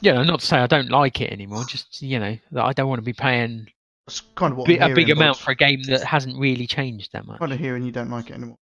you 0.00 0.12
know, 0.12 0.22
not 0.22 0.40
to 0.40 0.46
say 0.46 0.58
I 0.58 0.66
don't 0.66 0.90
like 0.90 1.20
it 1.20 1.32
anymore. 1.32 1.64
Just 1.64 2.02
you 2.02 2.18
know, 2.18 2.36
that 2.52 2.64
I 2.64 2.72
don't 2.72 2.88
want 2.88 3.00
to 3.00 3.04
be 3.04 3.12
paying 3.12 3.66
That's 4.06 4.20
kind 4.34 4.52
of 4.52 4.58
what 4.58 4.68
bi- 4.68 4.74
a 4.74 4.94
big 4.94 5.10
amount 5.10 5.38
for 5.38 5.50
a 5.50 5.54
game 5.56 5.82
that 5.84 6.04
hasn't 6.04 6.38
really 6.38 6.66
changed 6.66 7.12
that 7.12 7.26
much. 7.26 7.38
Kind 7.38 7.52
of 7.52 7.58
hearing 7.58 7.82
you 7.84 7.92
don't 7.92 8.10
like 8.10 8.30
it 8.30 8.34
anymore. 8.34 8.58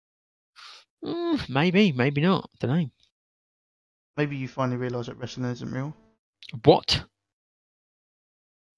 Mm, 1.04 1.48
maybe, 1.48 1.92
maybe 1.92 2.20
not. 2.20 2.48
Don't 2.60 2.70
know. 2.70 2.86
Maybe 4.16 4.36
you 4.36 4.48
finally 4.48 4.76
realise 4.76 5.06
that 5.06 5.16
wrestling 5.16 5.50
isn't 5.50 5.70
real. 5.70 5.94
What? 6.64 7.04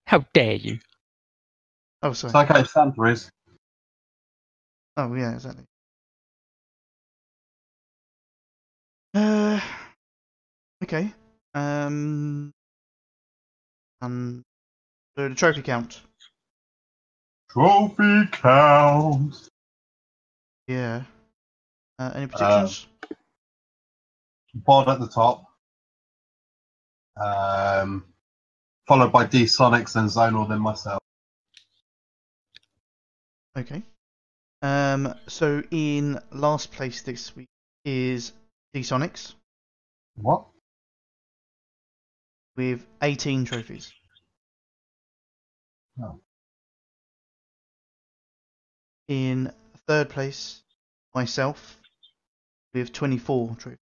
How 0.06 0.24
dare 0.32 0.54
you? 0.54 0.78
Oh, 2.02 2.12
sorry. 2.12 2.30
It's 2.30 2.50
okay, 2.50 2.64
Santa 2.64 3.02
is. 3.04 3.30
Oh, 4.96 5.12
yeah, 5.14 5.34
exactly. 5.34 5.64
Uh, 9.14 9.60
okay. 10.82 11.12
Um, 11.56 12.52
um, 14.02 14.42
so 15.16 15.28
the 15.28 15.34
trophy 15.34 15.62
count. 15.62 16.02
Trophy 17.50 18.28
count. 18.30 19.48
Yeah. 20.68 21.02
Uh, 21.98 22.12
any 22.14 22.26
predictions? 22.26 22.86
Bod 24.54 24.88
at 24.90 25.00
the 25.00 25.08
top. 25.08 25.46
Um, 27.16 28.04
followed 28.86 29.10
by 29.10 29.24
D 29.24 29.44
Sonics, 29.44 29.94
then 29.94 30.06
Zonal, 30.06 30.46
then 30.46 30.60
myself. 30.60 31.00
Okay. 33.56 33.82
Um, 34.60 35.14
so 35.26 35.62
in 35.70 36.20
last 36.32 36.70
place 36.72 37.00
this 37.00 37.34
week 37.34 37.48
is 37.86 38.32
D-Sonics 38.74 39.32
What? 40.16 40.44
With 42.56 42.86
18 43.02 43.44
trophies. 43.44 43.92
Oh. 46.02 46.20
In 49.08 49.52
third 49.86 50.08
place, 50.08 50.62
myself 51.14 51.78
with 52.74 52.92
24 52.92 53.56
trophies. 53.56 53.78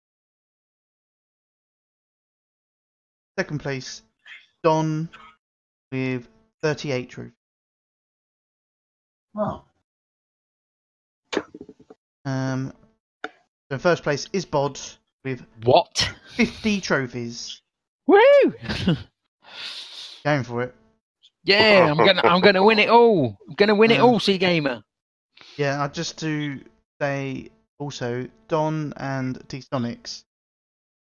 Second 3.38 3.60
place, 3.60 4.02
Don 4.62 5.08
with 5.90 6.28
38 6.62 7.08
trophies. 7.08 7.32
Oh. 9.36 9.64
Um, 12.24 12.72
so 13.70 13.78
first 13.78 14.02
place 14.02 14.28
is 14.32 14.44
Bod 14.44 14.78
with 15.24 15.42
What? 15.64 16.12
50 16.36 16.80
trophies. 16.82 17.61
Woo! 18.06 18.18
Going 20.24 20.44
for 20.44 20.62
it. 20.62 20.74
yeah, 21.44 21.88
I'm 21.90 21.96
gonna, 21.96 22.22
I'm 22.24 22.40
gonna 22.40 22.62
win 22.62 22.78
it 22.78 22.88
all. 22.88 23.36
I'm 23.48 23.54
gonna 23.54 23.74
win 23.74 23.90
it 23.90 24.00
all, 24.00 24.20
Sea 24.20 24.38
Gamer. 24.38 24.82
Yeah, 25.56 25.82
I 25.82 25.88
just 25.88 26.18
to 26.20 26.60
say 27.00 27.50
also, 27.78 28.28
Don 28.48 28.92
and 28.96 29.42
T-Sonics. 29.48 30.22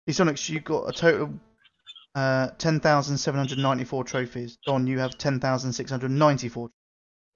T-Sonics, 0.08 0.50
you 0.50 0.60
got 0.60 0.88
a 0.88 0.92
total 0.92 1.34
uh, 2.16 2.50
10,794 2.58 4.04
trophies. 4.04 4.58
Don, 4.66 4.86
you 4.86 5.00
have 5.00 5.18
10,694. 5.18 6.70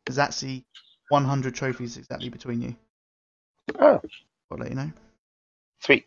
There's 0.06 0.18
actually 0.20 0.66
100 1.10 1.56
trophies 1.56 1.98
exactly 1.98 2.30
between 2.30 2.62
you. 2.62 2.76
Oh, 3.80 4.02
I'll 4.52 4.58
let 4.58 4.70
you 4.70 4.76
know. 4.76 4.92
sweet. 5.80 6.06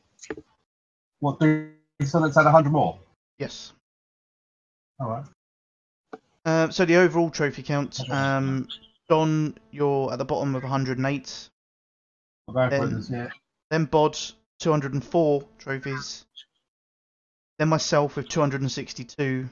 What, 1.21 1.41
D 1.41 1.47
Sonics 2.03 2.35
had 2.37 2.45
100 2.45 2.71
more? 2.71 2.99
Yes. 3.39 3.73
Alright. 5.01 5.25
Uh, 6.45 6.71
so 6.71 6.85
the 6.85 6.97
overall 6.97 7.31
trophy 7.31 7.63
count, 7.63 8.01
um, 8.11 8.69
Don, 9.09 9.57
you're 9.71 10.13
at 10.13 10.19
the 10.19 10.25
bottom 10.25 10.55
of 10.55 10.63
108. 10.63 11.49
I'll 12.49 12.55
go 12.55 12.69
for 12.69 12.75
it 12.75 12.81
Um, 12.81 12.95
this 12.95 13.11
year. 13.11 13.33
Then 13.71 13.85
Bod, 13.87 14.17
204 14.61 15.45
trophies. 15.59 16.25
Then 17.59 17.69
myself 17.69 18.17
with 18.17 18.29
262. 18.29 19.49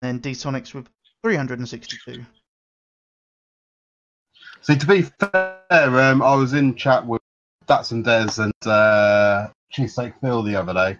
Then 0.00 0.18
D-Sonics 0.18 0.74
with 0.74 0.88
362. 1.22 2.24
See, 4.62 4.76
to 4.76 4.86
be 4.86 5.02
fair, 5.02 5.60
um, 5.70 6.22
I 6.22 6.34
was 6.34 6.54
in 6.54 6.74
chat 6.76 7.06
with 7.06 7.20
Dats 7.66 7.90
and 7.90 8.04
Des 8.04 8.40
and 8.40 8.52
uh, 8.66 9.48
Cheesesteak 9.72 10.14
Phil 10.20 10.42
the 10.42 10.56
other 10.56 10.72
day, 10.72 10.98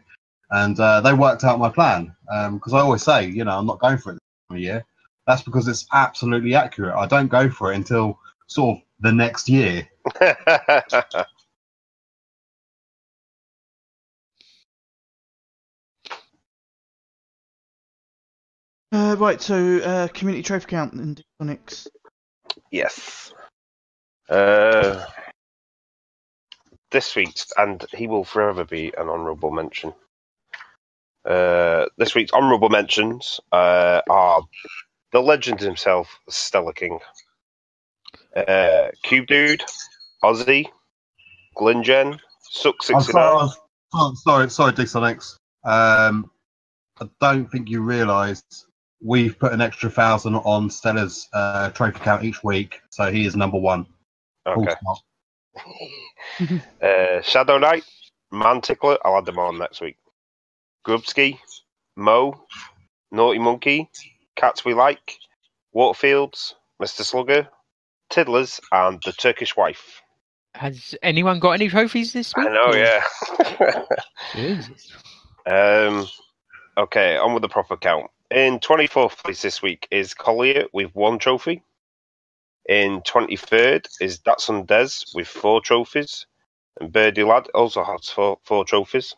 and 0.52 0.78
uh, 0.78 1.00
they 1.00 1.12
worked 1.14 1.44
out 1.44 1.58
my 1.58 1.70
plan. 1.70 2.14
Because 2.52 2.72
I 2.72 2.80
always 2.80 3.02
say, 3.02 3.26
you 3.26 3.44
know, 3.44 3.58
I'm 3.58 3.66
not 3.66 3.80
going 3.80 3.98
for 3.98 4.12
it 4.12 4.18
this 4.50 4.60
year. 4.60 4.84
That's 5.26 5.42
because 5.42 5.66
it's 5.66 5.86
absolutely 5.92 6.54
accurate. 6.54 6.94
I 6.94 7.06
don't 7.06 7.28
go 7.28 7.50
for 7.50 7.72
it 7.72 7.76
until 7.76 8.18
sort 8.46 8.76
of 8.78 8.82
the 9.00 9.12
next 9.12 9.48
year. 9.48 9.88
Uh, 18.94 19.16
right, 19.18 19.40
so 19.40 19.78
uh, 19.78 20.06
community 20.08 20.42
trophy 20.42 20.66
count 20.66 20.92
in 20.92 21.14
D-Sonics. 21.14 21.86
yes. 22.70 23.32
Uh, 24.28 25.02
this 26.90 27.16
week's, 27.16 27.50
and 27.56 27.82
he 27.94 28.06
will 28.06 28.22
forever 28.22 28.64
be 28.66 28.92
an 28.98 29.08
honourable 29.08 29.50
mention. 29.50 29.94
Uh, 31.24 31.86
this 31.98 32.14
week's 32.14 32.32
honourable 32.32 32.68
mentions 32.68 33.40
uh, 33.52 34.02
are 34.10 34.42
the 35.12 35.20
legend 35.20 35.60
himself, 35.60 36.08
Stella 36.28 36.74
King, 36.74 36.98
uh, 38.34 38.88
Cube 39.02 39.26
Dude, 39.26 39.62
Ozzy, 40.24 40.66
Glingen, 41.56 42.18
Suck 42.50 42.76
I'm 42.82 42.86
sixty 42.86 43.12
sorry. 43.12 43.50
Sorry, 44.14 44.50
sorry, 44.50 44.72
Dixonix. 44.72 45.36
Um, 45.64 46.30
I 47.00 47.08
don't 47.20 47.50
think 47.50 47.68
you 47.68 47.82
realised 47.82 48.66
we've 49.02 49.38
put 49.38 49.52
an 49.52 49.60
extra 49.60 49.90
thousand 49.90 50.36
on 50.36 50.70
Stella's 50.70 51.28
uh, 51.32 51.70
trophy 51.70 51.98
count 52.00 52.24
each 52.24 52.42
week, 52.42 52.80
so 52.90 53.10
he 53.10 53.26
is 53.26 53.36
number 53.36 53.58
one. 53.58 53.86
Okay. 54.46 54.74
Uh, 56.80 57.20
Shadow 57.20 57.58
Knight, 57.58 57.84
Mantickler, 58.32 58.96
I'll 59.04 59.18
add 59.18 59.26
them 59.26 59.38
on 59.38 59.58
next 59.58 59.82
week. 59.82 59.96
Grubsky, 60.86 61.38
Mo, 61.96 62.44
Naughty 63.10 63.38
Monkey, 63.38 63.90
Cats 64.36 64.64
We 64.64 64.74
Like, 64.74 65.18
Waterfields, 65.74 66.54
Mr. 66.82 67.02
Slugger, 67.02 67.48
Tiddlers, 68.10 68.60
and 68.72 69.00
The 69.04 69.12
Turkish 69.12 69.56
Wife. 69.56 70.02
Has 70.54 70.94
anyone 71.02 71.38
got 71.38 71.52
any 71.52 71.68
trophies 71.68 72.12
this 72.12 72.34
week? 72.36 72.46
I 72.46 72.52
know, 72.52 72.74
yeah. 72.74 73.84
Jesus. 74.34 74.92
um, 75.46 76.06
okay, 76.76 77.16
on 77.16 77.32
with 77.32 77.42
the 77.42 77.48
proper 77.48 77.76
count. 77.76 78.10
In 78.30 78.60
24th 78.60 79.22
place 79.22 79.42
this 79.42 79.62
week 79.62 79.86
is 79.90 80.14
Collier 80.14 80.66
with 80.72 80.94
one 80.94 81.18
trophy. 81.18 81.62
In 82.68 83.00
23rd 83.02 83.86
is 84.00 84.20
Datsun 84.20 84.66
Des 84.66 84.90
with 85.14 85.28
four 85.28 85.60
trophies. 85.60 86.26
And 86.80 86.92
Birdie 86.92 87.24
Lad 87.24 87.48
also 87.54 87.84
has 87.84 88.08
four, 88.08 88.38
four 88.44 88.64
trophies. 88.64 89.14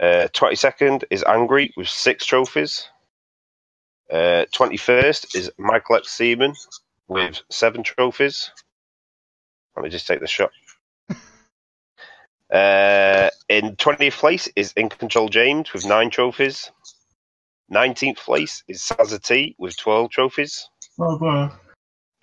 Uh, 0.00 0.28
22nd 0.32 1.04
is 1.10 1.22
Angry 1.24 1.74
with 1.76 1.88
six 1.88 2.24
trophies. 2.24 2.88
Uh, 4.10 4.46
21st 4.54 5.36
is 5.36 5.50
Michael 5.58 5.96
X. 5.96 6.10
Seaman 6.10 6.54
with 7.06 7.42
seven 7.50 7.82
trophies. 7.82 8.50
Let 9.76 9.84
me 9.84 9.90
just 9.90 10.06
take 10.06 10.20
the 10.20 10.26
shot. 10.26 10.52
Uh, 12.50 13.30
in 13.48 13.76
20th 13.76 14.18
place 14.18 14.48
is 14.56 14.72
In 14.72 14.88
Control 14.88 15.28
James 15.28 15.72
with 15.72 15.86
nine 15.86 16.10
trophies. 16.10 16.72
19th 17.72 18.16
place 18.16 18.64
is 18.66 18.80
Sazza 18.80 19.22
T 19.22 19.54
with 19.58 19.76
12 19.76 20.10
trophies. 20.10 20.68
Oh, 20.98 21.16
bro. 21.16 21.50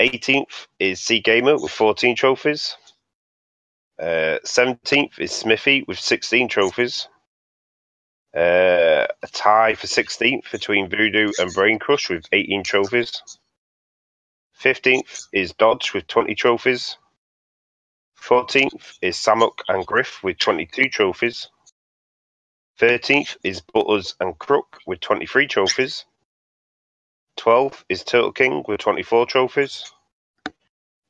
18th 0.01 0.67
is 0.79 0.99
Sea 0.99 1.21
Gamer 1.21 1.57
with 1.57 1.71
14 1.71 2.15
trophies. 2.15 2.75
Uh, 3.97 4.39
17th 4.43 5.17
is 5.17 5.31
Smithy 5.31 5.85
with 5.87 5.97
16 5.97 6.49
trophies. 6.49 7.07
Uh, 8.37 9.07
a 9.23 9.27
tie 9.33 9.73
for 9.73 9.87
16th 9.87 10.51
between 10.51 10.89
Voodoo 10.89 11.31
and 11.39 11.51
Brain 11.55 11.79
Crush 11.79 12.11
with 12.11 12.25
18 12.31 12.63
trophies. 12.63 13.23
15th 14.61 15.27
is 15.33 15.53
Dodge 15.53 15.95
with 15.95 16.05
20 16.05 16.35
trophies. 16.35 16.97
14th 18.21 18.99
is 19.01 19.17
Samuk 19.17 19.61
and 19.67 19.83
Griff 19.87 20.23
with 20.23 20.37
22 20.37 20.89
trophies. 20.89 21.49
13th 22.79 23.37
is 23.43 23.61
Butters 23.61 24.13
and 24.19 24.37
Crook 24.37 24.77
with 24.85 24.99
23 24.99 25.47
trophies. 25.47 26.05
12th 27.39 27.85
is 27.89 28.03
Turtle 28.03 28.33
King 28.33 28.63
with 28.67 28.81
24 28.81 29.25
trophies. 29.25 29.83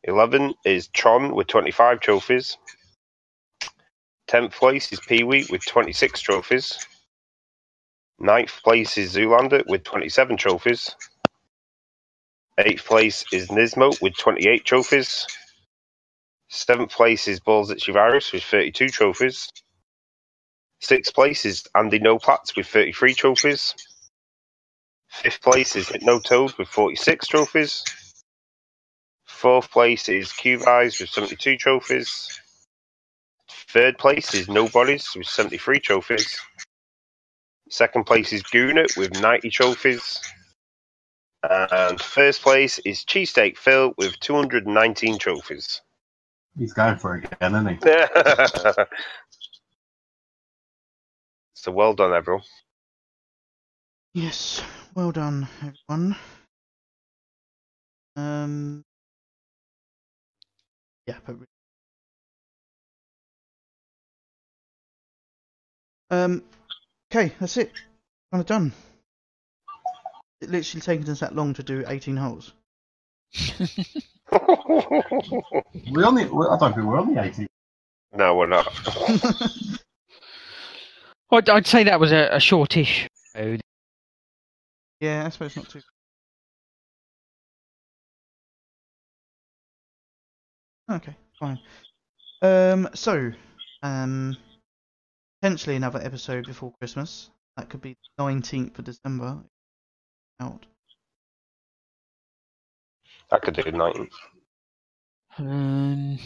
11 0.04 0.54
is 0.64 0.88
Tron 0.88 1.36
with 1.36 1.48
25 1.48 2.00
trophies. 2.00 2.58
10th 4.30 4.54
place 4.54 4.94
is 4.94 5.02
Pee 5.02 5.24
Wee 5.26 5.46
with 5.50 5.66
26 5.66 6.22
trophies. 6.22 6.88
9th 8.22 8.64
place 8.64 8.98
is 8.98 9.16
Zoolander 9.16 9.64
with 9.68 9.84
27 9.84 10.38
trophies. 10.38 10.96
8th 12.60 12.86
place 12.86 13.26
is 13.32 13.50
Nismo 13.50 14.02
with 14.02 14.18
28 14.18 14.66
trophies. 14.66 15.28
7th 16.52 16.92
place 16.92 17.28
is 17.28 17.40
Balls 17.40 17.70
at 17.70 17.78
Chivarus 17.78 18.34
with 18.34 18.44
32 18.44 18.90
trophies. 18.90 19.50
6th 20.82 21.14
place 21.14 21.46
is 21.46 21.68
Andy 21.76 22.00
Nopats 22.00 22.56
with 22.56 22.68
33 22.68 23.14
trophies. 23.14 23.76
Fifth 25.10 25.42
place 25.42 25.76
is 25.76 25.92
No 26.02 26.20
Toad 26.20 26.54
with 26.58 26.68
46 26.68 27.28
trophies. 27.28 27.84
Fourth 29.26 29.72
place 29.72 30.10
is 30.10 30.30
Cubeyes 30.30 31.00
with 31.00 31.10
72 31.10 31.58
trophies. 31.58 32.40
Third 33.50 33.98
place 33.98 34.34
is 34.34 34.48
Nobodies 34.48 35.10
with 35.16 35.28
73 35.28 35.80
trophies. 35.80 36.40
Second 37.70 38.06
place 38.06 38.32
is 38.34 38.44
Gooner 38.44 38.96
with 38.98 39.20
90 39.20 39.50
trophies. 39.50 40.22
And 41.44 42.00
first 42.02 42.42
place 42.42 42.80
is 42.80 43.04
Cheesesteak 43.06 43.58
Phil 43.58 43.94
with 43.98 44.20
219 44.20 45.20
trophies. 45.20 45.82
He's 46.58 46.74
going 46.74 46.98
for 46.98 47.16
it 47.16 47.26
again, 47.26 47.54
isn't 47.56 47.68
he? 47.68 47.80
so 51.54 51.72
well 51.72 51.94
done, 51.94 52.14
everyone. 52.14 52.44
Yes, 54.14 54.64
well 54.96 55.12
done, 55.12 55.48
everyone. 55.62 56.16
Um, 58.16 58.84
yeah, 61.06 61.18
but 61.24 61.36
um, 66.10 66.44
okay, 67.12 67.34
that's 67.40 67.58
it. 67.58 67.72
Kind 68.32 68.42
of 68.42 68.46
done. 68.48 68.74
It 70.42 70.50
literally 70.50 70.82
taken 70.82 71.10
us 71.10 71.20
that 71.22 71.36
long 71.36 71.54
to 71.56 71.64
do 71.64 71.84
18 71.88 72.16
holes. 72.18 72.54
We 75.92 76.04
only. 76.04 76.26
we- 76.26 76.48
I 76.48 76.58
don't 76.60 76.74
think 76.74 76.86
we're 76.86 77.00
on 77.00 77.14
the 77.16 77.24
18. 77.24 77.48
no, 78.16 78.36
we're 78.36 78.48
not. 78.48 78.68
I'd, 81.32 81.50
I'd 81.50 81.66
say 81.66 81.84
that 81.86 81.98
was 82.00 82.12
a, 82.12 82.28
a 82.34 82.40
shortish. 82.40 83.08
episode. 83.36 83.62
yeah, 85.00 85.26
I 85.26 85.30
suppose 85.30 85.56
not 85.56 85.70
too. 85.70 85.82
Okay, 90.92 91.16
fine. 91.40 91.60
Um, 92.42 92.90
so, 92.94 93.32
um, 93.84 94.36
potentially 95.42 95.76
another 95.76 96.00
episode 96.04 96.46
before 96.46 96.74
Christmas. 96.80 97.30
That 97.56 97.70
could 97.70 97.82
be 97.82 97.98
19th 98.20 98.80
of 98.80 98.86
December. 98.86 99.40
Out. 100.40 100.66
I 103.32 103.40
could 103.40 103.56
do 103.56 103.72
19. 103.72 104.10
Um, 105.40 106.20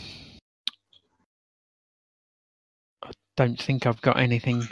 I 3.03 3.11
don't 3.37 3.61
think 3.61 3.85
I've 3.85 4.01
got 4.01 4.19
anything 4.19 4.67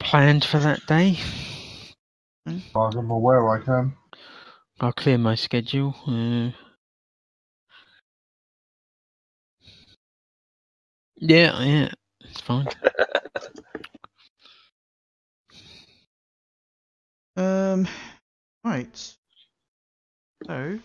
planned 0.00 0.44
for 0.44 0.58
that 0.58 0.84
day. 0.86 1.18
As 2.46 2.62
far 2.72 2.88
as 2.88 2.96
I'm 2.96 3.10
aware, 3.10 3.48
I 3.48 3.60
can. 3.60 3.94
I'll 4.80 4.92
clear 4.92 5.18
my 5.18 5.36
schedule. 5.36 5.94
Uh, 6.06 6.50
yeah, 11.16 11.62
yeah, 11.62 11.88
it's 12.32 12.40
fine. 12.40 12.66
Um, 17.34 17.88
right. 18.62 18.94
So, 20.46 20.78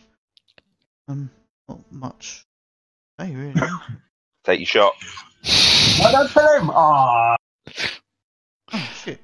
um, 1.09 1.29
not 1.67 1.91
much. 1.91 2.45
Hey, 3.17 3.35
really? 3.35 3.53
Take 4.45 4.61
your 4.61 4.65
shot. 4.65 4.93
I 5.45 6.09
don't 6.13 6.29
tell 6.29 6.61
him. 6.61 6.69
Ah. 6.73 7.35
oh 8.71 8.89
shit. 9.03 9.19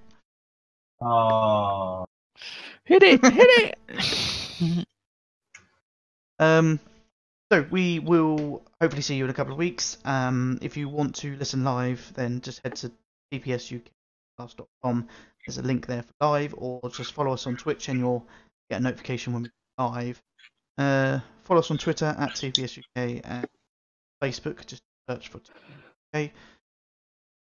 Ah. 1.01 2.03
Hit 2.83 3.03
it, 3.03 3.23
hit 3.23 3.77
it. 3.89 4.85
Um, 6.39 6.79
so 7.53 7.63
we 7.69 7.99
will 7.99 8.63
hopefully 8.81 9.03
see 9.03 9.15
you 9.15 9.25
in 9.25 9.29
a 9.29 9.33
couple 9.33 9.53
of 9.53 9.59
weeks. 9.59 9.99
Um, 10.05 10.57
if 10.63 10.75
you 10.75 10.89
want 10.89 11.13
to 11.17 11.35
listen 11.35 11.63
live, 11.63 12.11
then 12.15 12.41
just 12.41 12.63
head 12.63 12.75
to 12.77 12.91
tpsuk.com. 13.31 15.07
There's 15.45 15.59
a 15.59 15.61
link 15.61 15.85
there 15.85 16.01
for 16.01 16.13
live, 16.21 16.55
or 16.57 16.81
just 16.89 17.13
follow 17.13 17.31
us 17.31 17.45
on 17.45 17.55
Twitch 17.55 17.89
and 17.89 17.99
you'll 17.99 18.25
get 18.71 18.79
a 18.79 18.83
notification 18.83 19.33
when 19.33 19.43
we 19.43 19.49
go 19.77 19.85
live. 19.85 20.19
Uh, 20.79 21.19
follow 21.43 21.59
us 21.59 21.69
on 21.69 21.77
Twitter 21.77 22.15
at 22.17 22.31
tpsuk 22.31 22.85
and 22.95 23.47
Facebook. 24.23 24.65
Just 24.65 24.81
search 25.07 25.29
for 25.29 25.39
TPSUK. 26.15 26.31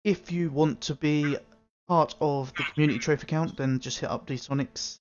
If 0.05 0.31
you 0.31 0.51
want 0.51 0.83
to 0.83 0.95
be 0.95 1.39
part 1.89 2.17
of 2.21 2.53
the 2.59 2.65
community 2.65 2.99
trophy 2.99 3.23
account, 3.23 3.57
then 3.57 3.81
just 3.81 3.99
hit 3.99 4.11
up 4.11 4.27
Sonics 4.27 4.99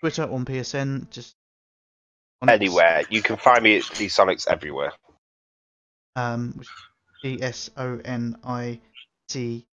Twitter 0.00 0.24
on 0.30 0.44
PSN. 0.44 1.08
Just. 1.08 1.34
Anywhere. 2.46 3.02
You 3.10 3.22
can 3.22 3.36
find 3.36 3.62
me 3.64 3.78
at 3.78 3.84
the 3.96 4.06
Sonics 4.06 4.48
everywhere. 4.48 4.92
um, 6.16 6.54
which 6.56 6.68
is 7.24 7.40
E 7.40 7.42
S 7.42 7.70
O 7.76 8.00
N 8.04 8.36
I 8.44 8.80
T 9.28 9.66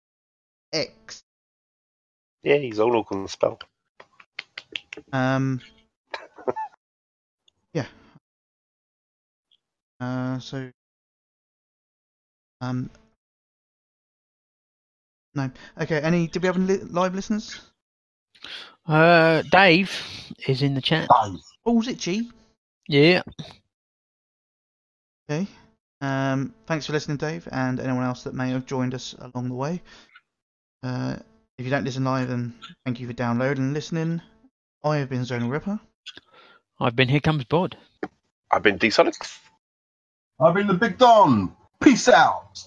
X. 0.72 1.22
Yeah, 2.42 2.56
he's 2.56 2.78
all 2.80 3.04
can 3.04 3.28
spell. 3.28 3.58
Um, 5.12 5.60
yeah. 7.74 7.86
Uh, 10.00 10.38
so, 10.40 10.70
um, 12.60 12.90
no. 15.34 15.50
Okay. 15.80 16.00
Any? 16.00 16.28
Did 16.28 16.42
we 16.42 16.46
have 16.46 16.56
any 16.56 16.66
li- 16.66 16.84
live 16.90 17.14
listeners? 17.14 17.60
Uh, 18.86 19.42
Dave 19.50 19.92
is 20.48 20.62
in 20.62 20.74
the 20.74 20.82
chat. 20.82 21.08
Dave. 21.24 21.40
Oh, 21.66 21.74
was 21.74 21.88
it 21.88 21.98
G? 21.98 22.30
Yeah. 22.88 23.22
Okay. 25.30 25.46
Um, 26.00 26.54
thanks 26.66 26.86
for 26.86 26.92
listening, 26.92 27.16
Dave, 27.16 27.48
and 27.50 27.80
anyone 27.80 28.04
else 28.04 28.24
that 28.24 28.34
may 28.34 28.50
have 28.50 28.66
joined 28.66 28.94
us 28.94 29.14
along 29.18 29.48
the 29.48 29.54
way. 29.54 29.80
Uh, 30.82 31.16
if 31.56 31.64
you 31.64 31.70
don't 31.70 31.84
listen 31.84 32.04
live, 32.04 32.28
then 32.28 32.54
thank 32.84 33.00
you 33.00 33.06
for 33.06 33.14
downloading 33.14 33.64
and 33.64 33.74
listening. 33.74 34.20
I 34.82 34.98
have 34.98 35.08
been 35.08 35.22
Zonal 35.22 35.50
Ripper. 35.50 35.80
I've 36.78 36.94
been 36.94 37.08
Here 37.08 37.20
Comes 37.20 37.44
Bod. 37.44 37.76
I've 38.50 38.62
been 38.62 38.76
D 38.76 38.90
Sonic. 38.90 39.14
I've 40.38 40.54
been 40.54 40.66
the 40.66 40.74
Big 40.74 40.98
Don. 40.98 41.56
Peace 41.80 42.08
out. 42.08 42.58